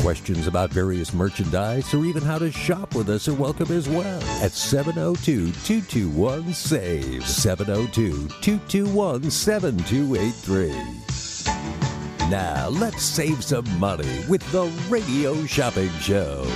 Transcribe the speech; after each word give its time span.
Questions 0.00 0.46
about 0.46 0.70
various 0.70 1.12
merchandise 1.12 1.92
or 1.92 2.06
even 2.06 2.22
how 2.22 2.38
to 2.38 2.50
shop 2.50 2.94
with 2.94 3.10
us 3.10 3.28
are 3.28 3.34
welcome 3.34 3.70
as 3.70 3.86
well 3.86 4.22
at 4.42 4.52
702 4.52 5.52
221 5.52 6.54
SAVE. 6.54 7.22
702 7.22 8.28
221 8.40 9.30
7283. 9.30 12.30
Now, 12.30 12.70
let's 12.70 13.02
save 13.02 13.44
some 13.44 13.66
money 13.78 14.24
with 14.26 14.40
the 14.52 14.64
Radio 14.88 15.44
Shopping 15.44 15.90
Show. 15.98 16.46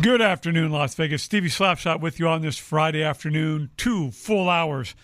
Good 0.00 0.20
afternoon, 0.20 0.72
Las 0.72 0.96
Vegas. 0.96 1.22
Stevie 1.22 1.50
Slapshot 1.50 2.00
with 2.00 2.18
you 2.18 2.26
on 2.26 2.42
this 2.42 2.58
Friday 2.58 3.04
afternoon. 3.04 3.70
Two 3.76 4.10
full 4.10 4.48
hours 4.48 4.96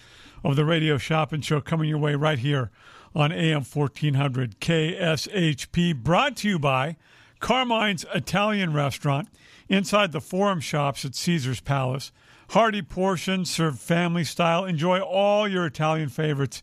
of 0.42 0.56
the 0.56 0.64
Radio 0.64 0.98
Shopping 0.98 1.42
Show 1.42 1.60
coming 1.60 1.88
your 1.88 1.98
way 1.98 2.16
right 2.16 2.40
here 2.40 2.72
on 3.14 3.32
AM 3.32 3.64
1400 3.64 4.60
KSHP. 4.60 5.96
Brought 5.96 6.36
to 6.38 6.48
you 6.48 6.58
by 6.58 6.96
Carmine's 7.40 8.04
Italian 8.14 8.72
Restaurant 8.72 9.28
inside 9.68 10.12
the 10.12 10.20
Forum 10.20 10.60
Shops 10.60 11.04
at 11.04 11.14
Caesar's 11.14 11.60
Palace. 11.60 12.12
Hearty 12.50 12.82
portions 12.82 13.50
served 13.50 13.78
family 13.78 14.24
style. 14.24 14.64
Enjoy 14.64 15.00
all 15.00 15.48
your 15.48 15.66
Italian 15.66 16.08
favorites 16.08 16.62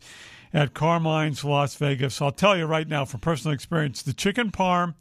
at 0.52 0.74
Carmine's 0.74 1.44
Las 1.44 1.74
Vegas. 1.76 2.20
I'll 2.20 2.30
tell 2.30 2.56
you 2.56 2.66
right 2.66 2.88
now 2.88 3.04
from 3.04 3.20
personal 3.20 3.54
experience 3.54 4.02
the 4.02 4.12
chicken 4.12 4.50
parm 4.50 4.94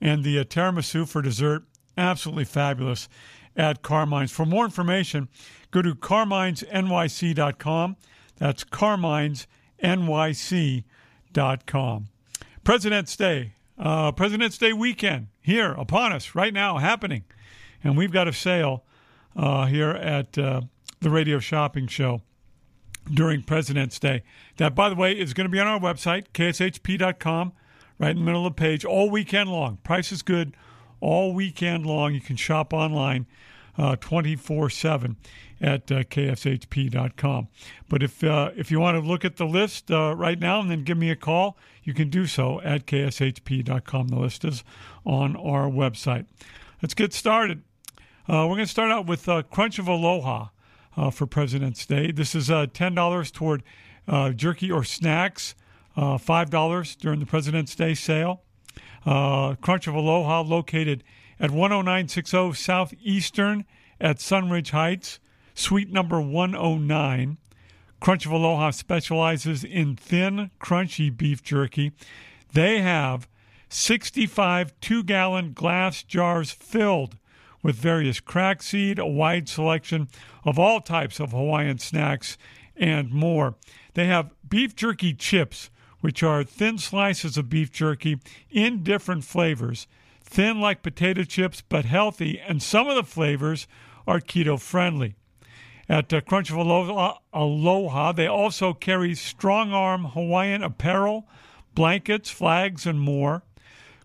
and 0.00 0.24
the 0.24 0.38
uh, 0.38 0.44
tiramisu 0.44 1.08
for 1.08 1.22
dessert, 1.22 1.64
absolutely 1.96 2.44
fabulous 2.44 3.08
at 3.56 3.82
Carmine's. 3.82 4.32
For 4.32 4.46
more 4.46 4.64
information, 4.64 5.28
go 5.70 5.82
to 5.82 5.94
carminesnyc.com. 5.94 7.96
That's 8.36 8.64
carminesnyc.com. 9.82 12.08
President's 12.64 13.16
Day, 13.16 13.54
uh, 13.78 14.12
President's 14.12 14.58
Day 14.58 14.72
weekend 14.72 15.28
here 15.40 15.72
upon 15.72 16.12
us 16.12 16.34
right 16.34 16.52
now 16.52 16.78
happening. 16.78 17.24
And 17.82 17.96
we've 17.96 18.12
got 18.12 18.28
a 18.28 18.32
sale 18.32 18.84
uh, 19.34 19.66
here 19.66 19.90
at 19.90 20.36
uh, 20.36 20.62
the 21.00 21.10
Radio 21.10 21.38
Shopping 21.38 21.86
Show 21.86 22.20
during 23.12 23.42
President's 23.42 23.98
Day. 23.98 24.22
That, 24.58 24.74
by 24.74 24.90
the 24.90 24.94
way, 24.94 25.12
is 25.12 25.32
going 25.32 25.46
to 25.46 25.50
be 25.50 25.58
on 25.58 25.66
our 25.66 25.80
website, 25.80 26.26
kshp.com, 26.34 27.52
right 27.98 28.10
in 28.10 28.18
the 28.18 28.22
middle 28.22 28.46
of 28.46 28.54
the 28.54 28.60
page, 28.60 28.84
all 28.84 29.10
weekend 29.10 29.50
long. 29.50 29.78
Price 29.78 30.12
is 30.12 30.22
good 30.22 30.54
all 31.00 31.32
weekend 31.32 31.86
long. 31.86 32.14
You 32.14 32.20
can 32.20 32.36
shop 32.36 32.74
online 32.74 33.26
uh, 33.80 33.96
24 33.96 34.68
7 34.68 35.16
at 35.60 35.90
uh, 35.90 36.02
kshp.com. 36.02 37.48
But 37.88 38.02
if, 38.02 38.22
uh, 38.22 38.50
if 38.54 38.70
you 38.70 38.78
want 38.78 39.02
to 39.02 39.06
look 39.06 39.24
at 39.24 39.36
the 39.36 39.46
list 39.46 39.90
uh, 39.90 40.14
right 40.14 40.38
now 40.38 40.60
and 40.60 40.70
then 40.70 40.84
give 40.84 40.98
me 40.98 41.10
a 41.10 41.16
call, 41.16 41.56
you 41.82 41.94
can 41.94 42.10
do 42.10 42.26
so 42.26 42.60
at 42.60 42.86
kshp.com. 42.86 44.08
The 44.08 44.18
list 44.18 44.44
is 44.44 44.64
on 45.06 45.34
our 45.36 45.68
website. 45.68 46.26
Let's 46.82 46.94
get 46.94 47.14
started. 47.14 47.62
Uh, 48.28 48.46
we're 48.48 48.56
going 48.56 48.60
to 48.60 48.66
start 48.66 48.90
out 48.90 49.06
with 49.06 49.28
Crunch 49.50 49.78
of 49.78 49.88
Aloha 49.88 50.48
for 51.10 51.26
President's 51.26 51.84
Day. 51.86 52.12
This 52.12 52.34
is 52.34 52.50
uh, 52.50 52.66
$10 52.66 53.32
toward 53.32 53.62
jerky 54.36 54.70
or 54.70 54.84
snacks, 54.84 55.54
uh, 55.96 56.16
$5 56.18 56.98
during 56.98 57.18
the 57.18 57.26
President's 57.26 57.74
Day 57.74 57.94
sale. 57.94 58.42
Crunch 59.04 59.86
of 59.86 59.94
Aloha, 59.94 60.42
located 60.42 61.02
at 61.40 61.50
10960 61.50 62.52
Southeastern 62.52 63.64
at 64.00 64.18
Sunridge 64.18 64.70
Heights, 64.70 65.18
suite 65.54 65.90
number 65.90 66.20
109. 66.20 67.38
Crunch 67.98 68.26
of 68.26 68.32
Aloha 68.32 68.70
specializes 68.70 69.64
in 69.64 69.96
thin, 69.96 70.50
crunchy 70.60 71.14
beef 71.14 71.42
jerky. 71.42 71.92
They 72.52 72.80
have 72.80 73.28
65 73.68 74.72
two 74.80 75.02
gallon 75.02 75.52
glass 75.52 76.02
jars 76.02 76.50
filled 76.50 77.16
with 77.62 77.76
various 77.76 78.20
crack 78.20 78.62
seed, 78.62 78.98
a 78.98 79.06
wide 79.06 79.48
selection 79.48 80.08
of 80.44 80.58
all 80.58 80.80
types 80.80 81.20
of 81.20 81.32
Hawaiian 81.32 81.78
snacks, 81.78 82.38
and 82.76 83.10
more. 83.10 83.54
They 83.94 84.06
have 84.06 84.32
beef 84.48 84.74
jerky 84.74 85.12
chips, 85.12 85.70
which 86.00 86.22
are 86.22 86.42
thin 86.42 86.78
slices 86.78 87.36
of 87.36 87.50
beef 87.50 87.70
jerky 87.70 88.18
in 88.50 88.82
different 88.82 89.24
flavors. 89.24 89.86
Thin 90.30 90.60
like 90.60 90.82
potato 90.82 91.24
chips, 91.24 91.62
but 91.68 91.84
healthy, 91.84 92.38
and 92.38 92.62
some 92.62 92.88
of 92.88 92.96
the 92.96 93.02
flavors 93.02 93.66
are 94.06 94.20
keto 94.20 94.60
friendly. 94.60 95.16
At 95.88 96.12
uh, 96.12 96.20
Crunch 96.20 96.50
of 96.50 96.56
Aloha, 96.56 97.18
Aloha, 97.32 98.12
they 98.12 98.28
also 98.28 98.72
carry 98.72 99.14
strong 99.14 99.72
arm 99.72 100.04
Hawaiian 100.04 100.62
apparel, 100.62 101.26
blankets, 101.74 102.30
flags, 102.30 102.86
and 102.86 103.00
more. 103.00 103.42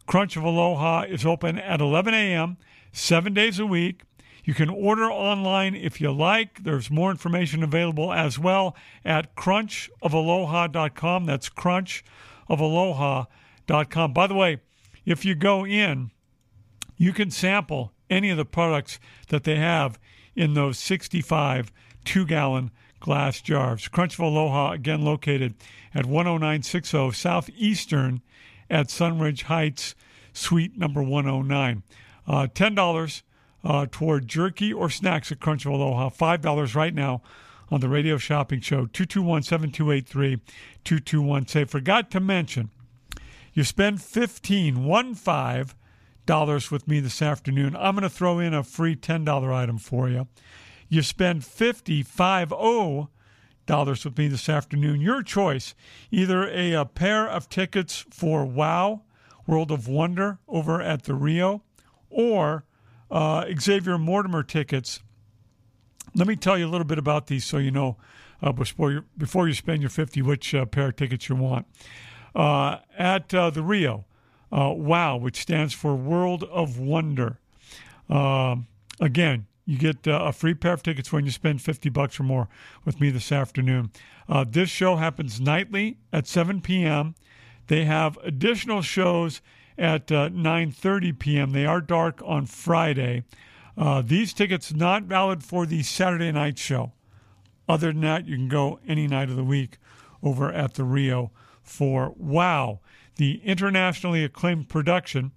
Crunch 0.08 0.36
of 0.36 0.44
Aloha 0.44 1.03
is 1.03 1.25
open 1.25 1.59
at 1.59 1.80
11 1.80 2.13
a.m 2.13 2.57
seven 2.96 3.34
days 3.34 3.59
a 3.59 3.66
week. 3.66 4.03
You 4.44 4.53
can 4.53 4.69
order 4.69 5.12
online 5.12 5.75
if 5.75 6.00
you 6.00 6.12
like. 6.12 6.63
There's 6.63 6.92
more 6.92 7.12
information 7.12 7.62
available 7.63 8.13
as 8.13 8.40
well 8.40 8.75
at 9.03 9.36
crunchofaloha.com. 9.36 11.25
That's 11.25 11.50
crunchofaloha.com. 11.50 14.13
By 14.13 14.28
the 14.28 14.36
way, 14.36 14.62
if 15.06 15.25
you 15.25 15.36
go 15.36 15.66
in, 15.66 16.12
you 16.97 17.13
can 17.13 17.31
sample 17.31 17.91
any 18.09 18.29
of 18.29 18.38
the 18.38 18.45
products 18.45 19.00
that 19.29 19.44
they 19.44 19.56
have 19.56 20.00
in 20.35 20.53
those 20.53 20.78
65 20.78 21.72
two 22.03 22.25
gallon 22.25 22.72
glass 23.00 23.41
jars. 23.41 23.88
Crunch 23.88 24.16
of 24.16 24.22
Aloha, 24.22 24.72
again 24.72 25.03
located 25.03 25.56
at 25.94 26.06
10960 26.06 27.11
Southeastern 27.11 28.22
at 28.69 28.88
Sunridge 28.88 29.44
Heights, 29.44 29.95
suite 30.33 30.78
number 30.78 31.03
109. 31.03 31.83
Uh, 32.28 32.47
$10 32.47 33.22
uh, 33.63 33.85
toward 33.91 34.27
jerky 34.27 34.73
or 34.73 34.89
snacks 34.89 35.31
at 35.31 35.39
Crunch 35.39 35.66
of 35.66 35.73
Aloha. 35.73 36.09
$5 36.09 36.75
right 36.75 36.94
now 36.94 37.22
on 37.69 37.81
the 37.81 37.89
radio 37.89 38.17
shopping 38.17 38.59
show. 38.59 38.85
221 38.88 39.44
7283 39.44 40.41
221 40.83 41.47
Say, 41.47 41.66
forgot 41.66 42.12
to 42.12 42.19
mention, 42.19 42.69
you 43.53 43.63
spend 43.63 44.01
15 44.01 44.85
one 44.85 45.16
five 45.16 45.75
dollars 46.25 46.72
with 46.72 46.88
me 46.88 47.00
this 47.00 47.22
afternoon. 47.22 47.75
I'm 47.75 47.96
going 47.96 48.03
to 48.03 48.09
throw 48.09 48.40
in 48.40 48.53
a 48.53 48.63
free 48.63 48.96
$10 48.96 49.53
item 49.53 49.78
for 49.78 50.09
you. 50.09 50.28
You 50.90 51.02
spend 51.02 51.44
50 51.44 52.03
50 52.03 53.08
dollars 53.66 54.06
with 54.06 54.18
me 54.18 54.28
this 54.28 54.47
afternoon. 54.47 55.02
Your 55.02 55.24
choice, 55.24 55.74
either 56.12 56.48
a, 56.48 56.74
a 56.74 56.86
pair 56.86 57.27
of 57.27 57.50
tickets 57.50 58.06
for 58.12 58.45
Wow 58.45 59.01
World 59.48 59.72
of 59.72 59.88
Wonder 59.88 60.39
over 60.48 60.81
at 60.81 61.04
the 61.04 61.16
Rio 61.16 61.63
or 62.10 62.66
uh, 63.10 63.45
Xavier 63.60 63.98
Mortimer 63.98 64.44
tickets. 64.44 65.01
Let 66.13 66.28
me 66.28 66.36
tell 66.36 66.57
you 66.57 66.68
a 66.68 66.71
little 66.71 66.86
bit 66.86 66.98
about 66.98 67.28
these 67.28 67.45
so 67.45 67.57
you 67.57 67.71
know 67.71 67.98
uh, 68.42 68.51
before, 68.51 68.92
you, 68.92 69.06
before 69.18 69.48
you 69.48 69.54
spend 69.54 69.81
your 69.81 69.89
50 69.89 70.21
which 70.21 70.54
uh, 70.54 70.66
pair 70.66 70.89
of 70.89 70.95
tickets 70.95 71.30
you 71.30 71.36
want. 71.36 71.66
Uh, 72.36 72.80
at 72.98 73.33
uh, 73.33 73.50
the 73.50 73.63
Rio, 73.63 74.06
uh, 74.56 74.74
WOW, 74.74 75.18
which 75.18 75.38
stands 75.42 75.74
for 75.74 75.96
World 75.96 76.44
of 76.46 76.80
Wonder. 76.80 77.40
Um, 78.10 78.68
again, 79.00 79.48
you 79.66 79.78
get 79.78 79.98
a 80.06 80.31
free 80.31 80.54
pair 80.54 80.74
of 80.74 80.84
tickets 80.84 81.12
when 81.12 81.25
you 81.25 81.31
spend 81.31 81.62
50 81.62 81.90
bucks 81.90 82.19
or 82.19 82.24
more 82.24 82.48
with 82.86 83.02
me 83.02 83.10
this 83.10 83.31
afternoon. 83.31 83.92
this 84.48 84.69
show 84.69 84.96
happens 84.96 85.42
nightly 85.42 85.98
at 86.13 86.28
7 86.28 86.62
p.m. 86.62 87.16
They 87.68 87.86
have 87.86 88.18
additional 88.24 88.81
shows 88.81 89.42
at 89.78 90.12
uh, 90.12 90.30
9:30 90.30 91.18
p.m. 91.18 91.52
They 91.52 91.66
are 91.66 91.81
dark 91.81 92.22
on 92.25 92.46
Friday. 92.46 93.24
Uh, 93.78 94.02
these 94.02 94.34
tickets 94.34 94.74
not 94.74 95.04
valid 95.04 95.44
for 95.44 95.66
the 95.66 95.84
Saturday 95.84 96.31
night 96.31 96.57
show. 96.57 96.94
Other 97.68 97.92
than 97.92 98.02
that, 98.02 98.25
you 98.25 98.38
can 98.38 98.48
go 98.48 98.80
any 98.88 99.07
night 99.07 99.30
of 99.30 99.36
the 99.36 99.44
week 99.44 99.78
over 100.24 100.52
at 100.52 100.75
the 100.75 100.84
Rio 100.84 101.31
for 101.62 102.13
Wow, 102.16 102.80
the 103.15 103.41
internationally 103.44 104.23
acclaimed 104.23 104.69
production 104.69 105.31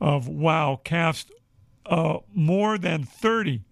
of 0.00 0.28
Wow 0.28 0.80
cast 0.82 1.30
uh, 1.86 2.18
more 2.34 2.78
than 2.78 3.04
30 3.04 3.62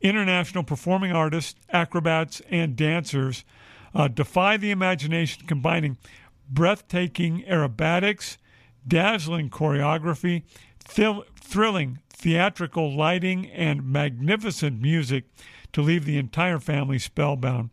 international 0.00 0.64
performing 0.64 1.12
artists, 1.12 1.54
acrobats, 1.70 2.40
and 2.50 2.76
dancers 2.76 3.44
uh, 3.94 4.08
defy 4.08 4.56
the 4.56 4.70
imagination, 4.70 5.46
combining 5.46 5.98
breathtaking 6.48 7.44
aerobatics, 7.48 8.36
dazzling 8.86 9.50
choreography, 9.50 10.42
thil- 10.78 11.24
thrilling 11.36 11.98
theatrical 12.10 12.94
lighting, 12.94 13.46
and 13.50 13.84
magnificent 13.84 14.80
music 14.80 15.24
to 15.72 15.82
leave 15.82 16.04
the 16.04 16.18
entire 16.18 16.58
family 16.58 16.98
spellbound. 16.98 17.70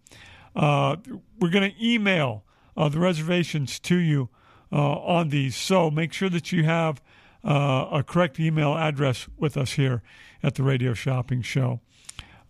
Uh, 0.55 0.95
we're 1.39 1.49
going 1.49 1.71
to 1.71 1.85
email 1.85 2.43
uh, 2.75 2.89
the 2.89 2.99
reservations 2.99 3.79
to 3.79 3.95
you 3.95 4.29
on 4.71 5.29
these, 5.29 5.55
so 5.55 5.89
make 5.89 6.13
sure 6.13 6.29
that 6.29 6.51
you 6.51 6.63
have 6.63 7.01
uh, 7.43 7.87
a 7.91 8.03
correct 8.03 8.39
email 8.39 8.75
address 8.75 9.27
with 9.37 9.55
us 9.57 9.73
here 9.73 10.01
at 10.43 10.55
the 10.55 10.63
Radio 10.63 10.93
Shopping 10.93 11.41
Show. 11.41 11.79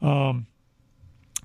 Um, 0.02 0.48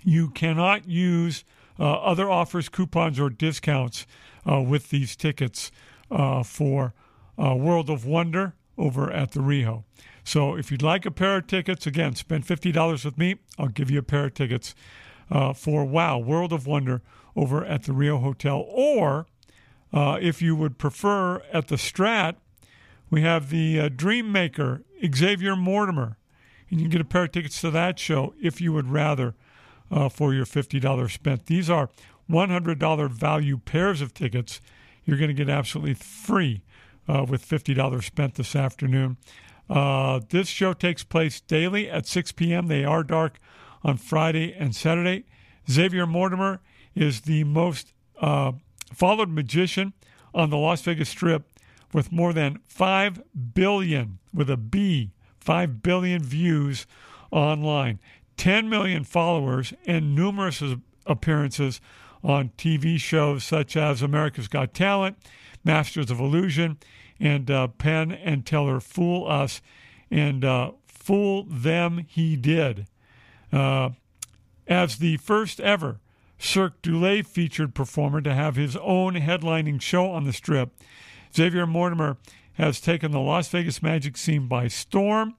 you 0.04 0.30
cannot 0.30 0.88
use 0.88 1.44
uh, 1.78 1.92
other 1.94 2.30
offers, 2.30 2.68
coupons, 2.68 3.20
or 3.20 3.30
discounts 3.30 4.06
uh, 4.50 4.60
with 4.60 4.90
these 4.90 5.16
tickets 5.16 5.70
uh, 6.10 6.42
for 6.42 6.94
uh, 7.42 7.54
World 7.54 7.90
of 7.90 8.04
Wonder 8.04 8.54
over 8.76 9.10
at 9.10 9.32
the 9.32 9.40
Rio. 9.40 9.84
So 10.24 10.54
if 10.56 10.70
you'd 10.70 10.82
like 10.82 11.06
a 11.06 11.10
pair 11.10 11.36
of 11.36 11.46
tickets, 11.46 11.86
again, 11.86 12.14
spend 12.14 12.46
$50 12.46 13.04
with 13.04 13.18
me. 13.18 13.36
I'll 13.58 13.68
give 13.68 13.90
you 13.90 13.98
a 13.98 14.04
pair 14.04 14.26
of 14.26 14.34
tickets 14.34 14.74
uh, 15.30 15.52
for 15.52 15.84
Wow, 15.84 16.18
World 16.18 16.52
of 16.52 16.66
Wonder 16.66 17.02
over 17.34 17.64
at 17.64 17.84
the 17.84 17.92
Rio 17.92 18.18
Hotel. 18.18 18.64
Or 18.68 19.26
uh, 19.92 20.18
if 20.20 20.40
you 20.40 20.56
would 20.56 20.78
prefer 20.78 21.42
at 21.52 21.68
the 21.68 21.76
Strat, 21.76 22.36
we 23.10 23.22
have 23.22 23.50
the 23.50 23.78
uh, 23.78 23.88
Dream 23.88 24.32
Maker, 24.32 24.82
Xavier 25.14 25.54
Mortimer. 25.54 26.16
And 26.70 26.80
you 26.80 26.86
can 26.86 26.92
get 26.92 27.00
a 27.02 27.04
pair 27.04 27.24
of 27.24 27.32
tickets 27.32 27.60
to 27.60 27.70
that 27.70 27.98
show 27.98 28.32
if 28.42 28.60
you 28.60 28.72
would 28.72 28.88
rather 28.88 29.34
uh, 29.90 30.08
for 30.08 30.32
your 30.32 30.46
$50 30.46 31.10
spent. 31.10 31.46
These 31.46 31.68
are 31.68 31.90
$100 32.30 33.10
value 33.10 33.58
pairs 33.58 34.00
of 34.00 34.14
tickets. 34.14 34.60
You're 35.04 35.18
going 35.18 35.28
to 35.28 35.34
get 35.34 35.50
absolutely 35.50 35.94
free 35.94 36.62
uh, 37.06 37.26
with 37.28 37.46
$50 37.46 38.02
spent 38.02 38.36
this 38.36 38.56
afternoon. 38.56 39.18
Uh, 39.68 40.20
this 40.30 40.48
show 40.48 40.72
takes 40.72 41.04
place 41.04 41.40
daily 41.40 41.90
at 41.90 42.06
6 42.06 42.32
p.m. 42.32 42.68
They 42.68 42.84
are 42.84 43.02
dark 43.02 43.38
on 43.84 43.96
Friday 43.96 44.54
and 44.54 44.74
Saturday. 44.74 45.24
Xavier 45.70 46.06
Mortimer 46.06 46.60
is 46.94 47.22
the 47.22 47.44
most 47.44 47.92
uh, 48.20 48.52
followed 48.96 49.30
magician 49.30 49.92
on 50.34 50.50
the 50.50 50.56
Las 50.56 50.82
Vegas 50.82 51.08
Strip 51.08 51.48
with 51.92 52.12
more 52.12 52.32
than 52.32 52.58
5 52.66 53.22
billion, 53.54 54.18
with 54.32 54.48
a 54.48 54.56
B, 54.56 55.12
5 55.40 55.82
billion 55.82 56.22
views 56.22 56.86
online, 57.30 57.98
10 58.36 58.68
million 58.68 59.04
followers, 59.04 59.72
and 59.86 60.14
numerous 60.14 60.62
appearances 61.06 61.80
on 62.22 62.50
TV 62.56 62.98
shows 62.98 63.44
such 63.44 63.76
as 63.76 64.02
America's 64.02 64.48
Got 64.48 64.74
Talent, 64.74 65.18
Masters 65.64 66.10
of 66.10 66.20
Illusion, 66.20 66.78
and 67.20 67.50
uh, 67.50 67.68
Penn 67.68 68.12
and 68.12 68.46
Teller 68.46 68.80
Fool 68.80 69.28
Us, 69.28 69.60
and 70.10 70.44
uh, 70.44 70.72
Fool 70.86 71.44
Them 71.44 72.04
He 72.08 72.36
Did. 72.36 72.86
Uh, 73.52 73.90
as 74.66 74.96
the 74.96 75.16
first 75.18 75.60
ever 75.60 76.00
Cirque 76.42 76.82
du 76.82 76.94
Soleil 76.94 77.22
featured 77.22 77.72
performer 77.72 78.20
to 78.20 78.34
have 78.34 78.56
his 78.56 78.76
own 78.76 79.14
headlining 79.14 79.80
show 79.80 80.10
on 80.10 80.24
the 80.24 80.32
strip, 80.32 80.70
Xavier 81.34 81.66
Mortimer 81.68 82.16
has 82.54 82.80
taken 82.80 83.12
the 83.12 83.20
Las 83.20 83.46
Vegas 83.48 83.80
magic 83.80 84.16
scene 84.16 84.48
by 84.48 84.66
storm. 84.66 85.36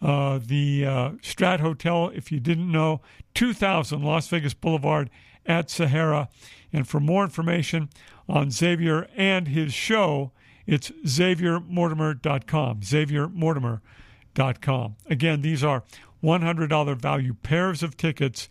Uh, 0.00 0.38
the 0.40 0.86
uh, 0.86 1.10
Strat 1.22 1.58
Hotel, 1.58 2.12
if 2.14 2.30
you 2.30 2.38
didn't 2.38 2.70
know, 2.70 3.00
2000 3.34 4.00
Las 4.00 4.28
Vegas 4.28 4.54
Boulevard 4.54 5.10
at 5.44 5.70
Sahara. 5.70 6.28
And 6.72 6.86
for 6.86 7.00
more 7.00 7.24
information 7.24 7.88
on 8.28 8.52
Xavier 8.52 9.08
and 9.16 9.48
his 9.48 9.74
show, 9.74 10.30
it's 10.66 10.92
xaviermortimer.com. 11.04 12.80
xaviermortimer.com. 12.80 14.96
Again, 15.10 15.42
these 15.42 15.64
are 15.64 15.82
$100 16.22 16.96
value 16.96 17.34
pairs 17.42 17.82
of 17.82 17.96
tickets 17.96 18.48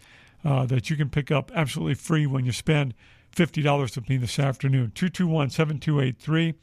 uh, 0.48 0.66
that 0.66 0.90
you 0.90 0.96
can 0.96 1.10
pick 1.10 1.30
up 1.30 1.52
absolutely 1.54 1.94
free 1.94 2.26
when 2.26 2.46
you 2.46 2.54
spend 2.54 2.94
$50 3.36 3.96
with 3.98 4.10
me 4.10 4.16
this 4.16 4.40
afternoon. 4.40 4.94
221 4.96 5.50
7283 5.50 6.54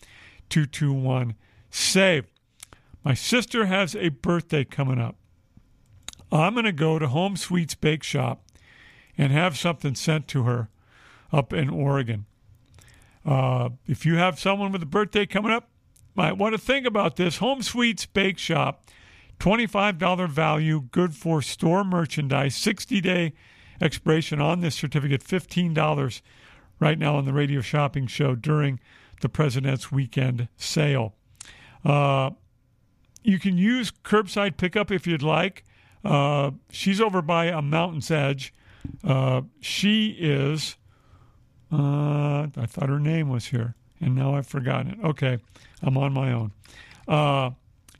221 0.48 1.34
SAVE. 1.70 2.24
My 3.04 3.12
sister 3.12 3.66
has 3.66 3.94
a 3.94 4.08
birthday 4.08 4.64
coming 4.64 4.98
up. 4.98 5.16
I'm 6.32 6.54
going 6.54 6.64
to 6.64 6.72
go 6.72 6.98
to 6.98 7.08
Home 7.08 7.36
Sweets 7.36 7.74
Bake 7.74 8.02
Shop 8.02 8.42
and 9.18 9.30
have 9.30 9.58
something 9.58 9.94
sent 9.94 10.28
to 10.28 10.44
her 10.44 10.70
up 11.30 11.52
in 11.52 11.68
Oregon. 11.68 12.24
Uh, 13.22 13.68
if 13.86 14.06
you 14.06 14.16
have 14.16 14.40
someone 14.40 14.72
with 14.72 14.82
a 14.82 14.86
birthday 14.86 15.26
coming 15.26 15.52
up, 15.52 15.68
might 16.14 16.38
want 16.38 16.54
to 16.54 16.58
think 16.58 16.86
about 16.86 17.16
this. 17.16 17.36
Home 17.36 17.60
Sweets 17.60 18.06
Bake 18.06 18.38
Shop, 18.38 18.86
$25 19.40 20.30
value, 20.30 20.80
good 20.90 21.14
for 21.14 21.42
store 21.42 21.84
merchandise, 21.84 22.56
60 22.56 23.02
day 23.02 23.34
expiration 23.80 24.40
on 24.40 24.60
this 24.60 24.74
certificate, 24.74 25.22
$15 25.22 26.20
right 26.80 26.98
now 26.98 27.16
on 27.16 27.24
the 27.24 27.32
radio 27.32 27.60
shopping 27.60 28.06
show 28.06 28.34
during 28.34 28.80
the 29.20 29.28
President's 29.28 29.90
Weekend 29.92 30.48
sale. 30.56 31.14
Uh, 31.84 32.30
you 33.22 33.38
can 33.38 33.56
use 33.56 33.90
curbside 33.90 34.56
pickup 34.56 34.90
if 34.90 35.06
you'd 35.06 35.22
like. 35.22 35.64
Uh, 36.04 36.50
she's 36.70 37.00
over 37.00 37.22
by 37.22 37.46
a 37.46 37.62
mountain's 37.62 38.10
edge. 38.10 38.52
Uh, 39.02 39.42
she 39.60 40.16
is 40.18 40.76
uh, 41.74 42.46
I 42.56 42.66
thought 42.66 42.88
her 42.88 43.00
name 43.00 43.28
was 43.28 43.46
here, 43.46 43.74
and 44.00 44.14
now 44.14 44.34
I've 44.34 44.46
forgotten 44.46 44.92
it. 44.92 45.04
Okay, 45.04 45.38
I'm 45.82 45.96
on 45.96 46.12
my 46.12 46.32
own. 46.32 46.52
Uh, 47.08 47.50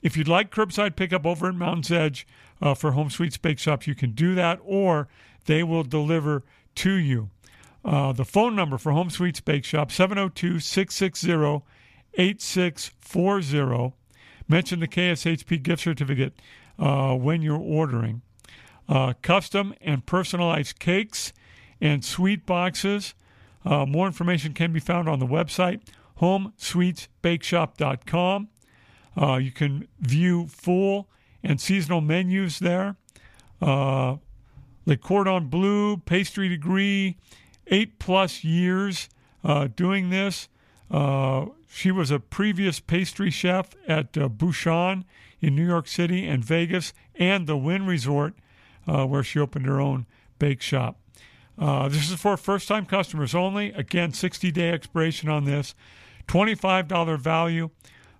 if 0.01 0.15
you'd 0.15 0.27
like 0.27 0.51
curbside 0.51 0.95
pickup 0.95 1.25
over 1.25 1.49
at 1.49 1.55
Mountain's 1.55 1.91
Edge 1.91 2.27
uh, 2.61 2.73
for 2.73 2.91
Home 2.91 3.09
Sweets 3.09 3.37
Bake 3.37 3.59
Shop, 3.59 3.85
you 3.85 3.95
can 3.95 4.11
do 4.11 4.35
that, 4.35 4.59
or 4.63 5.07
they 5.45 5.63
will 5.63 5.83
deliver 5.83 6.43
to 6.75 6.91
you. 6.91 7.29
Uh, 7.83 8.11
the 8.11 8.25
phone 8.25 8.55
number 8.55 8.77
for 8.77 8.91
Home 8.91 9.09
Sweets 9.09 9.41
Bake 9.41 9.63
Shop 9.63 9.91
702 9.91 10.59
660 10.59 11.65
8640. 12.15 13.93
Mention 14.47 14.79
the 14.79 14.87
KSHP 14.87 15.61
gift 15.61 15.83
certificate 15.83 16.33
uh, 16.79 17.15
when 17.15 17.41
you're 17.41 17.59
ordering. 17.59 18.21
Uh, 18.87 19.13
custom 19.21 19.73
and 19.81 20.05
personalized 20.05 20.79
cakes 20.79 21.33
and 21.81 22.05
sweet 22.05 22.45
boxes 22.45 23.15
uh, 23.65 23.85
more 23.85 24.07
information 24.07 24.53
can 24.53 24.71
be 24.71 24.79
found 24.79 25.09
on 25.09 25.19
the 25.19 25.25
website, 25.25 25.81
homesweetsbakeshop.com. 26.21 28.47
Uh, 29.19 29.37
you 29.37 29.51
can 29.51 29.87
view 29.99 30.45
full 30.47 31.09
and 31.43 31.59
seasonal 31.59 31.99
menus 32.01 32.59
there. 32.59 32.95
Le 34.85 34.95
Cordon 34.97 35.47
Bleu, 35.47 35.97
pastry 35.97 36.47
degree, 36.49 37.17
eight 37.67 37.99
plus 37.99 38.43
years 38.43 39.09
uh, 39.43 39.67
doing 39.75 40.09
this. 40.09 40.47
Uh, 40.91 41.47
she 41.67 41.91
was 41.91 42.11
a 42.11 42.19
previous 42.19 42.79
pastry 42.79 43.31
chef 43.31 43.71
at 43.87 44.17
uh, 44.17 44.29
Bouchon 44.29 45.03
in 45.41 45.55
New 45.55 45.65
York 45.65 45.87
City 45.87 46.27
and 46.27 46.43
Vegas 46.43 46.93
and 47.15 47.47
the 47.47 47.57
Wynn 47.57 47.85
Resort, 47.85 48.33
uh, 48.87 49.05
where 49.05 49.23
she 49.23 49.39
opened 49.39 49.65
her 49.65 49.79
own 49.79 50.05
bake 50.39 50.61
shop. 50.61 50.99
Uh, 51.57 51.87
this 51.87 52.11
is 52.11 52.19
for 52.19 52.37
first 52.37 52.67
time 52.67 52.85
customers 52.85 53.33
only. 53.33 53.71
Again, 53.71 54.13
60 54.13 54.51
day 54.51 54.69
expiration 54.71 55.29
on 55.29 55.45
this. 55.45 55.73
$25 56.27 57.19
value. 57.19 57.69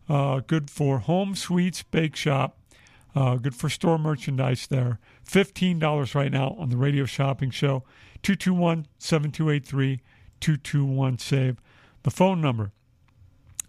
Uh, 0.08 0.42
good 0.46 0.70
for 0.70 1.00
Home 1.00 1.36
Sweets 1.36 1.84
Bake 1.84 2.16
Shop. 2.16 2.58
Uh, 3.16 3.36
good 3.36 3.56
for 3.56 3.70
store 3.70 3.98
merchandise 3.98 4.68
there. 4.68 5.00
$15 5.26 6.16
right 6.16 6.32
now 6.32 6.56
on 6.60 6.70
the 6.70 6.78
radio 6.78 7.06
shopping 7.06 7.50
show. 7.50 7.84
221 8.24 8.88
7283 8.98 10.02
221 10.42 11.18
SAVE. 11.18 11.62
The 12.04 12.12
phone 12.12 12.42
number. 12.42 12.72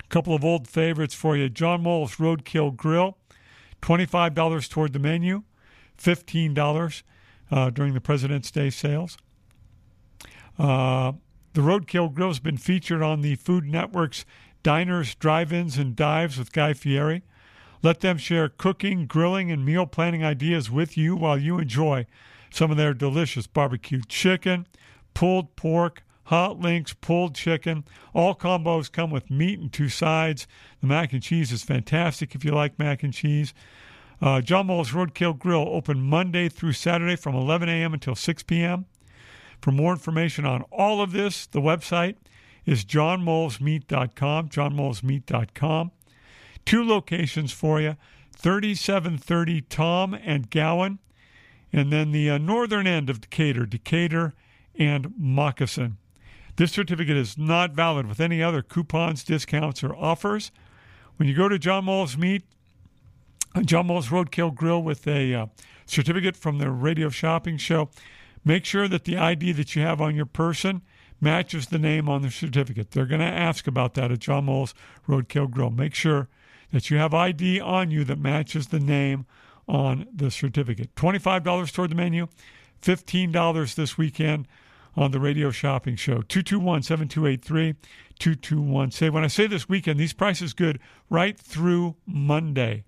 A 0.03 0.09
couple 0.09 0.35
of 0.35 0.45
old 0.45 0.67
favorites 0.67 1.15
for 1.15 1.37
you 1.37 1.49
John 1.49 1.83
Mull's 1.83 2.17
Roadkill 2.17 2.75
Grill. 2.75 3.17
$25 3.83 4.69
toward 4.69 4.93
the 4.93 4.99
menu. 4.99 5.45
$15 5.97 7.03
uh, 7.51 7.71
during 7.71 7.95
the 7.95 8.01
President's 8.01 8.51
Day 8.51 8.71
sales. 8.71 9.17
Uh, 10.59 11.13
the 11.53 11.61
Roadkill 11.61 12.13
Grill 12.13 12.29
has 12.29 12.41
been 12.41 12.57
featured 12.57 13.03
on 13.03 13.21
the 13.21 13.37
Food 13.37 13.65
Network's 13.65 14.25
Diners, 14.63 15.15
Drive 15.15 15.53
Ins, 15.53 15.79
and 15.79 15.95
Dives 15.95 16.39
with 16.39 16.53
Guy 16.53 16.73
Fieri. 16.73 17.23
Let 17.87 18.01
them 18.01 18.19
share 18.19 18.49
cooking, 18.49 19.07
grilling, 19.07 19.53
and 19.53 19.65
meal 19.65 19.87
planning 19.87 20.25
ideas 20.25 20.69
with 20.69 20.97
you 20.97 21.15
while 21.15 21.39
you 21.39 21.61
enjoy 21.61 22.07
some 22.51 22.73
of 22.73 22.77
their 22.77 22.93
delicious 22.93 23.47
barbecue 23.47 24.01
chicken, 24.09 24.67
pulled 25.15 25.55
pork, 25.55 26.03
hot 26.25 26.59
links, 26.59 26.95
pulled 26.95 27.37
chicken. 27.37 27.85
All 28.13 28.35
combos 28.35 28.91
come 28.91 29.13
with 29.13 29.31
meat 29.31 29.61
and 29.61 29.73
two 29.73 29.89
sides. 29.89 30.49
The 30.81 30.89
mac 30.89 31.13
and 31.13 31.23
cheese 31.23 31.53
is 31.53 31.63
fantastic 31.63 32.35
if 32.35 32.45
you 32.45 32.51
like 32.51 32.77
mac 32.77 33.05
and 33.05 33.15
cheese. 33.15 33.55
Uh, 34.21 34.41
John 34.41 34.67
Muller's 34.67 34.91
Roadkill 34.91 35.39
Grill 35.39 35.69
open 35.69 36.01
Monday 36.01 36.49
through 36.49 36.73
Saturday 36.73 37.15
from 37.15 37.37
11 37.37 37.69
a.m. 37.69 37.95
until 37.95 38.17
6 38.17 38.43
p.m. 38.43 38.87
For 39.63 39.71
more 39.71 39.93
information 39.93 40.45
on 40.45 40.63
all 40.73 41.01
of 41.01 41.13
this, 41.13 41.47
the 41.47 41.61
website 41.61 42.17
is 42.65 42.85
johnmolesmeat.com, 42.85 44.49
johnmolesmeat.com. 44.49 45.93
Two 46.67 46.85
locations 46.85 47.53
for 47.53 47.81
you 47.81 47.97
3730 48.37 49.63
Thom 49.63 50.13
and 50.13 50.51
Gowan, 50.51 50.99
and 51.73 51.93
then 51.93 52.13
the 52.13 52.29
uh, 52.29 52.39
northern 52.39 52.87
end 52.87 53.09
of 53.09 53.21
Decatur, 53.21 53.65
Decatur 53.65 54.35
and 54.79 55.15
Moccasin. 55.17 55.97
This 56.57 56.73
certificate 56.73 57.17
is 57.17 57.39
not 57.39 57.73
valid 57.73 58.07
with 58.07 58.21
any 58.21 58.43
other 58.43 58.63
coupons, 58.63 59.25
discounts, 59.25 59.85
or 59.85 59.95
offers. 59.95 60.51
When 61.17 61.29
you 61.29 61.35
go 61.35 61.49
to 61.49 61.59
John 61.59 61.85
Muller's 61.85 62.19
Meat, 62.19 62.45
uh, 63.55 63.63
John 63.63 63.87
Muller's 63.87 64.09
Roadkill 64.09 64.55
Grill 64.55 64.83
with 64.83 65.07
a 65.07 65.35
uh, 65.35 65.47
certificate 65.87 66.37
from 66.37 66.59
the 66.59 66.71
radio 66.71 67.09
shopping 67.11 67.59
show, 67.59 67.91
make 68.45 68.65
sure 68.65 68.89
that 68.89 69.05
the 69.05 69.17
ID 69.17 69.53
that 69.53 69.77
you 69.77 69.83
have 69.83 70.01
on 70.01 70.15
your 70.15 70.27
person 70.27 70.83
matches 71.21 71.69
the 71.69 71.79
name 71.79 72.09
on 72.09 72.23
the 72.23 72.31
certificate. 72.31 72.91
They're 72.91 73.07
going 73.07 73.21
to 73.21 73.27
ask 73.27 73.67
about 73.67 73.95
that 73.95 74.11
at 74.11 74.19
John 74.19 74.47
Muller's 74.47 74.75
Roadkill 75.09 75.51
Grill. 75.51 75.71
Make 75.71 75.95
sure 75.95 76.29
that 76.73 76.91
you 76.91 76.99
have 76.99 77.15
ID 77.15 77.61
on 77.61 77.91
you 77.91 78.05
that 78.05 78.19
matches 78.19 78.69
the 78.69 78.81
name 78.81 79.27
on 79.69 80.07
the 80.15 80.31
certificate. 80.31 80.95
$25 80.95 81.73
toward 81.73 81.91
the 81.91 81.95
menu, 81.95 82.29
$15 82.83 83.75
this 83.75 83.99
weekend 83.99 84.47
on 84.97 85.11
the 85.11 85.21
radio 85.21 85.51
shopping 85.51 85.97
show. 85.97 86.23
221 86.23 86.83
7283 86.83 87.75
221. 88.19 88.91
Say, 88.91 89.11
when 89.11 89.25
I 89.25 89.29
say 89.29 89.47
this 89.47 89.69
weekend, 89.69 90.01
these 90.01 90.13
prices 90.13 90.53
good 90.53 90.81
right 91.11 91.39
through 91.39 91.97
Monday 92.07 92.85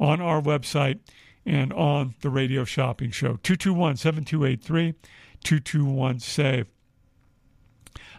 on 0.00 0.20
our 0.20 0.40
website 0.40 1.00
and 1.44 1.72
on 1.72 2.14
the 2.20 2.30
radio 2.30 2.64
shopping 2.64 3.10
show. 3.10 3.38
221 3.42 3.96
7283 3.96 4.94
221 5.42 6.20
SAVE. 6.20 6.66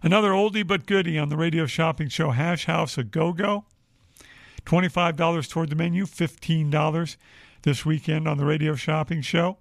Another 0.04 0.32
oldie 0.32 0.66
but 0.66 0.86
goodie 0.86 1.18
on 1.18 1.30
the 1.30 1.38
radio 1.38 1.66
shopping 1.66 2.10
show 2.10 2.32
Hash 2.32 2.66
House 2.66 2.98
a 2.98 3.04
Go 3.04 3.34
Go. 3.34 3.66
$25 4.66 5.50
toward 5.50 5.70
the 5.70 5.76
menu, 5.76 6.06
$15 6.06 7.18
this 7.62 7.86
weekend 7.86 8.28
on 8.28 8.38
the 8.38 8.46
radio 8.46 8.76
shopping 8.76 9.22
show. 9.22 9.58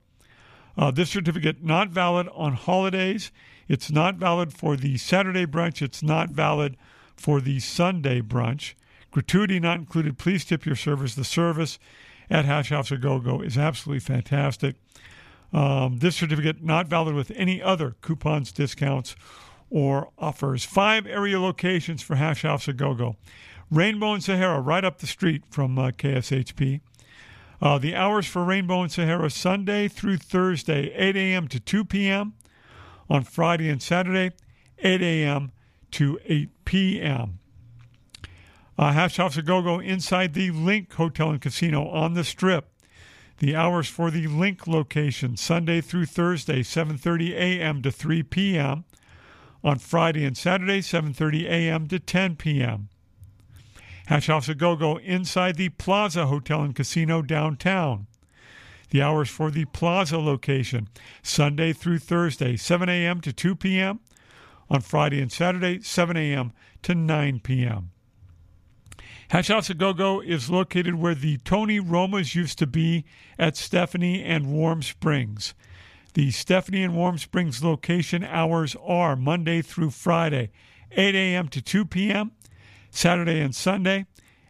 Uh, 0.77 0.91
this 0.91 1.11
certificate 1.11 1.63
not 1.63 1.91
valid 1.91 2.29
on 2.35 2.55
holidays. 2.55 3.31
It's 3.69 3.91
not 3.91 4.17
valid 4.17 4.53
for 4.53 4.77
the 4.77 4.97
Saturday 4.99 5.47
brunch. 5.47 5.83
It's 5.83 6.03
not 6.03 6.31
valid 6.31 6.77
for 7.17 7.41
the 7.41 7.61
Sunday 7.61 8.21
brunch. 8.21 8.75
Gratuity 9.11 9.61
not 9.61 9.79
included. 9.79 10.19
Please 10.19 10.45
tip 10.45 10.67
your 10.67 10.77
servers. 10.77 11.15
The 11.15 11.25
service 11.25 11.79
at 12.29 12.45
Hash 12.45 12.71
House 12.71 12.91
a 12.91 12.97
Go 12.97 13.21
Go 13.21 13.41
is 13.41 13.57
absolutely 13.57 14.01
fantastic. 14.01 14.77
Um, 15.53 15.99
this 15.99 16.17
certificate 16.17 16.63
not 16.63 16.89
valid 16.89 17.15
with 17.15 17.31
any 17.37 17.63
other 17.63 17.95
coupons, 18.01 18.51
discounts, 18.51 19.15
or 19.71 20.11
offers. 20.19 20.65
Five 20.65 21.07
area 21.07 21.41
locations 21.41 22.03
for 22.03 22.17
Hash 22.17 22.43
House 22.43 22.67
a 22.67 22.73
Go 22.73 22.95
Go. 22.95 23.17
Rainbow 23.71 24.13
and 24.13 24.23
Sahara, 24.23 24.61
right 24.61 24.85
up 24.85 24.99
the 24.99 25.07
street 25.07 25.43
from 25.51 25.79
uh, 25.79 25.91
KSHP. 25.91 26.81
Uh, 27.61 27.79
the 27.79 27.95
hours 27.95 28.27
for 28.27 28.45
Rainbow 28.45 28.83
and 28.83 28.93
Sahara 28.93 29.31
Sunday 29.31 29.89
through 29.89 30.19
Thursday, 30.19 30.93
8 30.95 31.17
a.m. 31.17 31.49
to 31.49 31.61
2 31.61 31.85
p.m. 31.85 32.35
On 33.09 33.23
Friday 33.23 33.69
and 33.69 33.83
Saturday, 33.83 34.35
8 34.79 35.01
a.m. 35.03 35.53
to 35.93 36.19
8 36.25 36.65
p.m. 36.65 37.39
Uh, 38.77 38.93
Hash 38.93 39.17
House 39.17 39.37
a 39.37 39.43
Go 39.43 39.63
Go 39.63 39.79
inside 39.79 40.35
the 40.35 40.51
LINQ 40.51 40.93
Hotel 40.95 41.31
and 41.31 41.41
Casino 41.41 41.89
on 41.89 42.15
the 42.15 42.25
Strip. 42.25 42.71
The 43.39 43.55
hours 43.55 43.89
for 43.89 44.11
the 44.11 44.27
LINQ 44.27 44.67
location 44.67 45.37
Sunday 45.37 45.81
through 45.81 46.07
Thursday, 46.07 46.63
7:30 46.63 47.33
a.m. 47.33 47.83
to 47.83 47.91
3 47.91 48.23
p.m. 48.25 48.85
On 49.63 49.79
Friday 49.79 50.25
and 50.25 50.37
Saturday, 50.37 50.81
7:30 50.81 51.45
a.m. 51.45 51.89
to 51.89 51.99
10 51.99 52.37
p.m. 52.37 52.89
Hash 54.07 54.27
House 54.27 54.49
a 54.49 54.55
Go 54.55 54.77
Go 54.77 54.99
inside 54.99 55.57
the 55.57 55.71
Plaza 55.71 56.27
Hotel 56.27 56.63
and 56.63 56.75
Casino 56.75 57.23
downtown. 57.23 58.07
The 58.91 59.01
hours 59.01 59.31
for 59.31 59.51
the 59.51 59.65
Plaza 59.65 60.19
location 60.19 60.89
Sunday 61.23 61.73
through 61.73 62.01
Thursday, 62.01 62.57
7 62.57 62.89
a.m. 62.89 63.21
to 63.23 63.33
2 63.33 63.57
p.m. 63.57 64.01
On 64.69 64.81
Friday 64.81 65.21
and 65.21 65.33
Saturday, 65.33 65.81
7 65.81 66.17
a.m. 66.17 66.53
to 66.83 66.95
9 66.95 67.41
p.m. 67.41 67.91
Hash 69.29 69.49
House 69.49 69.71
a 69.71 69.75
Go 69.75 69.95
Go 69.95 70.21
is 70.21 70.51
located 70.51 70.97
where 70.97 71.15
the 71.15 71.39
Tony 71.39 71.81
Roma's 71.81 72.35
used 72.35 72.59
to 72.59 72.67
be 72.67 73.05
at 73.39 73.57
Stephanie 73.57 74.23
and 74.23 74.53
Warm 74.53 74.83
Springs. 74.83 75.55
The 76.13 76.31
Stephanie 76.31 76.85
and 76.85 76.95
Warm 76.95 77.17
Springs 77.17 77.65
location 77.65 78.23
hours 78.23 78.77
are 78.85 79.17
Monday 79.17 79.63
through 79.63 79.91
Friday, 79.91 80.51
8 80.93 81.15
a.m. 81.15 81.49
to 81.49 81.63
2 81.63 81.87
p.m., 81.87 82.33
Saturday 82.95 83.41
and 83.41 83.55
Sunday, 83.55 84.07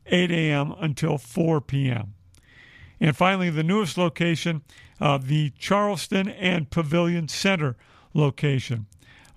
8 0.07 0.31
a.m. 0.31 0.75
until 0.79 1.17
4 1.17 1.63
p.m. 1.63 2.15
And 3.01 3.17
finally, 3.17 3.49
the 3.49 3.63
newest 3.63 3.97
location, 3.97 4.63
uh, 5.01 5.19
the 5.19 5.51
Charleston 5.59 6.29
and 6.29 6.71
Pavilion 6.71 7.27
Center 7.29 7.77
location. 8.13 8.87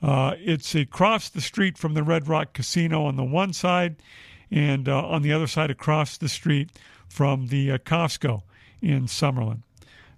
Uh, 0.03 0.33
it's 0.37 0.75
across 0.75 1.29
the 1.29 1.41
street 1.41 1.77
from 1.77 1.93
the 1.93 2.03
Red 2.03 2.27
Rock 2.27 2.53
Casino 2.53 3.05
on 3.05 3.15
the 3.15 3.23
one 3.23 3.53
side, 3.53 3.95
and 4.51 4.87
uh, 4.87 5.07
on 5.07 5.21
the 5.21 5.31
other 5.31 5.47
side, 5.47 5.71
across 5.71 6.17
the 6.17 6.29
street 6.29 6.69
from 7.07 7.47
the 7.47 7.71
uh, 7.71 7.77
Costco 7.77 8.43
in 8.81 9.05
Summerlin. 9.05 9.63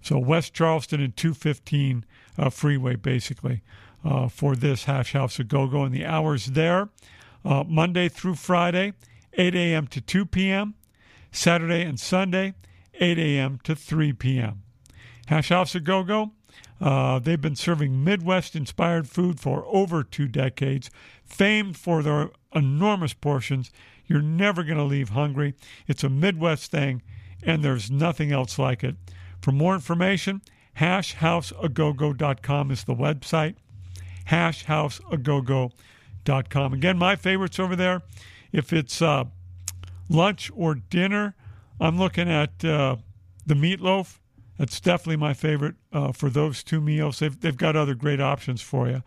So, 0.02 0.18
West 0.18 0.52
Charleston 0.52 1.00
and 1.00 1.16
215 1.16 2.04
uh, 2.36 2.50
freeway, 2.50 2.96
basically, 2.96 3.62
uh, 4.04 4.28
for 4.28 4.56
this 4.56 4.84
Hash 4.84 5.12
House 5.12 5.38
of 5.38 5.48
Go 5.48 5.66
Go. 5.68 5.84
And 5.84 5.94
the 5.94 6.04
hours 6.04 6.46
there 6.46 6.88
Monday 7.44 8.08
through 8.08 8.34
Friday, 8.34 8.92
8 9.34 9.54
a.m. 9.54 9.86
to 9.88 10.00
2 10.00 10.26
p.m., 10.26 10.74
Saturday 11.32 11.82
and 11.82 11.98
Sunday, 11.98 12.54
8 12.94 13.18
a.m. 13.18 13.60
to 13.64 13.74
3 13.74 14.12
p.m. 14.14 14.62
Hash 15.26 15.48
House 15.50 15.74
a 15.74 15.80
Go 15.80 16.02
Go, 16.02 16.32
uh, 16.80 17.18
they've 17.18 17.40
been 17.40 17.56
serving 17.56 18.02
Midwest 18.02 18.56
inspired 18.56 19.08
food 19.08 19.38
for 19.38 19.64
over 19.66 20.02
two 20.02 20.26
decades, 20.26 20.90
famed 21.24 21.76
for 21.76 22.02
their 22.02 22.30
enormous 22.54 23.14
portions. 23.14 23.70
You're 24.06 24.22
never 24.22 24.64
going 24.64 24.78
to 24.78 24.84
leave 24.84 25.10
hungry. 25.10 25.54
It's 25.86 26.02
a 26.02 26.08
Midwest 26.08 26.70
thing, 26.70 27.02
and 27.42 27.62
there's 27.62 27.90
nothing 27.90 28.32
else 28.32 28.58
like 28.58 28.82
it. 28.82 28.96
For 29.40 29.52
more 29.52 29.74
information, 29.74 30.42
hashhouseagogo.com 30.78 32.70
is 32.70 32.84
the 32.84 32.94
website. 32.94 33.54
Hashhouseagogo.com. 34.28 35.72
Again, 36.30 36.98
my 36.98 37.16
favorites 37.16 37.58
over 37.58 37.76
there, 37.76 38.02
if 38.52 38.72
it's 38.72 39.02
uh, 39.02 39.24
lunch 40.08 40.50
or 40.54 40.74
dinner, 40.74 41.34
I'm 41.80 41.98
looking 41.98 42.30
at 42.30 42.64
uh, 42.64 42.96
the 43.46 43.54
meatloaf. 43.54 44.18
That's 44.58 44.80
definitely 44.80 45.16
my 45.16 45.32
favorite 45.32 45.76
uh, 45.92 46.12
for 46.12 46.28
those 46.28 46.62
two 46.62 46.80
meals. 46.80 47.18
They've, 47.18 47.40
they've 47.40 47.56
got 47.56 47.76
other 47.76 47.94
great 47.94 48.20
options 48.20 48.60
for 48.60 48.88
you. 48.88 49.02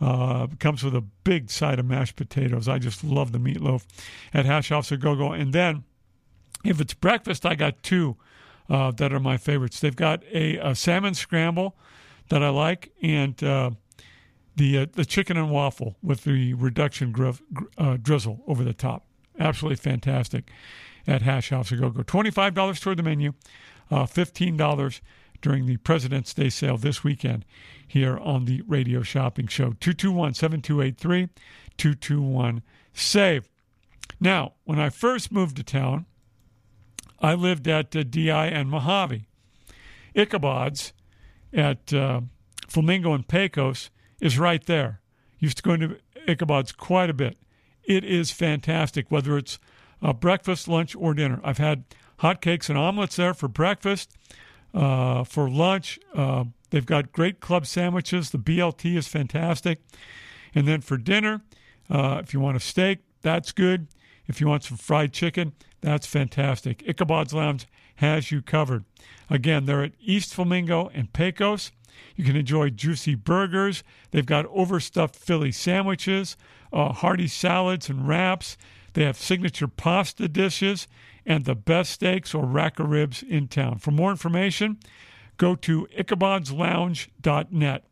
Uh, 0.00 0.46
comes 0.58 0.82
with 0.82 0.94
a 0.94 1.02
big 1.24 1.50
side 1.50 1.78
of 1.78 1.84
mashed 1.84 2.16
potatoes. 2.16 2.68
I 2.68 2.78
just 2.78 3.04
love 3.04 3.32
the 3.32 3.38
meatloaf 3.38 3.84
at 4.32 4.46
Hash 4.46 4.70
House 4.70 4.90
a 4.90 4.96
Go 4.96 5.14
Go. 5.14 5.32
And 5.32 5.52
then, 5.52 5.84
if 6.64 6.80
it's 6.80 6.94
breakfast, 6.94 7.44
I 7.44 7.54
got 7.54 7.82
two 7.82 8.16
uh, 8.68 8.92
that 8.92 9.12
are 9.12 9.20
my 9.20 9.36
favorites. 9.36 9.80
They've 9.80 9.94
got 9.94 10.22
a, 10.32 10.56
a 10.58 10.74
salmon 10.74 11.14
scramble 11.14 11.76
that 12.30 12.42
I 12.42 12.48
like, 12.48 12.92
and 13.02 13.42
uh, 13.42 13.70
the 14.60 14.78
uh, 14.78 14.86
the 14.92 15.06
chicken 15.06 15.38
and 15.38 15.50
waffle 15.50 15.96
with 16.02 16.24
the 16.24 16.52
reduction 16.52 17.14
uh, 17.78 17.96
drizzle 17.96 18.42
over 18.46 18.62
the 18.62 18.74
top. 18.74 19.06
Absolutely 19.38 19.76
fantastic 19.76 20.50
at 21.06 21.22
Hash 21.22 21.48
House 21.48 21.70
Go 21.70 21.88
Go. 21.88 22.02
$25 22.02 22.80
toward 22.80 22.98
the 22.98 23.02
menu, 23.02 23.32
uh, 23.90 24.04
$15 24.04 25.00
during 25.40 25.64
the 25.64 25.78
President's 25.78 26.34
Day 26.34 26.50
sale 26.50 26.76
this 26.76 27.02
weekend 27.02 27.46
here 27.86 28.18
on 28.18 28.44
the 28.44 28.60
Radio 28.68 29.00
Shopping 29.00 29.46
Show. 29.46 29.72
221 29.80 30.34
7283 30.34 31.28
221 31.78 32.62
SAVE. 32.92 33.48
Now, 34.20 34.52
when 34.64 34.78
I 34.78 34.90
first 34.90 35.32
moved 35.32 35.56
to 35.56 35.62
town, 35.62 36.04
I 37.18 37.32
lived 37.32 37.66
at 37.66 37.96
uh, 37.96 38.02
DI 38.02 38.46
and 38.46 38.68
Mojave. 38.68 39.24
Ichabod's 40.14 40.92
at 41.50 41.94
uh, 41.94 42.20
Flamingo 42.68 43.14
and 43.14 43.26
Pecos 43.26 43.88
is 44.20 44.38
right 44.38 44.64
there. 44.66 45.00
Used 45.38 45.58
to 45.58 45.62
go 45.62 45.72
into 45.72 45.96
Ichabod's 46.28 46.72
quite 46.72 47.10
a 47.10 47.14
bit. 47.14 47.38
It 47.84 48.04
is 48.04 48.30
fantastic, 48.30 49.10
whether 49.10 49.38
it's 49.38 49.58
uh, 50.02 50.12
breakfast, 50.12 50.68
lunch, 50.68 50.94
or 50.94 51.14
dinner. 51.14 51.40
I've 51.42 51.58
had 51.58 51.84
hot 52.18 52.40
cakes 52.40 52.68
and 52.68 52.78
omelets 52.78 53.16
there 53.16 53.34
for 53.34 53.48
breakfast. 53.48 54.10
Uh, 54.72 55.24
for 55.24 55.50
lunch, 55.50 55.98
uh, 56.14 56.44
They've 56.70 56.86
got 56.86 57.12
great 57.12 57.40
club 57.40 57.66
sandwiches. 57.66 58.30
The 58.30 58.38
BLT 58.38 58.96
is 58.96 59.08
fantastic. 59.08 59.82
And 60.54 60.66
then 60.66 60.80
for 60.80 60.96
dinner, 60.96 61.42
uh, 61.88 62.20
if 62.22 62.32
you 62.32 62.40
want 62.40 62.56
a 62.56 62.60
steak, 62.60 63.00
that's 63.22 63.52
good. 63.52 63.88
If 64.26 64.40
you 64.40 64.46
want 64.46 64.64
some 64.64 64.78
fried 64.78 65.12
chicken, 65.12 65.52
that's 65.80 66.06
fantastic. 66.06 66.82
Ichabod's 66.86 67.34
Lounge 67.34 67.66
has 67.96 68.30
you 68.30 68.40
covered. 68.40 68.84
Again, 69.28 69.66
they're 69.66 69.82
at 69.82 69.92
East 70.00 70.34
Flamingo 70.34 70.90
and 70.94 71.12
Pecos. 71.12 71.72
You 72.16 72.24
can 72.24 72.36
enjoy 72.36 72.70
juicy 72.70 73.14
burgers. 73.14 73.82
They've 74.10 74.26
got 74.26 74.46
overstuffed 74.46 75.16
Philly 75.16 75.52
sandwiches, 75.52 76.36
uh, 76.72 76.92
hearty 76.92 77.28
salads 77.28 77.88
and 77.88 78.06
wraps. 78.06 78.56
They 78.94 79.04
have 79.04 79.16
signature 79.16 79.68
pasta 79.68 80.28
dishes 80.28 80.88
and 81.24 81.44
the 81.44 81.54
best 81.54 81.92
steaks 81.92 82.34
or 82.34 82.44
rack 82.44 82.80
of 82.80 82.90
ribs 82.90 83.22
in 83.22 83.48
town. 83.48 83.78
For 83.78 83.90
more 83.90 84.10
information, 84.10 84.78
go 85.36 85.54
to 85.56 85.86
ichabod'slounge.net. 85.96 87.84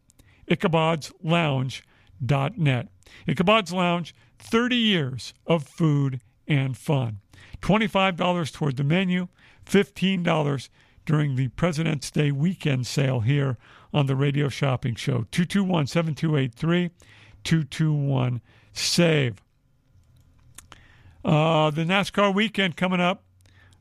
ichabod'slounge.net. 0.50 2.88
Ichabod's 3.26 3.73
Lounge, 3.73 4.14
30 4.38 4.76
years 4.76 5.35
of 5.47 5.64
food 5.64 6.21
and 6.47 6.76
fun. 6.76 7.21
$25 7.62 8.52
toward 8.52 8.76
the 8.76 8.85
menu, 8.85 9.28
$15 9.67 10.69
during 11.05 11.37
the 11.37 11.49
President's 11.49 12.11
Day 12.11 12.31
weekend 12.31 12.87
sale 12.87 13.21
here 13.21 13.57
on 13.92 14.07
the 14.07 14.16
Radio 14.16 14.49
Shopping 14.49 14.95
Show. 14.95 15.26
221 15.30 15.87
7283 15.87 16.90
221 17.45 18.40
SAVE. 18.73 19.42
Uh, 21.25 21.71
the 21.71 21.85
NASCAR 21.85 22.35
weekend 22.35 22.76
coming 22.76 23.00
up 23.00 23.25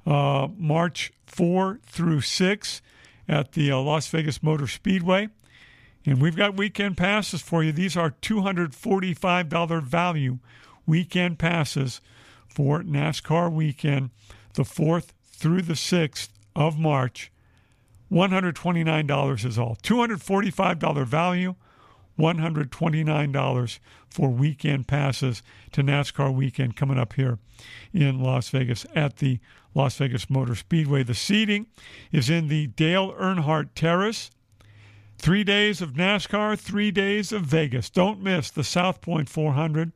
uh, 0.05 0.47
March 0.57 1.11
4 1.25 1.79
through 1.85 2.21
6 2.21 2.81
at 3.27 3.51
the 3.51 3.71
uh, 3.71 3.77
Las 3.77 4.07
Vegas 4.07 4.41
Motor 4.41 4.67
Speedway. 4.67 5.29
And 6.05 6.21
we've 6.21 6.37
got 6.37 6.55
weekend 6.55 6.95
passes 6.95 7.41
for 7.41 7.63
you. 7.63 7.73
These 7.73 7.97
are 7.97 8.11
$245 8.21 9.83
value 9.83 10.39
weekend 10.85 11.37
passes 11.37 11.99
for 12.47 12.81
NASCAR 12.81 13.51
weekend, 13.51 14.11
the 14.53 14.63
4th 14.63 15.09
through 15.25 15.63
the 15.63 15.73
6th 15.73 16.29
of 16.55 16.79
March. 16.79 17.31
$129 18.11 19.45
is 19.45 19.59
all. 19.59 19.77
$245 19.83 21.05
value, 21.05 21.55
$129 22.17 23.79
for 24.09 24.29
weekend 24.29 24.87
passes 24.87 25.43
to 25.71 25.83
NASCAR 25.83 26.33
weekend 26.33 26.75
coming 26.75 26.97
up 26.97 27.13
here 27.13 27.37
in 27.93 28.19
Las 28.19 28.49
Vegas 28.49 28.85
at 28.95 29.17
the 29.17 29.39
Las 29.73 29.97
Vegas 29.97 30.29
Motor 30.29 30.55
Speedway. 30.55 31.03
The 31.03 31.13
seating 31.13 31.67
is 32.11 32.29
in 32.29 32.47
the 32.47 32.67
Dale 32.67 33.13
Earnhardt 33.13 33.69
Terrace. 33.75 34.31
Three 35.19 35.43
days 35.43 35.81
of 35.81 35.93
NASCAR, 35.93 36.59
three 36.59 36.91
days 36.91 37.31
of 37.31 37.41
Vegas. 37.41 37.89
Don't 37.89 38.21
miss 38.21 38.51
the 38.51 38.63
South 38.63 39.01
Point 39.01 39.29
400 39.29 39.91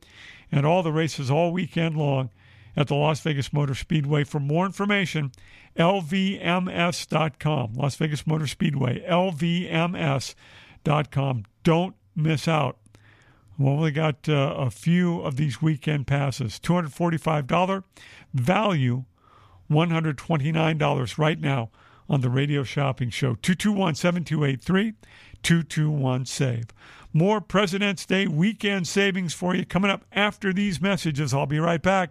and 0.50 0.66
all 0.66 0.82
the 0.82 0.92
races 0.92 1.30
all 1.30 1.52
weekend 1.52 1.96
long 1.96 2.30
at 2.76 2.88
the 2.88 2.94
Las 2.94 3.20
Vegas 3.20 3.52
Motor 3.52 3.74
Speedway. 3.74 4.24
For 4.24 4.40
more 4.40 4.66
information, 4.66 5.32
lvms.com. 5.76 7.74
Las 7.74 7.96
Vegas 7.96 8.26
Motor 8.26 8.46
Speedway, 8.46 9.04
lvms.com. 9.08 10.34
Don't 11.62 11.96
miss 12.14 12.48
out. 12.48 12.78
We've 13.58 13.68
only 13.68 13.90
got 13.90 14.28
uh, 14.28 14.54
a 14.56 14.70
few 14.70 15.20
of 15.20 15.36
these 15.36 15.60
weekend 15.62 16.06
passes. 16.06 16.58
$245 16.58 17.84
value, 18.32 19.04
$129 19.70 21.18
right 21.18 21.40
now 21.40 21.70
on 22.08 22.20
the 22.20 22.30
radio 22.30 22.62
shopping 22.62 23.10
show. 23.10 23.34
221 23.36 23.94
7283 23.94 24.94
221 25.42 26.26
SAVE. 26.26 26.66
More 27.12 27.40
President's 27.40 28.06
Day 28.06 28.26
weekend 28.26 28.88
savings 28.88 29.34
for 29.34 29.54
you 29.54 29.66
coming 29.66 29.90
up 29.90 30.04
after 30.12 30.52
these 30.52 30.80
messages. 30.80 31.34
I'll 31.34 31.46
be 31.46 31.60
right 31.60 31.82
back. 31.82 32.10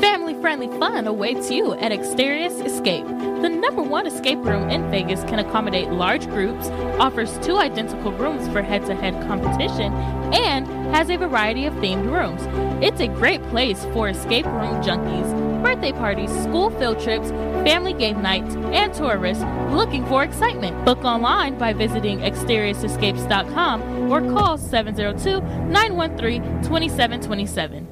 Family 0.00 0.34
friendly 0.34 0.68
fun 0.78 1.06
awaits 1.06 1.50
you 1.50 1.74
at 1.74 1.92
Exterius 1.92 2.64
Escape. 2.64 3.06
The 3.42 3.48
number 3.48 3.82
one 3.82 4.06
escape 4.06 4.38
room 4.38 4.70
in 4.70 4.90
Vegas 4.90 5.22
can 5.24 5.38
accommodate 5.38 5.90
large 5.90 6.26
groups, 6.26 6.68
offers 6.98 7.38
two 7.40 7.58
identical 7.58 8.12
rooms 8.12 8.48
for 8.52 8.62
head 8.62 8.86
to 8.86 8.94
head 8.94 9.14
competition, 9.26 9.92
and 10.32 10.66
has 10.94 11.10
a 11.10 11.16
variety 11.16 11.66
of 11.66 11.74
themed 11.74 12.10
rooms. 12.10 12.40
It's 12.82 13.00
a 13.00 13.08
great 13.08 13.42
place 13.48 13.84
for 13.92 14.08
escape 14.08 14.46
room 14.46 14.82
junkies, 14.82 15.62
birthday 15.62 15.92
parties, 15.92 16.30
school 16.42 16.70
field 16.70 17.00
trips, 17.00 17.30
family 17.30 17.92
game 17.92 18.22
nights, 18.22 18.54
and 18.54 18.94
tourists 18.94 19.44
looking 19.70 20.06
for 20.06 20.22
excitement. 20.24 20.84
Book 20.84 21.04
online 21.04 21.58
by 21.58 21.72
visiting 21.72 22.20
exteriusescapes.com 22.20 24.10
or 24.10 24.20
call 24.20 24.56
702 24.56 25.40
913 25.68 26.42
2727. 26.62 27.91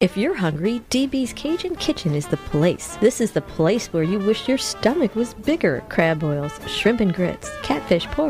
If 0.00 0.16
you're 0.16 0.36
hungry, 0.36 0.80
DB's 0.90 1.32
Cajun 1.32 1.74
Kitchen 1.74 2.14
is 2.14 2.28
the 2.28 2.36
place. 2.36 2.96
This 3.00 3.20
is 3.20 3.32
the 3.32 3.40
place 3.40 3.88
where 3.88 4.04
you 4.04 4.20
wish 4.20 4.46
your 4.46 4.56
stomach 4.56 5.16
was 5.16 5.34
bigger. 5.34 5.82
Crab 5.88 6.20
boils, 6.20 6.52
shrimp 6.68 7.00
and 7.00 7.12
grits, 7.12 7.50
catfish 7.64 8.06
po' 8.06 8.28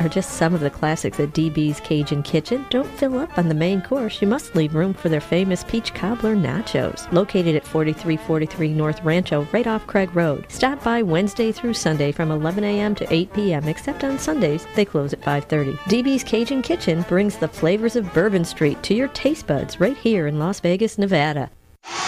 are 0.00 0.08
just 0.08 0.30
some 0.30 0.54
of 0.54 0.60
the 0.60 0.70
classics 0.70 1.20
at 1.20 1.34
DB's 1.34 1.80
Cajun 1.80 2.22
Kitchen. 2.22 2.64
Don't 2.70 2.88
fill 2.88 3.18
up 3.18 3.36
on 3.36 3.48
the 3.48 3.54
main 3.54 3.82
course. 3.82 4.22
You 4.22 4.28
must 4.28 4.56
leave 4.56 4.74
room 4.74 4.94
for 4.94 5.10
their 5.10 5.20
famous 5.20 5.64
peach 5.64 5.92
cobbler 5.92 6.34
nachos. 6.34 7.12
Located 7.12 7.56
at 7.56 7.66
4343 7.66 8.72
North 8.72 9.04
Rancho, 9.04 9.46
right 9.52 9.66
off 9.66 9.86
Craig 9.86 10.16
Road. 10.16 10.46
Stop 10.48 10.82
by 10.82 11.02
Wednesday 11.02 11.52
through 11.52 11.74
Sunday 11.74 12.10
from 12.10 12.30
11 12.30 12.64
a.m. 12.64 12.94
to 12.94 13.12
8 13.12 13.34
p.m. 13.34 13.68
Except 13.68 14.02
on 14.02 14.18
Sundays, 14.18 14.66
they 14.76 14.86
close 14.86 15.12
at 15.12 15.20
5:30. 15.20 15.76
DB's 15.90 16.24
Cajun 16.24 16.62
Kitchen 16.62 17.02
brings 17.02 17.36
the 17.36 17.48
flavors 17.48 17.96
of 17.96 18.10
Bourbon 18.14 18.46
Street 18.46 18.82
to 18.84 18.94
your 18.94 19.08
taste 19.08 19.46
buds 19.46 19.78
right 19.78 19.96
here 19.98 20.26
in 20.26 20.38
Las 20.38 20.58
Vegas, 20.60 20.96
Nevada. 21.02 21.50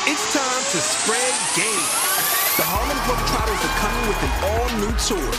It's 0.07 0.23
time 0.31 0.63
to 0.71 0.79
spread 0.79 1.35
game. 1.59 1.91
The 2.55 2.63
Harlem 2.63 2.95
Globetrotters 3.03 3.59
are 3.67 3.77
coming 3.83 4.07
with 4.07 4.23
an 4.23 4.31
all-new 4.55 4.95
tour. 5.03 5.35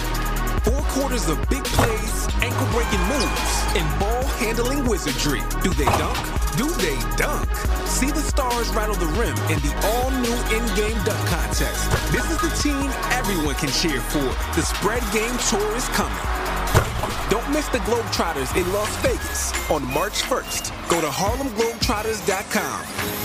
Four 0.67 0.83
quarters 0.91 1.31
of 1.31 1.39
big 1.47 1.63
plays, 1.71 2.27
ankle 2.43 2.67
breaking 2.75 2.99
moves, 3.07 3.51
and 3.79 3.87
ball 3.95 4.27
handling 4.43 4.83
wizardry. 4.83 5.39
Do 5.63 5.71
they 5.79 5.87
dunk? 5.95 6.19
Do 6.59 6.67
they 6.83 6.99
dunk? 7.15 7.47
See 7.87 8.11
the 8.11 8.19
stars 8.19 8.67
rattle 8.75 8.99
the 8.99 9.07
rim 9.15 9.39
in 9.47 9.63
the 9.63 9.71
all 9.87 10.11
new 10.19 10.35
in 10.51 10.59
game 10.75 10.99
dunk 11.07 11.23
contest. 11.31 11.79
This 12.11 12.27
is 12.27 12.43
the 12.43 12.51
team 12.59 12.91
everyone 13.15 13.55
can 13.55 13.71
cheer 13.71 14.03
for. 14.11 14.27
The 14.51 14.67
spread 14.67 14.99
game 15.15 15.31
tour 15.47 15.71
is 15.79 15.87
coming. 15.95 16.27
Don't 17.31 17.47
miss 17.55 17.71
the 17.71 17.79
Globetrotters 17.87 18.51
in 18.59 18.67
Las 18.75 18.91
Vegas 18.99 19.55
on 19.71 19.79
March 19.95 20.27
1st. 20.27 20.75
Go 20.91 20.99
to 20.99 21.07
HarlemGlobetrotters.com. 21.07 23.24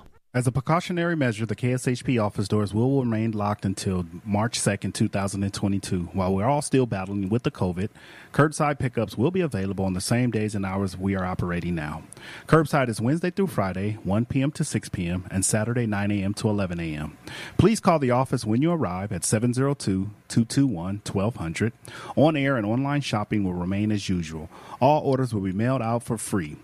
As 0.33 0.47
a 0.47 0.51
precautionary 0.53 1.17
measure, 1.17 1.45
the 1.45 1.57
KSHP 1.57 2.17
office 2.23 2.47
doors 2.47 2.73
will 2.73 3.01
remain 3.01 3.31
locked 3.31 3.65
until 3.65 4.05
March 4.23 4.57
2nd, 4.57 4.93
2022. 4.93 6.03
While 6.13 6.33
we're 6.33 6.45
all 6.45 6.61
still 6.61 6.85
battling 6.85 7.27
with 7.27 7.43
the 7.43 7.51
COVID, 7.51 7.89
curbside 8.31 8.79
pickups 8.79 9.17
will 9.17 9.31
be 9.31 9.41
available 9.41 9.83
on 9.83 9.91
the 9.91 9.99
same 9.99 10.31
days 10.31 10.55
and 10.55 10.65
hours 10.65 10.95
we 10.95 11.17
are 11.17 11.25
operating 11.25 11.75
now. 11.75 12.03
Curbside 12.47 12.87
is 12.87 13.01
Wednesday 13.01 13.29
through 13.29 13.47
Friday, 13.47 13.97
1 14.05 14.23
p.m. 14.27 14.51
to 14.53 14.63
6 14.63 14.87
p.m., 14.87 15.27
and 15.29 15.43
Saturday, 15.43 15.85
9 15.85 16.11
a.m. 16.11 16.33
to 16.35 16.47
11 16.47 16.79
a.m. 16.79 17.17
Please 17.57 17.81
call 17.81 17.99
the 17.99 18.11
office 18.11 18.45
when 18.45 18.61
you 18.61 18.71
arrive 18.71 19.11
at 19.11 19.25
702 19.25 20.11
221 20.29 21.01
1200. 21.11 21.73
On 22.15 22.37
air 22.37 22.55
and 22.55 22.65
online 22.65 23.01
shopping 23.01 23.43
will 23.43 23.53
remain 23.53 23.91
as 23.91 24.07
usual. 24.07 24.49
All 24.79 25.01
orders 25.01 25.33
will 25.33 25.41
be 25.41 25.51
mailed 25.51 25.81
out 25.81 26.03
for 26.03 26.17
free 26.17 26.55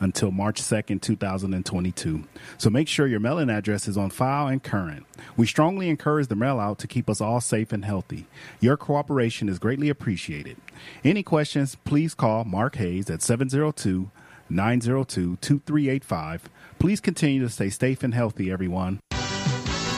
until 0.00 0.30
March 0.30 0.60
2nd, 0.60 1.00
2022. 1.00 2.24
So 2.58 2.70
make 2.70 2.88
sure 2.88 3.06
your 3.06 3.20
mailing 3.20 3.50
address 3.50 3.88
is 3.88 3.96
on 3.96 4.10
file 4.10 4.48
and 4.48 4.62
current. 4.62 5.06
We 5.36 5.46
strongly 5.46 5.88
encourage 5.88 6.28
the 6.28 6.36
mail 6.36 6.60
out 6.60 6.78
to 6.80 6.86
keep 6.86 7.08
us 7.08 7.20
all 7.20 7.40
safe 7.40 7.72
and 7.72 7.84
healthy. 7.84 8.26
Your 8.60 8.76
cooperation 8.76 9.48
is 9.48 9.58
greatly 9.58 9.88
appreciated. 9.88 10.56
Any 11.04 11.22
questions, 11.22 11.76
please 11.84 12.14
call 12.14 12.44
Mark 12.44 12.76
Hayes 12.76 13.10
at 13.10 13.22
702 13.22 14.10
902 14.48 15.36
2385. 15.40 16.48
Please 16.78 17.00
continue 17.00 17.42
to 17.42 17.48
stay 17.48 17.70
safe 17.70 18.02
and 18.02 18.14
healthy, 18.14 18.50
everyone. 18.50 19.00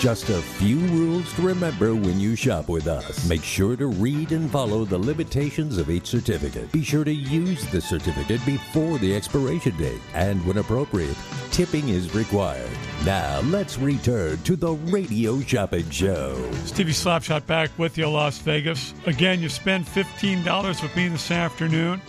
Just 0.01 0.29
a 0.29 0.41
few 0.41 0.79
rules 0.79 1.33
to 1.35 1.43
remember 1.43 1.93
when 1.93 2.21
you 2.21 2.37
shop 2.37 2.69
with 2.69 2.87
us. 2.87 3.29
Make 3.29 3.43
sure 3.43 3.75
to 3.75 3.89
read 3.89 4.31
and 4.31 4.49
follow 4.49 4.85
the 4.85 4.97
limitations 4.97 5.77
of 5.77 5.91
each 5.91 6.07
certificate. 6.07 6.71
Be 6.71 6.85
sure 6.85 7.03
to 7.03 7.13
use 7.13 7.67
the 7.73 7.81
certificate 7.81 8.41
before 8.47 8.99
the 8.99 9.17
expiration 9.17 9.77
date. 9.77 10.01
And 10.15 10.47
when 10.47 10.59
appropriate, 10.59 11.17
tipping 11.51 11.89
is 11.89 12.15
required. 12.15 12.71
Now, 13.05 13.41
let's 13.41 13.77
return 13.77 14.41
to 14.45 14.55
the 14.55 14.75
Radio 14.75 15.41
Shopping 15.41 15.91
Show. 15.91 16.49
Stevie 16.65 16.93
Slapshot 16.93 17.45
back 17.47 17.77
with 17.77 17.99
you, 17.99 18.09
Las 18.09 18.39
Vegas. 18.39 18.95
Again, 19.07 19.41
you 19.41 19.49
spend 19.49 19.85
$15 19.85 20.81
with 20.81 20.95
me 20.95 21.09
this 21.09 21.33
afternoon. 21.33 22.01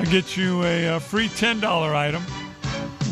I 0.00 0.06
get 0.06 0.36
you 0.36 0.64
a, 0.64 0.96
a 0.96 1.00
free 1.00 1.28
$10 1.28 1.62
item 1.94 2.24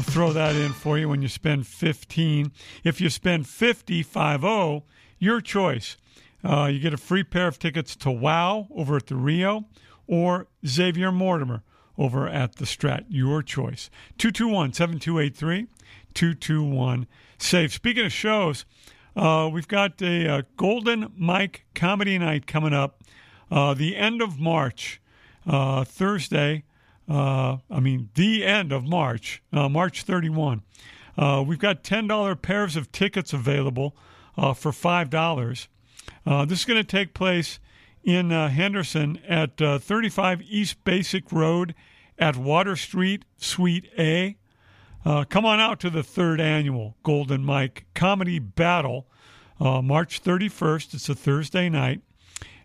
We'll 0.01 0.15
throw 0.15 0.33
that 0.33 0.57
in 0.57 0.73
for 0.73 0.97
you 0.97 1.11
when 1.11 1.21
you 1.21 1.29
spend 1.29 1.67
15. 1.67 2.53
If 2.85 3.03
you 3.03 3.11
spend 3.11 3.47
50, 3.47 4.03
50, 4.03 4.83
your 5.19 5.43
choice. 5.43 5.99
Uh, 6.43 6.71
you 6.73 6.81
get 6.81 6.95
a 6.95 6.97
free 6.97 7.23
pair 7.23 7.47
of 7.47 7.59
tickets 7.59 7.95
to 7.97 8.11
WOW 8.11 8.67
over 8.75 8.97
at 8.97 9.09
the 9.09 9.17
Rio 9.17 9.67
or 10.07 10.47
Xavier 10.67 11.13
Mortimer 11.13 11.63
over 11.99 12.27
at 12.27 12.57
the 12.57 12.65
Strat. 12.65 13.05
Your 13.11 13.43
choice. 13.43 13.91
221 14.17 14.73
7283 14.73 15.67
221 16.15 17.07
SAVE. 17.37 17.71
Speaking 17.71 18.07
of 18.07 18.13
shows, 18.13 18.65
uh, 19.15 19.51
we've 19.53 19.69
got 19.69 20.01
a, 20.01 20.25
a, 20.25 20.47
Golden 20.57 21.13
Mike 21.15 21.67
Comedy 21.75 22.17
Night 22.17 22.47
coming 22.47 22.73
up 22.73 23.03
uh, 23.51 23.75
the 23.75 23.99
end 23.99 24.23
of 24.23 24.41
March, 24.41 24.99
uh, 25.47 25.85
Thursday 25.85 26.65
uh, 27.11 27.57
I 27.69 27.81
mean, 27.81 28.11
the 28.15 28.45
end 28.45 28.71
of 28.71 28.85
March, 28.85 29.43
uh, 29.53 29.69
March 29.69 30.05
31. 30.05 30.63
Uh, 31.19 31.43
we've 31.45 31.59
got 31.59 31.83
$10 31.83 32.41
pairs 32.41 32.77
of 32.77 32.93
tickets 32.93 33.33
available 33.33 33.97
uh, 34.39 34.55
for 34.55 34.71
$5. 34.71 35.67
Uh, 36.25 36.45
this 36.45 36.61
is 36.61 36.65
going 36.65 36.81
to 36.81 36.85
take 36.85 37.13
place 37.13 37.59
in 38.05 38.31
uh, 38.31 38.49
Henderson 38.49 39.19
at 39.29 39.57
35 39.59 40.41
East 40.43 40.85
Basic 40.85 41.33
Road 41.33 41.75
at 42.17 42.37
Water 42.37 42.77
Street, 42.77 43.25
Suite 43.37 43.91
A. 43.99 44.37
come 45.05 45.45
on 45.45 45.59
out 45.59 45.81
to 45.81 45.91
the 45.91 46.03
third 46.05 46.41
annual 46.41 46.97
Golden 47.03 47.45
Mike 47.45 47.87
Comedy 47.95 48.39
Battle, 48.39 49.07
March 49.59 50.23
31st. 50.23 50.95
It's 50.95 51.09
a 51.09 51.15
Thursday 51.15 51.69
night 51.69 52.03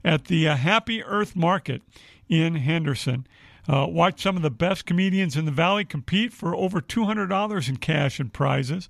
at 0.04 0.26
the 0.26 0.46
Happy 0.46 1.04
Earth 1.04 1.36
Market 1.36 1.82
in 2.30 2.56
Henderson. 2.56 3.26
Uh, 3.68 3.88
watch 3.90 4.22
some 4.22 4.36
of 4.36 4.44
the 4.44 4.52
best 4.52 4.86
comedians 4.86 5.36
in 5.36 5.46
the 5.46 5.52
Valley 5.52 5.86
compete 5.86 6.34
for 6.34 6.56
over 6.56 6.82
$200 6.82 7.70
in 7.70 7.78
cash 7.78 8.20
and 8.20 8.32
prizes. 8.32 8.90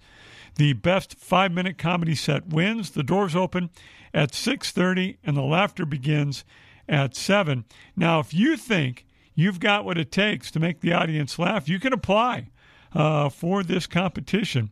The 0.56 0.74
best 0.74 1.18
five-minute 1.18 1.78
comedy 1.78 2.16
set 2.16 2.48
wins. 2.48 2.92
The 2.92 3.04
doors 3.04 3.36
open 3.36 3.70
at 4.14 4.34
6:30 4.34 5.18
and 5.24 5.36
the 5.36 5.42
laughter 5.42 5.86
begins 5.86 6.46
at 6.88 7.16
7. 7.16 7.66
Now, 7.96 8.20
if 8.20 8.34
you 8.34 8.56
think 8.58 9.06
you've 9.34 9.60
got 9.60 9.86
what 9.86 9.98
it 9.98 10.12
takes 10.12 10.52
to 10.52 10.60
make 10.60 10.80
the 10.80 10.94
audience 10.94 11.38
laugh, 11.38 11.68
you 11.68 11.80
can 11.80 11.94
apply 11.94 12.48
uh, 12.94 13.30
for 13.30 13.64
this 13.64 13.88
competition. 13.88 14.72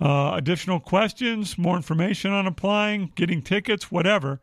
Uh, 0.00 0.32
additional 0.34 0.80
questions, 0.80 1.56
more 1.56 1.76
information 1.76 2.32
on 2.32 2.46
applying, 2.46 3.12
getting 3.14 3.40
tickets, 3.40 3.90
whatever. 3.90 4.40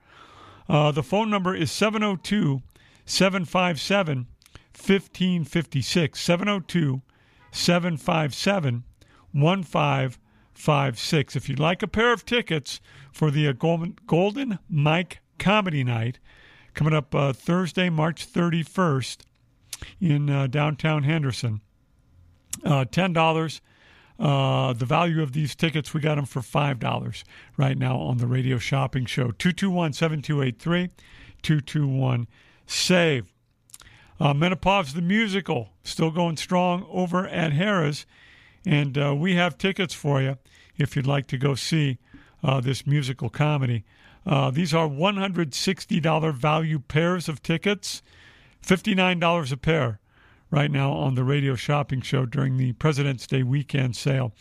Uh, 0.67 0.91
the 0.91 1.04
phone 1.04 1.30
number 1.30 1.56
is 1.56 1.72
702 1.72 2.62
757 3.06 4.28
1556 4.73 6.19
702 6.19 7.01
757 7.51 8.84
1556. 9.32 11.36
If 11.36 11.49
you'd 11.49 11.60
like 11.60 11.84
a 11.84 11.88
pair 11.88 12.13
of 12.13 12.25
tickets 12.25 12.79
for 13.12 13.32
the 13.32 13.47
uh, 13.47 13.53
Golden, 13.53 14.60
Mike 14.69 15.19
Comedy 15.38 15.84
Night 15.84 16.19
coming 16.73 16.93
up 16.93 17.13
uh, 17.13 17.34
Thursday, 17.34 17.89
March 17.89 18.32
31st 18.32 19.17
in 19.99 20.29
uh, 20.29 20.47
downtown 20.47 21.03
Henderson, 21.03 21.60
uh, 22.65 22.86
$10. 22.86 23.62
Uh, 24.19 24.73
the 24.73 24.86
value 24.86 25.23
of 25.23 25.32
these 25.32 25.55
tickets, 25.55 25.93
we 25.93 26.01
got 26.01 26.15
them 26.15 26.25
for 26.25 26.41
$5 26.41 27.23
right 27.55 27.77
now 27.77 27.97
on 27.97 28.17
the 28.17 28.27
radio 28.27 28.58
shopping 28.58 29.05
show. 29.05 29.32
221 29.32 29.93
7283 29.93 30.89
221 31.41 32.27
SAVE. 32.67 33.34
Uh, 34.19 34.34
Menopause 34.34 34.93
the 34.93 35.01
Musical, 35.01 35.69
still 35.84 36.12
going 36.12 36.38
strong 36.38 36.86
over 36.89 37.27
at 37.27 37.53
Harrah's. 37.53 38.05
And 38.65 38.97
uh, 38.97 39.15
we 39.15 39.36
have 39.36 39.58
tickets 39.58 39.93
for 39.93 40.21
you 40.21 40.38
if 40.77 40.95
you'd 40.95 41.08
like 41.08 41.27
to 41.27 41.38
go 41.38 41.55
see 41.55 41.97
uh, 42.43 42.60
this 42.62 42.86
musical 42.86 43.29
comedy. 43.29 43.86
Uh, 44.25 44.51
these 44.51 44.73
are 44.73 44.88
$160 44.88 46.34
value 46.34 46.79
pairs 46.79 47.29
of 47.29 47.41
tickets, 47.41 48.01
$59 48.65 49.51
a 49.51 49.58
pair 49.58 49.99
right 50.51 50.71
now 50.71 50.91
on 50.91 51.15
the 51.15 51.23
radio 51.23 51.55
shopping 51.55 52.01
show 52.01 52.25
during 52.25 52.58
the 52.58 52.73
President's 52.73 53.27
Day 53.27 53.43
weekend 53.43 53.95
sale. 53.95 54.34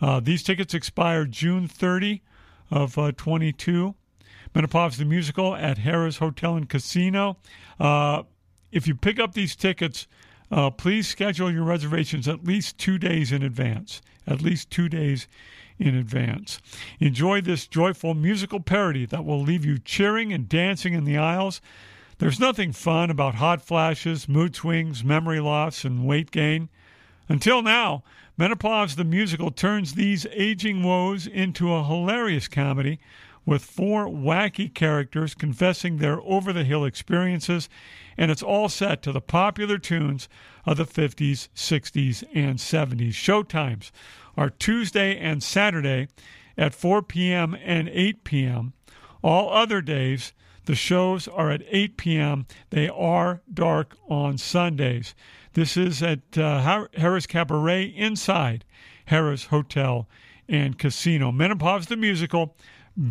Uh, 0.00 0.20
these 0.20 0.42
tickets 0.42 0.74
expire 0.74 1.24
June 1.24 1.68
30 1.68 2.22
of 2.70 2.96
uh, 2.98 3.12
22. 3.12 3.94
Menopause 4.54 4.96
the 4.96 5.04
Musical 5.04 5.54
at 5.54 5.78
Harrah's 5.78 6.18
Hotel 6.18 6.56
and 6.56 6.68
Casino. 6.68 7.36
If 8.76 8.86
you 8.86 8.94
pick 8.94 9.18
up 9.18 9.32
these 9.32 9.56
tickets, 9.56 10.06
uh, 10.50 10.68
please 10.68 11.08
schedule 11.08 11.50
your 11.50 11.64
reservations 11.64 12.28
at 12.28 12.44
least 12.44 12.76
two 12.76 12.98
days 12.98 13.32
in 13.32 13.42
advance. 13.42 14.02
At 14.26 14.42
least 14.42 14.68
two 14.68 14.90
days 14.90 15.28
in 15.78 15.94
advance. 15.94 16.60
Enjoy 17.00 17.40
this 17.40 17.66
joyful 17.66 18.12
musical 18.12 18.60
parody 18.60 19.06
that 19.06 19.24
will 19.24 19.40
leave 19.40 19.64
you 19.64 19.78
cheering 19.78 20.30
and 20.30 20.46
dancing 20.46 20.92
in 20.92 21.04
the 21.04 21.16
aisles. 21.16 21.62
There's 22.18 22.38
nothing 22.38 22.72
fun 22.72 23.08
about 23.08 23.36
hot 23.36 23.62
flashes, 23.62 24.28
mood 24.28 24.54
swings, 24.54 25.02
memory 25.02 25.40
loss, 25.40 25.82
and 25.82 26.06
weight 26.06 26.30
gain. 26.30 26.68
Until 27.30 27.62
now, 27.62 28.04
Menopause 28.36 28.96
the 28.96 29.04
Musical 29.04 29.50
turns 29.50 29.94
these 29.94 30.26
aging 30.32 30.82
woes 30.82 31.26
into 31.26 31.72
a 31.72 31.82
hilarious 31.82 32.46
comedy 32.46 32.98
with 33.46 33.64
four 33.64 34.06
wacky 34.06 34.72
characters 34.72 35.34
confessing 35.34 35.96
their 35.96 36.20
over 36.20 36.52
the 36.52 36.64
hill 36.64 36.84
experiences, 36.84 37.70
and 38.16 38.30
it's 38.30 38.42
all 38.42 38.68
set 38.68 39.02
to 39.02 39.12
the 39.12 39.20
popular 39.20 39.78
tunes 39.78 40.28
of 40.64 40.76
the 40.76 40.84
50s, 40.84 41.48
60s, 41.54 42.24
and 42.34 42.58
70s. 42.58 43.10
Showtimes 43.10 43.90
are 44.36 44.50
Tuesday 44.50 45.18
and 45.18 45.42
Saturday 45.42 46.08
at 46.58 46.74
4 46.74 47.02
p.m. 47.02 47.56
and 47.62 47.88
8 47.88 48.24
p.m. 48.24 48.72
All 49.22 49.52
other 49.52 49.80
days, 49.80 50.32
the 50.66 50.74
shows 50.74 51.28
are 51.28 51.50
at 51.50 51.62
8 51.68 51.96
p.m. 51.96 52.46
They 52.70 52.88
are 52.88 53.42
dark 53.52 53.96
on 54.08 54.38
Sundays. 54.38 55.14
This 55.52 55.76
is 55.76 56.02
at 56.02 56.20
uh, 56.36 56.88
Harrah's 56.96 57.26
Cabaret 57.26 57.84
inside 57.84 58.64
Harrah's 59.08 59.46
Hotel 59.46 60.08
and 60.48 60.78
Casino. 60.78 61.32
Menopause 61.32 61.86
the 61.86 61.96
Musical, 61.96 62.56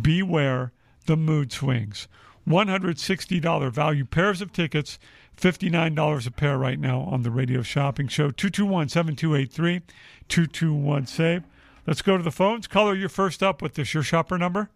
Beware 0.02 0.72
the 1.06 1.16
Mood 1.16 1.52
Swings. 1.52 2.08
$160 2.48 3.72
value 3.72 4.04
pairs 4.04 4.40
of 4.40 4.52
tickets, 4.52 4.98
$59 5.36 6.26
a 6.26 6.30
pair 6.30 6.56
right 6.56 6.78
now 6.78 7.00
on 7.00 7.22
the 7.22 7.30
radio 7.30 7.62
shopping 7.62 8.08
show. 8.08 8.30
221 8.30 8.88
7283 8.88 9.82
221 10.28 11.06
SAVE. 11.06 11.44
Let's 11.86 12.02
go 12.02 12.16
to 12.16 12.22
the 12.22 12.30
phones. 12.30 12.66
Caller, 12.66 12.94
you're 12.94 13.08
first 13.08 13.42
up 13.42 13.62
with 13.62 13.74
this. 13.74 13.94
Your 13.94 14.02
shopper 14.02 14.38
number? 14.38 14.70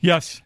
Yes. 0.00 0.42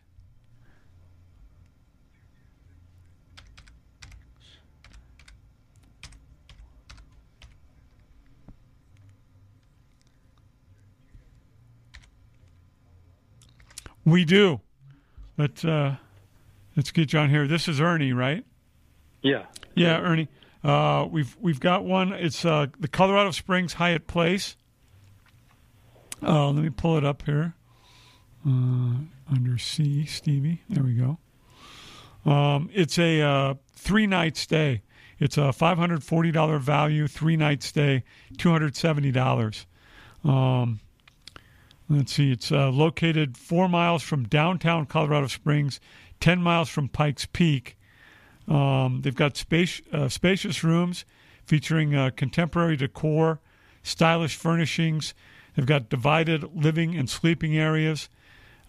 We 14.05 14.25
do. 14.25 14.61
Let's 15.39 15.65
uh, 15.65 15.97
let's 16.77 16.91
get 16.91 17.13
you 17.13 17.19
on 17.19 17.31
here. 17.31 17.47
This 17.47 17.69
is 17.69 17.81
Ernie, 17.81 18.13
right? 18.13 18.45
Yeah. 19.23 19.45
Yeah, 19.75 20.01
Ernie. 20.01 20.29
Uh, 20.65 21.07
we've 21.11 21.37
we've 21.41 21.61
got 21.61 21.85
one. 21.85 22.13
It's 22.13 22.45
uh, 22.45 22.67
the 22.79 22.89
Colorado 22.89 23.31
Springs 23.31 23.75
Hyatt 23.75 24.07
Place. 24.07 24.57
Uh, 26.23 26.51
let 26.51 26.63
me 26.63 26.71
pull 26.71 26.97
it 26.97 27.05
up 27.05 27.23
here. 27.23 27.55
Uh, 28.47 28.95
under 29.31 29.59
C, 29.59 30.07
Stevie. 30.07 30.63
There 30.69 30.85
we 30.85 30.95
go. 30.95 31.19
Um, 32.31 32.71
it's 32.73 32.99
a 32.99 33.21
uh, 33.21 33.55
three 33.75 34.07
night 34.07 34.37
stay. 34.37 34.83
It's 35.19 35.37
a 35.37 35.53
five 35.53 35.79
hundred 35.79 36.03
forty 36.03 36.31
dollar 36.31 36.59
value, 36.59 37.07
three 37.07 37.37
night 37.37 37.63
stay, 37.63 38.05
two 38.39 38.51
hundred 38.51 38.77
seventy 38.77 39.13
dollars. 39.13 39.67
Um, 40.25 40.81
let's 41.89 42.13
see. 42.13 42.33
It's 42.33 42.51
uh, 42.51 42.71
located 42.71 43.37
four 43.37 43.69
miles 43.69 44.03
from 44.03 44.25
downtown 44.25 44.87
Colorado 44.87 45.27
Springs, 45.27 45.81
ten 46.21 46.41
miles 46.41 46.69
from 46.69 46.89
Pikes 46.89 47.27
Peak. 47.27 47.77
Um, 48.49 49.01
they've 49.03 49.15
got 49.15 49.37
space, 49.37 49.83
uh, 49.93 50.09
spacious 50.09 50.63
rooms 50.63 51.05
featuring 51.45 51.95
uh, 51.95 52.11
contemporary 52.17 52.77
decor, 52.77 53.41
stylish 53.83 54.37
furnishings. 54.37 55.15
They've 55.55 55.67
got 55.67 55.89
divided 55.89 56.55
living 56.55 56.97
and 56.97 57.09
sleeping 57.09 57.57
areas. 57.57 58.09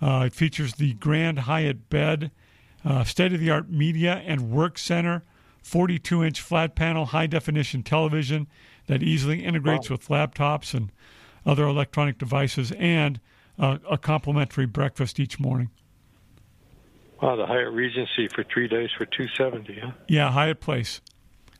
Uh, 0.01 0.25
it 0.27 0.33
features 0.33 0.75
the 0.75 0.93
Grand 0.93 1.39
Hyatt 1.39 1.89
bed, 1.89 2.31
uh, 2.85 3.03
state 3.03 3.33
of 3.33 3.39
the 3.39 3.49
art 3.49 3.69
media 3.69 4.21
and 4.25 4.51
work 4.51 4.77
center, 4.77 5.23
42 5.63 6.23
inch 6.23 6.39
flat 6.39 6.75
panel 6.75 7.07
high 7.07 7.27
definition 7.27 7.83
television 7.83 8.47
that 8.85 9.03
easily 9.03 9.43
integrates 9.43 9.89
wow. 9.89 9.95
with 9.95 10.07
laptops 10.07 10.73
and 10.73 10.91
other 11.47 11.65
electronic 11.65 12.19
devices, 12.19 12.71
and 12.73 13.19
uh, 13.57 13.77
a 13.89 13.97
complimentary 13.97 14.67
breakfast 14.67 15.19
each 15.19 15.39
morning. 15.39 15.69
Wow, 17.21 17.35
the 17.37 17.47
Hyatt 17.47 17.71
Regency 17.71 18.27
for 18.27 18.43
three 18.43 18.67
days 18.67 18.89
for 18.95 19.05
two 19.05 19.27
seventy, 19.35 19.79
huh? 19.79 19.91
Yeah, 20.07 20.31
Hyatt 20.31 20.59
Place, 20.59 21.01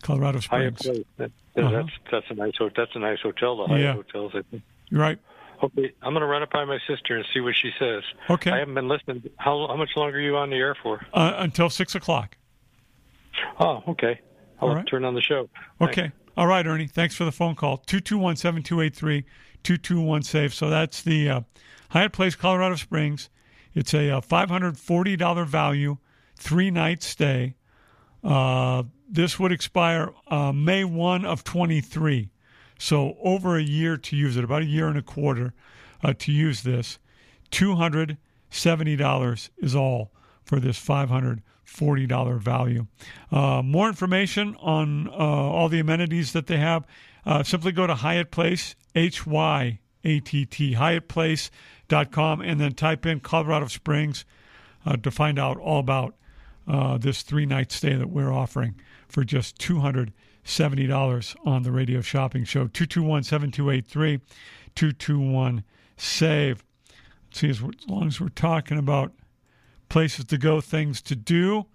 Colorado 0.03 0.39
Springs. 0.41 0.85
Hyatt 0.85 0.95
Place. 0.95 1.05
That, 1.17 1.31
that, 1.55 1.63
uh-huh. 1.63 1.71
That's 1.71 1.89
that's 2.11 2.25
a 2.29 2.33
nice 2.35 2.53
that's 2.75 2.95
a 2.95 2.99
nice 2.99 3.19
hotel. 3.21 3.57
The 3.57 3.67
Hyatt 3.67 3.81
yeah. 3.81 3.93
hotels, 3.93 4.33
I 4.35 4.41
think. 4.51 4.61
You're 4.89 5.01
right. 5.01 5.17
Okay, 5.63 5.91
I'm 6.03 6.13
going 6.13 6.21
to 6.21 6.27
run 6.27 6.43
it 6.43 6.51
by 6.51 6.65
my 6.65 6.77
sister 6.87 7.17
and 7.17 7.25
see 7.33 7.39
what 7.39 7.55
she 7.55 7.71
says. 7.79 8.03
Okay. 8.29 8.51
I 8.51 8.59
haven't 8.59 8.75
been 8.75 8.87
listening. 8.87 9.23
How 9.37 9.65
how 9.67 9.75
much 9.75 9.89
longer 9.95 10.17
are 10.17 10.21
you 10.21 10.37
on 10.37 10.51
the 10.51 10.57
air 10.57 10.75
for? 10.83 11.03
Uh, 11.13 11.33
until 11.37 11.71
six 11.71 11.95
o'clock. 11.95 12.37
Oh, 13.59 13.81
okay. 13.87 14.19
I'll 14.61 14.75
right. 14.75 14.87
turn 14.87 15.03
on 15.03 15.15
the 15.15 15.21
show. 15.21 15.49
Okay. 15.81 16.01
Thanks. 16.01 16.15
All 16.35 16.45
right, 16.45 16.65
Ernie. 16.65 16.87
Thanks 16.87 17.15
for 17.15 17.25
the 17.25 17.31
phone 17.31 17.55
call. 17.55 17.77
221 17.77 18.35
7283 18.35 19.25
221 19.63 20.23
SAFE. 20.23 20.53
So 20.53 20.69
that's 20.69 21.01
the 21.01 21.29
uh, 21.29 21.41
Hyatt 21.89 22.13
Place, 22.13 22.35
Colorado 22.35 22.75
Springs. 22.75 23.29
It's 23.73 23.93
a 23.93 24.09
uh, 24.09 24.21
$540 24.21 25.45
value, 25.45 25.97
three 26.35 26.71
night 26.71 27.03
stay. 27.03 27.55
Uh, 28.23 28.83
this 29.09 29.39
would 29.39 29.51
expire 29.51 30.11
uh, 30.27 30.51
May 30.51 30.83
1 30.83 31.25
of 31.25 31.43
23. 31.43 32.29
So 32.79 33.17
over 33.23 33.57
a 33.57 33.61
year 33.61 33.97
to 33.97 34.15
use 34.15 34.37
it, 34.37 34.43
about 34.43 34.61
a 34.61 34.65
year 34.65 34.87
and 34.87 34.97
a 34.97 35.01
quarter 35.01 35.53
uh, 36.03 36.13
to 36.19 36.31
use 36.31 36.63
this. 36.63 36.99
$270 37.51 39.49
is 39.57 39.75
all 39.75 40.11
for 40.43 40.59
this 40.59 40.83
$540 40.83 42.39
value. 42.39 42.87
Uh, 43.31 43.61
more 43.63 43.87
information 43.87 44.55
on 44.59 45.07
uh, 45.07 45.11
all 45.13 45.69
the 45.69 45.79
amenities 45.79 46.33
that 46.33 46.47
they 46.47 46.57
have, 46.57 46.85
uh, 47.27 47.43
simply 47.43 47.73
go 47.73 47.85
to 47.85 47.93
Hyatt 47.93 48.31
Place, 48.31 48.75
H 48.95 49.27
Y 49.27 49.79
A 50.05 50.19
T 50.21 50.45
T, 50.45 50.73
HyattPlace.com, 50.75 52.41
and 52.41 52.59
then 52.59 52.73
type 52.73 53.05
in 53.05 53.19
Colorado 53.19 53.67
Springs 53.67 54.25
uh, 54.85 54.95
to 54.95 55.11
find 55.11 55.37
out 55.37 55.57
all 55.57 55.79
about 55.79 56.15
uh, 56.67 56.97
this 56.97 57.21
three 57.21 57.45
night 57.45 57.71
stay 57.71 57.95
that 57.95 58.09
we're 58.09 58.31
offering 58.31 58.75
for 59.09 59.23
just 59.23 59.59
200 59.59 60.13
$70 60.45 61.35
on 61.45 61.63
the 61.63 61.71
radio 61.73 61.99
shopping 61.99 62.45
show. 62.45 62.67
221 62.67 63.23
7283 63.23 64.21
221 64.75 65.63
SAVE. 65.97 66.63
See, 67.31 67.49
as, 67.49 67.61
long 67.87 68.07
as 68.07 68.21
we're 68.21 68.29
talking 68.29 68.77
about 68.77 69.11
places 69.89 70.23
to 70.25 70.37
go, 70.37 70.61
things 70.61 71.01
to 71.01 71.17
do, 71.17 71.65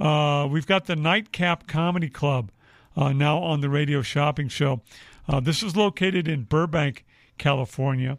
uh, 0.00 0.48
we've 0.50 0.66
got 0.66 0.86
the 0.86 0.96
Nightcap 0.96 1.66
Comedy 1.66 2.08
Club 2.08 2.50
uh, 2.96 3.12
now 3.12 3.38
on 3.38 3.60
the 3.60 3.70
radio 3.70 4.02
shopping 4.02 4.48
show. 4.48 4.80
Uh, 5.28 5.40
this 5.40 5.62
is 5.62 5.76
located 5.76 6.28
in 6.28 6.44
Burbank, 6.44 7.04
California. 7.38 8.18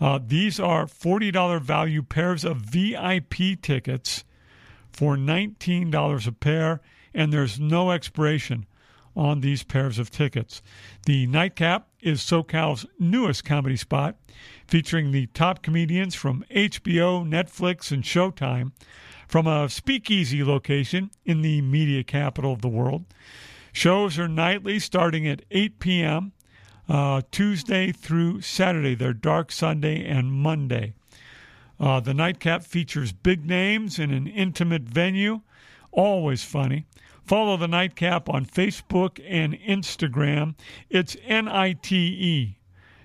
Uh, 0.00 0.18
these 0.24 0.60
are 0.60 0.86
$40 0.86 1.60
value 1.60 2.02
pairs 2.02 2.44
of 2.44 2.58
VIP 2.58 3.60
tickets 3.60 4.24
for 4.92 5.16
$19 5.16 6.26
a 6.26 6.32
pair, 6.32 6.80
and 7.14 7.32
there's 7.32 7.58
no 7.58 7.90
expiration 7.90 8.66
on 9.16 9.40
these 9.40 9.62
pairs 9.62 9.98
of 9.98 10.10
tickets. 10.10 10.62
The 11.06 11.26
Nightcap 11.26 11.88
is 12.00 12.20
SoCal's 12.20 12.84
newest 12.98 13.44
comedy 13.44 13.76
spot, 13.76 14.16
featuring 14.66 15.10
the 15.10 15.26
top 15.28 15.62
comedians 15.62 16.14
from 16.14 16.44
HBO, 16.50 17.26
Netflix, 17.26 17.90
and 17.90 18.02
Showtime 18.02 18.72
from 19.26 19.46
a 19.46 19.68
speakeasy 19.68 20.44
location 20.44 21.10
in 21.24 21.40
the 21.40 21.62
media 21.62 22.04
capital 22.04 22.52
of 22.52 22.60
the 22.60 22.68
world. 22.68 23.06
Shows 23.76 24.18
are 24.18 24.26
nightly 24.26 24.78
starting 24.78 25.28
at 25.28 25.44
8 25.50 25.78
p.m. 25.80 26.32
Uh, 26.88 27.20
Tuesday 27.30 27.92
through 27.92 28.40
Saturday. 28.40 28.94
They're 28.94 29.12
dark 29.12 29.52
Sunday 29.52 30.02
and 30.02 30.32
Monday. 30.32 30.94
Uh, 31.78 32.00
the 32.00 32.14
nightcap 32.14 32.64
features 32.64 33.12
big 33.12 33.44
names 33.44 33.98
in 33.98 34.14
an 34.14 34.28
intimate 34.28 34.84
venue, 34.84 35.42
always 35.92 36.42
funny. 36.42 36.86
Follow 37.26 37.58
the 37.58 37.68
Nightcap 37.68 38.30
on 38.30 38.46
Facebook 38.46 39.22
and 39.28 39.52
Instagram. 39.60 40.54
It's 40.88 41.14
N 41.26 41.46
I 41.46 41.74
T 41.74 41.96
E 41.96 42.58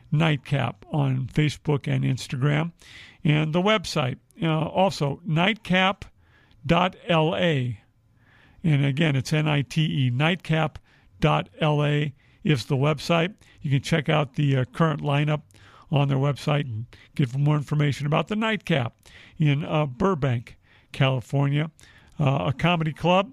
Nightcap 0.10 0.86
on 0.90 1.28
Facebook 1.28 1.86
and 1.86 2.06
Instagram. 2.06 2.72
And 3.26 3.52
the 3.52 3.62
website, 3.62 4.20
uh, 4.42 4.68
also 4.68 5.20
nightcap.la. 5.26 6.06
And 8.64 8.86
again, 8.86 9.16
it's 9.16 9.34
N 9.34 9.48
I 9.48 9.62
T 9.62 10.06
E 10.06 10.10
nightcap.la 10.12 10.78
is 12.44 12.66
the 12.66 12.76
website. 12.76 13.34
You 13.62 13.72
can 13.72 13.82
check 13.82 14.10
out 14.10 14.36
the 14.36 14.58
uh, 14.58 14.66
current 14.66 15.02
lineup 15.02 15.42
on 15.92 16.08
their 16.08 16.18
website 16.18 16.62
and 16.62 16.86
get 17.16 17.36
more 17.38 17.58
information 17.58 18.08
about 18.08 18.28
the 18.28 18.36
Nightcap 18.36 18.96
in 19.38 19.66
uh, 19.66 19.86
Burbank, 19.86 20.58
California. 20.92 21.70
Uh, 22.20 22.46
a 22.48 22.54
comedy 22.54 22.94
club 22.94 23.32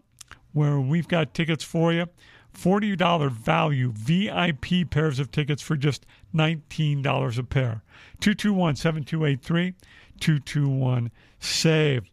where 0.52 0.80
we've 0.80 1.08
got 1.08 1.34
tickets 1.34 1.62
for 1.62 1.92
you. 1.92 2.06
$40 2.54 3.30
value 3.30 3.92
VIP 3.92 4.90
pairs 4.90 5.18
of 5.20 5.30
tickets 5.30 5.62
for 5.62 5.76
just 5.76 6.06
$19 6.34 7.38
a 7.38 7.42
pair. 7.44 7.82
221 8.20 8.76
7283 8.76 9.74
221 10.18 11.10
SAVE. 11.38 12.10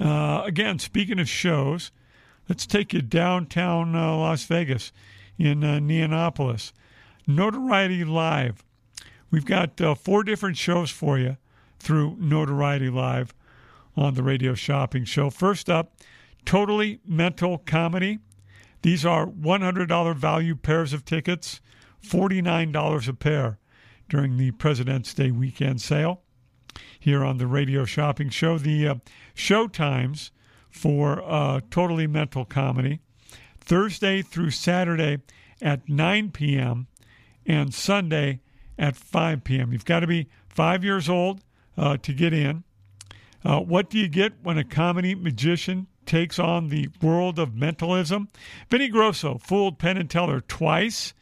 Uh, 0.00 0.42
again, 0.44 0.78
speaking 0.78 1.18
of 1.18 1.28
shows, 1.28 1.90
let's 2.48 2.66
take 2.66 2.92
you 2.92 3.02
downtown 3.02 3.94
uh, 3.94 4.16
Las 4.16 4.44
Vegas 4.44 4.92
in 5.38 5.62
uh, 5.64 5.78
Neonopolis. 5.78 6.72
Notoriety 7.26 8.04
Live. 8.04 8.64
We've 9.30 9.44
got 9.44 9.80
uh, 9.80 9.94
four 9.94 10.22
different 10.22 10.56
shows 10.56 10.90
for 10.90 11.18
you 11.18 11.36
through 11.78 12.16
Notoriety 12.18 12.88
Live 12.88 13.34
on 13.96 14.14
the 14.14 14.22
Radio 14.22 14.54
Shopping 14.54 15.04
Show. 15.04 15.30
First 15.30 15.68
up, 15.68 15.94
Totally 16.44 17.00
Mental 17.06 17.58
Comedy. 17.58 18.20
These 18.82 19.04
are 19.04 19.26
$100 19.26 20.16
value 20.16 20.54
pairs 20.54 20.92
of 20.92 21.04
tickets, 21.04 21.60
$49 22.04 23.08
a 23.08 23.12
pair 23.14 23.58
during 24.08 24.36
the 24.36 24.52
President's 24.52 25.12
Day 25.12 25.32
weekend 25.32 25.80
sale 25.80 26.22
here 27.00 27.24
on 27.24 27.38
the 27.38 27.46
Radio 27.48 27.84
Shopping 27.84 28.28
Show. 28.28 28.58
The 28.58 28.86
uh, 28.86 28.94
show 29.34 29.66
times 29.66 30.30
for 30.76 31.22
uh, 31.24 31.60
Totally 31.70 32.06
Mental 32.06 32.44
Comedy 32.44 33.00
Thursday 33.60 34.22
through 34.22 34.50
Saturday 34.50 35.18
at 35.60 35.88
9 35.88 36.30
p.m. 36.30 36.86
and 37.46 37.74
Sunday 37.74 38.40
at 38.78 38.94
5 38.94 39.42
p.m. 39.42 39.72
You've 39.72 39.84
got 39.84 40.00
to 40.00 40.06
be 40.06 40.28
five 40.48 40.84
years 40.84 41.08
old 41.08 41.40
uh, 41.76 41.96
to 41.98 42.12
get 42.12 42.32
in. 42.32 42.62
Uh, 43.44 43.60
what 43.60 43.90
do 43.90 43.98
you 43.98 44.08
get 44.08 44.34
when 44.42 44.58
a 44.58 44.64
comedy 44.64 45.14
magician 45.14 45.86
takes 46.04 46.38
on 46.38 46.68
the 46.68 46.88
world 47.00 47.38
of 47.38 47.54
mentalism? 47.54 48.28
Vinny 48.70 48.88
Grosso 48.88 49.38
fooled 49.38 49.78
Penn 49.78 49.96
and 49.96 50.10
Teller 50.10 50.40
twice 50.40 51.14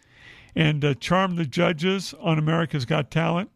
and 0.56 0.84
uh, 0.84 0.94
charmed 0.94 1.38
the 1.38 1.46
judges 1.46 2.14
on 2.20 2.38
America's 2.38 2.84
Got 2.84 3.10
Talent. 3.10 3.50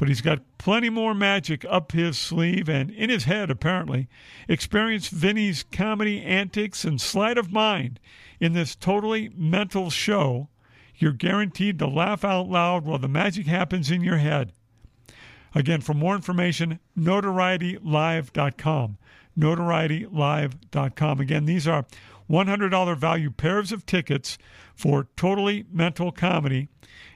But 0.00 0.08
he's 0.08 0.22
got 0.22 0.40
plenty 0.56 0.88
more 0.88 1.12
magic 1.12 1.62
up 1.68 1.92
his 1.92 2.16
sleeve 2.16 2.70
and 2.70 2.90
in 2.90 3.10
his 3.10 3.24
head, 3.24 3.50
apparently. 3.50 4.08
Experience 4.48 5.08
Vinny's 5.08 5.62
comedy 5.62 6.22
antics 6.22 6.86
and 6.86 6.98
sleight 6.98 7.36
of 7.36 7.52
mind 7.52 8.00
in 8.40 8.54
this 8.54 8.74
totally 8.74 9.30
mental 9.36 9.90
show. 9.90 10.48
You're 10.96 11.12
guaranteed 11.12 11.78
to 11.80 11.86
laugh 11.86 12.24
out 12.24 12.48
loud 12.48 12.86
while 12.86 12.96
the 12.98 13.08
magic 13.08 13.44
happens 13.44 13.90
in 13.90 14.00
your 14.00 14.16
head. 14.16 14.52
Again, 15.54 15.82
for 15.82 15.92
more 15.92 16.14
information, 16.14 16.80
notorietylive.com. 16.98 18.96
Notorietylive.com. 19.38 21.20
Again, 21.20 21.44
these 21.44 21.68
are 21.68 21.84
$100 22.30 22.96
value 22.96 23.30
pairs 23.30 23.70
of 23.70 23.84
tickets 23.84 24.38
for 24.74 25.08
Totally 25.14 25.66
Mental 25.70 26.10
Comedy 26.10 26.68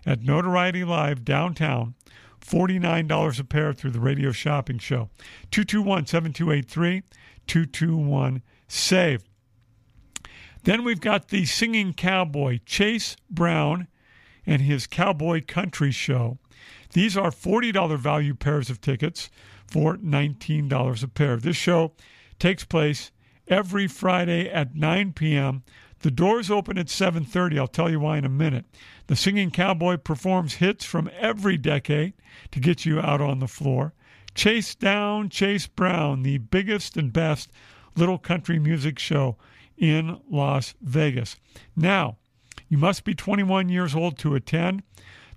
at 0.04 0.22
Notoriety 0.22 0.84
Live 0.84 1.24
downtown. 1.24 1.94
$49 2.44 3.40
a 3.40 3.44
pair 3.44 3.72
through 3.72 3.90
the 3.90 4.00
radio 4.00 4.32
shopping 4.32 4.78
show. 4.78 5.08
221 5.50 6.06
7283 6.06 7.02
221 7.46 8.42
SAVE. 8.68 9.24
Then 10.64 10.84
we've 10.84 11.00
got 11.00 11.28
the 11.28 11.44
singing 11.44 11.92
cowboy, 11.92 12.60
Chase 12.64 13.16
Brown, 13.28 13.86
and 14.46 14.62
his 14.62 14.86
Cowboy 14.86 15.42
Country 15.46 15.90
Show. 15.90 16.38
These 16.92 17.16
are 17.16 17.30
$40 17.30 17.98
value 17.98 18.34
pairs 18.34 18.70
of 18.70 18.80
tickets 18.80 19.30
for 19.66 19.96
$19 19.96 21.02
a 21.02 21.08
pair. 21.08 21.36
This 21.36 21.56
show 21.56 21.92
takes 22.38 22.64
place 22.64 23.10
every 23.48 23.86
Friday 23.86 24.48
at 24.48 24.74
9 24.74 25.12
p.m. 25.12 25.64
The 26.04 26.10
doors 26.10 26.50
open 26.50 26.76
at 26.76 26.90
7:30. 26.90 27.58
I'll 27.58 27.66
tell 27.66 27.90
you 27.90 27.98
why 27.98 28.18
in 28.18 28.26
a 28.26 28.28
minute. 28.28 28.66
The 29.06 29.16
singing 29.16 29.50
cowboy 29.50 29.96
performs 29.96 30.56
hits 30.56 30.84
from 30.84 31.10
every 31.18 31.56
decade 31.56 32.12
to 32.50 32.60
get 32.60 32.84
you 32.84 33.00
out 33.00 33.22
on 33.22 33.38
the 33.38 33.48
floor. 33.48 33.94
Chase 34.34 34.74
down 34.74 35.30
Chase 35.30 35.66
Brown, 35.66 36.22
the 36.22 36.36
biggest 36.36 36.98
and 36.98 37.10
best 37.10 37.50
little 37.96 38.18
country 38.18 38.58
music 38.58 38.98
show 38.98 39.38
in 39.78 40.20
Las 40.30 40.74
Vegas. 40.82 41.36
Now, 41.74 42.18
you 42.68 42.76
must 42.76 43.04
be 43.04 43.14
21 43.14 43.70
years 43.70 43.94
old 43.94 44.18
to 44.18 44.34
attend. 44.34 44.82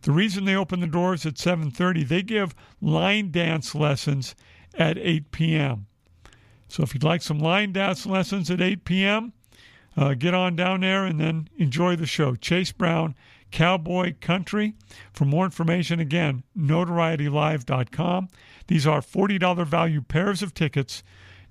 The 0.02 0.12
reason 0.12 0.44
they 0.44 0.58
open 0.58 0.82
the 0.82 0.88
doors 0.88 1.26
at 1.26 1.36
7:30, 1.36 2.04
they 2.04 2.24
give 2.24 2.54
line 2.82 3.32
dance 3.32 3.74
lessons 3.74 4.36
at 4.78 4.98
8 4.98 5.32
p.m. 5.32 5.88
So 6.68 6.84
if 6.84 6.94
you'd 6.94 7.06
like 7.06 7.22
some 7.22 7.40
line 7.40 7.72
dance 7.72 8.06
lessons 8.06 8.52
at 8.52 8.60
8 8.60 8.84
p.m., 8.84 9.32
uh, 9.98 10.14
get 10.14 10.34
on 10.34 10.56
down 10.56 10.82
there 10.82 11.04
and 11.06 11.20
then 11.20 11.50
enjoy 11.58 11.96
the 11.96 12.06
show. 12.06 12.36
Chase 12.36 12.72
Brown, 12.72 13.16
Cowboy 13.52 14.14
Country. 14.22 14.76
For 15.12 15.26
more 15.26 15.46
information, 15.46 16.00
again, 16.00 16.44
notorietylive.com. 16.58 18.30
These 18.68 18.86
are 18.86 19.02
$40 19.02 19.66
value 19.66 20.02
pairs 20.02 20.44
of 20.44 20.54
tickets, 20.54 21.04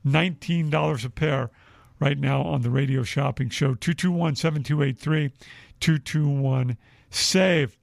$19 0.07 1.05
a 1.05 1.11
pair 1.11 1.51
right 1.99 2.19
now 2.19 2.43
on 2.43 2.63
the 2.63 2.71
radio 2.71 3.03
shopping 3.03 3.49
show. 3.49 3.75
221 3.75 4.37
7283 4.37 5.33
221 5.81 6.77
SAVE. 7.11 7.77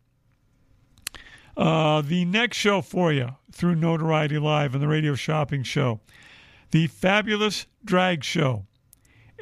Uh, 1.55 2.01
the 2.01 2.25
next 2.25 2.57
show 2.57 2.81
for 2.81 3.11
you 3.11 3.29
through 3.51 3.75
Notoriety 3.75 4.39
Live 4.39 4.73
and 4.73 4.81
the 4.81 4.87
radio 4.87 5.13
shopping 5.13 5.61
show 5.61 5.99
the 6.71 6.87
Fabulous 6.87 7.67
Drag 7.85 8.23
Show. 8.23 8.65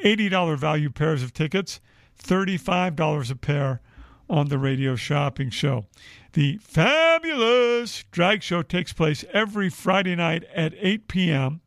$80 0.04 0.56
value 0.58 0.90
pairs 0.90 1.22
of 1.22 1.32
tickets, 1.32 1.80
$35 2.22 3.30
a 3.30 3.36
pair 3.36 3.80
on 4.28 4.48
the 4.48 4.58
radio 4.58 4.96
shopping 4.96 5.50
show. 5.50 5.86
The 6.32 6.58
Fabulous 6.62 8.04
Drag 8.10 8.42
Show 8.42 8.62
takes 8.62 8.92
place 8.92 9.24
every 9.32 9.68
Friday 9.68 10.16
night 10.16 10.44
at 10.54 10.72
8 10.78 11.08
p.m. 11.08 11.60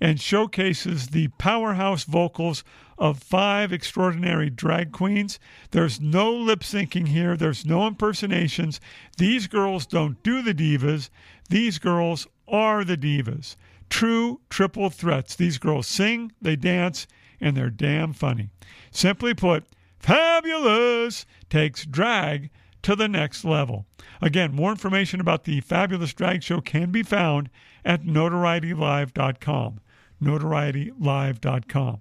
and 0.00 0.20
showcases 0.20 1.08
the 1.08 1.28
powerhouse 1.38 2.04
vocals 2.04 2.64
of 2.98 3.22
five 3.22 3.72
extraordinary 3.72 4.50
drag 4.50 4.92
queens. 4.92 5.38
There's 5.70 6.00
no 6.00 6.32
lip 6.32 6.60
syncing 6.60 7.08
here, 7.08 7.36
there's 7.36 7.64
no 7.64 7.86
impersonations. 7.86 8.80
These 9.16 9.46
girls 9.46 9.86
don't 9.86 10.22
do 10.22 10.42
the 10.42 10.54
divas, 10.54 11.08
these 11.48 11.78
girls 11.78 12.26
are 12.48 12.84
the 12.84 12.96
divas. 12.96 13.56
True 13.88 14.40
triple 14.50 14.90
threats. 14.90 15.34
These 15.34 15.58
girls 15.58 15.86
sing, 15.86 16.32
they 16.40 16.56
dance, 16.56 17.06
and 17.40 17.56
they're 17.56 17.70
damn 17.70 18.12
funny. 18.12 18.50
Simply 18.90 19.34
put, 19.34 19.64
Fabulous 20.00 21.26
takes 21.50 21.84
drag 21.84 22.50
to 22.82 22.96
the 22.96 23.08
next 23.08 23.44
level. 23.44 23.86
Again, 24.22 24.54
more 24.54 24.70
information 24.70 25.20
about 25.20 25.44
the 25.44 25.60
Fabulous 25.60 26.14
Drag 26.14 26.42
Show 26.42 26.60
can 26.60 26.90
be 26.90 27.02
found 27.02 27.50
at 27.84 28.04
notorietylive.com. 28.04 29.80
Notorietylive.com. 30.22 32.00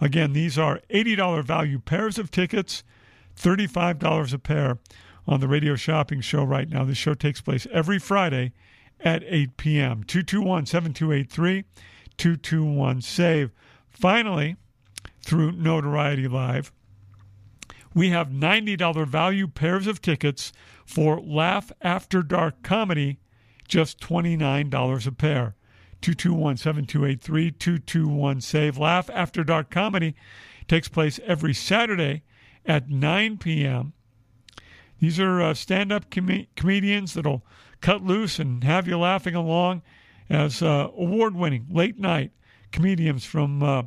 Again, 0.00 0.32
these 0.32 0.58
are 0.58 0.80
$80 0.90 1.44
value 1.44 1.78
pairs 1.78 2.18
of 2.18 2.30
tickets, 2.30 2.84
$35 3.36 4.32
a 4.32 4.38
pair 4.38 4.78
on 5.26 5.40
the 5.40 5.48
radio 5.48 5.74
shopping 5.74 6.20
show 6.20 6.44
right 6.44 6.68
now. 6.68 6.84
This 6.84 6.98
show 6.98 7.14
takes 7.14 7.40
place 7.40 7.66
every 7.72 7.98
Friday 7.98 8.52
at 9.00 9.22
8 9.26 9.56
p.m. 9.56 10.04
221 10.04 10.66
7283 10.66 11.64
221 12.16 13.00
SAVE. 13.02 13.50
Finally, 13.90 14.56
through 15.28 15.52
Notoriety 15.52 16.26
Live, 16.26 16.72
we 17.92 18.08
have 18.08 18.30
$90 18.30 19.06
value 19.06 19.46
pairs 19.46 19.86
of 19.86 20.00
tickets 20.00 20.54
for 20.86 21.20
Laugh 21.20 21.70
After 21.82 22.22
Dark 22.22 22.62
Comedy, 22.62 23.20
just 23.68 24.00
$29 24.00 25.06
a 25.06 25.12
pair. 25.12 25.54
221 26.00 26.56
7283 26.56 27.50
221 27.50 28.40
SAVE. 28.40 28.78
Laugh 28.78 29.10
After 29.12 29.44
Dark 29.44 29.68
Comedy 29.68 30.14
takes 30.66 30.88
place 30.88 31.20
every 31.26 31.52
Saturday 31.52 32.22
at 32.64 32.88
9 32.88 33.36
p.m. 33.36 33.92
These 34.98 35.20
are 35.20 35.42
uh, 35.42 35.52
stand 35.52 35.92
up 35.92 36.10
com- 36.10 36.46
comedians 36.56 37.12
that'll 37.12 37.44
cut 37.82 38.02
loose 38.02 38.38
and 38.38 38.64
have 38.64 38.88
you 38.88 38.96
laughing 38.96 39.34
along 39.34 39.82
as 40.30 40.62
uh, 40.62 40.88
award 40.96 41.34
winning 41.34 41.66
late 41.68 41.98
night 41.98 42.30
comedians 42.72 43.24
from 43.24 43.62
uh, 43.62 43.82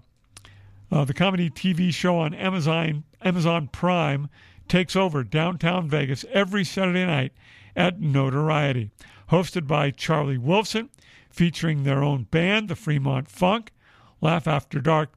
uh, 0.91 1.05
the 1.05 1.13
comedy 1.13 1.49
TV 1.49 1.93
show 1.93 2.17
on 2.17 2.33
Amazon, 2.33 3.03
Amazon 3.21 3.67
Prime 3.67 4.29
takes 4.67 4.95
over 4.95 5.23
downtown 5.23 5.89
Vegas 5.89 6.25
every 6.31 6.63
Saturday 6.63 7.05
night 7.05 7.33
at 7.75 7.99
Notoriety. 7.99 8.89
Hosted 9.29 9.67
by 9.67 9.91
Charlie 9.91 10.37
Wilson 10.37 10.89
featuring 11.29 11.83
their 11.83 12.03
own 12.03 12.23
band, 12.23 12.67
the 12.67 12.75
Fremont 12.75 13.29
Funk. 13.29 13.71
Laugh 14.19 14.47
After 14.47 14.79
Dark 14.79 15.13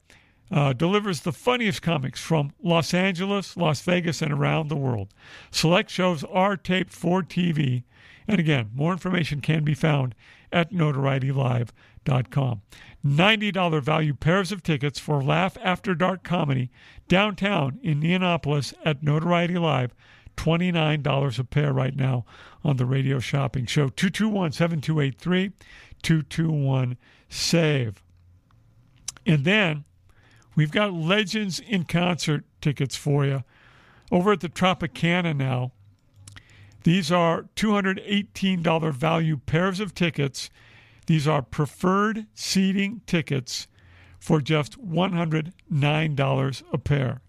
uh, 0.51 0.73
delivers 0.73 1.21
the 1.21 1.33
funniest 1.33 1.83
comics 1.83 2.21
from 2.21 2.53
Los 2.63 2.95
Angeles, 2.95 3.57
Las 3.57 3.81
Vegas, 3.83 4.23
and 4.23 4.33
around 4.33 4.69
the 4.69 4.77
world. 4.77 5.13
Select 5.51 5.91
shows 5.91 6.23
are 6.25 6.57
taped 6.57 6.93
for 6.93 7.23
TV. 7.23 7.83
And 8.29 8.39
again, 8.41 8.71
more 8.75 8.93
information 8.93 9.41
can 9.41 9.65
be 9.65 9.75
found 9.75 10.15
at 10.53 10.73
notorietylive.com. 10.73 12.63
$90 13.05 13.83
value 13.83 14.15
pairs 14.15 14.50
of 14.50 14.63
tickets 14.63 14.98
for 14.98 15.23
Laugh 15.23 15.59
After 15.63 15.94
Dark 15.94 16.25
comedy 16.25 16.71
downtown 17.07 17.79
in 17.83 17.92
Indianapolis 18.02 18.73
at 18.85 19.02
Notoriety 19.02 19.59
Live. 19.59 19.94
$29 20.37 21.38
a 21.38 21.44
pair 21.44 21.73
right 21.73 21.94
now 21.94 22.25
on 22.65 22.77
the 22.77 22.87
radio 22.87 23.19
shopping 23.19 23.67
show. 23.67 23.88
221 23.88 24.52
7283 24.52 25.52
221 26.02 26.96
SAVE. 27.29 28.02
And 29.27 29.44
then 29.44 29.85
we've 30.57 30.73
got 30.73 30.92
Legends 30.92 31.61
in 31.61 31.85
Concert 31.85 32.44
tickets 32.61 32.96
for 32.96 33.25
you 33.25 33.44
over 34.11 34.33
at 34.33 34.40
the 34.40 34.48
Tropicana 34.48 35.37
now. 35.37 35.73
These 36.83 37.11
are 37.11 37.46
$218 37.57 38.92
value 38.92 39.38
pairs 39.38 39.81
of 39.81 39.94
tickets, 39.94 40.50
These 41.07 41.29
are 41.29 41.42
preferred 41.42 42.27
seating 42.35 43.02
tickets 43.07 43.67
for 44.19 44.40
just 44.40 44.81
$109 44.83 46.63
a 46.73 46.79
pair. 46.79 47.21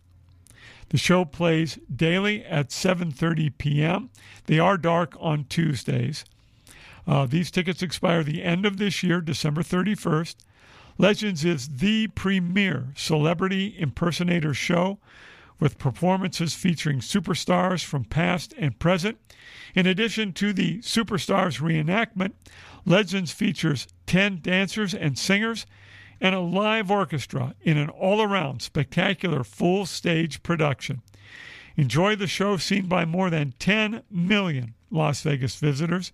The 0.89 0.97
show 0.97 1.25
plays 1.25 1.79
daily 1.93 2.45
at 2.45 2.69
7:30 2.69 3.57
p.m. 3.57 4.09
They 4.45 4.59
are 4.59 4.77
dark 4.77 5.15
on 5.19 5.45
Tuesdays. 5.45 6.23
Uh, 7.07 7.25
these 7.25 7.51
tickets 7.51 7.81
expire 7.81 8.23
the 8.23 8.43
end 8.43 8.65
of 8.65 8.77
this 8.77 9.03
year, 9.03 9.19
December 9.19 9.61
31st. 9.61 10.35
Legends 10.97 11.43
is 11.43 11.67
the 11.67 12.07
premier 12.07 12.93
celebrity 12.95 13.75
impersonator 13.77 14.53
show 14.53 14.99
with 15.59 15.77
performances 15.77 16.53
featuring 16.53 16.99
superstars 16.99 17.83
from 17.83 18.05
past 18.05 18.53
and 18.57 18.79
present. 18.79 19.17
In 19.73 19.85
addition 19.85 20.33
to 20.33 20.53
the 20.53 20.79
Superstars 20.79 21.59
reenactment, 21.61 22.33
Legends 22.85 23.31
features 23.31 23.87
10 24.05 24.41
dancers 24.41 24.93
and 24.93 25.17
singers 25.17 25.65
and 26.21 26.35
a 26.35 26.39
live 26.39 26.91
orchestra 26.91 27.55
in 27.61 27.77
an 27.77 27.89
all 27.89 28.21
around 28.21 28.61
spectacular 28.61 29.43
full 29.43 29.85
stage 29.85 30.43
production. 30.43 31.01
Enjoy 31.75 32.15
the 32.15 32.27
show 32.27 32.57
seen 32.57 32.85
by 32.85 33.03
more 33.03 33.29
than 33.29 33.53
10 33.59 34.03
million 34.09 34.73
Las 34.91 35.21
Vegas 35.21 35.55
visitors. 35.55 36.11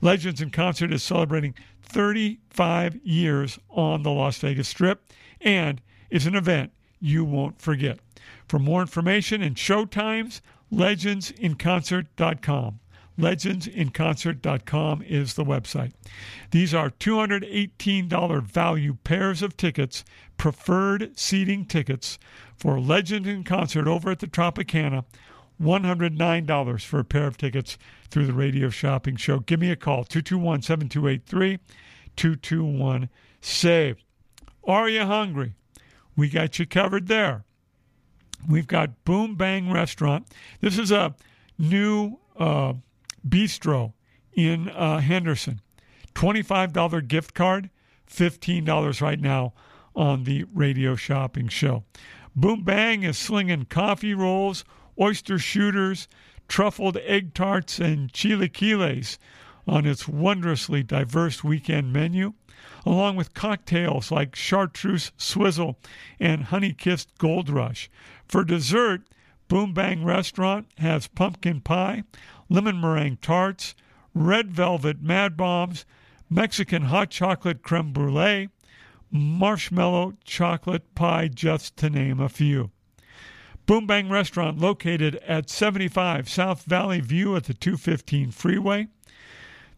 Legends 0.00 0.40
in 0.40 0.50
Concert 0.50 0.92
is 0.92 1.02
celebrating 1.02 1.54
35 1.82 3.00
years 3.02 3.58
on 3.70 4.02
the 4.02 4.10
Las 4.10 4.38
Vegas 4.38 4.68
Strip 4.68 5.02
and 5.40 5.80
is 6.10 6.26
an 6.26 6.36
event 6.36 6.72
you 7.00 7.24
won't 7.24 7.60
forget. 7.60 7.98
For 8.48 8.58
more 8.58 8.80
information 8.80 9.42
and 9.42 9.58
show 9.58 9.84
times, 9.84 10.40
legendsinconcert.com. 10.72 12.78
Legendsinconcert.com 13.22 15.02
is 15.02 15.34
the 15.34 15.44
website. 15.44 15.92
These 16.50 16.74
are 16.74 16.90
$218 16.90 18.42
value 18.42 18.96
pairs 19.04 19.42
of 19.42 19.56
tickets, 19.56 20.04
preferred 20.36 21.16
seating 21.16 21.64
tickets 21.64 22.18
for 22.56 22.80
Legend 22.80 23.28
in 23.28 23.44
Concert 23.44 23.86
over 23.86 24.10
at 24.10 24.18
the 24.18 24.26
Tropicana. 24.26 25.04
$109 25.62 26.84
for 26.84 26.98
a 26.98 27.04
pair 27.04 27.28
of 27.28 27.36
tickets 27.36 27.78
through 28.10 28.26
the 28.26 28.32
radio 28.32 28.68
shopping 28.68 29.14
show. 29.14 29.38
Give 29.38 29.60
me 29.60 29.70
a 29.70 29.76
call, 29.76 30.02
221 30.02 30.62
7283 30.62 31.58
221 32.16 33.08
SAVE. 33.40 33.98
Are 34.64 34.88
you 34.88 35.04
hungry? 35.04 35.54
We 36.16 36.28
got 36.28 36.58
you 36.58 36.66
covered 36.66 37.06
there. 37.06 37.44
We've 38.48 38.66
got 38.66 39.04
Boom 39.04 39.36
Bang 39.36 39.70
Restaurant. 39.70 40.26
This 40.60 40.76
is 40.76 40.90
a 40.90 41.14
new 41.56 42.18
uh, 42.36 42.72
bistro 43.26 43.92
in 44.32 44.68
uh, 44.68 44.98
Henderson. 45.00 45.60
$25 46.14 47.08
gift 47.08 47.34
card, 47.34 47.70
$15 48.10 49.00
right 49.00 49.20
now 49.20 49.52
on 49.94 50.24
the 50.24 50.44
radio 50.54 50.94
shopping 50.94 51.48
show. 51.48 51.84
Boom 52.34 52.64
Bang 52.64 53.02
is 53.02 53.18
slinging 53.18 53.66
coffee 53.66 54.14
rolls, 54.14 54.64
oyster 55.00 55.38
shooters, 55.38 56.08
truffled 56.48 56.96
egg 56.98 57.34
tarts, 57.34 57.78
and 57.78 58.12
chilaquiles 58.12 59.18
on 59.66 59.86
its 59.86 60.08
wondrously 60.08 60.82
diverse 60.82 61.44
weekend 61.44 61.92
menu, 61.92 62.32
along 62.84 63.16
with 63.16 63.34
cocktails 63.34 64.10
like 64.10 64.34
chartreuse 64.34 65.12
swizzle 65.16 65.78
and 66.18 66.44
honey 66.44 66.72
kissed 66.72 67.16
gold 67.18 67.48
rush. 67.48 67.90
For 68.26 68.44
dessert, 68.44 69.02
Boom 69.52 69.74
Bang 69.74 70.02
Restaurant 70.02 70.66
has 70.78 71.08
pumpkin 71.08 71.60
pie, 71.60 72.04
lemon 72.48 72.80
meringue 72.80 73.18
tarts, 73.20 73.74
red 74.14 74.50
velvet 74.50 75.02
mad 75.02 75.36
bombs, 75.36 75.84
Mexican 76.30 76.84
hot 76.84 77.10
chocolate 77.10 77.60
creme 77.60 77.92
brulee, 77.92 78.48
marshmallow 79.10 80.14
chocolate 80.24 80.94
pie, 80.94 81.28
just 81.28 81.76
to 81.76 81.90
name 81.90 82.18
a 82.18 82.30
few. 82.30 82.70
Boom 83.66 83.86
Bang 83.86 84.08
Restaurant 84.08 84.58
located 84.58 85.16
at 85.16 85.50
75 85.50 86.30
South 86.30 86.62
Valley 86.62 87.00
View 87.00 87.36
at 87.36 87.44
the 87.44 87.52
215 87.52 88.30
freeway. 88.30 88.88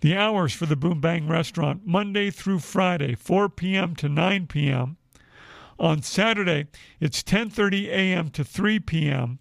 The 0.02 0.16
hours 0.16 0.52
for 0.52 0.66
the 0.66 0.76
Boom 0.76 1.00
Bang 1.00 1.26
Restaurant 1.26 1.84
Monday 1.84 2.30
through 2.30 2.60
Friday 2.60 3.16
4 3.16 3.48
p.m. 3.48 3.96
to 3.96 4.08
9 4.08 4.46
p.m. 4.46 4.98
On 5.80 6.00
Saturday 6.00 6.68
it's 7.00 7.24
10:30 7.24 7.88
a.m. 7.88 8.28
to 8.30 8.44
3 8.44 8.78
p.m. 8.78 9.40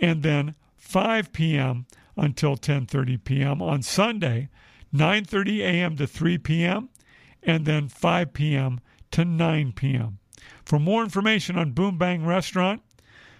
and 0.00 0.22
then 0.22 0.54
5 0.76 1.32
p.m. 1.32 1.86
until 2.16 2.56
10:30 2.56 3.24
p.m. 3.24 3.62
on 3.62 3.82
Sunday 3.82 4.48
9:30 4.94 5.60
a.m. 5.60 5.96
to 5.96 6.06
3 6.06 6.38
p.m. 6.38 6.88
and 7.42 7.66
then 7.66 7.88
5 7.88 8.32
p.m. 8.32 8.80
to 9.12 9.24
9 9.24 9.72
p.m. 9.72 10.18
For 10.64 10.78
more 10.78 11.02
information 11.02 11.58
on 11.58 11.72
Boom 11.72 11.98
Bang 11.98 12.24
Restaurant, 12.24 12.82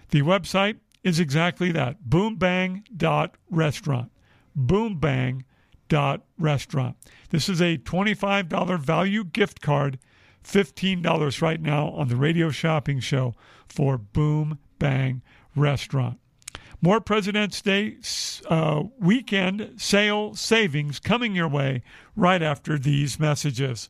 the 0.09 0.21
website 0.21 0.77
is 1.03 1.19
exactly 1.19 1.71
that 1.71 2.03
boombang.restaurant. 2.07 4.11
Boombang.restaurant. 4.57 6.95
This 7.29 7.49
is 7.49 7.61
a 7.61 7.77
$25 7.77 8.79
value 8.79 9.23
gift 9.23 9.61
card, 9.61 9.99
$15 10.43 11.41
right 11.41 11.61
now 11.61 11.89
on 11.89 12.07
the 12.07 12.15
radio 12.15 12.49
shopping 12.49 12.99
show 12.99 13.35
for 13.67 13.97
Boom 13.97 14.57
Bang 14.79 15.21
Restaurant. 15.55 16.20
More 16.83 16.99
President's 16.99 17.61
Day 17.61 17.97
uh, 18.49 18.83
weekend 18.99 19.73
sale 19.77 20.33
savings 20.33 20.99
coming 20.99 21.35
your 21.35 21.47
way 21.47 21.83
right 22.15 22.41
after 22.41 22.79
these 22.79 23.19
messages. 23.19 23.89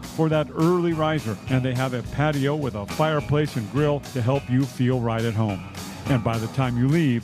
for 0.03 0.29
that 0.29 0.47
early 0.55 0.93
riser, 0.93 1.37
and 1.49 1.63
they 1.63 1.73
have 1.73 1.93
a 1.93 2.03
patio 2.03 2.55
with 2.55 2.75
a 2.75 2.85
fireplace 2.85 3.55
and 3.55 3.69
grill 3.71 3.99
to 4.13 4.21
help 4.21 4.49
you 4.49 4.63
feel 4.63 4.99
right 4.99 5.23
at 5.23 5.33
home. 5.33 5.63
And 6.07 6.23
by 6.23 6.37
the 6.37 6.47
time 6.47 6.77
you 6.77 6.87
leave, 6.87 7.23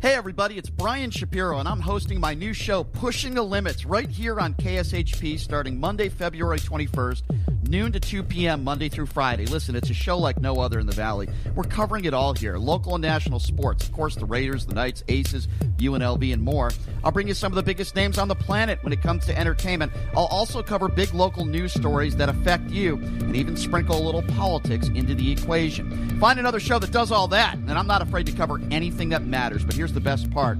Hey, 0.00 0.14
everybody, 0.14 0.56
it's 0.56 0.70
Brian 0.70 1.10
Shapiro, 1.10 1.58
and 1.58 1.68
I'm 1.68 1.80
hosting 1.80 2.20
my 2.20 2.32
new 2.32 2.52
show, 2.52 2.84
Pushing 2.84 3.34
the 3.34 3.42
Limits, 3.42 3.84
right 3.84 4.08
here 4.08 4.38
on 4.38 4.54
KSHP 4.54 5.40
starting 5.40 5.80
Monday, 5.80 6.08
February 6.08 6.60
21st, 6.60 7.22
noon 7.68 7.92
to 7.92 8.00
2 8.00 8.22
p.m., 8.22 8.64
Monday 8.64 8.88
through 8.88 9.06
Friday. 9.06 9.46
Listen, 9.46 9.76
it's 9.76 9.90
a 9.90 9.94
show 9.94 10.16
like 10.16 10.40
no 10.40 10.60
other 10.60 10.78
in 10.78 10.86
the 10.86 10.92
Valley. 10.92 11.28
We're 11.54 11.64
covering 11.64 12.06
it 12.06 12.14
all 12.14 12.32
here 12.32 12.56
local 12.56 12.94
and 12.94 13.02
national 13.02 13.38
sports, 13.40 13.86
of 13.86 13.92
course, 13.92 14.14
the 14.14 14.24
Raiders, 14.24 14.66
the 14.66 14.74
Knights, 14.74 15.04
Aces, 15.08 15.48
UNLV, 15.76 16.32
and 16.32 16.42
more. 16.42 16.70
I'll 17.04 17.12
bring 17.12 17.28
you 17.28 17.34
some 17.34 17.52
of 17.52 17.56
the 17.56 17.62
biggest 17.62 17.94
names 17.94 18.18
on 18.18 18.28
the 18.28 18.34
planet 18.34 18.82
when 18.82 18.92
it 18.92 19.02
comes 19.02 19.26
to 19.26 19.38
entertainment. 19.38 19.92
I'll 20.16 20.26
also 20.26 20.62
cover 20.62 20.88
big 20.88 21.12
local 21.12 21.44
news 21.44 21.72
stories 21.72 22.16
that 22.16 22.28
affect 22.28 22.70
you 22.70 22.96
and 22.96 23.36
even 23.36 23.56
sprinkle 23.56 24.00
a 24.00 24.04
little 24.04 24.22
politics 24.22 24.88
into 24.88 25.14
the 25.14 25.30
equation. 25.30 26.18
Find 26.18 26.38
another 26.38 26.60
show 26.60 26.78
that 26.78 26.90
does 26.90 27.12
all 27.12 27.28
that, 27.28 27.54
and 27.54 27.72
I'm 27.72 27.86
not 27.86 28.02
afraid 28.02 28.26
to 28.26 28.32
cover 28.32 28.60
anything 28.70 29.10
that 29.10 29.24
matters. 29.24 29.64
But 29.64 29.74
here's 29.74 29.92
the 29.92 30.00
best 30.00 30.30
part. 30.30 30.58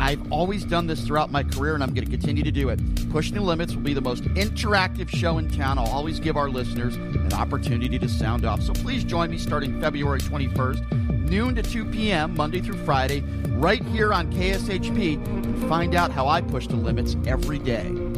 I've 0.00 0.32
always 0.32 0.64
done 0.64 0.86
this 0.86 1.06
throughout 1.06 1.30
my 1.30 1.42
career, 1.42 1.74
and 1.74 1.82
I'm 1.82 1.92
going 1.92 2.06
to 2.06 2.10
continue 2.10 2.42
to 2.42 2.50
do 2.50 2.70
it. 2.70 2.80
Push 3.10 3.32
New 3.32 3.42
Limits 3.42 3.74
will 3.74 3.82
be 3.82 3.92
the 3.92 4.00
most 4.00 4.24
interactive 4.24 5.08
show 5.08 5.36
in 5.36 5.50
town. 5.50 5.78
I'll 5.78 5.86
always 5.86 6.18
give 6.18 6.38
our 6.38 6.48
listeners 6.48 6.96
an 6.96 7.34
opportunity 7.34 7.98
to 7.98 8.08
sound 8.08 8.46
off. 8.46 8.62
So 8.62 8.72
please 8.72 9.04
join 9.04 9.30
me 9.30 9.36
starting 9.36 9.78
February 9.78 10.20
21st, 10.20 11.28
noon 11.28 11.54
to 11.54 11.62
2 11.62 11.84
p.m., 11.84 12.34
Monday 12.34 12.60
through 12.60 12.82
Friday, 12.84 13.20
right 13.50 13.84
here 13.88 14.14
on 14.14 14.32
KSHP, 14.32 15.24
and 15.26 15.68
find 15.68 15.94
out 15.94 16.10
how 16.10 16.26
I 16.26 16.40
push 16.40 16.66
the 16.66 16.76
limits 16.76 17.16
every 17.26 17.58
day. 17.58 18.09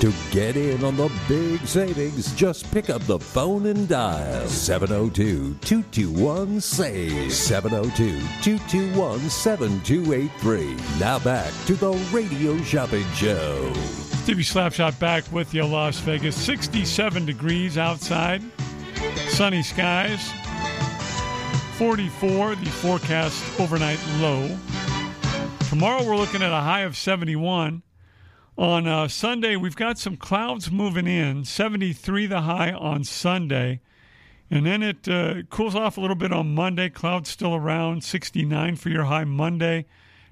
To 0.00 0.14
get 0.30 0.56
in 0.56 0.82
on 0.82 0.96
the 0.96 1.12
big 1.28 1.60
savings, 1.66 2.32
just 2.32 2.70
pick 2.70 2.88
up 2.88 3.02
the 3.02 3.18
phone 3.18 3.66
and 3.66 3.86
dial 3.86 4.48
702 4.48 5.56
221 5.60 6.58
SAVE. 6.58 7.30
702 7.30 8.18
221 8.40 9.28
7283. 9.28 10.98
Now 10.98 11.18
back 11.18 11.52
to 11.66 11.74
the 11.74 11.92
Radio 12.12 12.56
Shopping 12.62 13.04
Show. 13.12 13.74
Stevie 14.22 14.42
Slapshot 14.42 14.98
back 14.98 15.30
with 15.32 15.52
you, 15.52 15.66
Las 15.66 15.98
Vegas. 15.98 16.34
67 16.34 17.26
degrees 17.26 17.76
outside, 17.76 18.42
sunny 19.28 19.62
skies. 19.62 20.32
44, 21.76 22.54
the 22.54 22.70
forecast 22.70 23.60
overnight 23.60 24.00
low. 24.16 24.48
Tomorrow 25.68 26.06
we're 26.06 26.16
looking 26.16 26.42
at 26.42 26.52
a 26.52 26.60
high 26.62 26.80
of 26.80 26.96
71. 26.96 27.82
On 28.60 28.86
uh, 28.86 29.08
Sunday, 29.08 29.56
we've 29.56 29.74
got 29.74 29.96
some 29.96 30.18
clouds 30.18 30.70
moving 30.70 31.06
in. 31.06 31.46
73 31.46 32.26
the 32.26 32.42
high 32.42 32.72
on 32.72 33.04
Sunday. 33.04 33.80
And 34.50 34.66
then 34.66 34.82
it 34.82 35.08
uh, 35.08 35.44
cools 35.48 35.74
off 35.74 35.96
a 35.96 36.00
little 36.02 36.14
bit 36.14 36.30
on 36.30 36.54
Monday. 36.54 36.90
Clouds 36.90 37.30
still 37.30 37.54
around 37.54 38.04
69 38.04 38.76
for 38.76 38.90
your 38.90 39.04
high 39.04 39.24
Monday, 39.24 39.86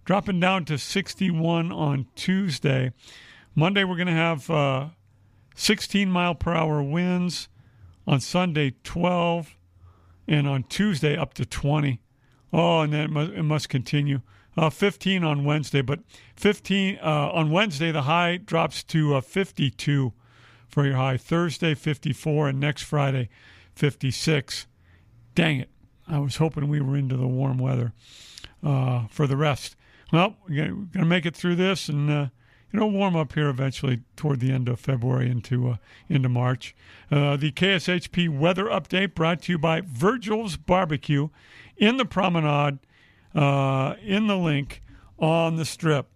dropping 0.05 0.41
down 0.41 0.67
to 0.67 0.77
61 0.77 1.73
on 1.73 2.07
Tuesday. 2.17 2.93
Monday, 3.55 3.83
we're 3.83 3.97
going 3.97 4.09
to 4.09 4.13
have 4.13 4.51
uh, 4.51 4.89
16 5.55 6.11
mile 6.11 6.35
per 6.35 6.53
hour 6.53 6.83
winds. 6.83 7.49
On 8.07 8.21
Sunday, 8.21 8.75
12. 8.85 9.57
And 10.27 10.47
on 10.47 10.65
Tuesday, 10.65 11.17
up 11.17 11.33
to 11.33 11.47
20. 11.47 11.99
Oh, 12.53 12.81
and 12.81 12.93
then 12.93 13.01
it 13.05 13.11
must, 13.11 13.33
it 13.33 13.43
must 13.43 13.69
continue. 13.71 14.21
Uh, 14.59 14.71
15 14.71 15.23
on 15.23 15.45
Wednesday, 15.45 15.83
but 15.83 16.01
15 16.35 16.99
uh, 17.01 17.31
on 17.33 17.53
Wednesday, 17.53 17.93
the 17.93 18.03
high 18.03 18.39
drops 18.39 18.83
to 18.83 19.15
uh, 19.15 19.21
52 19.21 20.13
for 20.67 20.85
your 20.85 20.97
high. 20.97 21.17
Thursday, 21.17 21.75
54, 21.75 22.49
and 22.49 22.59
next 22.59 22.83
Friday, 22.83 23.29
56. 23.77 24.67
Dang 25.37 25.61
it. 25.61 25.71
I 26.09 26.19
was 26.19 26.39
hoping 26.39 26.67
we 26.67 26.81
were 26.81 26.97
into 26.97 27.17
the 27.17 27.29
warm 27.29 27.59
weather 27.59 27.93
uh, 28.65 29.07
for 29.07 29.29
the 29.29 29.37
rest. 29.37 29.77
Well, 30.13 30.35
we're 30.49 30.67
going 30.67 30.91
to 30.93 31.05
make 31.05 31.25
it 31.25 31.37
through 31.37 31.55
this, 31.55 31.89
and 31.89 32.11
uh, 32.11 32.27
it'll 32.75 32.91
warm 32.91 33.15
up 33.15 33.35
here 33.35 33.49
eventually 33.49 34.01
toward 34.17 34.41
the 34.41 34.51
end 34.51 34.69
of 34.69 34.81
February 34.81 35.31
into 35.31 35.69
uh, 35.69 35.77
into 36.09 36.29
March. 36.29 36.75
Uh, 37.13 37.37
the 37.37 37.53
KSHP 37.53 38.29
weather 38.29 38.65
update 38.65 39.15
brought 39.15 39.43
to 39.43 39.53
you 39.53 39.59
by 39.59 39.83
Virgil's 39.83 40.57
Barbecue 40.57 41.29
in 41.77 41.97
the 41.97 42.05
Promenade 42.05 42.81
uh, 43.39 43.95
in 44.03 44.27
the 44.27 44.35
LINQ 44.35 44.81
on 45.19 45.57
the 45.57 45.65
strip. 45.65 46.09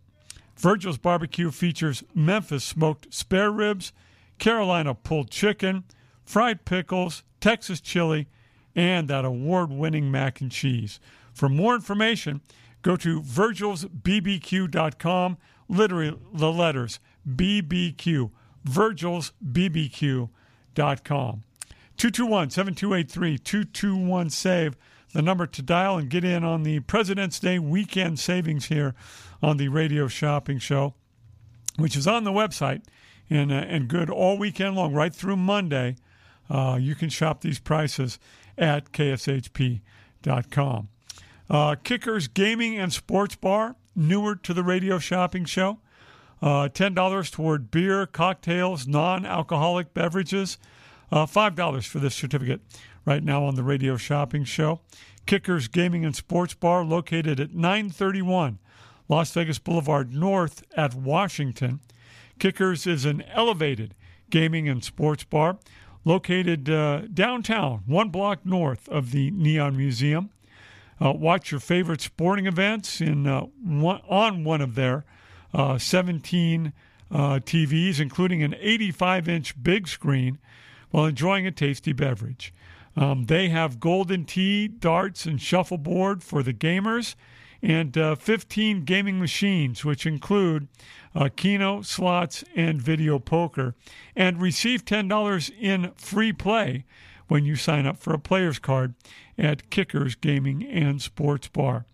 Virgil's 0.56 0.98
Barbecue 0.98 1.52
features 1.52 2.04
Memphis 2.14 2.64
smoked 2.64 3.14
spare 3.14 3.50
ribs, 3.50 3.92
Carolina 4.38 4.94
pulled 4.94 5.30
chicken, 5.30 5.84
fried 6.24 6.64
pickles, 6.64 7.22
Texas 7.40 7.80
chili, 7.80 8.28
and 8.74 9.06
that 9.08 9.24
award 9.24 9.70
winning 9.70 10.10
mac 10.10 10.40
and 10.40 10.50
cheese. 10.50 10.98
For 11.32 11.48
more 11.48 11.76
information, 11.76 12.40
go 12.82 12.96
to 12.96 13.22
virgilsbbq.com, 13.22 15.38
literally 15.68 16.18
the 16.32 16.52
letters 16.52 16.98
BBQ, 17.28 18.32
virgilsbbq.com. 18.66 21.42
221 21.98 22.50
7283 22.50 23.38
221 23.38 24.30
SAVE 24.30 24.74
the 25.12 25.22
number 25.22 25.46
to 25.46 25.62
dial 25.62 25.98
and 25.98 26.08
get 26.08 26.24
in 26.24 26.44
on 26.44 26.62
the 26.62 26.80
President's 26.80 27.38
Day 27.38 27.58
weekend 27.58 28.18
savings 28.18 28.66
here 28.66 28.94
on 29.42 29.56
the 29.56 29.68
Radio 29.68 30.08
Shopping 30.08 30.58
Show, 30.58 30.94
which 31.76 31.96
is 31.96 32.06
on 32.06 32.24
the 32.24 32.32
website 32.32 32.82
and, 33.28 33.52
uh, 33.52 33.56
and 33.56 33.88
good 33.88 34.10
all 34.10 34.38
weekend 34.38 34.76
long, 34.76 34.92
right 34.94 35.14
through 35.14 35.36
Monday. 35.36 35.96
Uh, 36.48 36.78
you 36.80 36.94
can 36.94 37.08
shop 37.08 37.40
these 37.40 37.58
prices 37.58 38.18
at 38.58 38.92
kshp.com. 38.92 39.78
Uh, 41.50 41.74
Kickers 41.82 42.28
Gaming 42.28 42.78
and 42.78 42.92
Sports 42.92 43.36
Bar, 43.36 43.76
newer 43.94 44.36
to 44.36 44.54
the 44.54 44.62
Radio 44.62 44.98
Shopping 44.98 45.44
Show. 45.44 45.80
Uh, 46.40 46.68
$10 46.68 47.30
toward 47.30 47.70
beer, 47.70 48.06
cocktails, 48.06 48.86
non 48.86 49.24
alcoholic 49.24 49.94
beverages. 49.94 50.58
Uh, 51.10 51.26
$5 51.26 51.86
for 51.86 51.98
this 51.98 52.14
certificate 52.14 52.62
right 53.05 53.22
now 53.22 53.44
on 53.44 53.55
the 53.55 53.62
Radio 53.62 53.96
Shopping 53.96 54.44
Show. 54.44 54.80
Kickers 55.26 55.68
Gaming 55.68 56.05
and 56.05 56.16
Sports 56.16 56.55
Bar, 56.55 56.84
located 56.84 57.38
at 57.40 57.55
931 57.55 58.59
Las 59.09 59.32
Vegas 59.32 59.59
Boulevard 59.59 60.12
North 60.12 60.64
at 60.76 60.94
Washington. 60.94 61.80
Kickers 62.38 62.86
is 62.86 63.05
an 63.05 63.22
elevated 63.32 63.94
gaming 64.30 64.68
and 64.68 64.82
sports 64.82 65.24
bar 65.24 65.59
located 66.05 66.68
uh, 66.68 67.03
downtown, 67.12 67.82
one 67.86 68.09
block 68.09 68.44
north 68.44 68.88
of 68.88 69.12
the 69.12 69.30
Neon 69.30 69.76
Museum. 69.76 70.30
Uh, 71.00 71.12
watch 71.12 71.50
your 71.50 71.61
favorite 71.61 72.00
sporting 72.00 72.46
events 72.46 73.00
in 73.00 73.26
uh, 73.26 73.42
one, 73.62 74.00
on 74.09 74.44
one 74.44 74.61
of 74.61 74.74
their 74.74 75.05
uh, 75.53 75.78
17 75.78 76.72
uh, 77.11 77.16
TVs, 77.16 78.00
including 78.00 78.42
an 78.42 78.55
85 78.59 79.28
inch 79.28 79.62
big 79.62 79.86
screen, 79.88 80.38
while 80.90 81.07
enjoying 81.07 81.46
a 81.46 81.50
tasty 81.50 81.92
beverage. 81.92 82.53
Um, 82.97 83.24
they 83.24 83.49
have 83.49 83.80
golden 83.80 84.24
tee, 84.24 84.68
darts, 84.68 85.24
and 85.24 85.40
shuffleboard 85.40 86.22
for 86.22 86.43
the 86.43 86.53
gamers, 86.53 87.14
and 87.62 87.97
uh, 87.97 88.14
15 88.16 88.84
gaming 88.84 89.18
machines, 89.20 89.84
which 89.84 90.05
include 90.05 90.68
uh, 91.14 91.28
Keno, 91.34 91.82
slots, 91.82 92.45
and 92.55 92.82
video 92.82 93.18
poker. 93.18 93.74
And 94.16 94.40
receive 94.40 94.84
$10 94.84 95.53
in 95.59 95.93
free 95.97 96.32
play 96.32 96.84
when 97.28 97.45
you 97.45 97.57
sign 97.57 97.86
up 97.86 97.97
for 97.99 98.12
a 98.12 98.18
player's 98.18 98.59
card 98.59 98.95
at 99.38 99.70
Kickers 99.70 100.14
Gaming 100.14 100.62
and 100.64 101.01
Sports 101.01 101.49
Bar. 101.49 101.86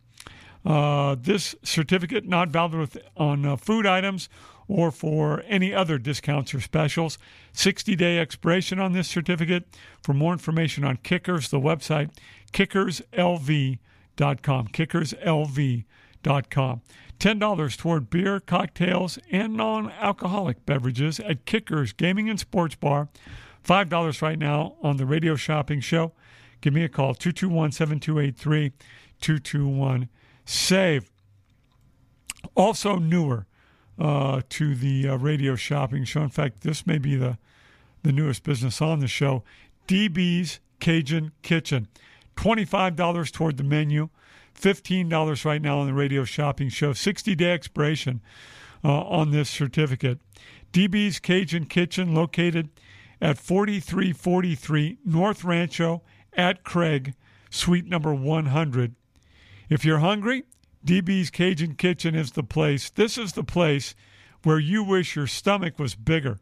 Uh, 0.64 1.16
this 1.20 1.54
certificate 1.62 2.26
not 2.26 2.48
valid 2.48 2.74
with, 2.74 2.98
on 3.16 3.46
uh, 3.46 3.56
food 3.56 3.86
items 3.86 4.28
or 4.68 4.90
for 4.90 5.42
any 5.46 5.74
other 5.74 5.98
discounts 5.98 6.54
or 6.54 6.60
specials. 6.60 7.18
60 7.52 7.96
day 7.96 8.18
expiration 8.18 8.78
on 8.78 8.92
this 8.92 9.08
certificate. 9.08 9.64
For 10.02 10.12
more 10.12 10.32
information 10.32 10.84
on 10.84 10.98
Kickers, 10.98 11.48
the 11.48 11.58
website 11.58 12.10
kickerslv.com. 12.52 13.78
Kickerslv.com. 14.68 16.82
$10 17.18 17.76
toward 17.76 18.10
beer, 18.10 18.38
cocktails, 18.38 19.18
and 19.30 19.54
non 19.54 19.90
alcoholic 19.90 20.64
beverages 20.64 21.18
at 21.20 21.46
Kickers 21.46 21.92
Gaming 21.92 22.30
and 22.30 22.38
Sports 22.38 22.76
Bar. 22.76 23.08
$5 23.64 24.22
right 24.22 24.38
now 24.38 24.76
on 24.82 24.98
the 24.98 25.06
radio 25.06 25.34
shopping 25.34 25.80
show. 25.80 26.12
Give 26.60 26.72
me 26.72 26.84
a 26.84 26.88
call 26.88 27.14
221 27.14 27.72
7283 27.72 28.72
221 29.20 30.08
SAVE. 30.44 31.10
Also, 32.54 32.96
newer 32.96 33.46
uh, 33.98 34.42
to 34.48 34.74
the 34.74 35.08
uh, 35.08 35.16
radio 35.16 35.56
shopping 35.56 36.04
show. 36.04 36.22
In 36.22 36.28
fact, 36.28 36.60
this 36.62 36.86
may 36.86 36.98
be 36.98 37.16
the, 37.16 37.38
the 38.02 38.12
newest 38.12 38.42
business 38.42 38.80
on 38.80 39.00
the 39.00 39.08
show 39.08 39.42
DB's 39.86 40.60
Cajun 40.80 41.32
Kitchen. 41.42 41.88
$25 42.36 43.32
toward 43.32 43.56
the 43.56 43.64
menu, 43.64 44.10
$15 44.54 45.44
right 45.44 45.60
now 45.60 45.78
on 45.80 45.86
the 45.86 45.94
radio 45.94 46.24
shopping 46.24 46.68
show, 46.68 46.92
60 46.92 47.34
day 47.34 47.52
expiration 47.52 48.20
uh, 48.84 49.02
on 49.02 49.32
this 49.32 49.50
certificate. 49.50 50.20
DB's 50.72 51.18
Cajun 51.18 51.64
Kitchen, 51.64 52.14
located 52.14 52.68
at 53.20 53.38
4343 53.38 54.98
North 55.04 55.42
Rancho 55.42 56.02
at 56.34 56.62
Craig, 56.62 57.14
suite 57.50 57.86
number 57.86 58.14
100. 58.14 58.94
If 59.68 59.84
you're 59.84 59.98
hungry, 59.98 60.44
DB's 60.88 61.28
Cajun 61.28 61.74
Kitchen 61.74 62.14
is 62.14 62.30
the 62.30 62.42
place. 62.42 62.88
This 62.88 63.18
is 63.18 63.34
the 63.34 63.44
place 63.44 63.94
where 64.42 64.58
you 64.58 64.82
wish 64.82 65.16
your 65.16 65.26
stomach 65.26 65.78
was 65.78 65.94
bigger. 65.94 66.38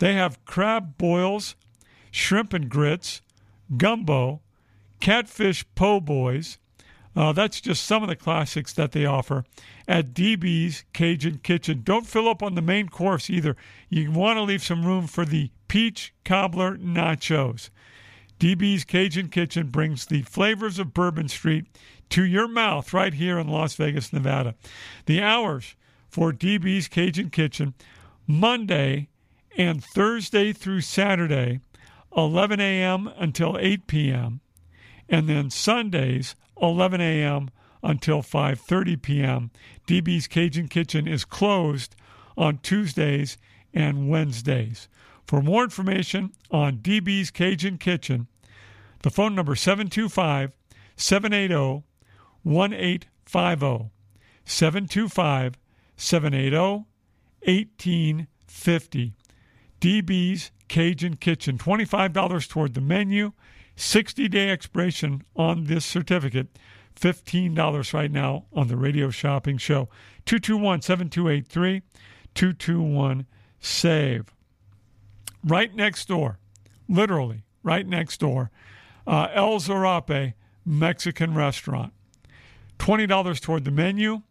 They 0.00 0.12
have 0.12 0.44
crab 0.44 0.98
boils, 0.98 1.56
shrimp 2.10 2.52
and 2.52 2.68
grits, 2.68 3.22
gumbo, 3.78 4.42
catfish 5.00 5.64
po' 5.74 5.98
boys. 5.98 6.58
Uh, 7.16 7.32
that's 7.32 7.58
just 7.58 7.86
some 7.86 8.02
of 8.02 8.10
the 8.10 8.16
classics 8.16 8.74
that 8.74 8.92
they 8.92 9.06
offer 9.06 9.46
at 9.88 10.12
DB's 10.12 10.84
Cajun 10.92 11.38
Kitchen. 11.38 11.80
Don't 11.82 12.06
fill 12.06 12.28
up 12.28 12.42
on 12.42 12.56
the 12.56 12.60
main 12.60 12.90
course 12.90 13.30
either. 13.30 13.56
You 13.88 14.12
want 14.12 14.36
to 14.36 14.42
leave 14.42 14.62
some 14.62 14.84
room 14.84 15.06
for 15.06 15.24
the 15.24 15.52
peach 15.68 16.12
cobbler 16.26 16.76
nachos. 16.76 17.70
DB's 18.38 18.84
Cajun 18.84 19.30
Kitchen 19.30 19.68
brings 19.68 20.04
the 20.04 20.20
flavors 20.22 20.78
of 20.78 20.92
Bourbon 20.92 21.28
Street 21.28 21.64
to 22.10 22.24
your 22.24 22.48
mouth 22.48 22.92
right 22.92 23.14
here 23.14 23.38
in 23.38 23.48
Las 23.48 23.74
Vegas, 23.74 24.12
Nevada. 24.12 24.54
The 25.06 25.22
hours 25.22 25.76
for 26.08 26.32
DB's 26.32 26.88
Cajun 26.88 27.30
Kitchen 27.30 27.74
Monday 28.26 29.08
and 29.56 29.82
Thursday 29.82 30.52
through 30.52 30.80
Saturday, 30.82 31.60
11 32.16 32.60
a.m. 32.60 33.10
until 33.16 33.56
8 33.58 33.86
p.m., 33.86 34.40
and 35.08 35.28
then 35.28 35.50
Sundays, 35.50 36.36
11 36.60 37.00
a.m. 37.00 37.50
until 37.82 38.22
5:30 38.22 39.02
p.m. 39.02 39.50
DB's 39.86 40.28
Cajun 40.28 40.68
Kitchen 40.68 41.08
is 41.08 41.24
closed 41.24 41.96
on 42.36 42.58
Tuesdays 42.58 43.38
and 43.74 44.08
Wednesdays. 44.08 44.88
For 45.26 45.42
more 45.42 45.64
information 45.64 46.32
on 46.50 46.78
DB's 46.78 47.30
Cajun 47.30 47.78
Kitchen, 47.78 48.26
the 49.02 49.10
phone 49.10 49.34
number 49.34 49.54
725 49.54 50.52
780 50.96 51.84
1850. 52.42 53.90
725 54.44 55.58
780 55.96 56.86
1850. 57.44 59.12
DB's 59.80 60.50
Cajun 60.68 61.16
Kitchen. 61.16 61.58
$25 61.58 62.48
toward 62.48 62.74
the 62.74 62.80
menu. 62.80 63.32
60 63.76 64.28
day 64.28 64.50
expiration 64.50 65.22
on 65.36 65.64
this 65.64 65.84
certificate. 65.84 66.48
$15 66.98 67.94
right 67.94 68.10
now 68.10 68.44
on 68.52 68.68
the 68.68 68.76
radio 68.76 69.10
shopping 69.10 69.56
show. 69.56 69.88
221 70.26 70.82
7283 70.82 71.82
221 72.34 73.26
SAVE. 73.60 74.26
Right 75.42 75.74
next 75.74 76.08
door, 76.08 76.38
literally 76.88 77.44
right 77.62 77.86
next 77.86 78.20
door, 78.20 78.50
uh, 79.06 79.28
El 79.32 79.58
Zarape 79.58 80.34
Mexican 80.64 81.34
restaurant. 81.34 81.92
$20 82.80 83.40
toward 83.40 83.64
the 83.66 83.70
menu, 83.70 84.22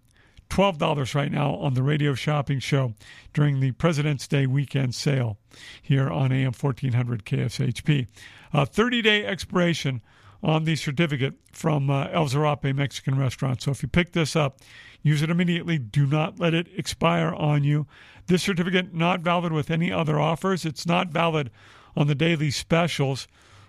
$12 0.49 1.13
right 1.13 1.31
now 1.31 1.53
on 1.55 1.75
the 1.75 1.83
radio 1.83 2.15
shopping 2.15 2.59
show 2.59 2.95
during 3.31 3.59
the 3.59 3.71
President's 3.73 4.27
Day 4.27 4.47
weekend 4.47 4.95
sale 4.95 5.37
here 5.79 6.09
on 6.09 6.31
AM 6.31 6.53
1400 6.59 7.25
KSHP. 7.25 8.07
A 8.51 8.65
30 8.65 9.01
day 9.03 9.23
expiration 9.23 10.01
on 10.41 10.63
the 10.63 10.75
certificate 10.75 11.35
from 11.51 11.91
uh, 11.91 12.07
El 12.07 12.25
Zarape 12.25 12.75
Mexican 12.75 13.19
Restaurant. 13.19 13.61
So 13.61 13.69
if 13.69 13.83
you 13.83 13.87
pick 13.87 14.13
this 14.13 14.35
up, 14.35 14.57
use 15.03 15.21
it 15.21 15.29
immediately. 15.29 15.77
Do 15.77 16.07
not 16.07 16.39
let 16.39 16.55
it 16.55 16.67
expire 16.75 17.31
on 17.35 17.63
you. 17.63 17.85
This 18.25 18.41
certificate 18.41 18.95
not 18.95 19.19
valid 19.19 19.53
with 19.53 19.69
any 19.69 19.91
other 19.91 20.19
offers. 20.19 20.65
It's 20.65 20.87
not 20.87 21.09
valid 21.09 21.51
on 21.95 22.07
the 22.07 22.15
daily 22.15 22.49
specials 22.49 23.27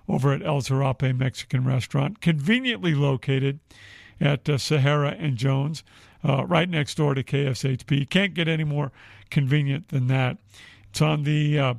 over 0.09 0.33
at 0.33 0.43
El 0.43 0.63
Zarape 0.63 1.17
Mexican 1.17 1.67
Restaurant, 1.67 2.23
conveniently 2.23 2.95
located 2.95 3.61
at 4.21 4.49
uh, 4.49 4.59
Sahara 4.59 5.17
and 5.19 5.37
Jones, 5.37 5.83
uh, 6.23 6.45
right 6.45 6.69
next 6.69 6.97
door 6.97 7.15
to 7.15 7.23
KSHP. 7.23 8.09
Can't 8.09 8.35
get 8.35 8.49
any 8.49 8.65
more 8.65 8.93
convenient 9.31 9.89
than 9.89 10.09
that. 10.09 10.39
It's 10.91 11.01
on 11.01 11.23
the 11.25 11.59
uh, 11.59 11.75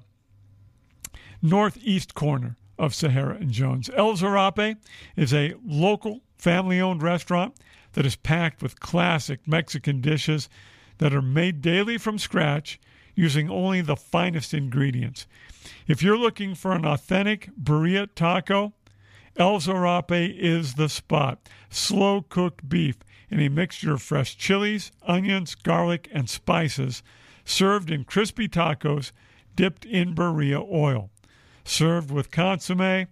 northeast 1.42 2.16
corner 2.16 2.58
of 2.80 2.96
Sahara 2.96 3.36
and 3.36 3.52
Jones. 3.52 3.90
El 3.96 4.14
Zarape 4.14 4.78
is 5.16 5.34
a 5.34 5.54
local 5.64 6.22
family 6.38 6.82
owned 6.82 7.04
restaurant 7.04 7.56
that 7.94 8.06
is 8.06 8.16
packed 8.16 8.64
with 8.64 8.80
classic 8.80 9.48
Mexican 9.48 10.02
dishes 10.02 10.50
that 10.98 11.14
are 11.14 11.22
made 11.22 11.62
daily 11.62 11.98
from 11.98 12.18
scratch 12.18 12.80
using 13.16 13.50
only 13.50 13.82
the 13.82 13.96
finest 13.96 14.54
ingredients. 14.54 15.28
If 15.88 16.02
you're 16.02 16.18
looking 16.18 16.56
for 16.56 16.72
an 16.72 16.86
authentic 16.86 17.50
birria 17.62 18.08
taco, 18.16 18.74
El 19.38 19.60
Zarape 19.60 20.36
is 20.38 20.74
the 20.76 20.90
spot. 20.90 21.50
Slow 21.70 22.22
cooked 22.22 22.68
beef 22.68 22.98
in 23.30 23.40
a 23.40 23.50
mixture 23.50 23.94
of 23.94 24.02
fresh 24.02 24.36
chilies, 24.38 24.92
onions, 25.04 25.56
garlic, 25.56 26.10
and 26.12 26.30
spices, 26.30 27.02
served 27.46 27.90
in 27.90 28.04
crispy 28.04 28.48
tacos 28.48 29.12
dipped 29.56 29.86
in 29.86 30.14
birria 30.16 30.66
oil. 30.70 31.10
Served 31.64 32.12
with 32.12 32.32
consomme. 32.32 33.08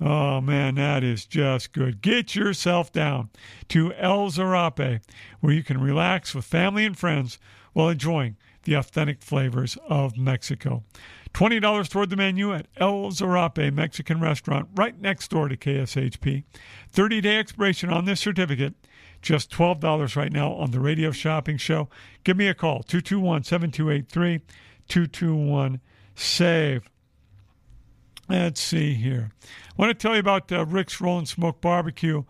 Oh 0.00 0.40
man, 0.40 0.76
that 0.76 1.04
is 1.04 1.26
just 1.26 1.72
good. 1.72 2.00
Get 2.00 2.34
yourself 2.34 2.90
down 2.90 3.28
to 3.68 3.92
El 3.94 4.30
Zarape, 4.30 5.00
where 5.40 5.52
you 5.52 5.62
can 5.62 5.80
relax 5.80 6.34
with 6.34 6.46
family 6.46 6.86
and 6.86 6.96
friends 6.96 7.38
while 7.74 7.90
enjoying 7.90 8.36
the 8.64 8.74
authentic 8.74 9.22
flavors 9.22 9.76
of 9.88 10.16
Mexico. 10.16 10.82
$20 11.34 11.88
toward 11.88 12.10
the 12.10 12.16
menu 12.16 12.52
at 12.52 12.66
El 12.76 13.10
Zarape 13.10 13.72
Mexican 13.72 14.20
Restaurant 14.20 14.68
right 14.74 15.00
next 15.00 15.30
door 15.30 15.48
to 15.48 15.56
KSHP. 15.56 16.44
30 16.90 17.20
day 17.20 17.38
expiration 17.38 17.90
on 17.90 18.04
this 18.04 18.20
certificate. 18.20 18.74
Just 19.22 19.50
$12 19.50 20.16
right 20.16 20.32
now 20.32 20.52
on 20.52 20.70
the 20.70 20.80
radio 20.80 21.10
shopping 21.10 21.56
show. 21.56 21.88
Give 22.24 22.36
me 22.36 22.48
a 22.48 22.54
call 22.54 22.82
221 22.82 23.44
7283 23.44 24.40
221 24.88 25.80
SAVE. 26.14 26.82
Let's 28.28 28.60
see 28.60 28.94
here. 28.94 29.32
I 29.42 29.46
want 29.76 29.90
to 29.90 29.94
tell 29.94 30.14
you 30.14 30.20
about 30.20 30.50
uh, 30.52 30.64
Rick's 30.64 31.00
Rolling 31.00 31.26
Smoke 31.26 31.60
Barbecue. 31.60 32.22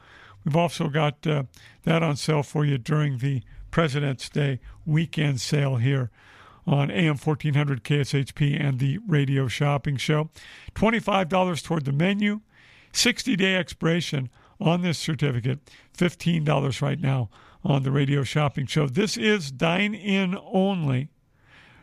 We've 0.45 0.57
also 0.57 0.89
got 0.89 1.27
uh, 1.27 1.45
that 1.85 2.03
on 2.03 2.17
sale 2.17 2.43
for 2.43 2.65
you 2.65 2.79
during 2.79 3.19
the 3.19 3.43
President's 3.71 4.29
Day 4.29 4.61
weekend 4.85 5.41
sale 5.41 5.77
here 5.77 6.11
on 6.67 6.91
AM 6.91 7.17
1400 7.17 7.85
KSHP 7.85 8.61
and 8.61 8.79
the 8.79 8.99
radio 9.07 9.49
shopping 9.49 9.97
show. 9.97 10.31
$25 10.75 11.63
toward 11.63 11.85
the 11.85 11.93
menu, 11.93 12.41
60 12.93 13.37
day 13.37 13.57
expiration 13.57 14.29
on 14.61 14.83
this 14.83 14.99
certificate. 14.99 15.59
$15 15.97 16.83
right 16.83 17.01
now 17.01 17.31
on 17.65 17.83
the 17.83 17.91
radio 17.91 18.23
shopping 18.23 18.67
show. 18.67 18.87
This 18.87 19.17
is 19.17 19.51
dine 19.51 19.95
in 19.95 20.37
only. 20.41 21.09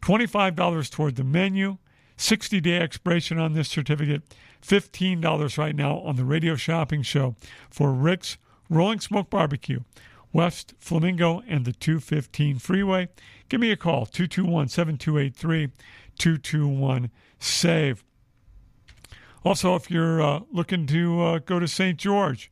$25 0.02 0.90
toward 0.90 1.16
the 1.16 1.24
menu, 1.24 1.78
60 2.16 2.60
day 2.60 2.78
expiration 2.78 3.38
on 3.38 3.54
this 3.54 3.68
certificate, 3.68 4.22
$15 4.66 5.58
right 5.58 5.76
now 5.76 5.98
on 5.98 6.16
the 6.16 6.24
radio 6.24 6.56
shopping 6.56 7.02
show 7.02 7.36
for 7.70 7.92
Rick's 7.92 8.36
Rolling 8.68 9.00
Smoke 9.00 9.30
Barbecue, 9.30 9.80
West 10.32 10.74
Flamingo 10.78 11.42
and 11.46 11.64
the 11.64 11.72
215 11.72 12.58
freeway. 12.58 13.08
Give 13.48 13.60
me 13.60 13.70
a 13.70 13.76
call, 13.76 14.06
221 14.06 14.68
7283 14.68 15.68
221 16.18 17.10
SAVE. 17.38 18.04
Also, 19.44 19.76
if 19.76 19.90
you're 19.90 20.20
uh, 20.20 20.40
looking 20.50 20.86
to 20.86 21.22
uh, 21.22 21.38
go 21.38 21.60
to 21.60 21.68
St. 21.68 21.96
George, 21.96 22.50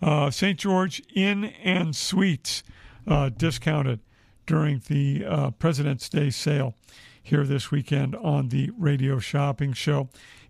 uh, 0.00 0.30
St. 0.30 0.58
George 0.58 1.02
Inn 1.14 1.46
and 1.64 1.96
Suites 1.96 2.62
uh, 3.08 3.30
discounted 3.30 3.98
during 4.46 4.80
the 4.86 5.24
uh, 5.26 5.50
President's 5.50 6.08
Day 6.08 6.30
sale 6.30 6.74
here 7.20 7.44
this 7.44 7.72
weekend 7.72 8.14
on 8.14 8.50
the 8.50 8.70
radio 8.78 9.18
shopping 9.18 9.72
show. 9.72 10.08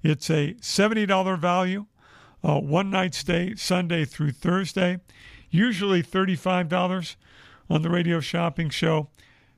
It's 0.08 0.30
a 0.30 0.54
$70 0.60 1.36
value, 1.36 1.86
uh, 2.44 2.60
one 2.60 2.90
night 2.90 3.12
stay, 3.12 3.56
Sunday 3.56 4.04
through 4.04 4.30
Thursday, 4.30 5.00
usually 5.50 6.00
$35 6.00 7.16
on 7.68 7.82
the 7.82 7.90
radio 7.90 8.20
shopping 8.20 8.70
show. 8.70 9.08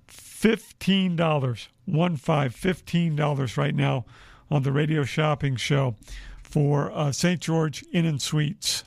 $15, 0.09 1.69
one 1.85 2.17
five, 2.17 2.57
$15 2.57 3.57
right 3.59 3.75
now 3.75 4.07
on 4.51 4.63
the 4.63 4.73
radio 4.73 5.05
shopping 5.05 5.57
show 5.57 5.97
for 6.43 6.91
uh, 6.93 7.13
St. 7.13 7.41
George 7.41 7.85
Inn 7.93 8.07
and 8.07 8.23
Suites. 8.23 8.85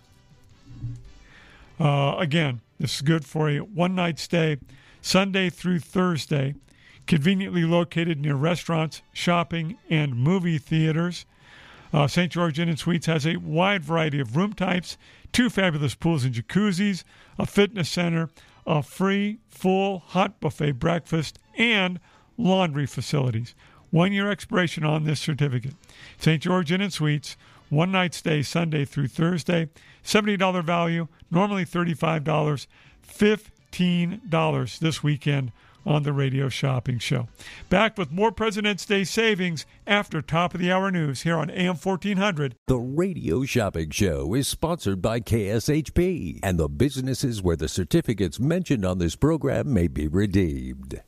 Uh, 1.80 2.16
again, 2.18 2.62
this 2.80 2.95
is 2.95 3.01
good 3.01 3.24
for 3.24 3.47
a 3.47 3.59
One 3.59 3.93
night 3.93 4.18
stay, 4.18 4.57
Sunday 5.03 5.51
through 5.51 5.78
Thursday, 5.78 6.55
conveniently 7.05 7.66
located 7.66 8.20
near 8.20 8.34
restaurants, 8.36 9.03
shopping, 9.14 9.78
and 9.91 10.16
movie 10.16 10.57
theaters. 10.57 11.28
Uh, 11.94 12.08
St. 12.08 12.32
George 12.32 12.60
Inn 12.60 12.70
and 12.70 12.80
Suites 12.80 13.06
has 13.08 13.26
a 13.26 13.38
wide 13.38 13.84
variety 13.84 14.20
of 14.20 14.38
room 14.38 14.54
types, 14.54 14.98
two 15.34 15.50
fabulous 15.50 15.96
pools 15.96 16.24
and 16.24 16.34
jacuzzis, 16.34 17.04
a 17.38 17.46
fitness 17.46 17.89
center, 17.89 18.30
a 18.66 18.82
free 18.82 19.39
full 19.50 20.00
hot 20.00 20.39
buffet 20.39 20.74
breakfast, 20.74 21.39
and 21.58 22.00
laundry 22.38 22.86
facilities. 22.86 23.56
One 23.89 24.14
year 24.14 24.32
expiration 24.32 24.86
on 24.86 25.04
this 25.04 25.20
certificate. 25.20 25.74
St. 26.18 26.42
George 26.42 26.72
Inn 26.72 26.82
and 26.82 26.94
Suites, 26.94 27.36
one 27.70 27.92
night 27.92 28.14
stay 28.14 28.42
Sunday 28.42 28.86
through 28.86 29.08
Thursday, 29.08 29.70
$70 30.04 30.64
value, 30.64 31.08
normally 31.30 31.66
$35, 31.66 32.68
$15 33.06 34.80
this 34.80 35.04
weekend 35.04 35.52
on 35.86 36.04
the 36.04 36.14
radio 36.14 36.50
shopping 36.50 37.00
show. 37.00 37.28
Back 37.70 37.98
with 37.98 38.12
more 38.12 38.32
President's 38.32 38.86
Day 38.86 39.04
savings 39.04 39.66
after 39.86 40.22
top 40.22 40.54
of 40.54 40.60
the 40.60 40.72
hour 40.72 40.92
news 40.92 41.22
here 41.22 41.38
on 41.38 41.50
AM 41.50 41.76
1400. 41.76 42.56
The 42.68 42.78
radio 42.78 43.44
shopping 43.46 43.90
show 43.90 44.34
is 44.34 44.48
sponsored 44.48 45.02
by 45.02 45.20
KSHP 45.20 46.40
and 46.44 46.58
the 46.58 46.70
businesses 46.70 47.42
where 47.42 47.56
the 47.56 47.70
certificates 47.70 48.40
mentioned 48.40 48.86
on 48.86 49.00
this 49.00 49.16
program 49.16 49.74
may 49.74 49.88
be 49.88 50.08
redeemed. 50.08 51.02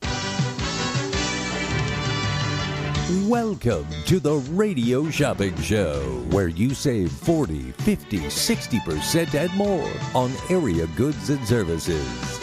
Welcome 3.25 3.85
to 4.05 4.19
the 4.19 4.35
Radio 4.53 5.09
Shopping 5.09 5.55
Show, 5.61 6.01
where 6.31 6.47
you 6.47 6.73
save 6.73 7.11
40, 7.11 7.73
50, 7.73 8.17
60% 8.17 9.33
and 9.35 9.53
more 9.55 9.91
on 10.15 10.31
area 10.49 10.87
goods 10.95 11.29
and 11.29 11.45
services. 11.45 12.42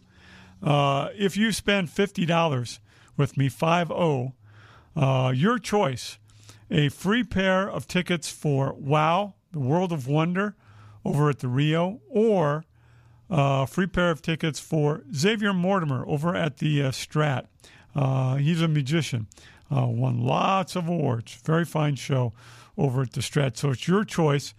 Uh, 0.62 1.10
if 1.18 1.36
you 1.36 1.52
spend 1.52 1.88
$50 1.88 2.80
with 3.18 3.38
me, 3.38 3.50
5 3.50 3.92
uh, 3.92 5.32
your 5.34 5.58
choice, 5.58 6.20
a 6.70 6.90
free 6.90 7.24
pair 7.24 7.70
of 7.70 7.88
tickets 7.88 8.30
for 8.30 8.74
Wow, 8.74 9.36
the 9.52 9.60
World 9.60 9.92
of 9.92 10.08
Wonder 10.08 10.56
over 11.04 11.30
at 11.30 11.40
the 11.40 11.48
Rio, 11.48 12.02
or 12.10 12.66
a 13.30 13.66
free 13.66 13.88
pair 13.88 14.12
of 14.12 14.22
tickets 14.22 14.60
for 14.60 15.04
Xavier 15.14 15.54
Mortimer 15.54 16.06
over 16.06 16.36
at 16.36 16.58
the 16.58 16.84
uh, 16.84 16.92
Strat. 16.92 17.48
Uh, 17.96 18.36
he's 18.36 18.62
a 18.62 18.68
magician, 18.68 19.28
uh, 19.76 19.88
won 19.88 20.20
lots 20.22 20.76
of 20.76 20.88
awards. 20.88 21.36
Very 21.46 21.66
fine 21.66 21.96
show 21.96 22.34
over 22.78 23.04
at 23.04 23.14
the 23.14 23.22
Strat. 23.22 23.58
So 23.58 23.72
it's 23.72 23.88
your 23.88 24.04
choice. 24.04 24.54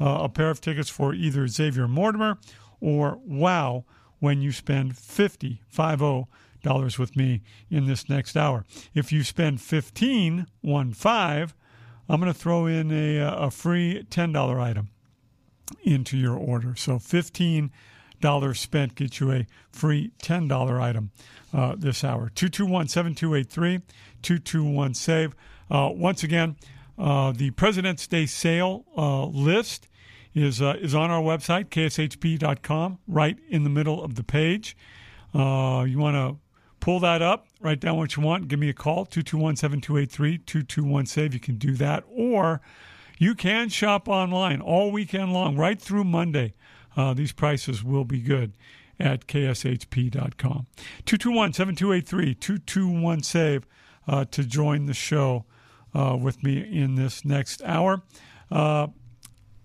uh, 0.00 0.20
a 0.22 0.28
pair 0.28 0.50
of 0.50 0.60
tickets 0.60 0.90
for 0.90 1.14
either 1.14 1.46
Xavier 1.48 1.88
Mortimer 1.88 2.38
or 2.80 3.18
Wow 3.24 3.84
when 4.18 4.40
you 4.42 4.52
spend 4.52 4.96
50 4.96 5.62
50 5.68 6.26
dollars 6.62 6.98
with 6.98 7.14
me 7.16 7.42
in 7.70 7.86
this 7.86 8.08
next 8.08 8.36
hour. 8.36 8.64
If 8.94 9.12
you 9.12 9.22
spend 9.22 9.60
15 9.60 10.46
one 10.62 10.92
five, 10.92 11.54
I'm 12.08 12.20
going 12.20 12.32
to 12.32 12.38
throw 12.38 12.66
in 12.66 12.90
a, 12.90 13.18
a 13.18 13.50
free 13.50 14.04
$10 14.10 14.60
item 14.60 14.88
into 15.84 16.16
your 16.16 16.36
order. 16.36 16.74
So 16.76 16.98
15 16.98 17.70
dollars 18.20 18.58
spent 18.60 18.94
gets 18.94 19.20
you 19.20 19.30
a 19.30 19.46
free 19.70 20.10
$10 20.22 20.80
item 20.80 21.10
uh, 21.52 21.74
this 21.76 22.02
hour. 22.02 22.30
221 22.34 22.88
7283 22.88 23.82
221 24.26 24.92
SAVE. 24.94 25.36
Uh, 25.70 25.88
once 25.94 26.24
again, 26.24 26.56
uh, 26.98 27.30
the 27.30 27.52
President's 27.52 28.08
Day 28.08 28.26
sale 28.26 28.84
uh, 28.96 29.26
list 29.26 29.86
is, 30.34 30.60
uh, 30.60 30.74
is 30.80 30.96
on 30.96 31.12
our 31.12 31.22
website, 31.22 31.66
kshp.com, 31.66 32.98
right 33.06 33.38
in 33.48 33.62
the 33.62 33.70
middle 33.70 34.02
of 34.02 34.16
the 34.16 34.24
page. 34.24 34.76
Uh, 35.32 35.84
you 35.86 36.00
want 36.00 36.16
to 36.16 36.36
pull 36.80 36.98
that 36.98 37.22
up, 37.22 37.46
write 37.60 37.78
down 37.78 37.98
what 37.98 38.16
you 38.16 38.22
want, 38.24 38.48
give 38.48 38.58
me 38.58 38.68
a 38.68 38.74
call, 38.74 39.06
221 39.06 39.54
7283 39.54 40.38
221 40.38 41.06
SAVE. 41.06 41.34
You 41.34 41.40
can 41.40 41.56
do 41.56 41.74
that. 41.74 42.02
Or 42.10 42.60
you 43.18 43.36
can 43.36 43.68
shop 43.68 44.08
online 44.08 44.60
all 44.60 44.90
weekend 44.90 45.32
long, 45.32 45.56
right 45.56 45.80
through 45.80 46.02
Monday. 46.02 46.54
Uh, 46.96 47.14
these 47.14 47.30
prices 47.30 47.84
will 47.84 48.04
be 48.04 48.18
good 48.20 48.54
at 48.98 49.28
kshp.com. 49.28 50.66
221 51.04 51.52
7283 51.52 52.34
221 52.34 53.22
SAVE 53.22 53.64
uh, 54.08 54.24
to 54.26 54.44
join 54.44 54.86
the 54.86 54.94
show 54.94 55.44
uh, 55.94 56.16
with 56.20 56.42
me 56.42 56.58
in 56.58 56.94
this 56.94 57.24
next 57.24 57.62
hour. 57.64 58.02
Uh, 58.50 58.88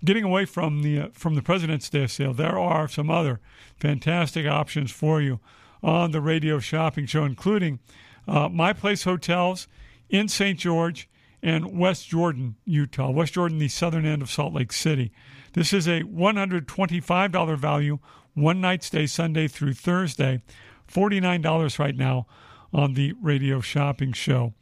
getting 0.04 0.24
away 0.24 0.46
from 0.46 0.82
the, 0.82 1.00
uh, 1.00 1.08
from 1.14 1.36
the 1.36 1.42
President's 1.42 1.90
Day 1.90 2.08
sale, 2.08 2.34
there 2.34 2.58
are 2.58 2.88
some 2.88 3.10
other 3.10 3.40
fantastic 3.78 4.48
options 4.48 4.92
for 4.92 5.22
you 5.22 5.40
on 5.84 6.12
the 6.12 6.22
radio 6.22 6.60
shopping 6.60 7.06
show, 7.06 7.26
including 7.26 7.80
uh, 8.28 8.50
My 8.50 8.74
Place 8.74 9.04
Hotels 9.04 9.68
in 10.10 10.28
St. 10.28 10.58
George 10.58 11.10
and 11.44 11.78
West 11.78 12.08
Jordan, 12.08 12.56
Utah. 12.66 13.10
West 13.10 13.34
Jordan, 13.34 13.58
the 13.58 13.68
southern 13.68 14.06
end 14.06 14.22
of 14.22 14.30
Salt 14.30 14.54
Lake 14.54 14.72
City. 14.72 15.12
This 15.54 15.74
is 15.74 15.88
a 15.88 16.02
$125 16.04 17.58
value, 17.58 18.00
one 18.34 18.62
night 18.62 18.84
stay 18.84 19.08
Sunday 19.08 19.48
through 19.48 19.74
Thursday, 19.74 20.42
$49 20.88 21.80
right 21.80 21.96
now 21.96 22.28
on 22.74 22.94
the 22.94 23.14
radio 23.22 23.62
shopping 23.62 24.14
show. 24.14 24.54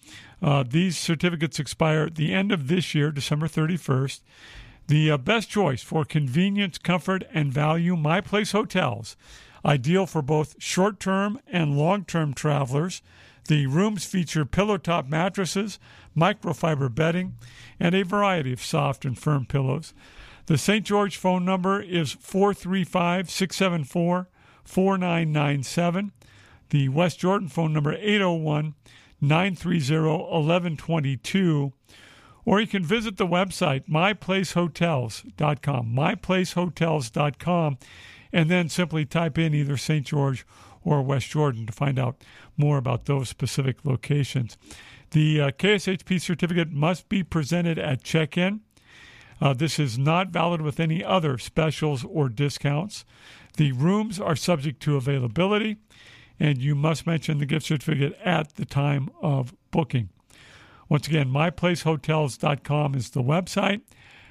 Uh, 0.41 0.64
these 0.68 0.97
certificates 0.97 1.60
expire 1.60 2.03
at 2.03 2.16
the 2.16 2.34
end 2.34 2.51
of 2.51 2.68
this 2.68 2.95
year, 2.95 3.12
December 3.12 3.47
31st. 3.47 4.22
The 4.88 5.12
uh, 5.12 5.18
best 5.18 5.49
choice 5.49 5.84
for 5.84 6.03
convenience, 6.03 6.78
comfort, 6.78 7.24
and 7.34 7.53
value, 7.53 7.95
My 7.95 8.22
Place 8.22 8.53
Hotels. 8.53 9.16
Ideal 9.64 10.05
for 10.05 10.22
both 10.22 10.55
short 10.57 10.99
term 10.99 11.39
and 11.47 11.78
long 11.78 12.05
term 12.05 12.34
travelers. 12.34 13.01
The 13.47 13.68
rooms 13.68 14.05
feature 14.05 14.45
pillow 14.45 14.78
top 14.78 15.07
mattresses, 15.07 15.80
microfiber 16.16 16.93
bedding, 16.93 17.36
and 17.80 17.93
a 17.93 18.03
variety 18.03 18.53
of 18.53 18.64
soft 18.64 19.05
and 19.05 19.18
firm 19.18 19.45
pillows. 19.45 19.93
The 20.45 20.57
St. 20.57 20.86
George 20.86 21.18
phone 21.18 21.45
number 21.45 21.82
is 21.82 22.14
435 22.14 23.30
674 23.30 24.28
4997. 24.64 26.12
The 26.70 26.89
West 26.89 27.20
Jordan 27.20 27.47
phone 27.47 27.74
number 27.74 27.93
801 27.93 28.76
930 29.22 30.01
1122. 30.01 31.74
Or 32.45 32.61
you 32.61 32.67
can 32.67 32.84
visit 32.84 33.17
the 33.17 33.28
website 33.28 33.88
myplacehotels.com, 33.88 35.95
myplacehotels.com, 35.95 37.78
and 38.32 38.49
then 38.49 38.70
simply 38.70 39.05
type 39.05 39.38
in 39.38 39.53
either 39.53 39.78
St. 39.78 40.05
George 40.05 40.45
or 40.84 41.01
West 41.01 41.30
Jordan 41.30 41.65
to 41.65 41.74
find 41.74 41.99
out 41.99 42.24
more 42.57 42.78
about 42.78 43.05
those 43.05 43.30
specific 43.30 43.84
locations. 43.84 44.57
The 45.11 45.41
uh, 45.41 45.51
KSHP 45.51 46.22
certificate 46.22 46.72
must 46.72 47.09
be 47.09 47.24
presented 47.24 47.78
at 47.78 48.03
check 48.03 48.38
in. 48.38 48.61
Uh, 49.41 49.53
this 49.53 49.80
is 49.80 49.97
not 49.97 50.30
valid 50.30 50.61
with 50.61 50.80
any 50.80 51.03
other 51.03 51.38
specials 51.38 52.03
or 52.03 52.30
discounts. 52.30 53.05
The 53.57 53.72
rooms 53.72 54.20
are 54.20 54.36
subject 54.36 54.82
to 54.84 54.97
availability, 54.97 55.78
and 56.40 56.60
you 56.60 56.76
must 56.76 57.06
mention 57.06 57.38
the 57.38 57.46
gift 57.46 57.66
certificate 57.66 58.18
at 58.24 58.56
the 58.56 58.66
time 58.66 59.10
of 59.22 59.54
booking. 59.72 60.10
Once 60.88 61.08
again, 61.08 61.30
myplacehotels.com 61.30 62.96
is 62.96 63.12
the 63.12 63.22
website. 63.22 63.82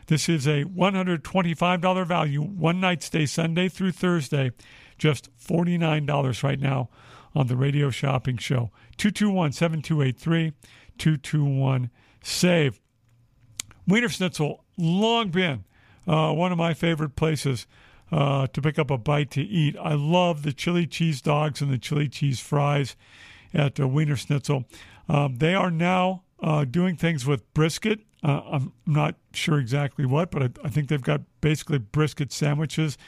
This 0.07 0.29
is 0.29 0.47
a 0.47 0.65
$125 0.65 2.07
value, 2.07 2.43
one 2.43 2.81
night 2.81 3.03
stay 3.03 3.27
Sunday 3.27 3.69
through 3.69 3.93
Thursday, 3.93 4.53
just 4.97 5.29
$49 5.37 6.43
right 6.43 6.59
now 6.59 6.89
on 7.35 7.47
the 7.47 7.57
radio 7.57 7.91
shopping 7.91 8.39
show. 8.39 8.71
221 8.97 9.53
7283 9.53 10.53
221 10.97 11.91
SAVE. 12.23 12.81
Wiener 13.87 14.09
Schnitzel, 14.09 14.65
long 14.77 15.31
been 15.31 15.65
uh, 16.07 16.33
one 16.33 16.53
of 16.53 16.59
my 16.59 16.75
favorite 16.75 17.15
places 17.15 17.67
uh, 18.11 18.47
to 18.49 18.63
pick 18.63 18.79
up 18.79 18.91
a 18.91 18.99
bite 18.99 19.31
to 19.33 19.43
eat. 19.43 19.77
I 19.81 19.95
love 19.95 20.43
the 20.43 20.53
chili 20.53 20.87
cheese 20.87 21.21
dogs 21.21 21.61
and 21.61 21.71
the 21.71 21.79
chili 21.79 22.09
cheese 22.09 22.41
fries 22.41 22.97
at 23.53 23.79
uh, 23.81 23.89
Wiener 23.89 24.17
Schnitzel. 24.17 24.65
Um, 25.09 25.37
they 25.37 25.55
are 25.55 25.71
now 25.71 26.23
uh, 26.43 26.65
doing 26.65 26.97
things 26.97 27.27
with 27.27 27.53
brisket. 27.55 28.01
Uh, 28.23 28.41
I'm 28.51 28.73
not 28.87 29.15
sure 29.33 29.59
exactly 29.59 30.05
what, 30.05 30.31
but 30.31 30.43
I, 30.43 30.51
I, 30.65 30.69
think 30.69 30.89
they've 30.89 31.01
got 31.01 31.23
basically 31.41 31.79
brisket 31.79 32.33
sandwiches 32.33 32.99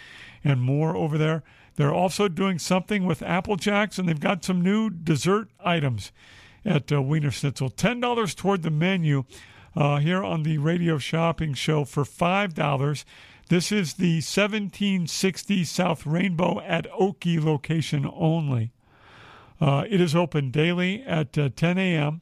and 0.45 0.61
more 0.61 0.97
over 0.97 1.19
there. 1.19 1.43
They're 1.77 1.93
also 1.93 2.29
doing 2.29 2.59
something 2.59 3.05
with 3.05 3.23
Apple 3.23 3.57
Jacks, 3.57 3.99
and 3.99 4.09
they've 4.09 4.21
got 4.21 4.45
some 4.45 4.61
new 4.61 4.89
dessert 4.89 5.49
items 5.65 6.13
at 6.65 6.93
uh, 6.93 7.03
Wiener 7.03 7.31
Schnitzel. 7.31 7.71
$10 7.71 8.37
toward 8.37 8.63
the 8.63 8.71
menu 8.71 9.25
uh, 9.75 9.99
here 9.99 10.23
on 10.23 10.43
the 10.43 10.59
radio 10.59 10.99
shopping 10.99 11.55
show 11.55 11.85
for 11.85 12.05
$5. 12.05 13.05
This 13.51 13.73
is 13.73 13.95
the 13.95 14.19
1760 14.19 15.65
South 15.65 16.07
Rainbow 16.07 16.61
at 16.61 16.87
Oakey 16.97 17.41
location 17.41 18.09
only. 18.15 18.71
Uh, 19.61 19.83
it 19.91 20.01
is 20.01 20.15
open 20.15 20.53
daily 20.53 21.03
at 21.03 21.37
uh, 21.37 21.49
10 21.57 21.77
a.m. 21.77 22.21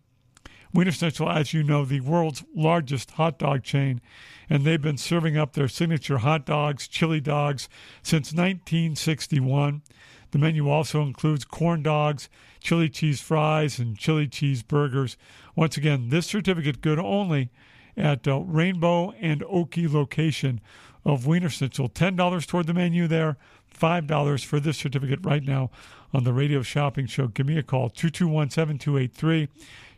Wiener 0.72 0.90
Schnitzel, 0.90 1.28
as 1.28 1.52
you 1.52 1.62
know, 1.62 1.84
the 1.84 2.00
world's 2.00 2.44
largest 2.54 3.10
hot 3.10 3.38
dog 3.38 3.62
chain, 3.62 4.00
and 4.48 4.64
they've 4.64 4.80
been 4.80 4.96
serving 4.96 5.36
up 5.36 5.52
their 5.52 5.68
signature 5.68 6.16
hot 6.16 6.46
dogs, 6.46 6.88
chili 6.88 7.20
dogs, 7.20 7.68
since 8.02 8.32
1961. 8.32 9.82
The 10.30 10.38
menu 10.38 10.70
also 10.70 11.02
includes 11.02 11.44
corn 11.44 11.82
dogs, 11.82 12.30
chili 12.58 12.88
cheese 12.88 13.20
fries, 13.20 13.78
and 13.78 13.98
chili 13.98 14.28
cheese 14.28 14.62
burgers. 14.62 15.18
Once 15.54 15.76
again, 15.76 16.08
this 16.08 16.26
certificate 16.26 16.80
good 16.80 16.98
only 16.98 17.50
at 17.98 18.26
uh, 18.26 18.38
Rainbow 18.40 19.10
and 19.20 19.42
Oakey 19.42 19.86
location 19.88 20.60
of 21.08 21.26
Wiener 21.26 21.48
Schnitzel. 21.48 21.88
$10 21.88 22.46
toward 22.46 22.66
the 22.66 22.74
menu 22.74 23.06
there, 23.06 23.36
$5 23.74 24.44
for 24.44 24.60
this 24.60 24.76
certificate 24.76 25.24
right 25.24 25.42
now 25.42 25.70
on 26.12 26.24
the 26.24 26.32
radio 26.32 26.62
shopping 26.62 27.06
show. 27.06 27.28
Give 27.28 27.46
me 27.46 27.58
a 27.58 27.62
call, 27.62 27.88
221 27.88 28.50
7283 28.50 29.48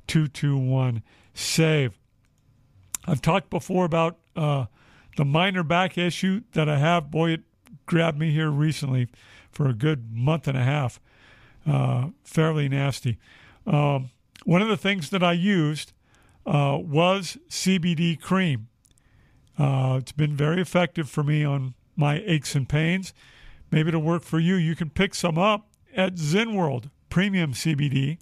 221 0.06 1.02
SAVE. 1.34 1.98
I've 3.06 3.22
talked 3.22 3.50
before 3.50 3.84
about 3.84 4.18
uh, 4.36 4.66
the 5.16 5.24
minor 5.24 5.62
back 5.62 5.98
issue 5.98 6.42
that 6.52 6.68
I 6.68 6.78
have. 6.78 7.11
Boy, 7.11 7.30
it 7.30 7.42
grabbed 7.86 8.18
me 8.18 8.30
here 8.30 8.50
recently 8.50 9.08
for 9.50 9.68
a 9.68 9.74
good 9.74 10.14
month 10.14 10.46
and 10.46 10.56
a 10.56 10.62
half. 10.62 11.00
Uh, 11.66 12.08
fairly 12.24 12.68
nasty. 12.68 13.18
Um, 13.66 14.11
one 14.44 14.62
of 14.62 14.68
the 14.68 14.76
things 14.76 15.11
that 15.11 15.22
I 15.22 15.32
used 15.32 15.92
uh, 16.46 16.78
was 16.80 17.36
CBD 17.48 18.20
cream. 18.20 18.68
Uh, 19.61 19.98
it's 19.98 20.12
been 20.12 20.34
very 20.34 20.62
effective 20.62 21.11
for 21.11 21.22
me 21.22 21.44
on 21.44 21.74
my 21.94 22.22
aches 22.24 22.54
and 22.54 22.66
pains. 22.66 23.12
Maybe 23.70 23.88
it'll 23.88 24.00
work 24.00 24.22
for 24.22 24.40
you. 24.40 24.54
You 24.54 24.74
can 24.74 24.88
pick 24.88 25.14
some 25.14 25.36
up 25.36 25.66
at 25.94 26.16
Zen 26.16 26.54
World 26.54 26.88
Premium 27.11 27.52
CBD. 27.52 28.16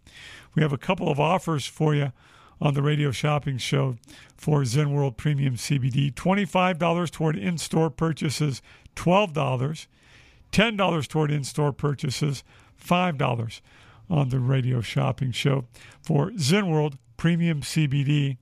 We 0.57 0.63
have 0.63 0.73
a 0.73 0.79
couple 0.79 1.09
of 1.09 1.21
offers 1.21 1.65
for 1.65 1.95
you 1.95 2.13
on 2.61 2.75
the 2.75 2.83
radio 2.83 3.13
shopping 3.13 3.57
show 3.57 3.97
for 4.37 4.65
Zen 4.65 4.93
World 4.93 5.17
Premium 5.17 5.55
CBD. 5.55 6.13
$25 6.13 7.11
toward 7.13 7.37
in 7.37 7.57
store 7.57 7.91
purchases, 7.91 8.61
$12. 8.97 9.87
$10 10.51 11.09
toward 11.09 11.31
in 11.31 11.45
store 11.45 11.73
purchases, 11.73 12.43
$5 12.85 13.61
on 14.11 14.29
the 14.31 14.41
radio 14.41 14.81
shopping 14.81 15.31
show 15.31 15.67
for 16.03 16.33
Zen 16.37 16.69
World 16.69 16.99
Premium 17.17 17.61
CBD, 17.61 18.39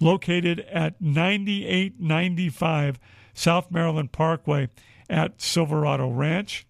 located 0.00 0.60
at 0.60 1.00
9895 1.00 2.98
South 3.34 3.70
Maryland 3.70 4.12
Parkway 4.12 4.68
at 5.08 5.40
Silverado 5.40 6.10
Ranch. 6.10 6.66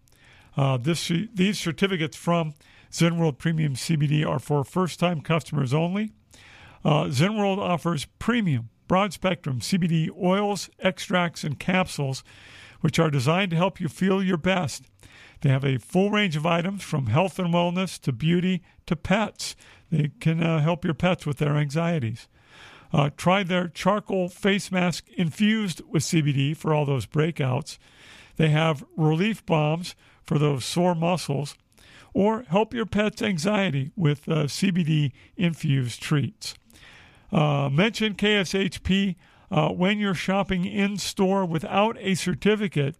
Uh, 0.57 0.77
this, 0.77 1.11
these 1.33 1.59
certificates 1.59 2.17
from 2.17 2.55
Zen 2.93 3.19
World 3.19 3.39
Premium 3.39 3.75
CBD 3.75 4.27
are 4.27 4.39
for 4.39 4.65
first 4.65 5.01
time 5.01 5.21
customers 5.21 5.73
only. 5.73 6.13
Uh, 6.85 7.09
Zen 7.11 7.37
World 7.37 7.59
offers 7.59 8.07
premium 8.19 8.69
broad 8.89 9.13
spectrum 9.13 9.61
CBD 9.61 10.11
oils, 10.23 10.69
extracts, 10.81 11.45
and 11.45 11.59
capsules, 11.59 12.23
which 12.81 12.99
are 12.99 13.11
designed 13.11 13.51
to 13.51 13.57
help 13.57 13.81
you 13.81 13.89
feel 13.89 14.23
your 14.23 14.37
best. 14.37 14.85
They 15.41 15.49
have 15.49 15.65
a 15.65 15.79
full 15.79 16.11
range 16.11 16.37
of 16.37 16.45
items 16.45 16.83
from 16.83 17.07
health 17.07 17.39
and 17.39 17.55
wellness 17.55 17.99
to 18.01 18.13
beauty 18.13 18.63
to 18.87 18.97
pets. 18.97 19.57
They 19.91 20.11
can 20.21 20.43
uh, 20.43 20.61
help 20.61 20.85
your 20.85 20.95
pets 20.95 21.25
with 21.25 21.39
their 21.39 21.57
anxieties. 21.57 22.29
Uh, 22.93 23.11
try 23.17 23.43
their 23.43 23.69
charcoal 23.69 24.29
face 24.29 24.71
mask 24.71 25.09
infused 25.17 25.81
with 25.89 26.03
CBD 26.03 26.57
for 26.57 26.75
all 26.75 26.85
those 26.85 27.07
breakouts. 27.07 27.79
They 28.37 28.51
have 28.51 28.85
relief 28.97 29.45
bombs 29.47 29.95
for 30.23 30.39
those 30.39 30.65
sore 30.65 30.95
muscles, 30.95 31.57
or 32.15 32.43
help 32.43 32.75
your 32.75 32.87
pet's 32.87 33.23
anxiety 33.23 33.93
with 33.97 34.29
uh, 34.29 34.45
CBD 34.45 35.13
infused 35.37 36.03
treats. 36.03 36.55
Uh, 37.31 37.71
mention 37.71 38.15
KSHP 38.15 39.17
uh, 39.51 39.69
when 39.71 39.99
you're 39.99 40.15
shopping 40.15 40.65
in 40.65 40.99
store 40.99 41.45
without 41.45 41.97
a 41.99 42.15
certificate 42.15 42.97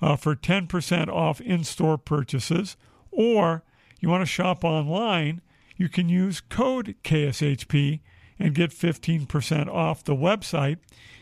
uh, 0.00 0.16
for 0.16 0.34
10% 0.34 1.08
off 1.08 1.40
in 1.40 1.64
store 1.64 1.98
purchases, 1.98 2.76
or 3.10 3.62
you 4.00 4.08
want 4.08 4.22
to 4.22 4.26
shop 4.26 4.64
online, 4.64 5.40
you 5.76 5.88
can 5.88 6.08
use 6.08 6.40
code 6.40 6.94
KSHP 7.04 8.00
and 8.38 8.54
get 8.54 8.70
15% 8.70 9.68
off. 9.68 10.04
The 10.04 10.14
website 10.14 10.78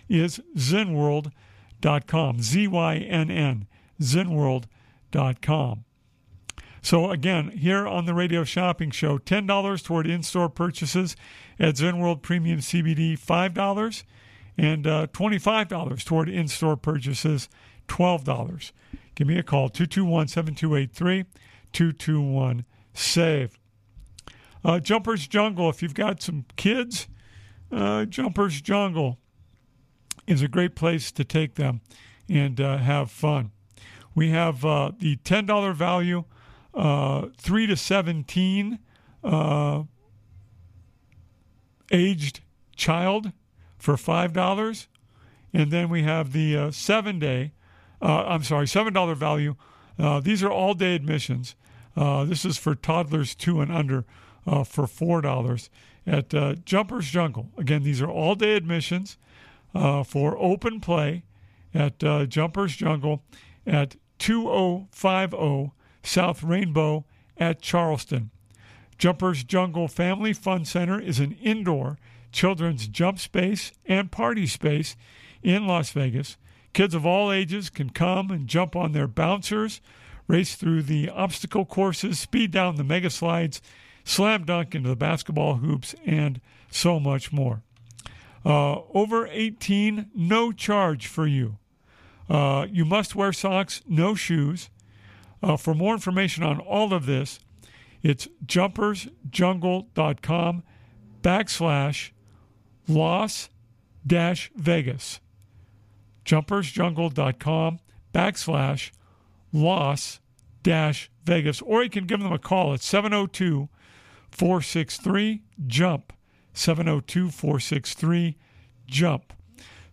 is 0.09 0.41
zenworld.com, 0.57 2.43
Z 2.43 2.69
Y 2.69 2.97
N 2.97 3.31
N, 3.31 3.67
zenworld.com. 4.01 5.85
So, 6.85 7.13
again, 7.13 7.51
here 7.51 7.87
on 7.87 8.07
the 8.07 8.15
Radio 8.15 8.43
Shopping 8.43 8.91
Show, 8.91 9.19
$10 9.19 9.85
toward 9.85 10.07
in 10.09 10.25
store 10.25 10.49
purchases 10.49 11.15
at 11.57 11.77
ZenWorld 11.77 12.23
Premium 12.23 12.59
CBD, 12.59 13.17
$5, 13.17 14.03
and 14.59 14.87
uh, 14.87 15.07
$25 15.13 16.05
toward 16.05 16.29
in 16.29 16.49
store 16.49 16.77
purchases, 16.77 17.49
$12. 17.87 18.73
Give 19.15 19.29
me 19.29 19.39
a 19.39 19.45
call, 19.45 19.69
221 19.69 20.27
7283 20.27 21.25
221 21.73 22.65
SAVE. 22.95 23.62
Uh, 24.65 24.79
Jumpers 24.79 25.27
Jungle, 25.27 25.69
if 25.71 25.83
you've 25.83 25.95
got 25.95 26.23
some 26.23 26.45
kids, 26.57 27.09
uh, 27.73 28.05
Jumpers 28.05 28.61
Jungle 28.61 29.19
is 30.27 30.43
a 30.43 30.49
great 30.49 30.77
place 30.77 31.11
to 31.13 31.25
take 31.25 31.57
them 31.57 31.81
and 32.29 32.61
uh, 32.61 32.77
have 32.79 33.11
fun. 33.11 33.51
We 34.15 34.31
have 34.31 34.65
uh, 34.65 34.93
the 34.97 35.17
$10 35.17 35.75
value 35.75 36.25
uh, 36.75 37.29
3 37.39 37.67
to 37.67 37.77
17 37.77 38.79
uh, 39.25 39.83
aged 41.91 42.41
child 42.77 43.33
for 43.79 43.95
$5. 43.95 44.87
And 45.53 45.71
then 45.71 45.89
we 45.89 46.05
have 46.05 46.33
the 46.33 46.71
seven 46.73 47.19
day, 47.19 47.53
I'm 48.01 48.43
sorry, 48.43 48.67
$7 48.67 49.17
value. 49.17 49.57
These 50.23 50.43
are 50.43 50.51
all 50.51 50.75
day 50.75 50.95
admissions. 50.95 51.57
This 51.97 52.45
is 52.45 52.57
for 52.57 52.75
toddlers 52.75 53.35
two 53.35 53.61
and 53.61 53.71
under 53.71 54.07
Uh, 54.45 54.65
for 54.65 54.87
$4 54.87 55.69
at 56.05 56.35
uh, 56.35 56.55
Jumpers 56.65 57.09
Jungle. 57.09 57.51
Again, 57.57 57.85
these 57.85 58.03
are 58.03 58.11
all 58.11 58.35
day 58.35 58.57
admissions 58.57 59.17
uh, 59.73 60.03
for 60.03 60.37
open 60.37 60.81
play 60.81 61.23
at 61.73 62.01
Jumpers 62.29 62.75
Jungle 62.75 63.23
at 63.65 63.95
2050 64.19 65.73
South 66.03 66.43
Rainbow 66.43 67.05
at 67.37 67.63
Charleston. 67.63 68.31
Jumpers 68.99 69.45
Jungle 69.45 69.89
Family 69.89 70.33
Fun 70.33 70.65
Center 70.65 71.01
is 71.01 71.21
an 71.21 71.33
indoor 71.43 71.99
children's 72.31 72.89
jump 72.89 73.19
space 73.19 73.73
and 73.87 74.11
party 74.11 74.47
space 74.47 74.97
in 75.43 75.67
Las 75.67 75.91
Vegas. 75.91 76.37
Kids 76.73 76.95
of 76.95 77.05
all 77.05 77.31
ages 77.31 77.69
can 77.69 77.91
come 77.91 78.31
and 78.31 78.47
jump 78.47 78.75
on 78.75 78.93
their 78.93 79.07
bouncers, 79.09 79.81
race 80.27 80.55
through 80.55 80.83
the 80.83 81.11
obstacle 81.11 81.67
courses, 81.67 82.19
speed 82.19 82.51
down 82.51 82.77
the 82.77 82.85
mega 82.85 83.11
slides, 83.11 83.61
slam 84.05 84.45
dunk 84.45 84.75
into 84.75 84.89
the 84.89 84.97
basketball 84.97 85.57
hoops, 85.57 85.95
and 86.05 86.41
so 86.71 86.99
much 86.99 87.33
more. 87.33 87.63
Uh, 88.45 88.81
over 88.93 89.29
18, 89.29 90.11
no 90.15 90.51
charge 90.53 91.07
for 91.07 91.27
you. 91.27 91.59
Uh, 92.29 92.67
you 92.71 92.85
must 92.85 93.15
wear 93.15 93.33
socks, 93.33 93.81
no 93.87 94.15
shoes. 94.15 94.69
Uh, 95.43 95.57
for 95.57 95.75
more 95.75 95.95
information 95.95 96.45
on 96.45 96.61
all 96.61 96.95
of 96.95 97.07
this, 97.07 97.41
it's 98.03 98.29
jumpersjungle.com 98.45 100.63
backslash 101.23 102.11
loss 102.89 103.49
dash 104.07 104.51
Vegas. 104.57 105.21
Jumpersjungle.com 106.25 107.81
backslash 108.13 108.91
loss 109.53 110.21
dash 110.63 111.11
Vegas. 111.25 111.61
Or 111.63 111.83
you 111.83 111.91
can 111.91 112.07
give 112.07 112.21
them 112.21 112.33
a 112.33 112.39
call 112.39 112.73
at 112.75 112.81
702 112.81 113.69
463 114.33 115.43
JUMP. 115.67 116.13
702 116.55 117.31
463 117.31 118.37
JUMP. 118.87 119.33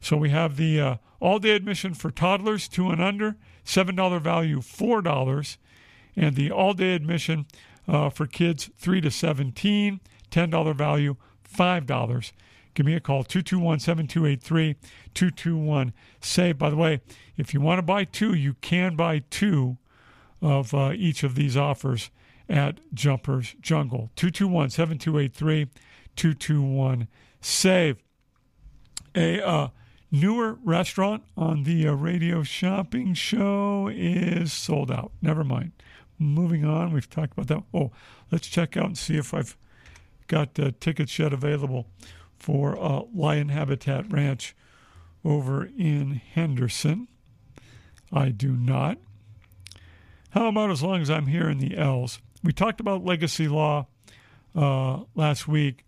So 0.01 0.17
we 0.17 0.29
have 0.29 0.57
the 0.57 0.79
uh, 0.79 0.95
all 1.19 1.39
day 1.39 1.51
admission 1.51 1.93
for 1.93 2.11
toddlers 2.11 2.67
two 2.67 2.89
and 2.89 3.01
under, 3.01 3.35
$7 3.65 4.21
value, 4.21 4.59
$4. 4.59 5.57
And 6.15 6.35
the 6.35 6.51
all 6.51 6.73
day 6.73 6.95
admission 6.95 7.45
uh, 7.87 8.09
for 8.09 8.25
kids 8.25 8.69
3 8.77 9.01
to 9.01 9.11
17, 9.11 9.99
$10 10.31 10.75
value, 10.75 11.15
$5. 11.55 12.31
Give 12.73 12.85
me 12.85 12.95
a 12.95 12.99
call, 12.99 13.23
221 13.23 13.79
7283 13.79 14.75
221 15.13 15.93
SAVE. 16.21 16.57
By 16.57 16.69
the 16.69 16.75
way, 16.75 17.01
if 17.35 17.53
you 17.53 17.59
want 17.59 17.79
to 17.79 17.83
buy 17.83 18.05
two, 18.05 18.33
you 18.33 18.53
can 18.61 18.95
buy 18.95 19.23
two 19.29 19.77
of 20.41 20.73
uh, 20.73 20.93
each 20.95 21.23
of 21.23 21.35
these 21.35 21.57
offers 21.57 22.09
at 22.49 22.79
Jumpers 22.93 23.55
Jungle. 23.61 24.09
221 24.15 24.69
7283 24.71 25.65
221 26.15 27.07
SAVE. 27.41 27.97
A 29.15 29.45
uh, 29.45 29.67
newer 30.11 30.57
restaurant 30.63 31.23
on 31.37 31.63
the 31.63 31.87
uh, 31.87 31.93
radio 31.93 32.43
shopping 32.43 33.13
show 33.13 33.89
is 33.91 34.51
sold 34.51 34.91
out. 34.91 35.11
Never 35.21 35.43
mind. 35.43 35.71
Moving 36.17 36.65
on, 36.65 36.91
we've 36.91 37.09
talked 37.09 37.33
about 37.37 37.47
that. 37.47 37.63
Oh, 37.73 37.91
let's 38.31 38.47
check 38.47 38.75
out 38.75 38.85
and 38.85 38.97
see 38.97 39.17
if 39.17 39.33
I've 39.33 39.55
got 40.27 40.59
uh, 40.59 40.71
tickets 40.79 41.17
yet 41.17 41.31
available 41.31 41.87
for 42.37 42.77
uh, 42.81 43.03
Lion 43.13 43.49
Habitat 43.49 44.11
Ranch 44.11 44.55
over 45.23 45.69
in 45.77 46.21
Henderson. 46.33 47.07
I 48.11 48.29
do 48.29 48.51
not. 48.53 48.97
How 50.31 50.47
about 50.47 50.71
as 50.71 50.83
long 50.83 51.01
as 51.01 51.09
I'm 51.09 51.27
here 51.27 51.49
in 51.49 51.59
the 51.59 51.77
L's? 51.77 52.19
We 52.43 52.53
talked 52.53 52.79
about 52.79 53.03
legacy 53.03 53.47
law 53.47 53.87
uh, 54.55 55.01
last 55.15 55.47
week. 55.47 55.85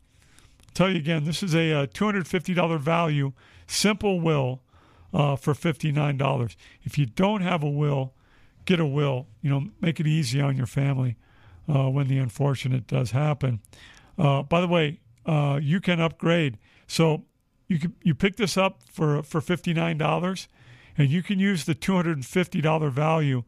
I'll 0.61 0.71
tell 0.73 0.89
you 0.89 0.97
again, 0.97 1.23
this 1.23 1.43
is 1.43 1.55
a, 1.55 1.71
a 1.71 1.83
uh, 1.83 1.85
$250 1.87 2.79
value 2.79 3.33
simple 3.67 4.19
will 4.19 4.61
uh, 5.13 5.35
for 5.35 5.53
$59. 5.53 6.55
If 6.83 6.97
you 6.97 7.05
don't 7.05 7.41
have 7.41 7.63
a 7.63 7.69
will, 7.69 8.13
get 8.65 8.79
a 8.79 8.85
will. 8.85 9.27
You 9.41 9.49
know, 9.49 9.67
make 9.79 9.99
it 9.99 10.07
easy 10.07 10.41
on 10.41 10.57
your 10.57 10.65
family 10.65 11.17
uh, 11.67 11.89
when 11.89 12.07
the 12.07 12.17
unfortunate 12.17 12.87
does 12.87 13.11
happen. 13.11 13.61
Uh, 14.17 14.43
by 14.43 14.61
the 14.61 14.67
way, 14.67 14.99
uh, 15.25 15.59
you 15.61 15.79
can 15.79 15.99
upgrade. 15.99 16.57
So 16.87 17.25
you 17.67 17.79
can, 17.79 17.95
you 18.03 18.13
pick 18.13 18.35
this 18.35 18.57
up 18.57 18.81
for 18.91 19.23
for 19.23 19.39
fifty 19.39 19.73
nine 19.73 19.97
dollars, 19.97 20.49
and 20.97 21.09
you 21.09 21.23
can 21.23 21.39
use 21.39 21.63
the 21.63 21.75
two 21.75 21.95
hundred 21.95 22.17
and 22.17 22.25
fifty 22.25 22.59
dollar 22.59 22.89
value 22.89 23.43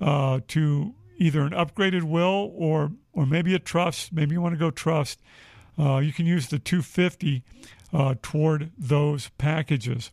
to 0.00 0.94
either 1.18 1.42
an 1.42 1.52
upgraded 1.52 2.02
will 2.02 2.52
or 2.54 2.92
or 3.12 3.26
maybe 3.26 3.54
a 3.54 3.58
trust. 3.58 4.12
Maybe 4.12 4.34
you 4.34 4.40
want 4.40 4.54
to 4.54 4.58
go 4.58 4.70
trust. 4.70 5.20
Uh, 5.78 5.98
you 5.98 6.12
can 6.12 6.26
use 6.26 6.48
the 6.48 6.58
two 6.58 6.82
fifty 6.82 7.42
uh, 7.92 8.14
toward 8.22 8.70
those 8.76 9.30
packages. 9.38 10.10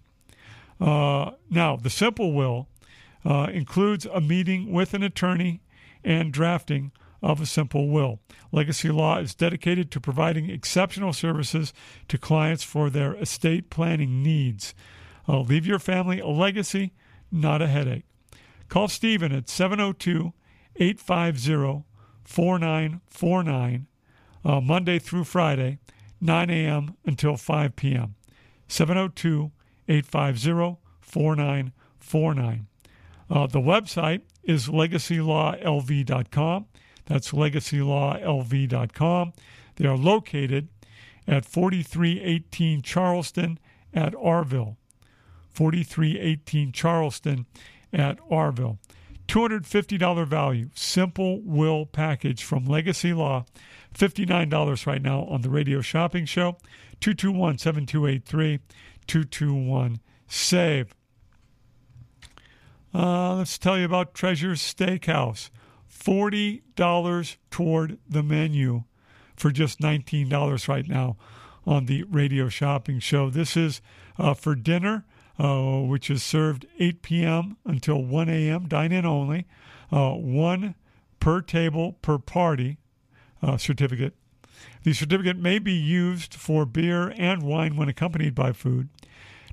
Uh, 0.80 1.32
now, 1.50 1.76
the 1.76 1.90
simple 1.90 2.34
will 2.34 2.68
uh, 3.24 3.48
includes 3.52 4.06
a 4.06 4.20
meeting 4.20 4.72
with 4.72 4.94
an 4.94 5.04
attorney 5.04 5.62
and 6.04 6.34
drafting 6.34 6.92
of 7.22 7.40
a 7.40 7.46
simple 7.46 7.90
will. 7.90 8.20
Legacy 8.52 8.90
Law 8.90 9.20
is 9.20 9.36
dedicated 9.36 9.92
to 9.92 10.02
providing 10.02 10.50
exceptional 10.50 11.14
services 11.14 11.72
to 12.08 12.18
clients 12.18 12.64
for 12.64 12.90
their 12.90 13.14
estate 13.16 13.70
planning 13.70 14.24
needs. 14.24 14.74
Uh, 15.28 15.42
leave 15.42 15.68
your 15.68 15.78
family 15.78 16.20
a 16.20 16.28
legacy, 16.28 16.94
not 17.32 17.62
a 17.62 17.68
headache. 17.68 18.06
Call 18.70 18.88
Stephen 18.88 19.32
at 19.32 19.50
702 19.50 20.34
850 20.76 21.86
4949 22.24 23.88
uh, 24.44 24.60
Monday 24.62 24.98
through 25.00 25.24
Friday, 25.24 25.78
9 26.20 26.50
a.m. 26.50 26.98
until 27.06 27.38
5 27.38 27.76
p.m. 27.76 28.16
702 28.68 29.52
850 29.88 30.80
4949. 31.02 32.68
Uh, 33.30 33.46
the 33.48 33.60
website 33.60 34.22
is 34.44 34.68
legacylawlv.com. 34.68 36.66
That's 37.06 37.32
legacylawlv.com. 37.32 39.34
They 39.76 39.86
are 39.86 39.98
located 39.98 40.68
at 41.28 41.46
4318 41.46 42.82
Charleston 42.82 43.60
at 43.94 44.14
Arville, 44.14 44.78
4318 45.52 46.72
Charleston 46.72 47.46
at 47.94 48.18
Arville. 48.30 48.80
$250 49.32 50.28
value, 50.28 50.70
simple 50.76 51.40
will 51.44 51.86
package 51.86 52.44
from 52.44 52.66
Legacy 52.66 53.14
Law. 53.14 53.46
$59 53.94 54.86
right 54.86 55.02
now 55.02 55.24
on 55.24 55.42
the 55.42 55.50
radio 55.50 55.80
shopping 55.80 56.26
show. 56.26 56.58
221 57.00 57.58
7283 57.58 58.60
221 59.08 60.02
SAVE. 60.28 60.94
Uh, 62.94 63.36
let's 63.36 63.58
tell 63.58 63.78
you 63.78 63.86
about 63.86 64.14
Treasure 64.14 64.52
Steakhouse. 64.52 65.50
$40 65.90 67.38
toward 67.50 68.00
the 68.10 68.24
menu 68.24 68.84
for 69.38 69.50
just 69.50 69.80
$19 69.80 70.68
right 70.68 70.88
now 70.90 71.16
on 71.66 71.86
the 71.86 72.04
radio 72.04 72.50
shopping 72.50 73.00
show. 73.00 73.30
This 73.30 73.56
is 73.56 73.82
uh, 74.20 74.34
for 74.34 74.56
dinner, 74.56 75.06
uh, 75.40 75.82
which 75.82 76.10
is 76.10 76.24
served 76.24 76.66
8 76.80 77.02
p.m. 77.02 77.58
until 77.66 78.04
1 78.04 78.30
a.m., 78.30 78.68
dine 78.68 78.92
in 78.92 79.06
only. 79.06 79.48
Uh, 79.92 80.12
one 80.12 80.76
per 81.20 81.42
table 81.42 81.94
per 82.02 82.18
party 82.18 82.78
uh, 83.42 83.58
certificate. 83.58 84.16
The 84.84 84.94
certificate 84.94 85.38
may 85.38 85.60
be 85.60 85.74
used 85.74 86.34
for 86.34 86.66
beer 86.66 87.14
and 87.18 87.44
wine 87.44 87.76
when 87.76 87.90
accompanied 87.90 88.36
by 88.36 88.52
food. 88.52 88.90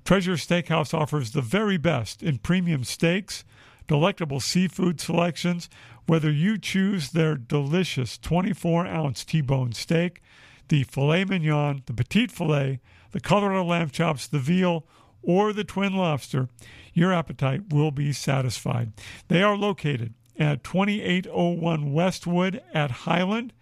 Treasure 0.05 0.35
Steakhouse 0.35 0.95
offers 0.95 1.33
the 1.33 1.43
very 1.43 1.77
best 1.77 2.23
in 2.23 2.39
premium 2.39 2.85
steaks, 2.85 3.45
delectable 3.87 4.41
seafood 4.41 5.01
selections, 5.01 5.69
whether 6.07 6.31
you 6.31 6.57
choose 6.57 7.11
their 7.11 7.37
delicious 7.37 8.17
24 8.17 8.87
ounce 8.87 9.25
T 9.25 9.41
bone 9.41 9.73
steak, 9.73 10.23
the 10.69 10.85
filet 10.85 11.25
mignon, 11.25 11.83
the 11.87 11.93
petite 11.93 12.31
filet, 12.31 12.81
the 13.11 13.21
Colorado 13.21 13.65
lamb 13.65 13.91
chops, 13.91 14.27
the 14.27 14.39
veal, 14.39 14.87
or 15.23 15.53
the 15.53 15.65
twin 15.65 15.95
lobster, 15.95 16.49
your 16.95 17.13
appetite 17.13 17.73
will 17.73 17.91
be 17.91 18.13
satisfied. 18.13 18.93
They 19.29 19.43
are 19.43 19.57
located 19.57 20.15
at 20.39 20.65
2801 20.65 21.93
Westwood 21.93 22.63
at 22.73 22.91
Highland. 22.91 23.53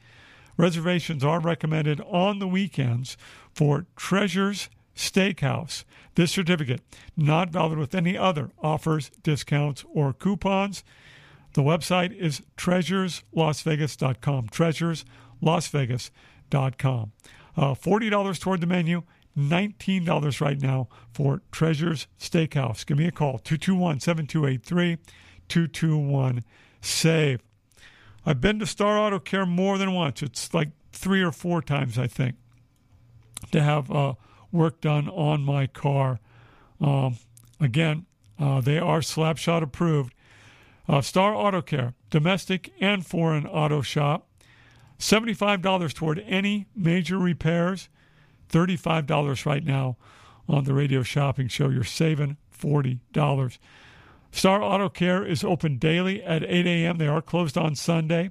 Reservations 0.56 1.24
are 1.24 1.40
recommended 1.40 2.00
on 2.02 2.38
the 2.38 2.48
weekends 2.48 3.16
for 3.52 3.86
Treasures 3.96 4.70
Steakhouse. 4.94 5.84
This 6.14 6.30
certificate 6.32 6.80
not 7.16 7.50
valid 7.50 7.78
with 7.78 7.94
any 7.94 8.16
other 8.16 8.50
offers, 8.62 9.10
discounts, 9.22 9.84
or 9.92 10.14
coupons. 10.14 10.82
The 11.52 11.62
website 11.62 12.16
is 12.16 12.40
treasureslasvegas.com. 12.56 14.48
Treasureslasvegas.com. 14.48 17.12
Uh, 17.56 17.74
$40 17.74 18.40
toward 18.40 18.60
the 18.60 18.66
menu, 18.66 19.02
$19 19.36 20.40
right 20.40 20.60
now 20.60 20.88
for 21.12 21.42
Treasures 21.52 22.06
Steakhouse. 22.18 22.86
Give 22.86 22.98
me 22.98 23.06
a 23.06 23.12
call, 23.12 23.38
221 23.38 24.00
7283 24.00 24.96
221 25.48 26.44
SAVE. 26.80 27.40
I've 28.24 28.40
been 28.40 28.58
to 28.58 28.66
Star 28.66 28.98
Auto 28.98 29.18
Care 29.18 29.46
more 29.46 29.78
than 29.78 29.92
once. 29.92 30.22
It's 30.22 30.52
like 30.52 30.70
three 30.92 31.22
or 31.22 31.32
four 31.32 31.62
times, 31.62 31.98
I 31.98 32.06
think, 32.06 32.36
to 33.52 33.62
have 33.62 33.90
uh, 33.90 34.14
work 34.50 34.80
done 34.80 35.08
on 35.08 35.42
my 35.42 35.66
car. 35.66 36.18
Um, 36.80 37.18
again, 37.60 38.06
uh, 38.38 38.60
they 38.60 38.78
are 38.78 39.00
Slapshot 39.00 39.62
approved. 39.62 40.14
Uh, 40.88 41.00
Star 41.00 41.34
Auto 41.34 41.62
Care, 41.62 41.94
domestic 42.10 42.72
and 42.80 43.06
foreign 43.06 43.46
auto 43.46 43.82
shop. 43.82 44.28
$75 44.98 45.92
toward 45.92 46.20
any 46.26 46.66
major 46.74 47.18
repairs. 47.18 47.88
$35 48.50 49.46
right 49.46 49.64
now 49.64 49.96
on 50.48 50.64
the 50.64 50.74
radio 50.74 51.02
shopping 51.02 51.48
show. 51.48 51.68
You're 51.68 51.84
saving 51.84 52.36
$40. 52.56 53.58
Star 54.30 54.62
Auto 54.62 54.88
Care 54.88 55.24
is 55.24 55.42
open 55.42 55.78
daily 55.78 56.22
at 56.22 56.42
8 56.42 56.66
a.m. 56.66 56.98
They 56.98 57.08
are 57.08 57.22
closed 57.22 57.56
on 57.56 57.74
Sunday. 57.74 58.30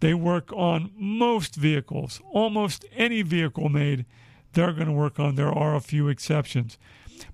They 0.00 0.14
work 0.14 0.52
on 0.52 0.90
most 0.96 1.54
vehicles, 1.54 2.20
almost 2.30 2.84
any 2.96 3.22
vehicle 3.22 3.68
made, 3.68 4.04
they're 4.52 4.72
going 4.72 4.86
to 4.86 4.92
work 4.92 5.18
on. 5.18 5.34
There 5.34 5.52
are 5.52 5.74
a 5.74 5.80
few 5.80 6.08
exceptions. 6.08 6.78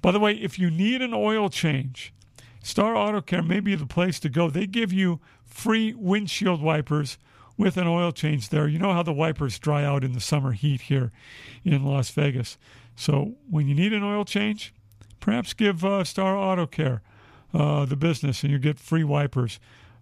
By 0.03 0.13
the 0.13 0.21
way, 0.21 0.35
if 0.35 0.59
you 0.59 0.71
need 0.71 1.03
an 1.03 1.15
oil 1.15 1.49
change, 1.49 2.13
Star 2.63 2.97
Auto 2.97 3.21
Care 3.21 3.43
may 3.43 3.61
be 3.61 3.75
the 3.75 3.87
place 3.87 4.21
to 4.21 4.29
go. 4.29 4.51
They 4.51 4.67
give 4.67 4.93
you 4.93 5.21
free 5.45 5.95
windshield 5.95 6.63
wipers 6.63 7.19
with 7.59 7.77
an 7.77 7.89
oil 7.89 8.13
change 8.13 8.49
there. 8.49 8.69
You 8.69 8.79
know 8.79 8.95
how 8.95 9.03
the 9.03 9.13
wipers 9.13 9.59
dry 9.59 9.85
out 9.85 10.05
in 10.05 10.13
the 10.13 10.21
summer 10.21 10.53
heat 10.53 10.83
here 10.83 11.13
in 11.65 11.85
Las 11.85 12.11
Vegas. 12.11 12.57
So 12.97 13.35
when 13.51 13.69
you 13.69 13.75
need 13.75 13.93
an 13.93 14.05
oil 14.05 14.25
change, 14.25 14.73
perhaps 15.21 15.53
give 15.53 15.85
uh, 15.85 16.05
Star 16.05 16.37
Auto 16.37 16.67
Care 16.67 17.03
uh, 17.53 17.85
the 17.85 17.97
business 17.97 18.43
and 18.43 18.53
you 18.53 18.59
get 18.59 18.79
free 18.79 19.05
wipers 19.05 19.59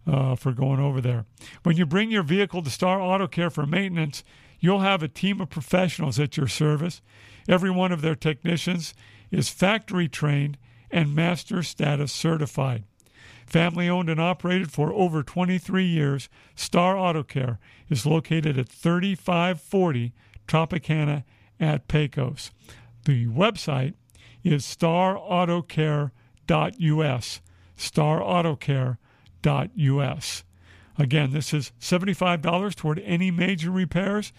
uh, 0.07 0.37
for 0.37 0.53
going 0.53 0.81
over 0.81 1.01
there. 1.01 1.25
When 1.63 1.77
you 1.77 1.87
bring 1.87 2.11
your 2.11 2.23
vehicle 2.23 2.63
to 2.63 2.71
Star 2.71 3.01
Auto 3.01 3.27
Care 3.27 3.51
for 3.51 3.67
maintenance, 3.67 4.23
you'll 4.61 4.81
have 4.81 5.03
a 5.03 5.09
team 5.09 5.41
of 5.41 5.51
professionals 5.51 6.21
at 6.21 6.37
your 6.37 6.49
service. 6.49 7.01
Every 7.49 7.71
one 7.71 7.91
of 7.91 8.03
their 8.03 8.15
technicians 8.15 8.95
is 9.31 9.49
factory 9.49 10.09
trained 10.09 10.59
and 10.91 11.15
master 11.15 11.63
status 11.63 12.13
certified. 12.13 12.85
Family 13.47 13.89
owned 13.89 14.11
and 14.11 14.21
operated 14.21 14.73
for 14.73 14.93
over 14.93 15.23
23 15.23 15.85
years, 15.85 16.29
Star 16.57 16.99
Auto 16.99 17.23
Care 17.23 17.61
is 17.89 18.05
located 18.05 18.59
at 18.59 18.69
3540 18.69 20.13
Tropicana 20.49 21.23
at 21.61 21.87
Pecos. 21.89 22.51
The 23.05 23.27
website 23.27 23.95
is 24.43 24.65
starautocare.us. 24.65 27.41
Starautocare.us. 27.79 30.45
Again, 30.99 31.33
this 31.33 31.53
is 31.53 31.73
$75 31.81 32.75
toward 32.75 32.99
any 33.01 33.31
major 33.31 33.71
repairs, 33.71 34.33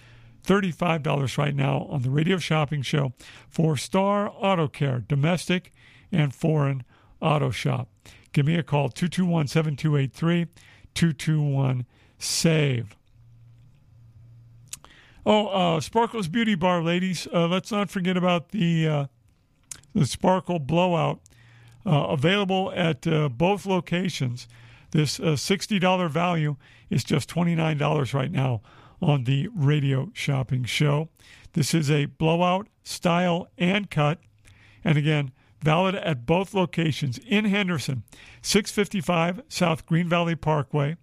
$35 0.43 1.37
right 1.37 1.55
now 1.55 1.85
on 1.89 2.01
the 2.01 2.09
Radio 2.09 2.37
Shopping 2.37 2.81
Show 2.81 3.13
for 3.47 3.77
Star 3.77 4.29
Auto 4.29 4.67
Care, 4.67 5.03
domestic 5.07 5.71
and 6.11 6.33
foreign 6.33 6.83
auto 7.21 7.51
shop. 7.51 7.89
Give 8.37 8.45
me 8.45 8.53
a 8.53 8.61
call, 8.61 8.89
221 8.89 9.47
7283 9.47 10.45
221 10.93 11.87
SAVE. 12.19 12.95
Oh, 15.25 15.47
uh, 15.47 15.79
Sparkle's 15.79 16.27
Beauty 16.27 16.53
Bar, 16.53 16.83
ladies. 16.83 17.27
Uh, 17.33 17.47
let's 17.47 17.71
not 17.71 17.89
forget 17.89 18.15
about 18.15 18.49
the 18.49 18.87
uh, 18.87 19.05
the 19.95 20.05
Sparkle 20.05 20.59
Blowout, 20.59 21.19
uh, 21.83 22.09
available 22.09 22.71
at 22.75 23.07
uh, 23.07 23.27
both 23.27 23.65
locations. 23.65 24.47
This 24.91 25.19
uh, 25.19 25.33
$60 25.33 26.07
value 26.07 26.57
is 26.91 27.03
just 27.03 27.31
$29 27.31 28.13
right 28.13 28.31
now 28.31 28.61
on 29.01 29.23
the 29.23 29.47
radio 29.55 30.11
shopping 30.13 30.63
show. 30.63 31.09
This 31.53 31.73
is 31.73 31.89
a 31.89 32.05
blowout 32.05 32.67
style 32.83 33.47
and 33.57 33.89
cut. 33.89 34.19
And 34.83 34.95
again, 34.95 35.31
valid 35.61 35.95
at 35.95 36.25
both 36.25 36.53
locations 36.53 37.17
in 37.19 37.45
Henderson, 37.45 38.03
655 38.41 39.41
South 39.49 39.85
Green 39.85 40.07
Valley 40.07 40.35
Parkway. 40.35 40.97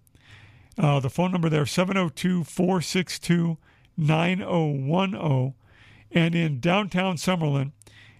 Uh, 0.77 0.99
the 0.99 1.09
phone 1.09 1.31
number 1.31 1.49
there, 1.49 1.65
702 1.65 2.43
462 2.43 3.57
9010. 3.97 5.53
And 6.11 6.35
in 6.35 6.59
downtown 6.59 7.15
Summerlin 7.15 7.71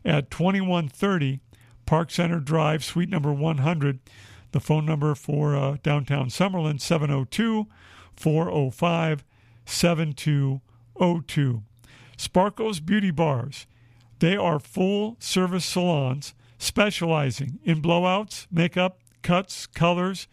at 0.04 0.32
2130 0.32 1.40
Park 1.86 2.12
Center 2.12 2.40
Drive, 2.40 2.84
suite 2.84 3.10
number 3.10 3.32
100. 3.32 4.00
The 4.52 4.60
phone 4.60 4.86
number 4.86 5.16
for 5.16 5.56
uh, 5.56 5.78
downtown 5.84 6.30
Summerlin, 6.30 6.80
702 6.80 7.68
405 8.16 9.24
7202. 9.66 11.64
Sparkle's 12.18 12.80
Beauty 12.80 13.12
Bars. 13.12 13.68
They 14.20 14.36
are 14.36 14.60
full 14.60 15.18
service 15.20 15.66
salons 15.66 16.34
specializing 16.58 17.60
in 17.64 17.82
blowouts, 17.82 18.48
makeup, 18.52 19.00
cuts, 19.22 19.68
colors. 19.68 20.28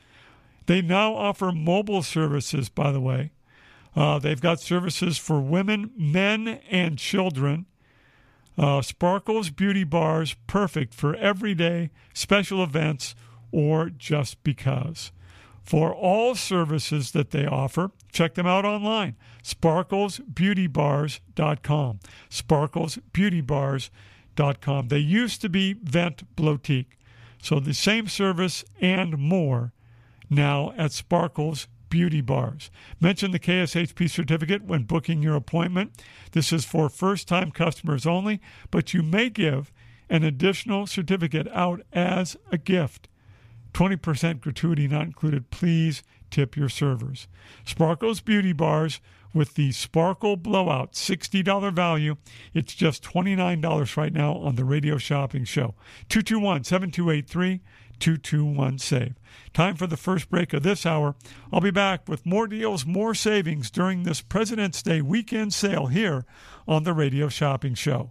They 0.67 0.81
now 0.81 1.15
offer 1.15 1.53
mobile 1.53 2.03
services, 2.03 2.69
by 2.69 2.93
the 2.93 3.01
way. 3.01 3.33
Uh, 3.95 4.19
they've 4.19 4.41
got 4.41 4.61
services 4.61 5.19
for 5.19 5.41
women, 5.41 5.91
men, 5.97 6.61
and 6.71 6.99
children. 6.99 7.67
Uh, 8.57 8.83
Sparkle's 8.83 9.51
Beauty 9.51 9.85
Bars, 9.85 10.37
perfect 10.47 10.95
for 10.95 11.15
everyday 11.17 11.91
special 12.15 12.63
events 12.63 13.15
or 13.51 13.91
just 13.91 14.43
because. 14.43 15.13
For 15.63 15.95
all 15.95 16.35
services 16.35 17.13
that 17.13 17.31
they 17.31 17.47
offer, 17.47 17.93
check 18.11 18.35
them 18.35 18.47
out 18.47 18.65
online 18.65 19.15
sparklesbeautybars.com. 19.45 22.01
Sparklesbeautybars.com. 22.31 24.89
They 24.89 24.99
used 24.99 25.41
to 25.41 25.49
be 25.49 25.75
Vent 25.75 26.37
Blotique. 26.37 26.95
So 27.41 27.61
the 27.61 27.75
same 27.75 28.09
service 28.09 28.65
and 28.81 29.17
more 29.19 29.73
now 30.31 30.73
at 30.77 30.91
Sparkles 30.93 31.69
Beauty 31.89 32.23
Bars. 32.23 32.71
Mention 33.01 33.33
the 33.33 33.39
KSHP 33.39 34.09
certificate 34.09 34.65
when 34.65 34.85
booking 34.85 35.23
your 35.23 35.37
appointment. 35.37 36.03
This 36.31 36.53
is 36.53 36.65
for 36.65 36.89
first 36.89 37.29
time 37.29 37.51
customers 37.51 38.07
only, 38.07 38.41
but 38.71 38.95
you 38.95 39.03
may 39.03 39.29
give 39.29 39.71
an 40.09 40.25
additional 40.25 40.87
certificate 40.87 41.49
out 41.49 41.83
as 41.93 42.37
a 42.51 42.57
gift. 42.59 43.09
20% 43.75 44.41
gratuity 44.41 44.89
not 44.89 45.07
included. 45.07 45.51
Please 45.51 46.03
tip 46.31 46.57
your 46.57 46.69
servers. 46.69 47.29
Sparkle's 47.65 48.21
Beauty 48.21 48.53
Bars 48.53 49.01
with 49.35 49.55
the 49.55 49.73
Sparkle 49.73 50.37
Blowout 50.37 50.93
$60 50.93 51.73
value. 51.73 52.17
It's 52.53 52.75
just 52.75 53.03
$29 53.03 53.97
right 53.97 54.13
now 54.13 54.35
on 54.35 54.57
the 54.57 54.65
Radio 54.65 54.99
Shopping 54.99 55.45
Show. 55.45 55.75
221 56.09 56.65
7283 56.65 57.61
221 57.99 58.79
SAVE. 58.79 59.15
Time 59.55 59.77
for 59.77 59.87
the 59.87 59.97
first 59.97 60.29
break 60.29 60.53
of 60.53 60.65
this 60.65 60.85
hour. 60.85 61.15
I'll 61.53 61.61
be 61.61 61.71
back 61.71 62.09
with 62.09 62.27
more 62.27 62.49
deals, 62.49 62.85
more 62.85 63.15
savings 63.15 63.71
during 63.71 64.03
this 64.03 64.21
President's 64.21 64.83
Day 64.83 65.01
weekend 65.01 65.55
sale 65.55 65.87
here 65.87 66.25
on 66.67 66.83
the 66.83 66.93
Radio 66.93 67.29
Shopping 67.29 67.75
Show. 67.75 68.11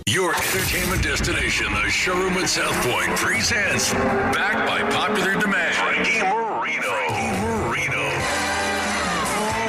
Your 0.07 0.33
entertainment 0.35 1.03
destination, 1.03 1.71
the 1.73 1.89
showroom 1.89 2.33
at 2.33 2.49
South 2.49 2.75
Point, 2.83 3.15
presents, 3.15 3.93
backed 4.33 4.67
by 4.67 4.81
popular 4.89 5.39
demand, 5.39 5.75
Frankie 5.75 6.19
Moreno. 6.19 6.91
Frankie 7.05 7.31
Moreno. 7.39 8.05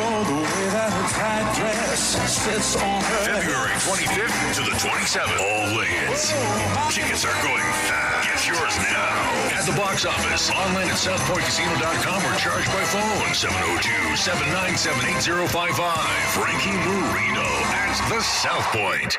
Oh, 0.02 0.24
the 0.26 0.40
way 0.42 0.66
that 0.72 0.90
her 0.90 1.06
tight 1.14 1.46
dress 1.54 2.16
sits 2.26 2.76
on 2.76 3.02
her. 3.02 3.22
February 3.28 3.76
25th 3.86 4.56
to 4.56 4.62
the 4.66 4.76
27th. 4.82 5.42
All 5.42 5.78
lanes. 5.78 6.32
Tickets 6.90 7.24
are 7.24 7.38
going 7.44 7.66
fast. 7.86 8.26
Get 8.26 8.42
yours 8.50 8.76
now. 8.82 9.58
At 9.58 9.62
the 9.68 9.76
box 9.78 10.04
office, 10.04 10.50
online 10.50 10.88
at 10.88 10.98
southpointcasino.com 10.98 12.20
or 12.24 12.34
charged 12.38 12.70
by 12.72 12.82
phone 12.90 13.30
702-797-8055. 14.18 15.92
Frankie 16.34 16.78
Moreno 16.82 17.46
at 17.78 17.94
the 18.08 18.20
South 18.20 18.66
Point. 18.74 19.18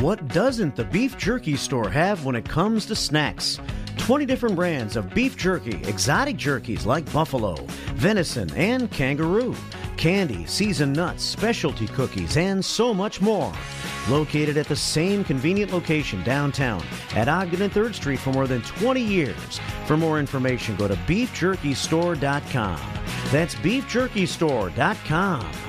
What 0.00 0.28
doesn't 0.28 0.76
the 0.76 0.84
beef 0.84 1.16
jerky 1.16 1.56
store 1.56 1.88
have 1.88 2.26
when 2.26 2.36
it 2.36 2.46
comes 2.46 2.84
to 2.86 2.94
snacks? 2.94 3.58
20 3.96 4.26
different 4.26 4.54
brands 4.54 4.94
of 4.94 5.08
beef 5.14 5.38
jerky, 5.38 5.76
exotic 5.88 6.36
jerkies 6.36 6.84
like 6.84 7.10
buffalo, 7.14 7.54
venison, 7.94 8.52
and 8.54 8.90
kangaroo, 8.90 9.54
candy, 9.96 10.44
seasoned 10.44 10.94
nuts, 10.94 11.24
specialty 11.24 11.86
cookies, 11.86 12.36
and 12.36 12.62
so 12.62 12.92
much 12.92 13.22
more. 13.22 13.50
Located 14.10 14.58
at 14.58 14.68
the 14.68 14.76
same 14.76 15.24
convenient 15.24 15.72
location 15.72 16.22
downtown 16.24 16.84
at 17.14 17.28
Ogden 17.28 17.62
and 17.62 17.72
3rd 17.72 17.94
Street 17.94 18.18
for 18.18 18.32
more 18.32 18.46
than 18.46 18.60
20 18.62 19.00
years. 19.00 19.60
For 19.86 19.96
more 19.96 20.20
information, 20.20 20.76
go 20.76 20.88
to 20.88 20.94
beefjerkystore.com. 20.94 22.80
That's 23.32 23.54
beefjerkystore.com. 23.54 25.65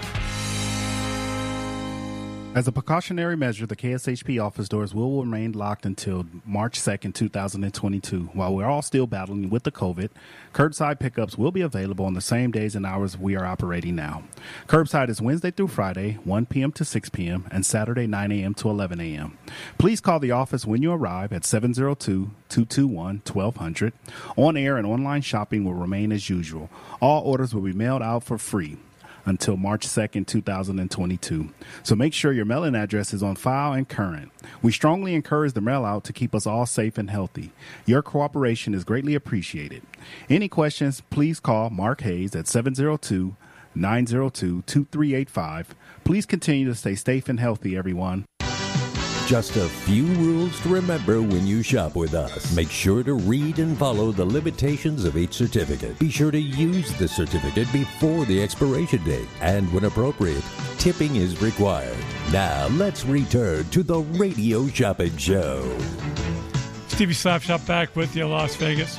As 2.57 2.67
a 2.67 2.71
precautionary 2.71 3.37
measure, 3.37 3.67
the 3.67 3.75
KSHP 3.75 4.43
office 4.43 4.67
doors 4.67 4.91
will 4.91 5.21
remain 5.21 5.51
locked 5.51 5.85
until 5.85 6.25
March 6.43 6.79
2nd, 6.79 7.13
2022. 7.13 8.31
While 8.33 8.55
we're 8.55 8.65
all 8.65 8.81
still 8.81 9.05
battling 9.05 9.51
with 9.51 9.61
the 9.61 9.71
COVID, 9.71 10.09
curbside 10.55 10.99
pickups 10.99 11.37
will 11.37 11.51
be 11.51 11.61
available 11.61 12.03
on 12.03 12.15
the 12.15 12.19
same 12.19 12.49
days 12.49 12.75
and 12.75 12.83
hours 12.83 13.15
we 13.15 13.35
are 13.35 13.45
operating 13.45 13.95
now. 13.95 14.23
Curbside 14.65 15.09
is 15.09 15.21
Wednesday 15.21 15.51
through 15.51 15.67
Friday, 15.67 16.13
1 16.23 16.47
p.m. 16.47 16.71
to 16.71 16.83
6 16.83 17.09
p.m., 17.09 17.47
and 17.51 17.63
Saturday, 17.63 18.07
9 18.07 18.31
a.m. 18.31 18.55
to 18.55 18.71
11 18.71 18.99
a.m. 19.01 19.37
Please 19.77 20.01
call 20.01 20.17
the 20.17 20.31
office 20.31 20.65
when 20.65 20.81
you 20.81 20.91
arrive 20.91 21.31
at 21.31 21.45
702 21.45 22.31
221 22.49 23.21
1200. 23.31 23.93
On 24.35 24.57
air 24.57 24.77
and 24.77 24.87
online 24.87 25.21
shopping 25.21 25.63
will 25.63 25.75
remain 25.75 26.11
as 26.11 26.27
usual. 26.27 26.71
All 26.99 27.21
orders 27.21 27.53
will 27.53 27.61
be 27.61 27.73
mailed 27.73 28.01
out 28.01 28.23
for 28.23 28.39
free 28.39 28.77
until 29.27 29.57
March 29.57 29.85
2nd, 29.85 30.25
2022. 30.25 31.49
So 31.83 31.95
make 31.95 32.13
sure 32.13 32.31
your 32.31 32.45
mailing 32.45 32.75
address 32.75 33.13
is 33.13 33.21
on 33.21 33.35
file 33.35 33.73
and 33.73 33.87
current. 33.87 34.31
We 34.61 34.71
strongly 34.71 35.13
encourage 35.13 35.53
the 35.53 35.61
mail 35.61 35.85
out 35.85 36.03
to 36.05 36.13
keep 36.13 36.33
us 36.33 36.47
all 36.47 36.65
safe 36.65 36.97
and 36.97 37.09
healthy. 37.09 37.51
Your 37.85 38.01
cooperation 38.01 38.73
is 38.73 38.83
greatly 38.83 39.13
appreciated. 39.13 39.83
Any 40.29 40.47
questions, 40.47 41.01
please 41.09 41.39
call 41.39 41.69
Mark 41.69 42.01
Hayes 42.01 42.35
at 42.35 42.47
702 42.47 43.35
902 43.75 44.63
2385. 44.65 45.75
Please 46.03 46.25
continue 46.25 46.65
to 46.65 46.75
stay 46.75 46.95
safe 46.95 47.29
and 47.29 47.39
healthy, 47.39 47.75
everyone. 47.75 48.25
Just 49.27 49.57
a 49.57 49.67
few 49.67 50.05
rules 50.05 50.57
to 50.61 50.69
remember 50.69 51.21
when 51.21 51.45
you 51.45 51.61
shop 51.61 51.97
with 51.97 52.13
us. 52.13 52.55
Make 52.55 52.71
sure 52.71 53.03
to 53.03 53.15
read 53.15 53.59
and 53.59 53.77
follow 53.77 54.13
the 54.13 54.23
limitations 54.23 55.03
of 55.03 55.17
each 55.17 55.33
certificate. 55.33 55.99
Be 55.99 56.09
sure 56.09 56.31
to 56.31 56.39
use 56.39 56.97
the 56.97 57.09
certificate 57.09 57.69
before 57.73 58.23
the 58.23 58.41
expiration 58.41 59.03
date. 59.03 59.27
And 59.41 59.69
when 59.73 59.83
appropriate, 59.83 60.45
tipping 60.77 61.17
is 61.17 61.41
required. 61.41 61.97
Now, 62.31 62.69
let's 62.69 63.03
return 63.03 63.65
to 63.71 63.83
the 63.83 63.99
Radio 63.99 64.65
Shopping 64.69 65.17
Show. 65.17 65.77
Stevie 66.87 67.13
Slapshot 67.13 67.67
back 67.67 67.97
with 67.97 68.15
you, 68.15 68.29
Las 68.29 68.55
Vegas. 68.55 68.97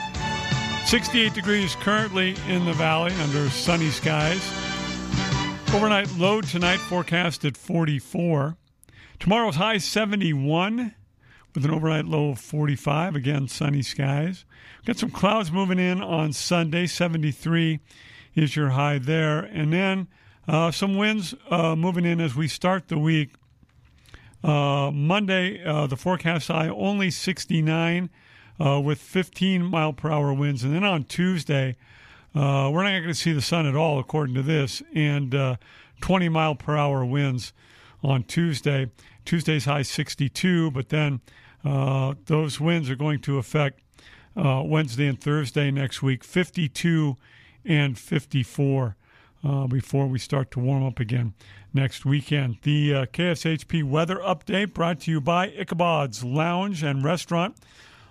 68 0.85 1.33
degrees 1.33 1.75
currently 1.77 2.37
in 2.49 2.67
the 2.67 2.75
valley 2.75 3.15
under 3.23 3.49
sunny 3.49 3.89
skies. 3.89 4.47
Overnight 5.73 6.15
low 6.19 6.43
tonight 6.43 6.81
forecast 6.81 7.47
at 7.47 7.57
44. 7.57 8.59
Tomorrow's 9.21 9.57
high 9.57 9.79
71 9.79 10.95
with 11.55 11.65
an 11.65 11.73
overnight 11.73 12.05
low 12.05 12.31
of 12.31 12.39
45. 12.39 13.17
Again, 13.17 13.49
sunny 13.49 13.83
skies. 13.83 14.45
Got 14.85 14.97
some 14.97 15.11
clouds 15.11 15.51
moving 15.51 15.81
in 15.81 16.01
on 16.01 16.33
Sunday. 16.33 16.87
73 16.87 17.81
is 18.37 18.55
your 18.55 18.71
high 18.71 18.99
there. 18.99 19.41
And 19.41 19.73
then 19.73 20.07
uh, 20.47 20.71
some 20.71 20.97
winds 20.97 21.35
uh, 21.51 21.75
moving 21.75 22.05
in 22.05 22.21
as 22.21 22.37
we 22.37 22.47
start 22.47 22.87
the 22.89 22.99
week. 22.99 23.35
Uh, 24.45 24.93
Monday, 24.93 25.65
uh, 25.65 25.89
the 25.89 25.97
forecast 25.97 26.47
high 26.47 26.69
only 26.69 27.11
69 27.11 28.11
uh, 28.65 28.81
with 28.81 29.01
15 29.01 29.65
mile 29.65 29.93
per 29.93 30.13
hour 30.13 30.33
winds. 30.33 30.63
And 30.63 30.73
then 30.73 30.85
on 30.85 31.03
Tuesday, 31.03 31.77
uh, 32.37 32.71
we're 32.73 32.85
not 32.85 32.91
going 32.91 33.09
to 33.09 33.15
see 33.15 33.33
the 33.33 33.43
sun 33.43 33.67
at 33.67 33.75
all, 33.75 33.99
according 33.99 34.37
to 34.37 34.43
this, 34.43 34.81
and 34.95 35.35
uh, 35.35 35.57
20 36.03 36.29
mile 36.29 36.55
per 36.55 36.77
hour 36.77 37.05
winds 37.05 37.53
on 38.03 38.23
Tuesday. 38.25 38.91
Tuesday's 39.25 39.65
high 39.65 39.83
62, 39.83 40.71
but 40.71 40.89
then 40.89 41.21
uh, 41.65 42.15
those 42.27 42.61
winds 42.61 42.89
are 42.91 42.97
going 42.97 43.21
to 43.21 43.39
affect 43.39 43.81
uh, 44.37 44.63
Wednesday 44.65 45.07
and 45.07 45.21
Thursday 45.21 45.71
next 45.71 46.03
week, 46.03 46.25
52 46.25 47.17
and 47.65 47.99
54. 47.99 48.97
Uh, 49.45 49.69
before 49.69 50.09
we 50.09 50.19
start 50.19 50.51
to 50.51 50.59
warm 50.59 50.85
up 50.85 50.99
again 50.99 51.33
next 51.73 52.05
weekend. 52.05 52.59
The 52.63 52.93
uh, 52.93 53.07
KSHP 53.07 53.85
weather 53.85 54.17
update 54.17 54.75
brought 54.75 54.99
to 55.03 55.13
you 55.13 55.21
by 55.21 55.51
Ichabod's 55.51 56.25
Lounge 56.25 56.83
and 56.83 57.05
Restaurant 57.05 57.57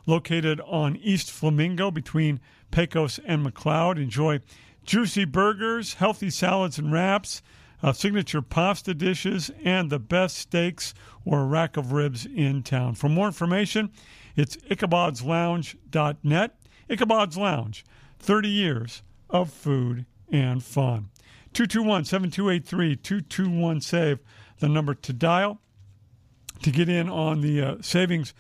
located 0.06 0.62
on 0.62 0.96
East 0.96 1.30
Flamingo 1.30 1.92
between 1.92 2.40
Pecos 2.72 3.20
and 3.26 3.46
McLeod. 3.46 3.98
Enjoy 3.98 4.40
juicy 4.86 5.26
burgers, 5.26 5.96
healthy 5.96 6.30
salads 6.30 6.80
and 6.80 6.92
wraps, 6.92 7.42
uh, 7.84 7.94
signature 7.94 8.42
pasta 8.42 8.94
dishes, 8.94 9.52
and 9.64 9.90
the 9.90 10.00
best 10.00 10.38
steaks 10.38 10.94
or 11.26 11.46
rack 11.46 11.78
of 11.78 11.92
ribs 11.92 12.26
in 12.26 12.64
town. 12.64 12.96
For 12.96 13.10
more 13.10 13.28
information, 13.28 13.92
it's 14.36 14.58
ichabod'slounge.net. 14.58 16.60
Ichabod's 16.90 17.38
Lounge, 17.38 17.86
30 18.20 18.50
years 18.50 19.04
of 19.30 19.52
food 19.52 20.06
and 20.32 20.64
fun. 20.64 21.10
221 21.54 22.06
7283 22.06 22.96
221 22.96 23.82
SAVE, 23.82 24.20
the 24.60 24.70
number 24.70 24.94
to 24.94 25.14
dial 25.14 25.60
to 26.62 26.72
get 26.72 26.90
in 26.90 27.10
on 27.10 27.42
the 27.42 27.62
uh, 27.62 27.76
savings 27.82 28.34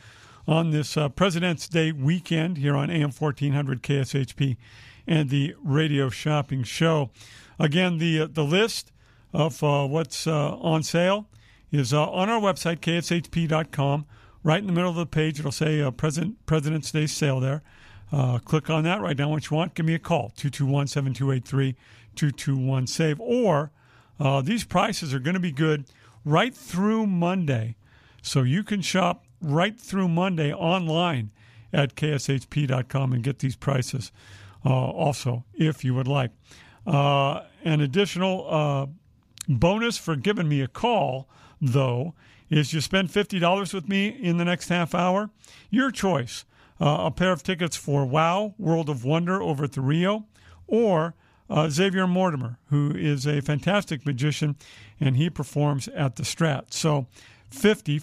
on 0.47 0.71
this 0.71 0.97
uh, 0.97 1.09
President's 1.09 1.67
Day 1.67 1.91
weekend 1.91 2.57
here 2.57 2.75
on 2.75 2.89
AM 2.89 3.11
1400 3.11 3.83
KSHP 3.83 4.57
and 5.05 5.29
the 5.29 5.55
Radio 5.63 6.09
Shopping 6.09 6.63
Show. 6.63 7.11
Again, 7.59 7.97
the 7.97 8.21
uh, 8.21 8.27
the 8.31 8.43
list 8.43 8.91
of 9.33 9.63
uh, 9.63 9.85
what's 9.85 10.27
uh, 10.27 10.55
on 10.55 10.83
sale 10.83 11.27
is 11.71 11.93
uh, 11.93 12.09
on 12.09 12.29
our 12.29 12.39
website, 12.39 12.79
kshp.com. 12.79 14.05
Right 14.43 14.59
in 14.59 14.67
the 14.67 14.73
middle 14.73 14.89
of 14.89 14.95
the 14.95 15.05
page, 15.05 15.39
it'll 15.39 15.51
say 15.51 15.89
President, 15.91 16.45
President's 16.45 16.91
Day 16.91 17.05
sale 17.05 17.39
there. 17.39 17.63
click 18.45 18.69
on 18.69 18.83
that, 18.85 19.01
write 19.01 19.17
down 19.17 19.29
what 19.29 19.49
you 19.49 19.57
want, 19.57 19.73
give 19.73 19.85
me 19.85 19.93
a 19.93 19.99
call, 19.99 20.31
221 20.37 20.87
7283 20.87 21.75
221 22.15 22.87
SAVE. 22.87 23.19
Or 23.19 23.71
these 24.43 24.63
prices 24.63 25.13
are 25.13 25.19
going 25.19 25.33
to 25.33 25.41
be 25.41 25.51
good 25.51 25.85
right 26.23 26.55
through 26.55 27.07
Monday. 27.07 27.75
So 28.21 28.43
you 28.43 28.63
can 28.63 28.81
shop 28.81 29.25
right 29.41 29.79
through 29.79 30.07
Monday 30.07 30.53
online 30.53 31.31
at 31.73 31.95
kshp.com 31.95 33.13
and 33.13 33.23
get 33.23 33.39
these 33.39 33.55
prices 33.55 34.11
uh, 34.65 34.69
also 34.69 35.45
if 35.53 35.83
you 35.83 35.93
would 35.93 36.07
like. 36.07 36.31
Uh, 36.85 37.43
an 37.63 37.81
additional 37.81 38.89
bonus 39.47 39.97
for 39.97 40.15
giving 40.15 40.47
me 40.47 40.61
a 40.61 40.67
call, 40.67 41.27
though, 41.61 42.13
is 42.49 42.73
you 42.73 42.81
spend 42.81 43.09
$50 43.09 43.73
with 43.73 43.89
me 43.89 44.07
in 44.07 44.37
the 44.37 44.45
next 44.45 44.69
half 44.69 44.95
hour. 44.95 45.29
Your 45.69 45.91
choice 45.91 46.45
uh, 46.79 47.05
a 47.05 47.11
pair 47.11 47.31
of 47.31 47.43
tickets 47.43 47.75
for 47.75 48.05
WOW, 48.05 48.53
World 48.57 48.89
of 48.89 49.03
Wonder 49.03 49.41
over 49.41 49.63
at 49.63 49.73
the 49.73 49.81
Rio, 49.81 50.25
or 50.67 51.15
uh, 51.49 51.69
Xavier 51.69 52.07
Mortimer, 52.07 52.59
who 52.69 52.91
is 52.95 53.25
a 53.25 53.41
fantastic 53.41 54.05
magician 54.05 54.55
and 54.99 55.17
he 55.17 55.29
performs 55.29 55.87
at 55.89 56.15
the 56.15 56.23
Strat. 56.23 56.73
So 56.73 57.07
50 57.49 57.99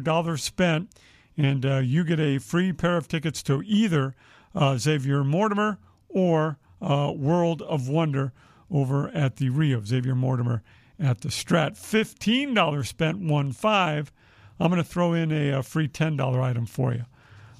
dollars 0.00 0.42
spent, 0.42 0.90
and 1.36 1.66
uh, 1.66 1.78
you 1.78 2.04
get 2.04 2.20
a 2.20 2.38
free 2.38 2.72
pair 2.72 2.96
of 2.96 3.08
tickets 3.08 3.42
to 3.44 3.62
either 3.66 4.14
uh, 4.54 4.78
Xavier 4.78 5.24
Mortimer 5.24 5.78
or 6.08 6.58
uh, 6.80 7.12
World 7.14 7.62
of 7.62 7.88
Wonder 7.88 8.32
over 8.70 9.08
at 9.08 9.36
the 9.36 9.50
Rio. 9.50 9.82
Xavier 9.84 10.14
Mortimer 10.14 10.62
at 10.98 11.20
the 11.20 11.28
Strat. 11.28 11.76
Fifteen 11.76 12.54
dollars 12.54 12.88
spent, 12.88 13.18
one 13.18 13.52
five. 13.52 14.12
I'm 14.58 14.70
going 14.70 14.82
to 14.82 14.88
throw 14.88 15.12
in 15.12 15.30
a, 15.32 15.50
a, 15.50 15.62
free 15.62 15.88
ten 15.88 16.16
dollar 16.16 16.40
item 16.40 16.66
for 16.66 16.92
you. 16.92 17.04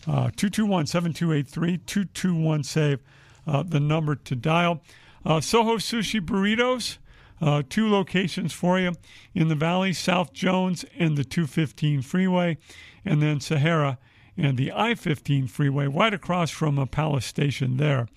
Uh, 0.06 0.30
221 0.36 0.86
7283 0.86 1.78
221 1.78 2.62
save 2.62 3.00
uh, 3.46 3.62
the 3.62 3.80
number 3.80 4.14
to 4.14 4.36
dial. 4.36 4.82
Uh, 5.24 5.40
Soho 5.40 5.76
Sushi 5.76 6.20
Burritos. 6.20 6.98
Uh, 7.38 7.62
two 7.68 7.90
locations 7.90 8.54
for 8.54 8.78
you 8.78 8.92
in 9.34 9.48
the 9.48 9.54
valley 9.54 9.92
South 9.92 10.32
Jones 10.32 10.86
and 10.98 11.18
the 11.18 11.24
215 11.24 12.00
freeway, 12.00 12.56
and 13.04 13.20
then 13.20 13.40
Sahara 13.40 13.98
and 14.38 14.56
the 14.56 14.72
I 14.72 14.94
15 14.94 15.46
freeway, 15.46 15.86
right 15.86 16.14
across 16.14 16.50
from 16.50 16.78
a 16.78 16.86
Palace 16.86 17.26
Station 17.26 17.76
there. 17.76 18.08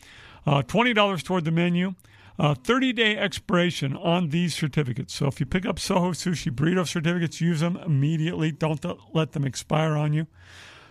Uh, 0.46 0.62
$20 0.62 1.24
toward 1.24 1.46
the 1.46 1.52
menu. 1.52 1.96
30 2.40 2.90
uh, 2.90 2.92
day 2.94 3.18
expiration 3.18 3.96
on 3.98 4.30
these 4.30 4.56
certificates. 4.56 5.14
So 5.14 5.28
if 5.28 5.40
you 5.40 5.46
pick 5.46 5.66
up 5.66 5.78
Soho 5.78 6.12
Sushi 6.12 6.52
Burrito 6.52 6.88
certificates, 6.88 7.42
use 7.42 7.60
them 7.60 7.78
immediately. 7.78 8.52
Don't 8.52 8.84
let 9.14 9.34
them 9.34 9.46
expire 9.46 9.96
on 9.96 10.14
you. 10.14 10.28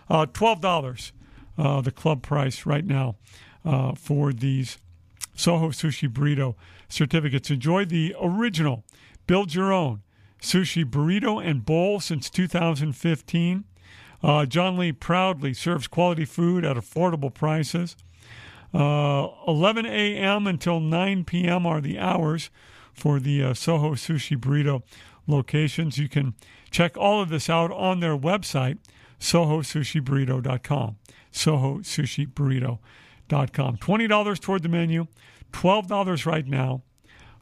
Uh, 0.09 0.25
$12, 0.27 1.11
uh, 1.57 1.81
the 1.81 1.91
club 1.91 2.21
price 2.21 2.65
right 2.65 2.85
now 2.85 3.15
uh, 3.65 3.93
for 3.95 4.31
these 4.31 4.77
Soho 5.35 5.69
Sushi 5.69 6.07
Burrito 6.07 6.55
certificates. 6.87 7.49
Enjoy 7.49 7.85
the 7.85 8.15
original, 8.19 8.83
build 9.25 9.53
your 9.55 9.73
own 9.73 10.01
sushi 10.41 10.85
burrito 10.85 11.43
and 11.43 11.65
bowl 11.65 11.99
since 11.99 12.29
2015. 12.29 13.65
Uh, 14.21 14.45
John 14.45 14.77
Lee 14.77 14.91
proudly 14.91 15.53
serves 15.53 15.87
quality 15.87 16.25
food 16.25 16.65
at 16.65 16.75
affordable 16.75 17.33
prices. 17.33 17.95
Uh, 18.73 19.27
11 19.47 19.85
a.m. 19.85 20.47
until 20.47 20.79
9 20.79 21.25
p.m. 21.25 21.65
are 21.65 21.81
the 21.81 21.97
hours 21.97 22.49
for 22.93 23.19
the 23.19 23.43
uh, 23.43 23.53
Soho 23.53 23.95
Sushi 23.95 24.37
Burrito 24.37 24.83
locations. 25.25 25.97
You 25.97 26.09
can 26.09 26.35
check 26.69 26.97
all 26.97 27.21
of 27.21 27.29
this 27.29 27.49
out 27.49 27.71
on 27.71 27.99
their 27.99 28.17
website, 28.17 28.77
sohosushiburrito.com. 29.19 30.97
Sohosushiburrito.com. 31.31 33.77
$20 33.77 34.39
toward 34.39 34.63
the 34.63 34.69
menu. 34.69 35.07
$12 35.51 36.25
right 36.25 36.47
now 36.47 36.83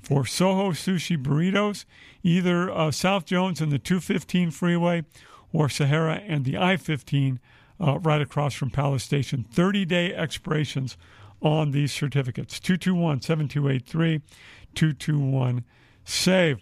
for 0.02 0.26
Soho 0.26 0.72
Sushi 0.72 1.22
Burritos, 1.22 1.86
either 2.24 2.72
uh, 2.72 2.92
South 2.92 3.26
Jones 3.26 3.60
and 3.60 3.72
the 3.72 3.80
215 3.80 4.52
freeway 4.52 5.04
or 5.52 5.70
Sahara 5.70 6.22
and 6.26 6.46
the 6.46 6.58
I 6.58 6.78
15 6.78 7.40
uh, 7.80 8.00
right 8.00 8.22
across 8.22 8.54
from 8.54 8.70
Palace 8.70 9.04
Station. 9.04 9.46
30 9.52 9.86
day 9.86 10.14
expirations 10.14 10.98
on 11.42 11.72
these 11.72 11.92
certificates 11.92 12.60
221 12.60 13.22
7283 13.22 14.22
221 14.74 15.64
SAVE. 16.04 16.62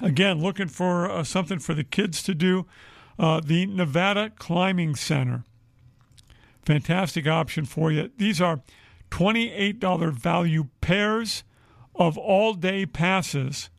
Again, 0.00 0.40
looking 0.40 0.68
for 0.68 1.10
uh, 1.10 1.24
something 1.24 1.58
for 1.58 1.74
the 1.74 1.84
kids 1.84 2.22
to 2.22 2.34
do. 2.34 2.66
Uh, 3.18 3.40
the 3.44 3.66
Nevada 3.66 4.30
Climbing 4.38 4.94
Center. 4.94 5.42
Fantastic 6.62 7.26
option 7.26 7.64
for 7.64 7.90
you. 7.90 8.10
These 8.16 8.40
are 8.40 8.60
$28 9.10 10.12
value 10.12 10.68
pairs 10.80 11.42
of 11.94 12.16
all 12.16 12.54
day 12.54 12.86
passes 12.86 13.70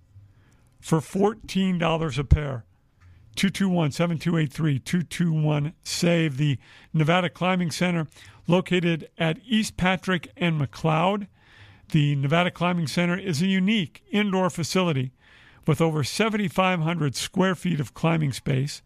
for 0.80 1.00
$14 1.00 2.18
a 2.18 2.24
pair. 2.24 2.66
221 3.40 3.92
7283 3.92 4.80
221 4.80 5.74
SAVE. 5.82 6.36
The 6.36 6.58
Nevada 6.92 7.30
Climbing 7.30 7.72
Center, 7.72 8.06
located 8.48 9.10
at 9.18 9.40
East 9.48 9.78
Patrick 9.78 10.30
and 10.36 10.60
McLeod. 10.60 11.28
The 11.94 12.18
Nevada 12.18 12.52
Climbing 12.52 12.88
Center 12.88 13.18
is 13.18 13.42
a 13.42 13.48
unique 13.48 14.04
indoor 14.12 14.50
facility 14.50 15.14
with 15.66 15.80
over 15.80 16.04
7,500 16.04 17.16
square 17.16 17.56
feet 17.56 17.80
of 17.80 17.94
climbing 17.94 18.34
space. 18.34 18.82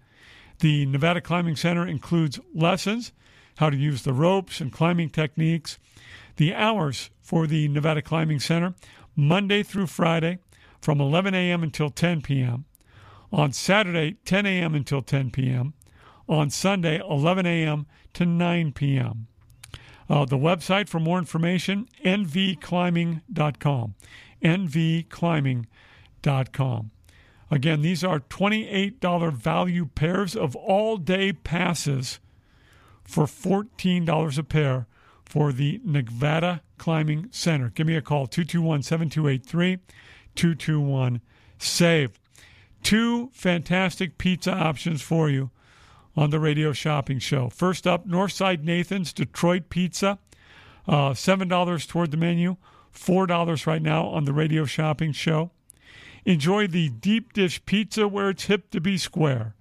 The 0.60 0.86
Nevada 0.86 1.20
Climbing 1.20 1.56
Center 1.56 1.88
includes 1.88 2.40
lessons, 2.54 3.12
how 3.58 3.72
to 3.72 3.76
use 3.76 4.04
the 4.04 4.14
ropes 4.14 4.62
and 4.62 4.72
climbing 4.72 5.10
techniques. 5.10 5.80
The 6.36 6.54
hours 6.54 7.10
for 7.24 7.48
the 7.48 7.70
Nevada 7.70 8.04
Climbing 8.04 8.40
Center, 8.40 8.76
Monday 9.16 9.64
through 9.64 9.88
Friday 9.88 10.38
from 10.80 11.02
11 11.02 11.34
a.m. 11.34 11.64
until 11.64 11.90
10 11.90 12.22
p.m. 12.22 12.66
On 13.34 13.52
Saturday, 13.52 14.14
10 14.26 14.46
a.m. 14.46 14.76
until 14.76 15.02
10 15.02 15.32
p.m. 15.32 15.74
On 16.30 16.52
Sunday, 16.52 17.00
11 17.00 17.48
a.m. 17.48 17.88
to 18.14 18.26
9 18.26 18.72
p.m. 18.74 19.28
Uh, 20.08 20.26
the 20.26 20.38
website 20.38 20.88
for 20.88 21.00
more 21.00 21.18
information, 21.18 21.90
nvclimbing.com. 22.06 23.96
nvclimbing.com. 24.44 26.92
Again, 27.50 27.82
these 27.82 28.04
are 28.04 28.20
$28 28.20 29.34
value 29.34 29.88
pairs 29.88 30.36
of 30.36 30.56
all 30.56 30.98
day 30.98 31.34
passes 31.34 32.20
for 33.04 33.26
$14 33.26 34.38
a 34.38 34.44
pair 34.44 34.86
for 35.26 35.52
the 35.52 35.82
Nevada 35.84 36.62
Climbing 36.78 37.30
Center. 37.32 37.70
Give 37.70 37.88
me 37.88 37.96
a 37.96 38.02
call, 38.02 38.28
221 38.28 38.84
7283 38.84 39.80
221 40.36 41.20
SAVE. 41.58 42.20
Two 42.84 43.30
fantastic 43.34 44.18
pizza 44.18 44.52
options 44.52 45.02
for 45.02 45.30
you 45.30 45.50
on 46.16 46.30
the 46.30 46.40
radio 46.40 46.74
shopping 46.74 47.18
show. 47.18 47.50
First 47.50 47.88
up, 47.88 48.08
Northside 48.08 48.64
Nathan's 48.64 49.14
Detroit 49.14 49.70
Pizza, 49.70 50.20
uh, 50.88 51.12
$7 51.12 51.88
toward 51.88 52.12
the 52.12 52.18
menu, 52.18 52.58
$4 52.94 53.66
right 53.66 53.82
now 53.82 54.06
on 54.06 54.26
the 54.26 54.34
radio 54.34 54.66
shopping 54.66 55.12
show. 55.12 55.52
Enjoy 56.26 56.68
the 56.68 56.90
deep 56.90 57.34
dish 57.34 57.66
pizza 57.66 58.08
where 58.08 58.30
it's 58.30 58.46
hip 58.46 58.70
to 58.72 58.80
be 58.80 58.98
square. 58.98 59.56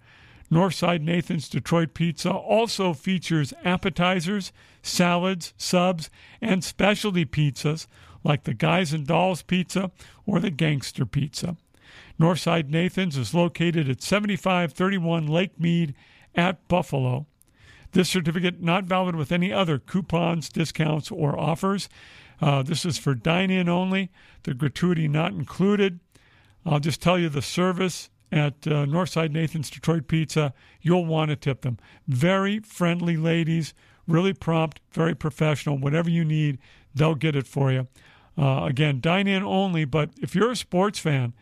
Northside 0.51 1.01
Nathan's 1.01 1.49
Detroit 1.49 1.94
Pizza 1.94 2.31
also 2.31 2.93
features 2.93 3.55
appetizers, 3.65 4.53
salads, 4.82 5.55
subs, 5.57 6.11
and 6.43 6.62
specialty 6.62 7.24
pizzas 7.24 7.86
like 8.23 8.44
the 8.44 8.53
Guys 8.53 8.93
and 8.93 9.07
Dolls 9.07 9.43
Pizza 9.43 9.90
or 10.27 10.40
the 10.40 10.51
Gangster 10.51 11.07
Pizza. 11.07 11.57
Northside 12.23 12.69
Nathan's 12.69 13.16
is 13.16 13.35
located 13.35 13.89
at 13.89 14.01
7531 14.01 15.27
Lake 15.27 15.59
Mead 15.59 15.93
at 16.36 16.69
Buffalo. 16.69 17.27
This 17.90 18.09
certificate 18.09 18.62
not 18.62 18.85
valid 18.85 19.16
with 19.16 19.32
any 19.32 19.53
other 19.53 19.81
coupons, 19.81 20.49
discounts, 20.49 21.11
or 21.11 21.36
offers. 21.36 21.89
Uh, 22.40 22.62
this 22.62 22.85
is 22.85 22.97
for 22.97 23.16
dine 23.16 23.51
in 23.51 23.69
only, 23.69 24.12
the 24.44 24.55
gratuity 24.55 25.09
not 25.09 25.32
included. 25.32 25.99
I'll 26.65 26.78
just 26.78 27.03
tell 27.03 27.19
you 27.19 27.28
the 27.28 27.43
service 27.43 28.09
at 28.31 28.69
uh, 28.69 28.86
Northside 28.86 29.32
Nathan's 29.32 29.69
Detroit 29.69 30.07
Pizza. 30.07 30.55
You'll 30.81 31.05
want 31.05 31.31
to 31.31 31.36
tip 31.36 31.62
them. 31.62 31.77
Very 32.07 32.61
friendly 32.61 33.16
ladies, 33.16 33.74
really 34.07 34.32
prompt, 34.32 34.81
very 34.93 35.16
professional. 35.16 35.77
Whatever 35.77 36.09
you 36.09 36.24
need, 36.24 36.61
they'll 36.94 37.16
get 37.16 37.35
it 37.35 37.49
for 37.49 37.73
you. 37.73 37.89
Uh, 38.39 38.65
again, 38.65 39.01
dine 39.01 39.27
in 39.27 39.43
only, 39.43 39.85
but 39.85 40.11
if 40.20 40.36
you're 40.36 40.53
a 40.53 40.57
sports 40.57 41.01
fan, 41.01 41.32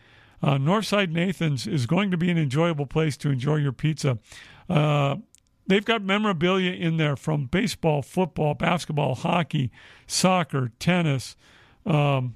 uh, 0.43 0.57
Northside 0.57 1.11
Nathan's 1.11 1.67
is 1.67 1.87
going 1.87 2.11
to 2.11 2.17
be 2.17 2.31
an 2.31 2.39
enjoyable 2.39 2.87
place 2.87 3.17
to 3.19 3.31
enjoy 3.31 3.57
your 3.57 3.73
pizza. 3.73 4.19
Uh, 4.69 5.17
they've 5.67 5.85
got 5.85 6.03
memorabilia 6.03 6.73
in 6.73 6.97
there 6.97 7.17
from 7.17 7.47
baseball, 7.47 8.03
football, 8.03 8.55
basketball, 8.55 9.15
hockey, 9.15 9.71
soccer, 10.07 10.73
tennis, 10.79 11.37
um, 11.85 12.35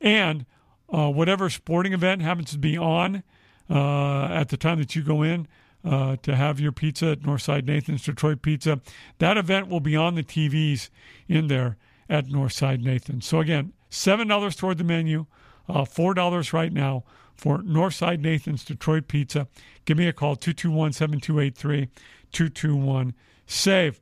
and 0.00 0.44
uh, 0.92 1.10
whatever 1.10 1.50
sporting 1.50 1.92
event 1.92 2.22
happens 2.22 2.50
to 2.52 2.58
be 2.58 2.76
on 2.76 3.22
uh, 3.70 4.24
at 4.26 4.48
the 4.48 4.56
time 4.56 4.78
that 4.78 4.94
you 4.96 5.02
go 5.02 5.22
in. 5.22 5.46
Uh, 5.84 6.16
to 6.22 6.34
have 6.34 6.58
your 6.58 6.72
pizza 6.72 7.12
at 7.12 7.20
Northside 7.20 7.64
Nathan's 7.64 8.02
Detroit 8.02 8.42
Pizza. 8.42 8.80
That 9.20 9.38
event 9.38 9.68
will 9.68 9.78
be 9.78 9.94
on 9.94 10.16
the 10.16 10.24
TVs 10.24 10.90
in 11.28 11.46
there 11.46 11.76
at 12.10 12.26
Northside 12.26 12.82
Nathan's. 12.82 13.26
So, 13.26 13.38
again, 13.38 13.72
$7 13.88 14.56
toward 14.56 14.78
the 14.78 14.84
menu, 14.84 15.26
uh, 15.68 15.84
$4 15.84 16.52
right 16.52 16.72
now 16.72 17.04
for 17.38 17.58
Northside 17.58 18.20
Nathan's 18.20 18.64
Detroit 18.64 19.08
Pizza. 19.08 19.46
Give 19.84 19.96
me 19.96 20.08
a 20.08 20.12
call, 20.12 20.36
221 20.36 20.92
7283 20.92 21.88
221 22.32 23.14
SAVE. 23.46 24.00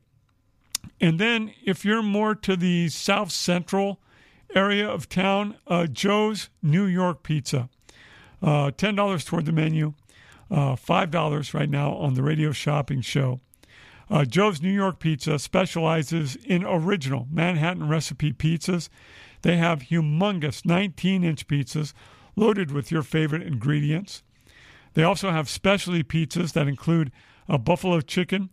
And 1.00 1.20
then 1.20 1.52
if 1.64 1.84
you're 1.84 2.02
more 2.02 2.34
to 2.34 2.56
the 2.56 2.88
south 2.88 3.30
central 3.30 4.00
area 4.54 4.88
of 4.88 5.08
town, 5.08 5.56
uh, 5.66 5.86
Joe's 5.86 6.48
New 6.62 6.84
York 6.84 7.22
Pizza. 7.22 7.68
Uh, 8.42 8.70
$10 8.70 9.24
toward 9.24 9.46
the 9.46 9.52
menu, 9.52 9.94
uh, 10.50 10.76
$5 10.76 11.54
right 11.54 11.70
now 11.70 11.92
on 11.92 12.14
the 12.14 12.22
radio 12.22 12.52
shopping 12.52 13.00
show. 13.00 13.40
Uh, 14.08 14.24
Joe's 14.24 14.62
New 14.62 14.70
York 14.70 15.00
Pizza 15.00 15.38
specializes 15.38 16.36
in 16.36 16.64
original 16.64 17.26
Manhattan 17.30 17.88
recipe 17.88 18.32
pizzas. 18.32 18.88
They 19.42 19.56
have 19.56 19.82
humongous 19.82 20.64
19 20.64 21.24
inch 21.24 21.48
pizzas 21.48 21.92
loaded 22.36 22.70
with 22.70 22.90
your 22.90 23.02
favorite 23.02 23.42
ingredients. 23.42 24.22
They 24.94 25.02
also 25.02 25.30
have 25.30 25.48
specialty 25.48 26.04
pizzas 26.04 26.52
that 26.52 26.68
include 26.68 27.10
a 27.48 27.58
buffalo 27.58 28.00
chicken, 28.00 28.50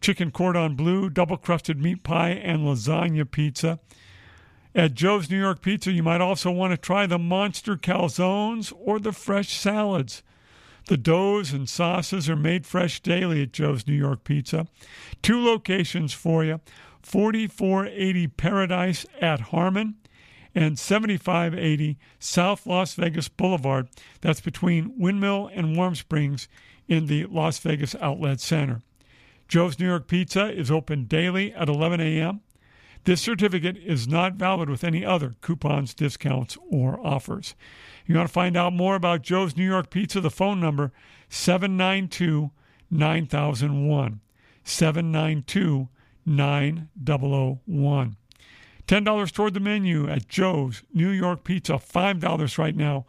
chicken 0.00 0.30
cordon 0.30 0.74
bleu, 0.74 1.10
double 1.10 1.36
crusted 1.36 1.80
meat 1.80 2.02
pie, 2.02 2.30
and 2.30 2.62
lasagna 2.62 3.30
pizza. 3.30 3.78
At 4.74 4.94
Joe's 4.94 5.30
New 5.30 5.38
York 5.38 5.62
Pizza, 5.62 5.90
you 5.90 6.02
might 6.02 6.20
also 6.20 6.50
want 6.50 6.72
to 6.72 6.76
try 6.76 7.06
the 7.06 7.18
monster 7.18 7.76
calzones 7.76 8.74
or 8.78 8.98
the 8.98 9.12
fresh 9.12 9.56
salads. 9.56 10.22
The 10.88 10.98
doughs 10.98 11.52
and 11.52 11.68
sauces 11.68 12.28
are 12.28 12.36
made 12.36 12.66
fresh 12.66 13.00
daily 13.00 13.42
at 13.42 13.52
Joe's 13.52 13.86
New 13.86 13.94
York 13.94 14.22
Pizza. 14.22 14.66
Two 15.22 15.42
locations 15.42 16.12
for 16.12 16.44
you 16.44 16.60
4480 17.02 18.28
Paradise 18.28 19.06
at 19.20 19.40
Harmon 19.40 19.96
and 20.56 20.78
7580 20.78 21.98
South 22.18 22.66
Las 22.66 22.94
Vegas 22.94 23.28
Boulevard. 23.28 23.88
That's 24.22 24.40
between 24.40 24.94
Windmill 24.98 25.50
and 25.52 25.76
Warm 25.76 25.94
Springs 25.94 26.48
in 26.88 27.06
the 27.06 27.26
Las 27.26 27.58
Vegas 27.58 27.94
Outlet 28.00 28.40
Center. 28.40 28.80
Joe's 29.48 29.78
New 29.78 29.86
York 29.86 30.08
Pizza 30.08 30.50
is 30.50 30.70
open 30.70 31.04
daily 31.04 31.52
at 31.52 31.68
11 31.68 32.00
a.m. 32.00 32.40
This 33.04 33.20
certificate 33.20 33.76
is 33.76 34.08
not 34.08 34.34
valid 34.34 34.70
with 34.70 34.82
any 34.82 35.04
other 35.04 35.36
coupons, 35.42 35.92
discounts, 35.94 36.56
or 36.70 36.98
offers. 37.06 37.54
You 38.06 38.16
want 38.16 38.28
to 38.28 38.32
find 38.32 38.56
out 38.56 38.72
more 38.72 38.96
about 38.96 39.22
Joe's 39.22 39.56
New 39.56 39.64
York 39.64 39.90
Pizza? 39.90 40.20
The 40.22 40.30
phone 40.30 40.58
number 40.58 40.90
792 41.28 42.50
9001. 42.90 44.20
792 44.64 45.88
9001. 46.24 48.16
$10 48.86 49.32
toward 49.32 49.54
the 49.54 49.60
menu 49.60 50.08
at 50.08 50.28
Joe's 50.28 50.82
New 50.92 51.10
York 51.10 51.44
Pizza. 51.44 51.74
$5 51.74 52.58
right 52.58 52.76
now 52.76 53.04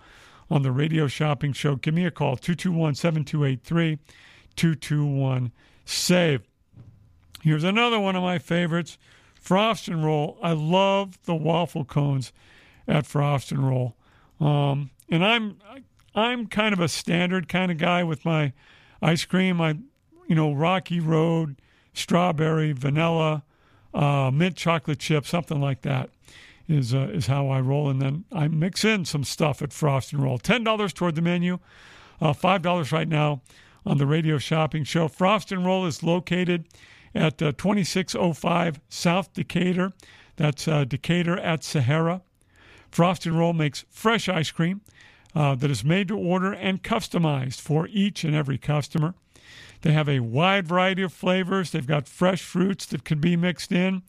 on 0.50 0.64
the 0.64 0.72
radio 0.72 1.08
shopping 1.08 1.54
show. 1.54 1.76
Give 1.76 1.94
me 1.94 2.06
a 2.06 2.12
call 2.12 2.38
221 2.38 2.96
7283 2.96 4.00
221 4.56 5.52
SAVE. 5.86 6.42
Here's 7.42 7.64
another 7.64 8.00
one 8.00 8.16
of 8.16 8.24
my 8.24 8.40
favorites 8.40 8.98
Frost 9.36 9.88
and 9.88 10.04
Roll. 10.04 10.38
I 10.42 10.52
love 10.54 11.18
the 11.24 11.36
waffle 11.36 11.86
cones 11.86 12.34
at 12.88 13.06
Frost 13.06 13.52
and 13.52 13.66
Roll. 13.66 13.96
Um, 14.40 14.90
and 15.10 15.24
I'm 15.24 15.58
I'm 16.14 16.48
kind 16.48 16.74
of 16.74 16.80
a 16.80 16.88
standard 16.88 17.48
kind 17.48 17.72
of 17.72 17.78
guy 17.78 18.04
with 18.04 18.26
my 18.26 18.54
ice 19.02 19.26
cream. 19.26 19.62
I 19.62 19.78
you 20.28 20.36
know 20.36 20.52
Rocky 20.52 21.00
Road, 21.00 21.62
strawberry, 21.94 22.74
vanilla, 22.74 23.44
uh, 23.98 24.32
mint 24.32 24.56
chocolate 24.56 25.00
chip, 25.00 25.26
something 25.26 25.60
like 25.60 25.82
that 25.82 26.10
is 26.68 26.94
uh, 26.94 27.10
is 27.12 27.28
how 27.28 27.50
I 27.50 27.60
roll. 27.60 27.90
And 27.90 28.02
then 28.02 28.26
I 28.32 28.48
mix 28.48 28.86
in 28.86 29.06
some 29.06 29.24
stuff 29.24 29.62
at 29.62 29.74
Frost 29.74 30.14
and 30.14 30.22
Roll. 30.24 30.38
Ten 30.38 30.64
dollars 30.64 30.94
toward 30.94 31.16
the 31.16 31.22
menu, 31.22 31.60
uh, 32.22 32.34
five 32.34 32.62
dollars 32.62 32.92
right 32.92 33.08
now 33.08 33.42
on 33.86 33.98
the 33.98 34.06
radio 34.06 34.38
shopping 34.38 34.84
show. 34.84 35.08
Frost 35.08 35.52
and 35.52 35.66
Roll 35.66 35.86
is 35.86 36.04
located 36.04 36.66
at 37.16 37.42
uh, 37.42 37.54
2605 37.54 38.80
South 38.90 39.34
Decatur. 39.34 39.94
That's 40.36 40.68
uh, 40.68 40.84
Decatur 40.84 41.38
at 41.40 41.64
Sahara. 41.64 42.22
Frost 42.92 43.26
and 43.26 43.38
Roll 43.38 43.54
makes 43.54 43.86
fresh 43.90 44.30
ice 44.30 44.52
cream 44.52 44.82
uh, 45.34 45.56
that 45.56 45.72
is 45.72 45.84
made 45.84 46.10
to 46.10 46.18
order 46.18 46.54
and 46.54 46.84
customized 46.84 47.62
for 47.62 47.88
each 47.88 48.24
and 48.24 48.36
every 48.36 48.58
customer. 48.58 49.16
They 49.82 49.92
have 49.94 50.10
a 50.10 50.20
wide 50.20 50.68
variety 50.68 51.02
of 51.04 51.14
flavors. 51.14 51.72
They've 51.72 51.86
got 51.86 52.08
fresh 52.08 52.42
fruits 52.42 52.86
that 52.88 53.04
can 53.04 53.20
be 53.20 53.36
mixed 53.36 53.72
in. 53.72 54.04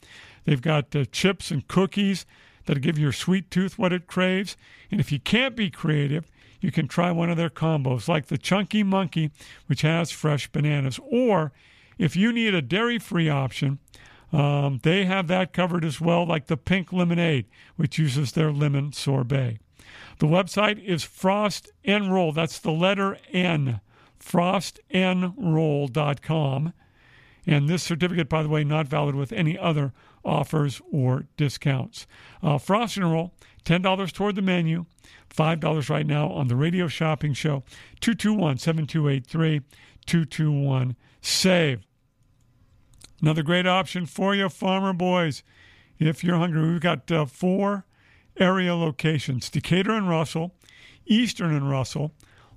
They've 0.45 0.61
got 0.61 0.95
uh, 0.95 1.05
chips 1.11 1.51
and 1.51 1.67
cookies 1.67 2.25
that'll 2.65 2.81
give 2.81 2.99
your 2.99 3.11
sweet 3.11 3.51
tooth 3.51 3.77
what 3.77 3.93
it 3.93 4.07
craves. 4.07 4.57
And 4.91 4.99
if 4.99 5.11
you 5.11 5.19
can't 5.19 5.55
be 5.55 5.69
creative, 5.69 6.29
you 6.61 6.71
can 6.71 6.87
try 6.87 7.11
one 7.11 7.29
of 7.29 7.37
their 7.37 7.49
combos, 7.49 8.07
like 8.07 8.27
the 8.27 8.37
Chunky 8.37 8.83
Monkey, 8.83 9.31
which 9.67 9.81
has 9.81 10.11
fresh 10.11 10.51
bananas. 10.51 10.99
Or 11.09 11.51
if 11.97 12.15
you 12.15 12.33
need 12.33 12.53
a 12.53 12.61
dairy 12.61 12.99
free 12.99 13.29
option, 13.29 13.79
um, 14.31 14.79
they 14.83 15.05
have 15.05 15.27
that 15.27 15.53
covered 15.53 15.83
as 15.83 15.99
well, 15.99 16.25
like 16.25 16.47
the 16.47 16.57
Pink 16.57 16.93
Lemonade, 16.93 17.45
which 17.75 17.97
uses 17.97 18.33
their 18.33 18.51
lemon 18.51 18.91
sorbet. 18.93 19.59
The 20.19 20.27
website 20.27 20.83
is 20.83 21.03
Frost 21.03 21.71
and 21.83 22.13
Roll. 22.13 22.31
That's 22.31 22.59
the 22.59 22.71
letter 22.71 23.17
N. 23.31 23.81
frostenroll.com. 24.19 26.73
And 27.47 27.69
this 27.69 27.83
certificate, 27.83 28.29
by 28.29 28.43
the 28.43 28.49
way, 28.49 28.63
not 28.63 28.87
valid 28.87 29.15
with 29.15 29.31
any 29.31 29.57
other 29.57 29.93
offers 30.23 30.81
or 30.91 31.25
discounts. 31.37 32.05
Uh, 32.43 32.57
Frost 32.57 32.97
and 32.97 33.11
Roll, 33.11 33.33
$10 33.65 34.11
toward 34.11 34.35
the 34.35 34.41
menu, 34.41 34.85
$5 35.33 35.89
right 35.89 36.05
now 36.05 36.29
on 36.29 36.47
the 36.47 36.55
radio 36.55 36.87
shopping 36.87 37.33
show, 37.33 37.63
221 38.01 38.57
7283 38.57 39.61
221 40.05 40.95
SAVE. 41.21 41.85
Another 43.21 43.43
great 43.43 43.67
option 43.67 44.05
for 44.05 44.33
you, 44.33 44.49
Farmer 44.49 44.93
Boys. 44.93 45.43
If 45.97 46.23
you're 46.23 46.37
hungry, 46.37 46.71
we've 46.71 46.79
got 46.79 47.11
uh, 47.11 47.25
four 47.25 47.85
area 48.37 48.73
locations 48.73 49.49
Decatur 49.49 49.91
and 49.91 50.07
Russell, 50.07 50.55
Eastern 51.05 51.53
and 51.53 51.69
Russell, 51.69 52.13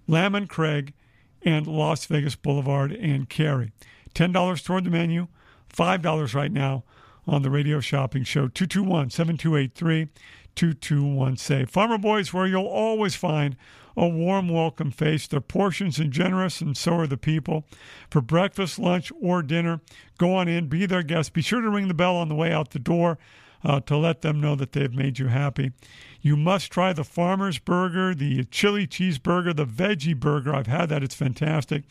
Lamb 0.06 0.34
and 0.34 0.48
Craig, 0.48 0.94
and 1.44 1.66
Las 1.66 2.06
Vegas 2.06 2.36
Boulevard 2.36 2.92
and 2.92 3.28
Carey. 3.28 3.72
$10 4.14 4.64
toward 4.64 4.84
the 4.84 4.90
menu, 4.90 5.28
$5 5.74 6.34
right 6.34 6.52
now 6.52 6.84
on 7.26 7.42
the 7.42 7.50
radio 7.50 7.80
shopping 7.80 8.24
show. 8.24 8.48
221 8.48 9.10
7283 9.10 10.08
221 10.54 11.36
SAVE. 11.36 11.70
Farmer 11.70 11.98
Boys, 11.98 12.32
where 12.32 12.46
you'll 12.46 12.66
always 12.66 13.14
find 13.14 13.56
a 13.96 14.08
warm 14.08 14.48
welcome 14.48 14.90
face. 14.90 15.26
Their 15.26 15.40
portions 15.40 15.98
are 16.00 16.04
generous, 16.04 16.60
and 16.60 16.76
so 16.76 16.94
are 16.94 17.06
the 17.06 17.16
people. 17.16 17.64
For 18.10 18.20
breakfast, 18.20 18.78
lunch, 18.78 19.12
or 19.20 19.42
dinner, 19.42 19.80
go 20.18 20.34
on 20.34 20.48
in, 20.48 20.68
be 20.68 20.86
their 20.86 21.02
guest. 21.02 21.32
Be 21.32 21.42
sure 21.42 21.60
to 21.60 21.70
ring 21.70 21.88
the 21.88 21.94
bell 21.94 22.16
on 22.16 22.28
the 22.28 22.34
way 22.34 22.52
out 22.52 22.70
the 22.70 22.78
door 22.78 23.18
uh, 23.64 23.80
to 23.80 23.96
let 23.96 24.22
them 24.22 24.40
know 24.40 24.54
that 24.56 24.72
they've 24.72 24.92
made 24.92 25.18
you 25.18 25.28
happy. 25.28 25.72
You 26.20 26.36
must 26.36 26.70
try 26.70 26.92
the 26.92 27.04
farmer's 27.04 27.58
burger, 27.58 28.14
the 28.14 28.44
chili 28.44 28.86
cheeseburger, 28.86 29.54
the 29.54 29.66
veggie 29.66 30.18
burger. 30.18 30.54
I've 30.54 30.66
had 30.66 30.88
that, 30.88 31.02
it's 31.02 31.14
fantastic. 31.14 31.84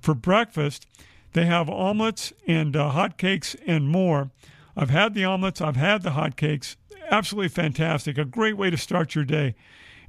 For 0.00 0.14
breakfast, 0.14 0.86
they 1.32 1.46
have 1.46 1.68
omelets 1.68 2.32
and 2.46 2.76
uh, 2.76 2.92
hotcakes 2.92 3.56
and 3.66 3.88
more. 3.88 4.30
I've 4.76 4.90
had 4.90 5.14
the 5.14 5.24
omelets, 5.24 5.60
I've 5.60 5.76
had 5.76 6.02
the 6.02 6.10
hotcakes. 6.10 6.76
Absolutely 7.10 7.48
fantastic. 7.48 8.18
A 8.18 8.24
great 8.24 8.56
way 8.56 8.70
to 8.70 8.76
start 8.76 9.14
your 9.14 9.24
day 9.24 9.54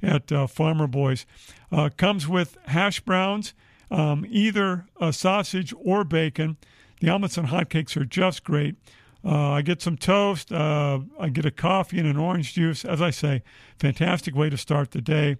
at 0.02 0.30
uh, 0.32 0.46
Farmer 0.46 0.86
Boys. 0.86 1.26
Uh, 1.70 1.90
comes 1.96 2.28
with 2.28 2.56
hash 2.66 3.00
browns, 3.00 3.54
um, 3.90 4.26
either 4.28 4.86
a 5.00 5.12
sausage 5.12 5.72
or 5.82 6.04
bacon. 6.04 6.56
The 7.00 7.10
omelets 7.10 7.36
and 7.36 7.48
hotcakes 7.48 7.96
are 7.96 8.04
just 8.04 8.44
great. 8.44 8.76
Uh, 9.24 9.50
I 9.52 9.62
get 9.62 9.80
some 9.80 9.96
toast. 9.96 10.52
Uh, 10.52 11.00
I 11.18 11.28
get 11.28 11.46
a 11.46 11.50
coffee 11.50 11.98
and 11.98 12.08
an 12.08 12.16
orange 12.16 12.54
juice. 12.54 12.84
As 12.84 13.00
I 13.00 13.10
say, 13.10 13.42
fantastic 13.78 14.34
way 14.34 14.50
to 14.50 14.56
start 14.56 14.90
the 14.90 15.00
day. 15.00 15.36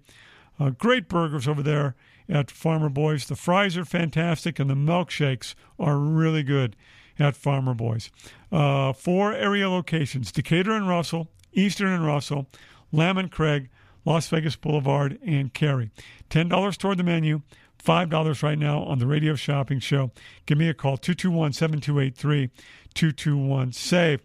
Uh, 0.59 0.69
great 0.69 1.09
burgers 1.09 1.47
over 1.47 1.61
there 1.61 1.95
at 2.29 2.51
Farmer 2.51 2.89
Boys. 2.89 3.25
The 3.25 3.35
fries 3.35 3.75
are 3.75 3.85
fantastic, 3.85 4.59
and 4.59 4.69
the 4.69 4.75
milkshakes 4.75 5.55
are 5.79 5.97
really 5.97 6.43
good 6.43 6.75
at 7.19 7.35
Farmer 7.35 7.73
Boys. 7.73 8.09
Uh, 8.51 8.93
four 8.93 9.33
area 9.33 9.69
locations 9.69 10.31
Decatur 10.31 10.71
and 10.71 10.87
Russell, 10.87 11.29
Eastern 11.53 11.89
and 11.89 12.05
Russell, 12.05 12.47
Lamb 12.91 13.17
and 13.17 13.31
Craig, 13.31 13.69
Las 14.05 14.27
Vegas 14.27 14.55
Boulevard, 14.55 15.19
and 15.25 15.53
Carey. 15.53 15.91
$10 16.29 16.77
toward 16.77 16.97
the 16.97 17.03
menu. 17.03 17.41
$5 17.83 18.43
right 18.43 18.57
now 18.57 18.81
on 18.83 18.99
the 18.99 19.07
radio 19.07 19.35
shopping 19.35 19.79
show. 19.79 20.11
Give 20.45 20.57
me 20.57 20.69
a 20.69 20.73
call, 20.73 20.95
221 20.95 21.51
7283 21.51 22.49
221 22.93 23.71
SAVE. 23.73 24.21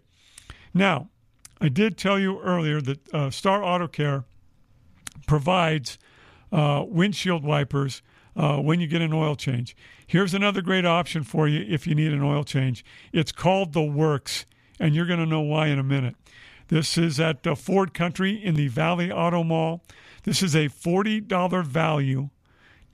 Now, 0.73 1.09
I 1.61 1.69
did 1.69 1.97
tell 1.97 2.19
you 2.19 2.39
earlier 2.39 2.81
that 2.81 3.13
uh, 3.13 3.29
Star 3.29 3.63
Auto 3.63 3.87
Care 3.87 4.23
provides 5.27 5.97
uh, 6.51 6.83
windshield 6.87 7.43
wipers 7.43 8.01
uh, 8.35 8.57
when 8.57 8.79
you 8.79 8.87
get 8.87 9.01
an 9.01 9.13
oil 9.13 9.35
change. 9.35 9.75
Here's 10.07 10.33
another 10.33 10.61
great 10.61 10.85
option 10.85 11.23
for 11.23 11.47
you 11.47 11.65
if 11.67 11.85
you 11.85 11.93
need 11.95 12.13
an 12.13 12.23
oil 12.23 12.43
change. 12.43 12.85
It's 13.11 13.31
called 13.31 13.73
The 13.73 13.83
Works, 13.83 14.45
and 14.79 14.95
you're 14.95 15.05
going 15.05 15.19
to 15.19 15.25
know 15.25 15.41
why 15.41 15.67
in 15.67 15.77
a 15.77 15.83
minute. 15.83 16.15
This 16.69 16.97
is 16.97 17.19
at 17.19 17.45
Ford 17.57 17.93
Country 17.93 18.33
in 18.43 18.55
the 18.55 18.67
Valley 18.67 19.11
Auto 19.11 19.43
Mall. 19.43 19.83
This 20.23 20.43
is 20.43 20.55
a 20.55 20.69
$40 20.69 21.65
value, 21.65 22.29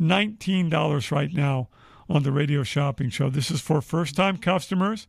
$19 0.02 1.12
right 1.12 1.34
now 1.34 1.70
on 2.10 2.24
the 2.24 2.32
radio 2.32 2.64
shopping 2.64 3.10
show. 3.10 3.30
This 3.30 3.52
is 3.52 3.62
for 3.62 3.82
first 3.82 4.16
time 4.16 4.38
customers, 4.38 5.08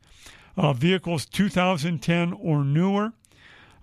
uh, 0.56 0.72
vehicles 0.72 1.26
2010 1.26 2.32
or 2.32 2.64
newer. 2.64 3.12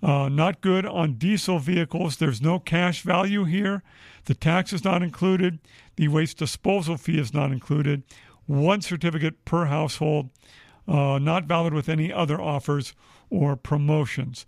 Uh, 0.01 0.27
not 0.27 0.59
good 0.59 0.85
on 0.85 1.13
diesel 1.13 1.59
vehicles. 1.59 2.17
There's 2.17 2.41
no 2.41 2.59
cash 2.59 3.03
value 3.03 3.45
here. 3.45 3.83
The 4.25 4.33
tax 4.33 4.73
is 4.73 4.83
not 4.83 5.01
included. 5.01 5.59
The 5.95 6.09
waste 6.09 6.37
disposal 6.37 6.97
fee 6.97 7.19
is 7.19 7.33
not 7.33 7.51
included. 7.51 8.03
One 8.45 8.81
certificate 8.81 9.45
per 9.45 9.63
household, 9.65 10.29
uh, 10.87 11.19
not 11.19 11.45
valid 11.45 11.73
with 11.73 11.87
any 11.87 12.11
other 12.11 12.41
offers 12.41 12.93
or 13.29 13.55
promotions. 13.55 14.45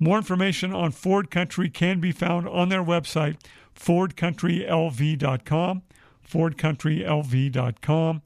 More 0.00 0.18
information 0.18 0.74
on 0.74 0.90
Ford 0.90 1.30
Country 1.30 1.70
can 1.70 2.00
be 2.00 2.10
found 2.12 2.48
on 2.48 2.68
their 2.68 2.82
website, 2.82 3.36
FordCountryLV.com. 3.78 5.82
FordCountryLV.com. 6.28 8.22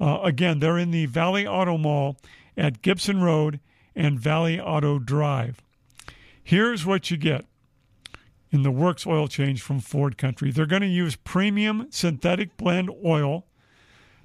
Uh, 0.00 0.20
again, 0.22 0.60
they're 0.60 0.78
in 0.78 0.92
the 0.92 1.06
Valley 1.06 1.44
Auto 1.46 1.78
Mall 1.78 2.18
at 2.58 2.82
Gibson 2.82 3.22
Road 3.22 3.60
and 3.94 4.18
Valley 4.20 4.60
Auto 4.60 4.98
Drive. 4.98 5.62
Here's 6.42 6.84
what 6.84 7.10
you 7.10 7.16
get 7.16 7.46
in 8.50 8.62
the 8.62 8.70
Works 8.70 9.06
oil 9.06 9.28
change 9.28 9.62
from 9.62 9.80
Ford 9.80 10.18
Country. 10.18 10.50
They're 10.50 10.66
going 10.66 10.82
to 10.82 10.88
use 10.88 11.16
premium 11.16 11.86
synthetic 11.90 12.56
blend 12.56 12.90
oil. 13.04 13.46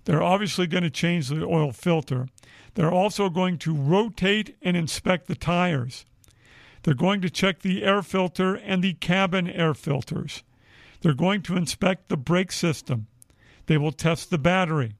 They're 0.05 0.23
obviously 0.23 0.67
going 0.67 0.83
to 0.83 0.89
change 0.89 1.29
the 1.29 1.45
oil 1.45 1.71
filter. 1.71 2.27
They're 2.73 2.91
also 2.91 3.29
going 3.29 3.57
to 3.59 3.75
rotate 3.75 4.55
and 4.61 4.75
inspect 4.75 5.27
the 5.27 5.35
tires. 5.35 6.05
They're 6.81 6.93
going 6.93 7.21
to 7.21 7.29
check 7.29 7.59
the 7.59 7.83
air 7.83 8.01
filter 8.01 8.55
and 8.55 8.83
the 8.83 8.93
cabin 8.93 9.49
air 9.49 9.73
filters. 9.73 10.43
They're 11.01 11.13
going 11.13 11.41
to 11.43 11.57
inspect 11.57 12.09
the 12.09 12.17
brake 12.17 12.51
system. 12.51 13.07
They 13.67 13.77
will 13.77 13.91
test 13.91 14.29
the 14.29 14.37
battery. 14.37 14.93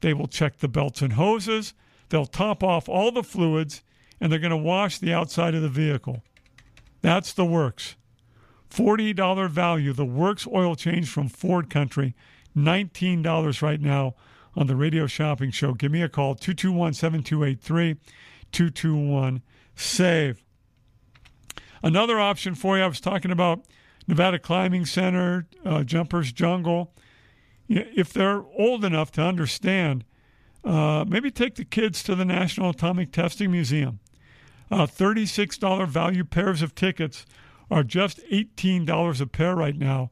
They 0.00 0.12
will 0.12 0.28
check 0.28 0.58
the 0.58 0.68
belts 0.68 1.02
and 1.02 1.14
hoses. 1.14 1.74
They'll 2.10 2.26
top 2.26 2.62
off 2.62 2.88
all 2.88 3.10
the 3.10 3.22
fluids 3.22 3.82
and 4.20 4.30
they're 4.30 4.38
going 4.38 4.50
to 4.50 4.56
wash 4.56 4.98
the 4.98 5.12
outside 5.12 5.54
of 5.54 5.62
the 5.62 5.68
vehicle. 5.68 6.22
That's 7.00 7.32
the 7.32 7.46
works. 7.46 7.96
$40 8.70 9.48
value, 9.48 9.92
the 9.92 10.04
works 10.04 10.46
oil 10.46 10.76
change 10.76 11.08
from 11.08 11.28
Ford 11.28 11.70
Country, 11.70 12.14
$19 12.56 13.62
right 13.62 13.80
now 13.80 14.14
on 14.54 14.66
the 14.66 14.76
radio 14.76 15.06
shopping 15.06 15.50
show. 15.50 15.72
Give 15.72 15.90
me 15.90 16.02
a 16.02 16.08
call, 16.08 16.34
221 16.34 16.92
7283 16.94 17.94
221 18.52 19.42
SAVE. 19.74 20.42
Another 21.82 22.20
option 22.20 22.54
for 22.54 22.76
you, 22.76 22.84
I 22.84 22.88
was 22.88 23.00
talking 23.00 23.30
about 23.30 23.64
Nevada 24.06 24.38
Climbing 24.38 24.84
Center, 24.86 25.46
uh, 25.64 25.82
Jumpers 25.82 26.32
Jungle. 26.32 26.92
If 27.68 28.12
they're 28.12 28.44
old 28.58 28.84
enough 28.84 29.12
to 29.12 29.22
understand, 29.22 30.04
uh, 30.64 31.04
maybe 31.08 31.30
take 31.30 31.54
the 31.54 31.64
kids 31.64 32.02
to 32.02 32.14
the 32.14 32.24
National 32.24 32.70
Atomic 32.70 33.12
Testing 33.12 33.50
Museum. 33.50 34.00
Uh, 34.70 34.86
$36 34.86 35.88
value 35.88 36.24
pairs 36.24 36.62
of 36.62 36.74
tickets 36.74 37.26
are 37.70 37.82
just 37.82 38.20
$18 38.30 39.20
a 39.20 39.26
pair 39.26 39.56
right 39.56 39.76
now 39.76 40.10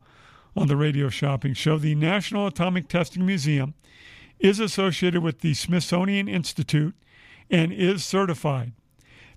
on 0.57 0.69
the 0.69 0.77
radio 0.77 1.09
shopping 1.09 1.55
show. 1.55 1.79
The 1.79 1.95
National 1.95 2.47
Atomic 2.47 2.89
Testing 2.89 3.25
Museum 3.25 3.75
is 4.39 4.61
associated 4.61 5.23
with 5.23 5.41
the 5.41 5.55
Smithsonian 5.55 6.29
Institute 6.29 6.95
and 7.51 7.73
is 7.73 8.05
certified. 8.05 8.73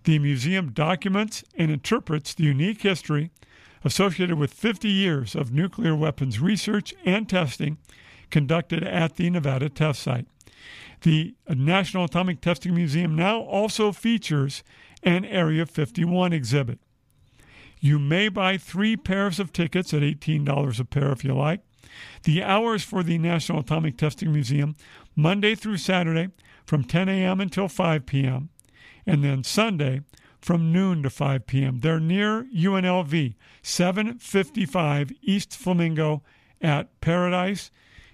The 0.04 0.20
museum 0.20 0.72
documents 0.72 1.44
and 1.56 1.70
interprets 1.70 2.34
the 2.34 2.44
unique 2.44 2.82
history 2.82 3.32
associated 3.84 4.38
with 4.38 4.54
50 4.54 4.88
years 4.88 5.36
of 5.36 5.52
nuclear 5.52 5.96
weapons 5.96 6.40
research 6.40 6.94
and 7.06 7.28
testing 7.28 7.78
conducted 8.30 8.84
at 8.84 9.16
the 9.16 9.30
Nevada 9.30 9.70
test 9.70 10.02
site. 10.02 10.28
The 11.02 11.36
National 11.50 12.06
Atomic 12.06 12.42
Testing 12.42 12.76
Museum 12.76 13.16
now 13.16 13.42
also 13.42 13.92
features 13.92 14.64
an 15.04 15.26
Area 15.26 15.66
51 15.66 16.34
exhibit. 16.34 16.80
You 17.80 17.98
may 17.98 18.30
buy 18.30 18.58
three 18.58 18.96
pairs 18.96 19.40
of 19.40 19.52
tickets 19.52 19.94
at 19.94 20.02
$18 20.02 20.80
a 20.80 20.86
pair 20.86 21.12
if 21.12 21.24
you 21.24 21.34
like. 21.34 21.62
The 22.24 22.44
hours 22.44 22.84
for 22.84 23.02
the 23.02 23.18
National 23.18 23.60
Atomic 23.62 23.98
Testing 23.98 24.32
Museum, 24.32 24.76
Monday 25.16 25.56
through 25.56 25.78
Saturday 25.78 26.30
from 26.66 26.84
10 26.84 27.10
a.m. 27.10 27.42
until 27.42 27.68
5 27.68 28.06
p.m 28.06 28.50
and 29.06 29.24
then 29.24 29.44
Sunday 29.44 30.02
from 30.40 30.72
noon 30.72 31.04
to 31.04 31.10
5 31.10 31.46
p.m. 31.46 31.80
They're 31.80 32.00
near 32.00 32.44
UNLV, 32.56 33.36
755 33.62 35.12
East 35.22 35.56
Flamingo 35.56 36.24
at 36.62 37.00
Paradise. 37.02 37.72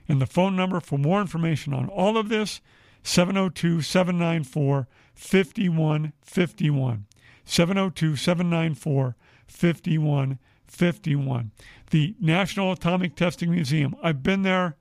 And 0.08 0.22
the 0.22 0.26
phone 0.26 0.56
number 0.56 0.80
for 0.80 0.98
more 0.98 1.22
information 1.22 1.74
on 1.74 1.90
all 1.90 2.18
of 2.18 2.30
this, 2.30 2.62
702 3.04 3.82
794 3.82 4.88
5151. 5.16 7.06
702 7.46 8.16
794 8.16 9.16
5151. 9.48 11.52
The 11.90 12.16
National 12.20 12.72
Atomic 12.72 13.16
Testing 13.16 13.52
Museum. 13.52 13.96
I've 14.04 14.22
been 14.22 14.44
there 14.44 14.76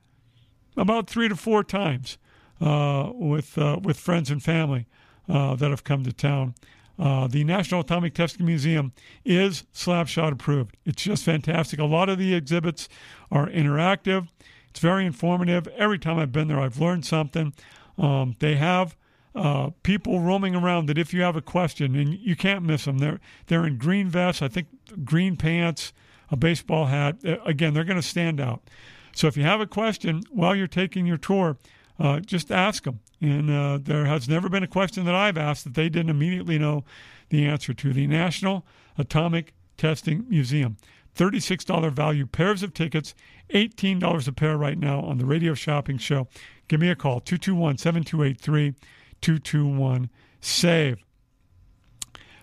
about 0.77 1.09
three 1.09 1.29
to 1.29 1.37
four 1.37 1.65
times 1.65 2.19
uh, 2.61 3.11
with 3.15 3.57
uh, 3.57 3.79
with 3.83 3.99
friends 3.99 4.31
and 4.31 4.43
family 4.43 4.87
uh, 5.29 5.55
that 5.57 5.71
have 5.71 5.85
come 5.85 6.05
to 6.05 6.13
town. 6.13 6.55
Uh, 6.99 7.27
the 7.27 7.45
National 7.45 7.83
Atomic 7.83 8.15
Testing 8.15 8.47
Museum 8.47 8.93
is 9.25 9.65
Slapshot 9.75 10.33
approved. 10.33 10.77
It's 10.87 11.03
just 11.03 11.25
fantastic. 11.25 11.79
A 11.79 11.85
lot 11.85 12.09
of 12.09 12.19
the 12.19 12.35
exhibits 12.35 12.89
are 13.31 13.49
interactive. 13.49 14.29
It's 14.77 14.83
very 14.83 15.07
informative. 15.07 15.67
Every 15.69 15.99
time 15.99 16.19
I've 16.19 16.33
been 16.33 16.49
there, 16.49 16.61
I've 16.61 16.79
learned 16.79 17.07
something. 17.07 17.55
Um, 17.97 18.37
they 18.41 18.57
have 18.57 18.95
uh, 19.35 19.71
people 19.83 20.21
roaming 20.21 20.55
around 20.55 20.85
that 20.91 20.99
if 20.99 21.15
you 21.15 21.23
have 21.23 21.35
a 21.35 21.41
question, 21.41 21.97
and 21.97 22.13
you 22.13 22.37
can't 22.37 22.63
miss 22.63 22.85
them, 22.85 22.99
they're 22.99 23.19
they're 23.47 23.67
in 23.67 23.79
green 23.79 24.11
vests, 24.11 24.43
I 24.43 24.49
think 24.49 24.67
green 25.03 25.35
pants, 25.35 25.95
a 26.31 26.37
baseball 26.37 26.85
hat. 26.89 27.17
Uh, 27.25 27.39
again, 27.47 27.73
they're 27.73 27.85
going 27.85 27.97
to 27.97 28.07
stand 28.07 28.39
out. 28.39 28.69
So 29.15 29.29
if 29.29 29.37
you 29.39 29.45
have 29.45 29.63
a 29.63 29.67
question 29.67 30.25
while 30.31 30.55
you're 30.55 30.67
taking 30.67 31.07
your 31.07 31.17
tour, 31.17 31.57
uh, 31.99 32.21
just 32.21 32.53
ask 32.53 32.85
them. 32.85 33.01
And 33.23 33.51
uh, 33.51 33.79
there 33.83 34.05
has 34.05 34.29
never 34.29 34.51
been 34.51 34.63
a 34.63 34.69
question 34.69 35.07
that 35.07 35.15
I've 35.15 35.39
asked 35.39 35.65
that 35.65 35.73
they 35.73 35.89
didn't 35.89 36.11
immediately 36.11 36.59
know 36.59 36.85
the 37.31 37.47
answer 37.47 37.73
to. 37.73 37.95
The 37.95 38.07
National 38.07 38.67
Atomic 38.99 39.55
Testing 39.79 40.27
Museum. 40.29 40.77
$36 41.17 41.91
value, 41.93 42.27
pairs 42.27 42.63
of 42.63 42.75
tickets, 42.75 43.15
$18 43.51 44.29
a 44.29 44.33
pair 44.33 44.57
right 44.57 44.79
now 44.79 45.01
on 45.01 45.19
the 45.19 45.25
radio 45.25 45.55
shopping 45.55 45.99
show. 45.99 46.29
Give 46.69 46.81
me 46.81 46.91
a 46.91 46.97
call, 46.97 47.21
221 47.21 47.79
7283 47.79 48.75
221 49.21 50.11
SAVE. 50.41 50.99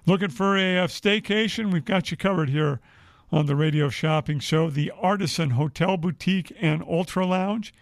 Looking 0.05 0.29
for 0.29 0.57
a, 0.57 0.77
a 0.77 0.87
staycation? 0.87 1.71
We've 1.71 1.85
got 1.85 2.11
you 2.11 2.17
covered 2.17 2.49
here 2.49 2.81
on 3.31 3.45
the 3.45 3.55
radio 3.55 3.89
shopping 3.89 4.39
show. 4.39 4.69
The 4.69 4.91
Artisan 4.99 5.51
Hotel 5.51 5.97
Boutique 5.97 6.51
and 6.59 6.83
Ultra 6.83 7.25
Lounge. 7.25 7.73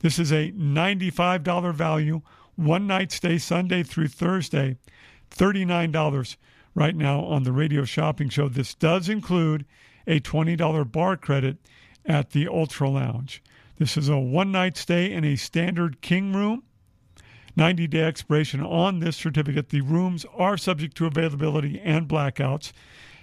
This 0.00 0.18
is 0.18 0.32
a 0.32 0.52
$95 0.52 1.72
value, 1.74 2.20
one 2.56 2.86
night 2.86 3.10
stay 3.10 3.38
Sunday 3.38 3.82
through 3.82 4.08
Thursday, 4.08 4.76
$39 5.30 6.36
right 6.74 6.94
now 6.94 7.20
on 7.20 7.44
the 7.44 7.52
radio 7.52 7.84
shopping 7.84 8.28
show. 8.28 8.48
This 8.48 8.74
does 8.74 9.08
include 9.08 9.64
a 10.06 10.20
$20 10.20 10.90
bar 10.90 11.16
credit 11.16 11.58
at 12.04 12.30
the 12.30 12.48
Ultra 12.48 12.90
Lounge. 12.90 13.42
This 13.76 13.96
is 13.96 14.08
a 14.08 14.18
one 14.18 14.52
night 14.52 14.76
stay 14.76 15.12
in 15.12 15.24
a 15.24 15.36
standard 15.36 16.00
king 16.00 16.32
room. 16.32 16.62
90 17.56 17.86
day 17.86 18.02
expiration 18.02 18.60
on 18.60 18.98
this 18.98 19.16
certificate. 19.16 19.68
The 19.68 19.80
rooms 19.80 20.26
are 20.36 20.56
subject 20.56 20.96
to 20.96 21.06
availability 21.06 21.80
and 21.80 22.08
blackouts. 22.08 22.72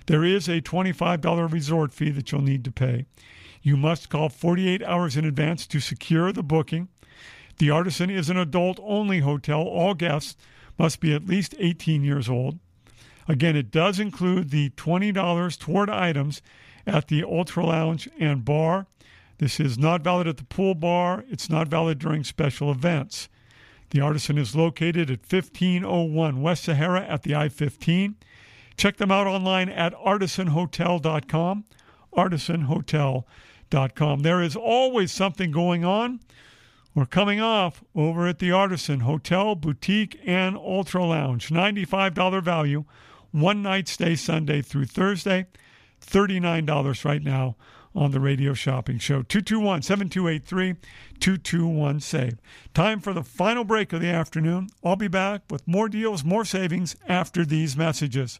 There 0.08 0.24
is 0.24 0.48
a 0.48 0.62
$25 0.62 1.52
resort 1.52 1.94
fee 1.94 2.12
that 2.12 2.32
you'll 2.32 2.42
need 2.42 2.64
to 2.66 2.72
pay. 2.72 3.06
You 3.62 3.78
must 3.78 4.10
call 4.10 4.30
48 4.30 4.82
hours 4.84 5.16
in 5.16 5.26
advance 5.26 5.68
to 5.68 5.80
secure 5.80 6.32
the 6.32 6.44
booking. 6.44 6.88
The 7.60 7.70
Artisan 7.70 8.10
is 8.10 8.30
an 8.30 8.38
adult 8.38 8.80
only 8.82 9.20
hotel. 9.20 9.62
All 9.62 9.94
guests 9.94 10.36
must 10.80 11.00
be 11.00 11.14
at 11.14 11.28
least 11.28 11.54
18 11.60 12.04
years 12.04 12.28
old. 12.28 12.58
Again, 13.28 13.56
it 13.56 13.70
does 13.70 14.00
include 14.00 14.50
the 14.50 14.72
$20 14.72 15.60
toward 15.60 15.90
items 15.90 16.42
at 16.86 17.08
the 17.08 17.24
Ultra 17.24 17.66
Lounge 17.66 18.10
and 18.20 18.46
Bar. 18.46 18.88
This 19.38 19.60
is 19.60 19.78
not 19.78 20.04
valid 20.04 20.28
at 20.28 20.38
the 20.38 20.44
pool 20.44 20.76
bar. 20.76 21.26
It's 21.30 21.50
not 21.50 21.68
valid 21.68 22.00
during 22.00 22.24
special 22.24 22.72
events. 22.72 23.28
The 23.90 24.02
Artisan 24.02 24.38
is 24.38 24.56
located 24.56 25.10
at 25.10 25.20
1501 25.20 26.42
West 26.42 26.64
Sahara 26.64 27.02
at 27.02 27.24
the 27.24 27.36
I 27.36 27.50
15. 27.50 28.16
Check 28.78 28.98
them 28.98 29.12
out 29.12 29.28
online 29.28 29.70
at 29.70 29.94
artisanhotel.com. 29.96 31.66
Artisanhotel.com 32.16 33.26
there 34.20 34.42
is 34.42 34.56
always 34.56 35.12
something 35.12 35.50
going 35.52 35.86
on 35.86 36.20
or 36.94 37.06
coming 37.06 37.40
off 37.40 37.84
over 37.96 38.28
at 38.28 38.40
the 38.40 38.52
Artisan 38.52 39.02
Hotel, 39.02 39.56
Boutique, 39.56 40.20
and 40.26 40.58
Ultra 40.58 41.06
Lounge. 41.06 41.50
$95 41.50 42.44
value, 42.44 42.84
one 43.32 43.62
night 43.62 43.88
stay 43.88 44.16
Sunday 44.16 44.62
through 44.62 44.86
Thursday, 44.86 45.46
$39 46.02 47.06
right 47.06 47.24
now 47.24 47.56
on 47.96 48.12
the 48.12 48.20
radio 48.20 48.54
shopping 48.54 48.98
show. 48.98 49.22
221 49.24 49.82
7283 49.82 50.76
221 51.20 52.00
SAVE. 52.00 52.38
Time 52.74 53.00
for 53.00 53.14
the 53.14 53.24
final 53.24 53.64
break 53.64 53.94
of 53.94 54.02
the 54.02 54.10
afternoon. 54.10 54.70
I'll 54.84 54.96
be 54.96 55.08
back 55.08 55.44
with 55.50 55.68
more 55.68 55.90
deals, 55.90 56.24
more 56.24 56.46
savings 56.46 56.96
after 57.08 57.46
these 57.46 57.76
messages. 57.76 58.40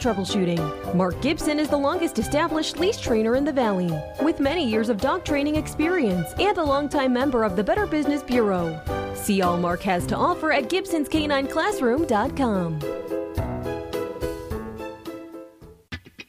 troubleshooting. 0.01 0.95
Mark 0.95 1.21
Gibson 1.21 1.59
is 1.59 1.69
the 1.69 1.77
longest 1.77 2.17
established 2.19 2.79
leash 2.79 2.97
trainer 2.97 3.35
in 3.35 3.45
the 3.45 3.53
Valley, 3.53 3.91
with 4.21 4.39
many 4.39 4.67
years 4.67 4.89
of 4.89 4.97
dog 4.97 5.23
training 5.23 5.55
experience 5.55 6.33
and 6.39 6.57
a 6.57 6.63
longtime 6.63 7.13
member 7.13 7.43
of 7.43 7.55
the 7.55 7.63
Better 7.63 7.85
Business 7.85 8.23
Bureau. 8.23 8.81
See 9.15 9.41
all 9.41 9.57
Mark 9.57 9.81
has 9.83 10.05
to 10.07 10.17
offer 10.17 10.51
at 10.51 10.69
Gibson'sCanineClassroom.com. 10.69 12.79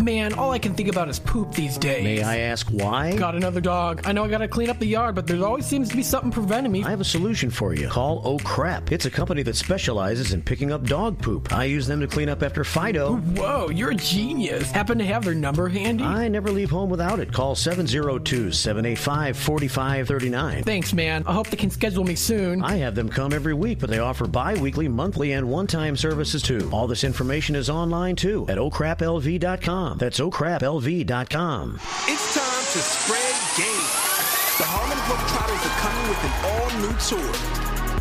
Man, 0.00 0.34
all 0.34 0.50
I 0.50 0.58
can 0.58 0.74
think 0.74 0.88
about 0.88 1.08
is 1.08 1.20
poop 1.20 1.54
these 1.54 1.78
days. 1.78 2.02
May 2.02 2.20
I 2.20 2.38
ask 2.38 2.68
why? 2.68 3.16
Got 3.16 3.36
another 3.36 3.60
dog. 3.60 4.02
I 4.04 4.10
know 4.10 4.24
I 4.24 4.28
gotta 4.28 4.48
clean 4.48 4.68
up 4.68 4.80
the 4.80 4.86
yard, 4.86 5.14
but 5.14 5.24
there 5.24 5.42
always 5.44 5.66
seems 5.66 5.88
to 5.88 5.96
be 5.96 6.02
something 6.02 6.32
preventing 6.32 6.72
me. 6.72 6.82
I 6.82 6.90
have 6.90 7.00
a 7.00 7.04
solution 7.04 7.48
for 7.48 7.74
you. 7.74 7.88
Call 7.88 8.20
Oh 8.24 8.38
Crap. 8.38 8.90
It's 8.90 9.06
a 9.06 9.10
company 9.10 9.44
that 9.44 9.54
specializes 9.54 10.32
in 10.32 10.42
picking 10.42 10.72
up 10.72 10.84
dog 10.84 11.22
poop. 11.22 11.52
I 11.52 11.64
use 11.66 11.86
them 11.86 12.00
to 12.00 12.08
clean 12.08 12.28
up 12.28 12.42
after 12.42 12.64
Fido. 12.64 13.18
Whoa, 13.18 13.70
you're 13.70 13.92
a 13.92 13.94
genius. 13.94 14.68
Happen 14.72 14.98
to 14.98 15.04
have 15.04 15.24
their 15.24 15.32
number 15.32 15.68
handy? 15.68 16.02
I 16.02 16.26
never 16.26 16.50
leave 16.50 16.70
home 16.70 16.90
without 16.90 17.20
it. 17.20 17.32
Call 17.32 17.54
702 17.54 18.50
785 18.50 19.36
4539. 19.38 20.64
Thanks, 20.64 20.92
man. 20.92 21.22
I 21.24 21.32
hope 21.32 21.50
they 21.50 21.56
can 21.56 21.70
schedule 21.70 22.02
me 22.02 22.16
soon. 22.16 22.64
I 22.64 22.78
have 22.78 22.96
them 22.96 23.08
come 23.08 23.32
every 23.32 23.54
week, 23.54 23.78
but 23.78 23.90
they 23.90 24.00
offer 24.00 24.26
bi 24.26 24.54
weekly, 24.54 24.88
monthly, 24.88 25.32
and 25.32 25.48
one 25.48 25.68
time 25.68 25.96
services 25.96 26.42
too. 26.42 26.68
All 26.72 26.88
this 26.88 27.04
information 27.04 27.54
is 27.54 27.70
online 27.70 28.16
too 28.16 28.44
at 28.48 28.58
oh 28.58 28.70
okraplv.com. 29.84 29.98
That's 29.98 30.20
oh 30.20 30.30
okraplv.com. 30.30 31.80
It's 32.08 32.34
time 32.34 32.64
to 32.72 32.80
spread 32.80 33.34
game. 33.56 33.88
The 34.56 34.64
Harlem 34.64 34.98
Globetrotters 35.08 35.62
are 35.66 35.78
coming 35.82 36.04
with 36.08 36.20
an 36.24 36.34
all-new 36.54 36.94
tour. 37.02 37.34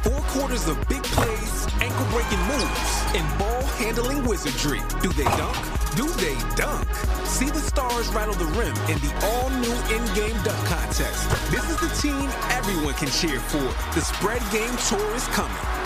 Four 0.03 0.21
quarters 0.31 0.67
of 0.67 0.77
big 0.87 1.03
plays, 1.03 1.67
ankle 1.81 2.05
breaking 2.11 2.39
moves, 2.51 2.93
and 3.15 3.25
ball 3.39 3.63
handling 3.79 4.25
wizardry. 4.25 4.81
Do 5.01 5.09
they 5.13 5.23
dunk? 5.23 5.57
Do 5.95 6.07
they 6.19 6.35
dunk? 6.55 6.87
See 7.25 7.49
the 7.49 7.59
stars 7.59 8.09
rattle 8.09 8.35
the 8.35 8.45
rim 8.59 8.75
in 8.91 8.99
the 8.99 9.11
all 9.23 9.49
new 9.49 9.73
in 9.95 10.03
game 10.13 10.37
dunk 10.43 10.59
contest. 10.67 11.29
This 11.51 11.63
is 11.69 11.79
the 11.79 11.91
team 12.01 12.29
everyone 12.51 12.93
can 12.95 13.09
cheer 13.09 13.39
for. 13.39 13.63
The 13.95 14.01
spread 14.01 14.41
game 14.51 14.75
tour 14.87 15.15
is 15.15 15.27
coming. 15.29 15.82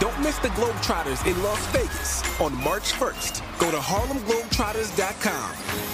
Don't 0.00 0.18
miss 0.20 0.38
the 0.38 0.48
Globetrotters 0.48 1.24
in 1.26 1.40
Las 1.42 1.64
Vegas 1.68 2.22
on 2.40 2.54
March 2.62 2.92
1st. 2.92 3.42
Go 3.58 3.70
to 3.70 3.78
HarlemGlobetrotters.com. 3.78 5.93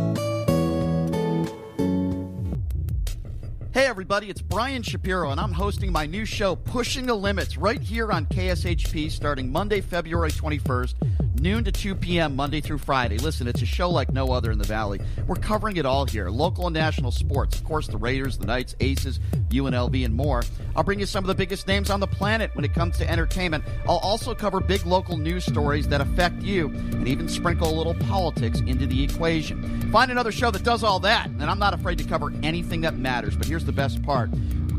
Hey, 3.73 3.85
everybody, 3.85 4.29
it's 4.29 4.41
Brian 4.41 4.83
Shapiro, 4.83 5.31
and 5.31 5.39
I'm 5.39 5.53
hosting 5.53 5.93
my 5.93 6.05
new 6.05 6.25
show, 6.25 6.57
Pushing 6.57 7.05
the 7.05 7.15
Limits, 7.15 7.55
right 7.55 7.81
here 7.81 8.11
on 8.11 8.25
KSHP 8.25 9.09
starting 9.09 9.49
Monday, 9.49 9.79
February 9.79 10.29
21st, 10.31 10.95
noon 11.41 11.63
to 11.63 11.71
2 11.71 11.95
p.m., 11.95 12.35
Monday 12.35 12.61
through 12.61 12.77
Friday. 12.77 13.17
Listen, 13.17 13.47
it's 13.47 13.61
a 13.61 13.65
show 13.65 13.89
like 13.89 14.13
no 14.13 14.31
other 14.31 14.51
in 14.51 14.59
the 14.59 14.63
Valley. 14.63 15.01
We're 15.25 15.35
covering 15.35 15.77
it 15.77 15.85
all 15.85 16.05
here 16.05 16.29
local 16.29 16.67
and 16.67 16.73
national 16.73 17.11
sports, 17.11 17.57
of 17.57 17.63
course, 17.63 17.87
the 17.87 17.97
Raiders, 17.97 18.37
the 18.37 18.45
Knights, 18.45 18.75
Aces, 18.79 19.19
UNLV, 19.49 20.05
and 20.05 20.13
more. 20.13 20.43
I'll 20.75 20.83
bring 20.83 20.99
you 20.99 21.05
some 21.05 21.23
of 21.23 21.27
the 21.27 21.35
biggest 21.35 21.67
names 21.67 21.89
on 21.89 21.99
the 21.99 22.07
planet 22.07 22.51
when 22.53 22.63
it 22.63 22.73
comes 22.73 22.97
to 22.99 23.09
entertainment. 23.09 23.63
I'll 23.87 23.97
also 23.97 24.35
cover 24.35 24.59
big 24.59 24.85
local 24.85 25.17
news 25.17 25.45
stories 25.45 25.87
that 25.87 25.99
affect 25.99 26.41
you 26.43 26.67
and 26.67 27.07
even 27.07 27.27
sprinkle 27.27 27.73
a 27.73 27.75
little 27.75 27.95
politics 27.95 28.59
into 28.59 28.85
the 28.85 29.03
equation. 29.03 29.91
Find 29.91 30.11
another 30.11 30.31
show 30.31 30.51
that 30.51 30.63
does 30.63 30.83
all 30.83 30.99
that, 30.99 31.27
and 31.27 31.43
I'm 31.43 31.59
not 31.59 31.73
afraid 31.73 31.97
to 31.97 32.03
cover 32.03 32.31
anything 32.43 32.81
that 32.81 32.95
matters. 32.95 33.35
But 33.35 33.47
here's 33.47 33.65
the 33.65 33.71
best 33.71 34.03
part. 34.03 34.29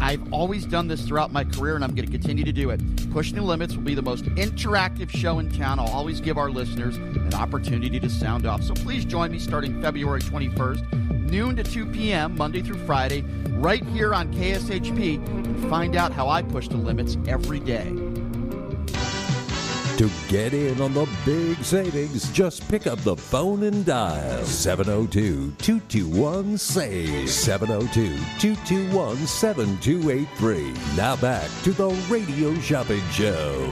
I've 0.03 0.33
always 0.33 0.67
done 0.67 0.89
this 0.89 1.03
throughout 1.07 1.33
my 1.33 1.45
career, 1.45 1.77
and 1.77 1.85
I'm 1.85 1.95
going 1.95 2.07
to 2.07 2.11
continue 2.11 2.43
to 2.45 2.53
do 2.53 2.71
it. 2.71 2.81
Pushing 3.13 3.37
the 3.37 3.43
Limits 3.43 3.77
will 3.77 3.85
be 3.85 3.95
the 3.95 4.03
most 4.03 4.25
interactive 4.25 5.09
show 5.09 5.39
in 5.39 5.49
town. 5.49 5.79
I'll 5.79 5.87
always 5.87 6.21
give 6.21 6.37
our 6.37 6.51
listeners 6.51 6.97
an 6.97 7.33
opportunity 7.35 8.01
to 8.01 8.11
sound 8.11 8.45
off. 8.45 8.65
So 8.65 8.75
please 8.75 9.05
join 9.05 9.31
me 9.31 9.39
starting 9.39 9.81
February 9.81 10.21
21st, 10.21 11.31
noon 11.31 11.55
to 11.55 11.63
2 11.63 11.87
p.m., 11.87 12.37
Monday 12.37 12.63
through 12.63 12.85
Friday, 12.85 13.23
right 13.51 13.85
here 13.87 14.13
on 14.13 14.33
KSHP, 14.35 15.25
and 15.29 15.71
find 15.71 15.95
out 15.95 16.13
how 16.13 16.29
I 16.29 16.43
push 16.43 16.67
the 16.67 16.79
limits 16.79 17.17
every 17.29 17.61
day. 17.61 18.02
To 19.99 20.11
get 20.27 20.55
in 20.55 20.81
on 20.81 20.95
the 20.95 21.07
big 21.25 21.63
savings, 21.63 22.31
just 22.33 22.67
pick 22.69 22.87
up 22.87 22.99
the 23.01 23.15
phone 23.15 23.63
and 23.65 23.85
dial 23.85 24.43
702 24.45 25.53
221 25.59 26.57
SAVE. 26.57 27.29
702 27.29 28.17
221 28.39 29.17
7283. 29.27 30.73
Now 30.97 31.15
back 31.17 31.49
to 31.65 31.73
the 31.73 31.91
Radio 32.09 32.55
Shopping 32.61 33.03
Show. 33.11 33.71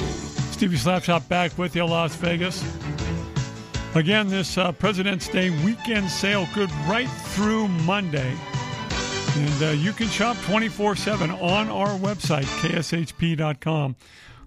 Stevie 0.53 0.77
Slapshot 0.77 1.27
back 1.29 1.57
with 1.57 1.75
you, 1.75 1.87
Las 1.87 2.15
Vegas. 2.17 2.63
Again, 3.95 4.29
this 4.29 4.59
uh, 4.59 4.73
President's 4.73 5.27
Day 5.27 5.49
weekend 5.65 6.11
sale 6.11 6.47
good 6.55 6.71
right 6.87 7.09
through 7.09 7.67
Monday. 7.67 8.37
And 9.37 9.63
uh, 9.63 9.67
you 9.71 9.93
can 9.93 10.09
shop 10.09 10.37
24 10.43 10.97
7 10.97 11.31
on 11.31 11.71
our 11.71 11.99
website, 11.99 12.45
kshp.com. 12.61 13.97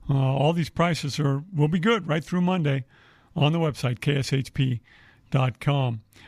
Uh, 0.10 0.14
all 0.14 0.54
these 0.54 0.70
prices 0.70 1.20
are 1.20 1.44
will 1.56 1.68
be 1.68 1.80
good 1.80 2.08
right 2.08 2.24
through 2.24 2.42
Monday 2.42 2.86
on 3.36 3.52
the 3.52 3.60
website, 3.60 4.00
kshp.com. 4.00 4.82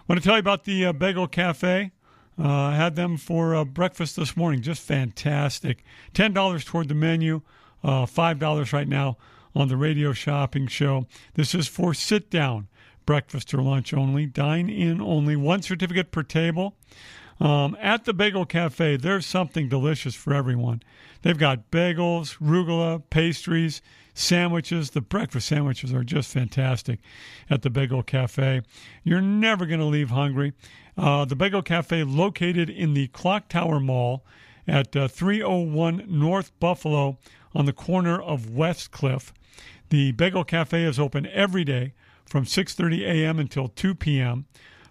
Want 0.08 0.22
to 0.22 0.26
tell 0.26 0.36
you 0.36 0.40
about 0.40 0.64
the 0.64 0.86
uh, 0.86 0.94
Bagel 0.94 1.28
Cafe. 1.28 1.92
Uh, 2.38 2.72
had 2.72 2.96
them 2.96 3.16
for 3.16 3.56
uh, 3.56 3.64
breakfast 3.64 4.18
this 4.18 4.36
morning. 4.36 4.62
Just 4.62 4.82
fantastic. 4.82 5.84
$10 6.14 6.66
toward 6.66 6.90
the 6.90 6.96
menu, 6.96 7.42
uh, 7.84 8.06
$5 8.06 8.74
right 8.74 8.88
now 8.88 9.18
on 9.56 9.70
the 9.70 9.78
radio 9.78 10.12
shopping 10.12 10.68
show. 10.68 11.08
This 11.36 11.56
is 11.56 11.68
for 11.68 11.94
sit 11.94 12.30
down 12.30 12.68
breakfast 13.06 13.54
or 13.54 13.62
lunch 13.62 13.94
only, 13.94 14.26
dine 14.26 14.70
in 14.70 15.00
only, 15.00 15.36
one 15.36 15.62
certificate 15.62 16.12
per 16.12 16.24
table. 16.24 16.76
Um, 17.40 17.76
at 17.82 18.06
the 18.06 18.14
Bagel 18.14 18.46
Cafe, 18.46 18.98
there's 18.98 19.26
something 19.26 19.68
delicious 19.68 20.16
for 20.16 20.34
everyone. 20.34 20.82
They've 21.22 21.38
got 21.38 21.70
bagels, 21.70 22.38
rugula, 22.38 23.04
pastries, 23.10 23.82
sandwiches. 24.14 24.92
The 24.92 25.02
breakfast 25.02 25.48
sandwiches 25.48 25.94
are 25.94 26.04
just 26.04 26.32
fantastic 26.32 27.00
at 27.50 27.62
the 27.62 27.70
Bagel 27.70 28.04
Cafe. 28.04 28.62
You're 29.04 29.22
never 29.22 29.66
going 29.66 29.82
to 29.82 29.86
leave 29.86 30.12
hungry. 30.12 30.54
Uh, 30.98 31.26
the 31.26 31.36
Bagel 31.36 31.62
Cafe, 31.62 32.04
located 32.04 32.70
in 32.70 32.94
the 32.94 33.08
Clock 33.08 33.50
Tower 33.50 33.82
Mall 33.82 34.26
at 34.68 34.96
uh, 34.96 35.08
301 35.08 36.06
North 36.08 36.58
Buffalo 36.60 37.18
on 37.54 37.66
the 37.66 37.74
corner 37.74 38.22
of 38.22 38.50
West 38.50 38.92
Cliff. 38.92 39.34
The 39.90 40.14
Bagel 40.14 40.44
Cafe 40.44 40.84
is 40.84 41.00
open 41.00 41.28
every 41.28 41.64
day 41.64 41.94
from 42.26 42.46
6:30 42.46 43.02
a.m. 43.02 43.40
until 43.40 43.68
2 43.68 43.94
p.m. 43.94 44.46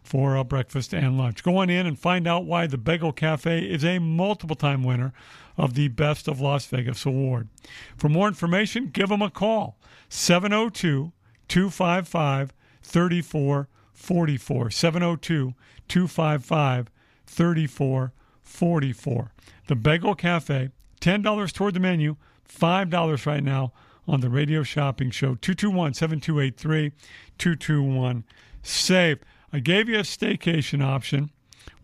for 0.05 0.37
uh, 0.37 0.45
breakfast 0.45 0.95
and 0.95 1.19
lunch. 1.19 1.43
Go 1.43 1.57
on 1.57 1.71
in 1.71 1.87
and 1.87 1.99
find 1.99 2.29
out 2.29 2.45
why 2.45 2.67
the 2.67 2.79
Bagel 2.79 3.13
Cafe 3.13 3.65
is 3.65 3.85
a 3.85 3.99
multiple-time 3.99 4.85
winner 4.85 5.13
of 5.57 5.75
the 5.75 5.89
Best 5.89 6.29
of 6.29 6.41
Las 6.41 6.67
Vegas 6.67 7.07
award. 7.07 7.49
For 7.97 8.09
more 8.09 8.29
information, 8.29 8.89
give 8.89 9.09
them 9.09 9.23
a 9.23 9.31
call 9.31 9.79
702 10.11 11.13
255 11.49 12.53
3444. 12.83 14.71
702 14.71 15.55
255 15.89 16.91
3444. 17.27 19.33
The 19.67 19.77
Bagel 19.77 20.15
Cafe, 20.15 20.71
$10 21.01 21.53
toward 21.53 21.75
the 21.75 21.81
menu, 21.81 22.17
$5 22.47 23.27
right 23.27 23.43
now 23.43 23.73
on 24.07 24.21
the 24.21 24.29
radio 24.29 24.63
shopping 24.63 25.11
show 25.11 25.35
221 25.37 25.95
7283 25.95 26.93
221 27.39 28.25
SAVE. 28.63 29.19
I 29.55 29.61
gave 29.61 29.89
you 29.89 29.99
a 29.99 30.03
staycation 30.03 30.85
option. 30.85 31.31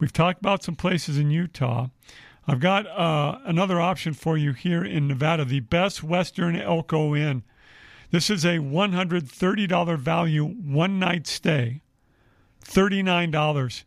We've 0.00 0.12
talked 0.12 0.40
about 0.40 0.64
some 0.64 0.74
places 0.74 1.18
in 1.18 1.30
Utah. 1.30 1.86
I've 2.44 2.58
got 2.58 2.84
uh, 2.88 3.38
another 3.44 3.80
option 3.80 4.12
for 4.12 4.36
you 4.36 4.52
here 4.52 4.84
in 4.84 5.06
Nevada, 5.06 5.44
the 5.44 5.60
Best 5.60 6.02
Western 6.02 6.60
Elko 6.60 7.14
Inn. 7.14 7.44
This 8.10 8.28
is 8.28 8.44
a 8.44 8.58
$130 8.58 9.98
value 9.98 10.46
one 10.46 10.98
night 10.98 11.28
stay, 11.28 11.80
$39 12.64 13.84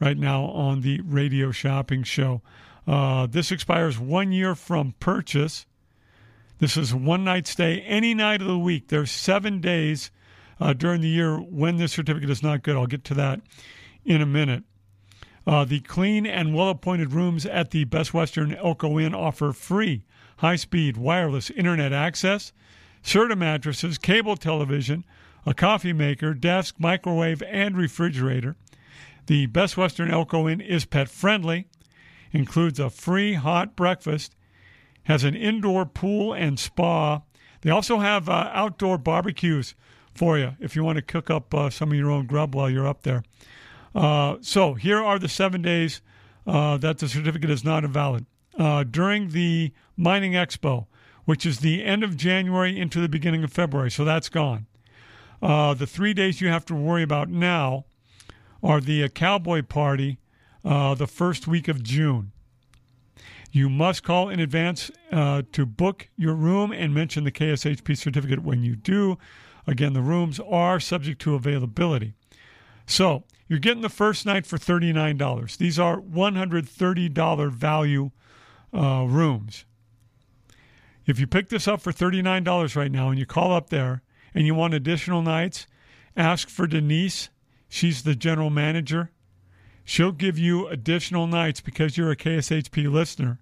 right 0.00 0.16
now 0.16 0.44
on 0.44 0.80
the 0.80 1.02
radio 1.02 1.50
shopping 1.50 2.04
show. 2.04 2.40
Uh, 2.86 3.26
this 3.26 3.52
expires 3.52 3.98
one 3.98 4.32
year 4.32 4.54
from 4.54 4.94
purchase. 5.00 5.66
This 6.60 6.78
is 6.78 6.94
one 6.94 7.24
night 7.24 7.46
stay 7.46 7.82
any 7.82 8.14
night 8.14 8.40
of 8.40 8.48
the 8.48 8.58
week. 8.58 8.88
There's 8.88 9.10
seven 9.10 9.60
days 9.60 10.10
uh, 10.60 10.72
during 10.72 11.00
the 11.00 11.08
year 11.08 11.36
when 11.36 11.76
this 11.76 11.92
certificate 11.92 12.30
is 12.30 12.42
not 12.42 12.62
good. 12.62 12.76
I'll 12.76 12.86
get 12.86 13.04
to 13.04 13.14
that 13.14 13.40
in 14.04 14.20
a 14.20 14.26
minute. 14.26 14.64
Uh, 15.46 15.64
the 15.64 15.80
clean 15.80 16.26
and 16.26 16.54
well 16.54 16.68
appointed 16.68 17.12
rooms 17.12 17.46
at 17.46 17.70
the 17.70 17.84
Best 17.84 18.12
Western 18.12 18.54
Elko 18.54 18.98
Inn 18.98 19.14
offer 19.14 19.52
free 19.52 20.04
high 20.38 20.56
speed 20.56 20.96
wireless 20.96 21.50
internet 21.50 21.92
access, 21.92 22.52
Serta 23.02 23.36
mattresses, 23.36 23.98
cable 23.98 24.36
television, 24.36 25.04
a 25.46 25.54
coffee 25.54 25.92
maker, 25.92 26.34
desk, 26.34 26.74
microwave, 26.78 27.42
and 27.42 27.76
refrigerator. 27.76 28.56
The 29.26 29.46
Best 29.46 29.76
Western 29.76 30.10
Elko 30.10 30.48
Inn 30.48 30.60
is 30.60 30.84
pet 30.84 31.08
friendly, 31.08 31.68
includes 32.32 32.78
a 32.78 32.90
free 32.90 33.34
hot 33.34 33.74
breakfast, 33.76 34.34
has 35.04 35.24
an 35.24 35.34
indoor 35.34 35.86
pool 35.86 36.34
and 36.34 36.58
spa. 36.58 37.22
They 37.62 37.70
also 37.70 37.98
have 37.98 38.28
uh, 38.28 38.50
outdoor 38.52 38.98
barbecues 38.98 39.74
for 40.18 40.36
you 40.36 40.56
if 40.58 40.74
you 40.74 40.82
want 40.82 40.96
to 40.96 41.02
cook 41.02 41.30
up 41.30 41.54
uh, 41.54 41.70
some 41.70 41.92
of 41.92 41.96
your 41.96 42.10
own 42.10 42.26
grub 42.26 42.54
while 42.54 42.68
you're 42.68 42.88
up 42.88 43.02
there. 43.02 43.22
Uh, 43.94 44.36
so 44.40 44.74
here 44.74 45.02
are 45.02 45.18
the 45.18 45.28
seven 45.28 45.62
days 45.62 46.02
uh, 46.46 46.76
that 46.76 46.98
the 46.98 47.08
certificate 47.08 47.50
is 47.50 47.64
not 47.64 47.84
invalid. 47.84 48.26
Uh, 48.58 48.82
during 48.82 49.28
the 49.28 49.72
Mining 49.96 50.32
Expo, 50.32 50.86
which 51.24 51.46
is 51.46 51.60
the 51.60 51.84
end 51.84 52.02
of 52.02 52.16
January 52.16 52.78
into 52.78 53.00
the 53.00 53.08
beginning 53.08 53.44
of 53.44 53.52
February, 53.52 53.90
so 53.90 54.04
that's 54.04 54.28
gone. 54.28 54.66
Uh, 55.40 55.72
the 55.72 55.86
three 55.86 56.12
days 56.12 56.40
you 56.40 56.48
have 56.48 56.64
to 56.64 56.74
worry 56.74 57.04
about 57.04 57.28
now 57.28 57.84
are 58.60 58.80
the 58.80 59.04
uh, 59.04 59.08
Cowboy 59.08 59.62
Party, 59.62 60.18
the 60.64 61.06
first 61.06 61.46
week 61.46 61.68
of 61.68 61.82
June. 61.84 62.32
You 63.52 63.70
must 63.70 64.02
call 64.02 64.28
in 64.28 64.40
advance 64.40 64.90
to 65.10 65.64
book 65.64 66.08
your 66.16 66.34
room 66.34 66.72
and 66.72 66.92
mention 66.92 67.22
the 67.22 67.30
KSHP 67.30 67.96
certificate 67.96 68.42
when 68.42 68.64
you 68.64 68.74
do. 68.74 69.16
Again, 69.68 69.92
the 69.92 70.00
rooms 70.00 70.40
are 70.40 70.80
subject 70.80 71.20
to 71.20 71.34
availability. 71.34 72.14
So 72.86 73.24
you're 73.48 73.58
getting 73.58 73.82
the 73.82 73.90
first 73.90 74.24
night 74.24 74.46
for 74.46 74.56
$39. 74.56 75.58
These 75.58 75.78
are 75.78 76.00
$130 76.00 77.52
value 77.52 78.10
uh, 78.72 79.04
rooms. 79.06 79.66
If 81.04 81.20
you 81.20 81.26
pick 81.26 81.50
this 81.50 81.68
up 81.68 81.82
for 81.82 81.92
$39 81.92 82.76
right 82.76 82.90
now 82.90 83.10
and 83.10 83.18
you 83.18 83.26
call 83.26 83.52
up 83.52 83.68
there 83.68 84.00
and 84.32 84.46
you 84.46 84.54
want 84.54 84.72
additional 84.72 85.20
nights, 85.20 85.66
ask 86.16 86.48
for 86.48 86.66
Denise. 86.66 87.28
She's 87.68 88.04
the 88.04 88.14
general 88.14 88.48
manager. 88.48 89.10
She'll 89.84 90.12
give 90.12 90.38
you 90.38 90.66
additional 90.68 91.26
nights 91.26 91.60
because 91.60 91.98
you're 91.98 92.10
a 92.10 92.16
KSHP 92.16 92.90
listener 92.90 93.38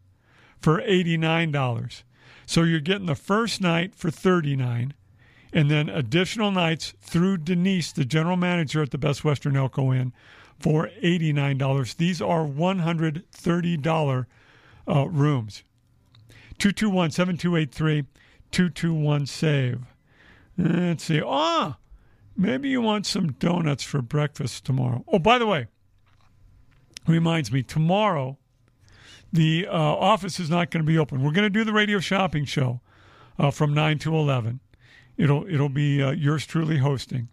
for 0.61 0.81
$89. 0.81 2.03
So 2.47 2.65
you're 2.65 2.81
getting 2.81 3.07
the 3.07 3.15
first 3.15 3.61
night 3.61 3.95
for 3.95 4.11
39 4.11 4.93
and 5.53 5.71
then 5.71 5.89
additional 5.89 6.51
nights 6.51 6.95
through 7.01 7.39
Denise, 7.39 7.93
the 7.93 8.05
general 8.05 8.37
manager 8.37 8.83
at 8.83 8.91
the 8.91 8.99
Best 8.99 9.25
Western 9.25 9.57
Elko 9.57 9.93
Inn, 9.93 10.13
for 10.59 10.91
$89. 11.03 11.97
These 11.97 12.21
are 12.23 12.47
$130 12.47 14.27
uh, 14.89 15.09
rooms. 15.09 15.63
221 16.59 17.11
7283 17.11 18.05
221 18.51 19.27
SAVE. 19.27 19.81
Let's 20.57 21.05
see. 21.05 21.23
Ah, 21.25 21.77
maybe 22.37 22.71
you 22.71 22.81
want 22.81 23.05
some 23.05 23.33
donuts 23.33 23.83
for 23.83 24.01
breakfast 24.01 24.65
tomorrow. 24.65 25.05
Oh, 25.09 25.19
by 25.19 25.39
the 25.39 25.47
way, 25.47 25.67
reminds 27.07 27.53
me, 27.53 27.63
tomorrow 27.63 28.39
the 29.33 29.67
uh, 29.69 29.73
office 29.73 30.41
is 30.41 30.49
not 30.49 30.71
going 30.71 30.85
to 30.85 30.87
be 30.87 30.99
open. 30.99 31.23
We're 31.23 31.33
going 31.33 31.45
to 31.45 31.51
do 31.51 31.65
the 31.65 31.73
radio 31.73 32.01
shopping 32.01 32.45
show 32.45 32.81
uh, 33.39 33.51
from 33.51 33.75
9 33.75 33.99
to 34.01 34.17
11. 34.17 34.61
It'll, 35.17 35.47
it'll 35.47 35.69
be 35.69 36.03
uh, 36.03 36.11
yours 36.11 36.47
truly 36.47 36.79
hosting. 36.79 37.29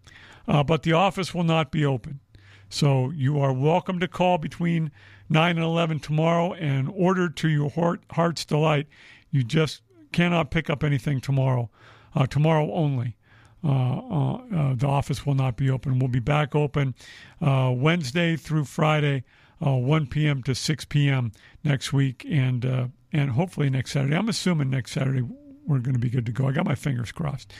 Uh, 0.46 0.62
but 0.62 0.82
the 0.82 0.92
office 0.92 1.34
will 1.34 1.44
not 1.44 1.70
be 1.70 1.84
open. 1.84 2.20
So 2.68 3.10
you 3.10 3.38
are 3.40 3.52
welcome 3.52 4.00
to 4.00 4.08
call 4.08 4.38
between 4.38 4.90
9 5.28 5.50
and 5.56 5.64
11 5.64 6.00
tomorrow 6.00 6.52
and 6.54 6.90
order 6.94 7.28
to 7.28 7.48
your 7.48 7.70
heart, 7.70 8.02
heart's 8.12 8.44
delight. 8.44 8.86
You 9.30 9.42
just 9.42 9.82
cannot 10.12 10.50
pick 10.50 10.68
up 10.68 10.82
anything 10.82 11.20
tomorrow. 11.20 11.70
Uh, 12.14 12.26
tomorrow 12.26 12.72
only. 12.72 13.16
Uh, 13.62 13.68
uh, 13.68 14.34
uh 14.34 14.74
the 14.74 14.86
office 14.86 15.24
will 15.24 15.34
not 15.34 15.56
be 15.56 15.70
open. 15.70 15.98
We'll 15.98 16.08
be 16.08 16.20
back 16.20 16.54
open 16.54 16.94
Wednesday 17.40 18.36
through 18.36 18.64
Friday, 18.64 19.24
uh, 19.64 19.76
1 19.76 20.06
p.m. 20.08 20.42
to 20.42 20.54
6 20.54 20.84
p.m. 20.86 21.32
next 21.62 21.92
week, 21.92 22.26
and 22.28 22.92
and 23.12 23.30
hopefully 23.30 23.70
next 23.70 23.92
Saturday. 23.92 24.16
I'm 24.16 24.28
assuming 24.28 24.70
next 24.70 24.92
Saturday 24.92 25.22
we're 25.66 25.78
going 25.78 25.94
to 25.94 26.00
be 26.00 26.10
good 26.10 26.26
to 26.26 26.32
go. 26.32 26.48
I 26.48 26.52
got 26.52 26.64
my 26.64 26.74
fingers 26.74 27.12
crossed. 27.12 27.52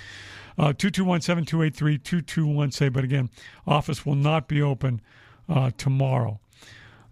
Uh, 0.56 0.72
221 0.72 1.20
7283 1.20 1.98
2216. 1.98 2.92
But 2.92 3.04
again, 3.04 3.30
office 3.66 4.06
will 4.06 4.14
not 4.14 4.48
be 4.48 4.62
open 4.62 5.00
uh, 5.48 5.70
tomorrow. 5.76 6.40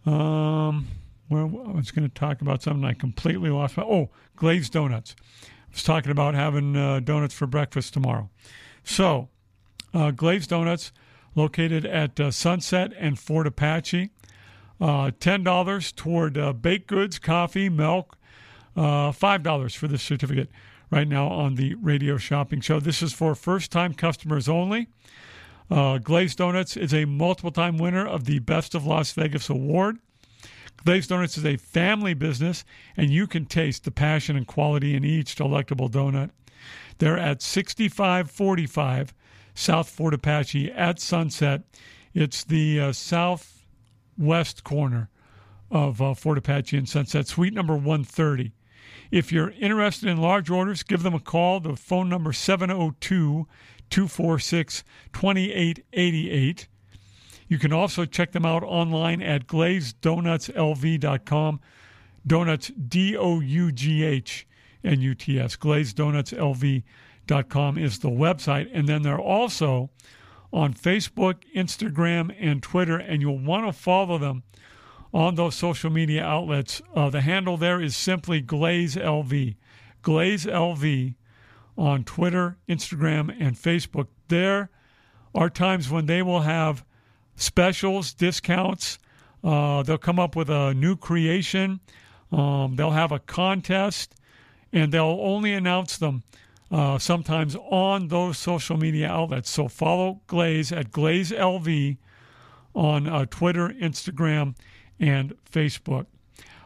Um, 0.07 0.89
well, 1.29 1.65
I 1.67 1.73
was 1.73 1.91
going 1.91 2.09
to 2.09 2.15
talk 2.15 2.41
about 2.41 2.63
something 2.63 2.85
I 2.85 2.93
completely 2.93 3.51
lost. 3.51 3.77
My, 3.77 3.85
oh, 3.85 4.11
glazed 4.37 4.73
donuts. 4.73 5.17
I 5.45 5.47
was 5.73 5.83
talking 5.83 6.13
about 6.13 6.35
having 6.35 6.77
uh, 6.77 7.01
donuts 7.01 7.35
for 7.35 7.47
breakfast 7.47 7.95
tomorrow. 7.95 8.29
So, 8.85 9.29
uh, 9.95 10.11
glazed 10.11 10.51
donuts 10.51 10.93
located 11.35 11.87
at 11.87 12.21
uh, 12.21 12.31
Sunset 12.31 12.93
and 12.99 13.19
Fort 13.19 13.47
Apache. 13.47 14.11
Uh, 14.81 15.11
$10 15.13 15.95
toward 15.95 16.37
uh, 16.37 16.53
baked 16.53 16.89
goods, 16.89 17.19
coffee, 17.19 17.69
milk. 17.69 18.17
Uh, 18.77 19.13
$5 19.13 19.77
for 19.77 19.87
this 19.87 20.03
certificate 20.03 20.51
right 20.93 21.09
now 21.09 21.27
on 21.27 21.55
the 21.55 21.75
radio 21.77 22.19
shopping 22.19 22.61
show. 22.61 22.79
This 22.79 23.03
is 23.03 23.15
for 23.15 23.35
first 23.35 23.73
time 23.73 23.95
customers 23.95 24.47
only. 24.47 24.89
Uh, 25.71 25.97
Glazed 25.97 26.37
Donuts 26.37 26.77
is 26.77 26.93
a 26.93 27.07
multiple 27.07 27.51
time 27.51 27.79
winner 27.79 28.07
of 28.07 28.27
the 28.27 28.41
Best 28.41 28.75
of 28.75 28.85
Las 28.85 29.11
Vegas 29.13 29.49
award. 29.49 29.97
Glazed 30.85 31.09
Donuts 31.09 31.39
is 31.39 31.47
a 31.47 31.57
family 31.57 32.13
business, 32.13 32.65
and 32.95 33.11
you 33.11 33.27
can 33.27 33.47
taste 33.47 33.85
the 33.85 33.91
passion 33.91 34.37
and 34.37 34.47
quality 34.47 34.95
in 34.95 35.03
each 35.03 35.35
delectable 35.35 35.89
donut. 35.89 36.31
They're 36.99 37.19
at 37.19 37.41
6545 37.41 39.15
South 39.55 39.89
Fort 39.89 40.13
Apache 40.13 40.71
at 40.73 41.01
Sunset. 41.01 41.63
It's 42.13 42.45
the 42.45 42.81
uh, 42.81 42.93
southwest 42.93 44.63
corner 44.63 45.09
of 45.71 46.03
uh, 46.03 46.13
Fort 46.13 46.37
Apache 46.37 46.77
and 46.77 46.89
Sunset, 46.89 47.27
suite 47.27 47.55
number 47.55 47.75
130. 47.75 48.53
If 49.13 49.31
you're 49.31 49.53
interested 49.61 50.09
in 50.09 50.17
large 50.17 50.51
orders, 50.51 50.83
give 50.83 51.03
them 51.03 51.15
a 51.15 51.21
call. 51.21 51.61
The 51.61 51.77
phone 51.77 52.09
number 52.09 52.33
702 52.33 53.47
246 53.91 54.85
2888. 55.13 56.69
You 57.47 57.59
can 57.59 57.75
also 57.75 58.07
check 58.07 58.33
them 58.33 58.47
out 58.47 58.63
online 58.63 59.21
at 59.21 59.47
glazedoughnutslv.com. 59.47 61.61
Doughnuts, 62.27 62.73
D 62.89 63.15
O 63.15 63.41
U 63.41 63.71
G 63.71 64.03
H 64.03 64.47
N 64.83 65.03
U 65.03 65.15
T 65.15 65.39
S. 65.39 65.57
Glazedoughnutslv.com 65.57 67.79
is 67.79 67.99
the 67.99 68.09
website. 68.09 68.71
And 68.73 68.89
then 68.89 69.03
they're 69.03 69.21
also 69.21 69.91
on 70.55 70.73
Facebook, 70.73 71.43
Instagram, 71.55 72.35
and 72.41 72.63
Twitter, 72.63 72.97
and 72.97 73.21
you'll 73.21 73.39
want 73.39 73.67
to 73.67 73.75
follow 73.75 74.17
them 74.17 74.45
on 75.13 75.35
those 75.35 75.55
social 75.55 75.91
media 75.91 76.25
outlets. 76.25 76.81
Uh, 76.95 77.11
the 77.11 77.21
handle 77.21 77.57
there 77.57 77.81
is 77.81 77.97
simply 77.97 78.41
Glaze 78.41 78.97
LV. 78.97 79.57
Glaze 80.03 80.47
LV 80.47 81.15
on 81.77 82.05
Twitter, 82.05 82.57
Instagram, 82.69 83.35
and 83.39 83.57
Facebook. 83.57 84.09
There 84.29 84.71
are 85.35 85.51
times 85.51 85.91
when 85.91 86.07
they 86.07 86.23
will 86.23 86.41
have 86.41 86.85
specials, 87.37 88.13
discounts. 88.15 88.99
Uh, 89.45 89.83
they'll 89.83 89.99
come 89.99 90.19
up 90.19 90.37
with 90.37 90.51
a 90.51 90.75
new 90.75 90.97
creation. 90.97 91.81
Um, 92.31 92.77
they'll 92.77 92.91
have 92.91 93.13
a 93.13 93.19
contest, 93.19 94.15
and 94.73 94.93
they'll 94.93 95.19
only 95.21 95.53
announce 95.53 95.99
them 95.99 96.23
uh, 96.71 96.99
sometimes 96.99 97.55
on 97.57 98.09
those 98.09 98.39
social 98.39 98.77
media 98.77 99.09
outlets. 99.09 99.51
So 99.51 99.69
follow 99.69 100.23
Glaze 100.27 100.73
at 100.73 100.91
Glaze 100.91 101.31
LV 101.31 101.99
on 102.75 103.07
uh, 103.07 103.27
Twitter, 103.29 103.69
Instagram, 103.69 104.55
and 105.03 105.35
Facebook. 105.51 106.07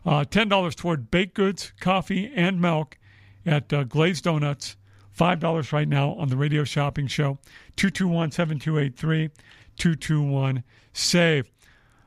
Uh, 0.04 0.24
$10 0.24 0.74
toward 0.76 1.10
baked 1.10 1.34
goods, 1.34 1.72
coffee, 1.80 2.30
and 2.36 2.60
milk 2.60 2.96
at 3.44 3.72
uh, 3.72 3.82
Glazed 3.82 4.24
Donuts. 4.24 4.76
$5 5.18 5.72
right 5.72 5.88
now 5.88 6.10
on 6.12 6.28
the 6.28 6.36
radio 6.36 6.62
shopping 6.62 7.06
show. 7.06 7.38
221 7.76 8.30
7283 8.30 9.30
221 9.78 10.62
SAVE. 10.92 11.50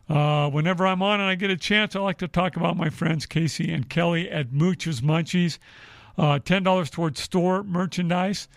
Uh, 0.07 0.49
whenever 0.49 0.87
I'm 0.87 1.01
on 1.01 1.19
and 1.19 1.29
I 1.29 1.35
get 1.35 1.49
a 1.49 1.57
chance, 1.57 1.95
I 1.95 1.99
like 1.99 2.19
to 2.19 2.27
talk 2.27 2.55
about 2.55 2.77
my 2.77 2.89
friends 2.89 3.25
Casey 3.25 3.71
and 3.71 3.89
Kelly 3.89 4.29
at 4.29 4.53
Mooch's 4.53 5.01
Munchies. 5.01 5.57
Uh, 6.17 6.39
$10 6.39 6.91
towards 6.91 7.19
store 7.19 7.63
merchandise, 7.63 8.47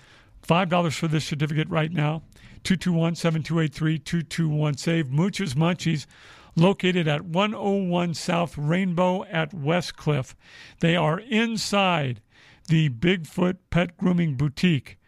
$5 0.47 0.93
for 0.95 1.09
this 1.09 1.25
certificate 1.25 1.69
right 1.69 1.93
now. 1.93 2.23
221 2.65 3.17
7283 3.17 3.99
221 3.99 4.77
SAVE. 4.77 5.11
Mooch's 5.11 5.55
Munchies 5.55 6.07
located 6.55 7.09
at 7.09 7.25
101 7.25 8.15
South 8.15 8.57
Rainbow 8.59 9.25
at 9.25 9.53
Westcliff. 9.53 10.35
They 10.81 10.97
are 10.97 11.21
inside 11.21 12.21
the 12.69 12.89
Bigfoot 12.91 13.59
Pet 13.71 13.97
Grooming 13.97 14.37
Boutique. 14.37 14.99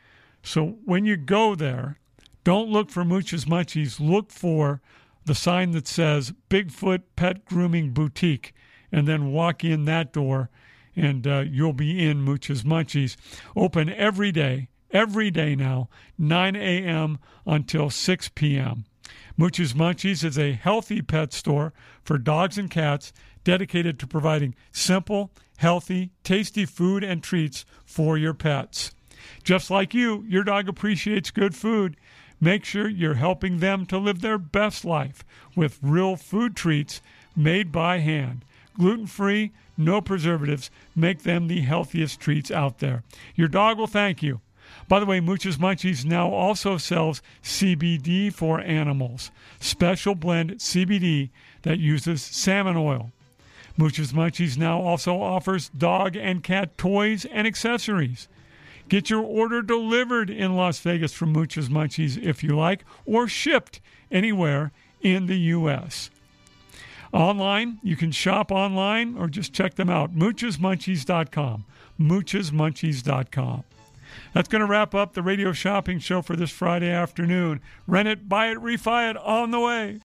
So 0.42 0.78
when 0.84 1.04
you 1.04 1.16
go 1.16 1.54
there, 1.54 1.98
don't 2.44 2.68
look 2.68 2.90
for 2.90 3.04
Mooch's 3.04 3.46
Munchies. 3.46 4.00
Look 4.00 4.30
for 4.30 4.80
the 5.24 5.34
sign 5.34 5.70
that 5.72 5.88
says 5.88 6.34
Bigfoot 6.50 7.02
Pet 7.16 7.44
Grooming 7.46 7.92
Boutique, 7.92 8.52
and 8.92 9.08
then 9.08 9.32
walk 9.32 9.64
in 9.64 9.86
that 9.86 10.12
door, 10.12 10.50
and 10.94 11.26
uh, 11.26 11.44
you'll 11.46 11.72
be 11.72 12.06
in 12.06 12.20
Mooch's 12.20 12.62
Munchies. 12.62 13.16
Open 13.56 13.88
every 13.88 14.30
day, 14.30 14.68
every 14.90 15.30
day 15.30 15.56
now, 15.56 15.88
9 16.18 16.56
a.m. 16.56 17.18
until 17.46 17.88
6 17.88 18.28
p.m. 18.34 18.84
Mooch's 19.36 19.74
Munchies 19.74 20.22
is 20.22 20.38
a 20.38 20.52
healthy 20.52 21.02
pet 21.02 21.32
store 21.32 21.72
for 22.04 22.18
dogs 22.18 22.56
and 22.56 22.70
cats 22.70 23.12
dedicated 23.42 23.98
to 23.98 24.06
providing 24.06 24.54
simple, 24.70 25.32
healthy, 25.56 26.10
tasty 26.22 26.64
food 26.64 27.02
and 27.02 27.22
treats 27.22 27.64
for 27.84 28.16
your 28.16 28.34
pets. 28.34 28.92
Just 29.42 29.70
like 29.70 29.92
you, 29.92 30.24
your 30.28 30.44
dog 30.44 30.68
appreciates 30.68 31.30
good 31.30 31.54
food. 31.54 31.96
Make 32.40 32.64
sure 32.64 32.88
you're 32.88 33.14
helping 33.14 33.58
them 33.58 33.86
to 33.86 33.98
live 33.98 34.20
their 34.20 34.38
best 34.38 34.84
life 34.84 35.24
with 35.56 35.78
real 35.82 36.14
food 36.16 36.54
treats 36.54 37.00
made 37.34 37.72
by 37.72 37.98
hand. 37.98 38.44
Gluten 38.76 39.06
free, 39.06 39.52
no 39.76 40.00
preservatives, 40.00 40.70
make 40.94 41.22
them 41.22 41.48
the 41.48 41.60
healthiest 41.60 42.20
treats 42.20 42.50
out 42.50 42.78
there. 42.78 43.02
Your 43.34 43.48
dog 43.48 43.78
will 43.78 43.86
thank 43.86 44.22
you. 44.22 44.40
By 44.88 45.00
the 45.00 45.06
way, 45.06 45.20
Mooch's 45.20 45.56
Munchies 45.56 46.04
now 46.04 46.30
also 46.30 46.76
sells 46.76 47.22
CBD 47.42 48.32
for 48.32 48.60
animals, 48.60 49.30
special 49.60 50.14
blend 50.14 50.52
CBD 50.52 51.30
that 51.62 51.78
uses 51.78 52.22
salmon 52.22 52.76
oil. 52.76 53.12
Mooch's 53.76 54.12
Munchies 54.12 54.56
now 54.56 54.80
also 54.80 55.20
offers 55.20 55.70
dog 55.70 56.16
and 56.16 56.42
cat 56.42 56.76
toys 56.78 57.24
and 57.24 57.46
accessories. 57.46 58.28
Get 58.88 59.08
your 59.08 59.22
order 59.22 59.62
delivered 59.62 60.28
in 60.30 60.56
Las 60.56 60.78
Vegas 60.80 61.12
from 61.12 61.32
Mooch's 61.32 61.68
Munchies 61.68 62.22
if 62.22 62.44
you 62.44 62.54
like, 62.54 62.84
or 63.06 63.26
shipped 63.26 63.80
anywhere 64.10 64.72
in 65.00 65.26
the 65.26 65.38
U.S. 65.38 66.10
Online, 67.12 67.78
you 67.82 67.96
can 67.96 68.12
shop 68.12 68.50
online 68.50 69.16
or 69.16 69.28
just 69.28 69.52
check 69.52 69.74
them 69.74 69.88
out. 69.88 70.14
MoochesMunchies.com. 70.14 71.64
MoochesMunchies.com. 71.98 73.64
That's 74.34 74.48
going 74.48 74.60
to 74.60 74.66
wrap 74.66 74.96
up 74.96 75.12
the 75.12 75.22
radio 75.22 75.52
shopping 75.52 76.00
show 76.00 76.20
for 76.20 76.34
this 76.34 76.50
Friday 76.50 76.90
afternoon. 76.90 77.60
Rent 77.86 78.08
it, 78.08 78.28
buy 78.28 78.50
it, 78.50 78.58
refi 78.58 79.08
it 79.08 79.16
on 79.16 79.52
the 79.52 79.60
way. 79.60 80.00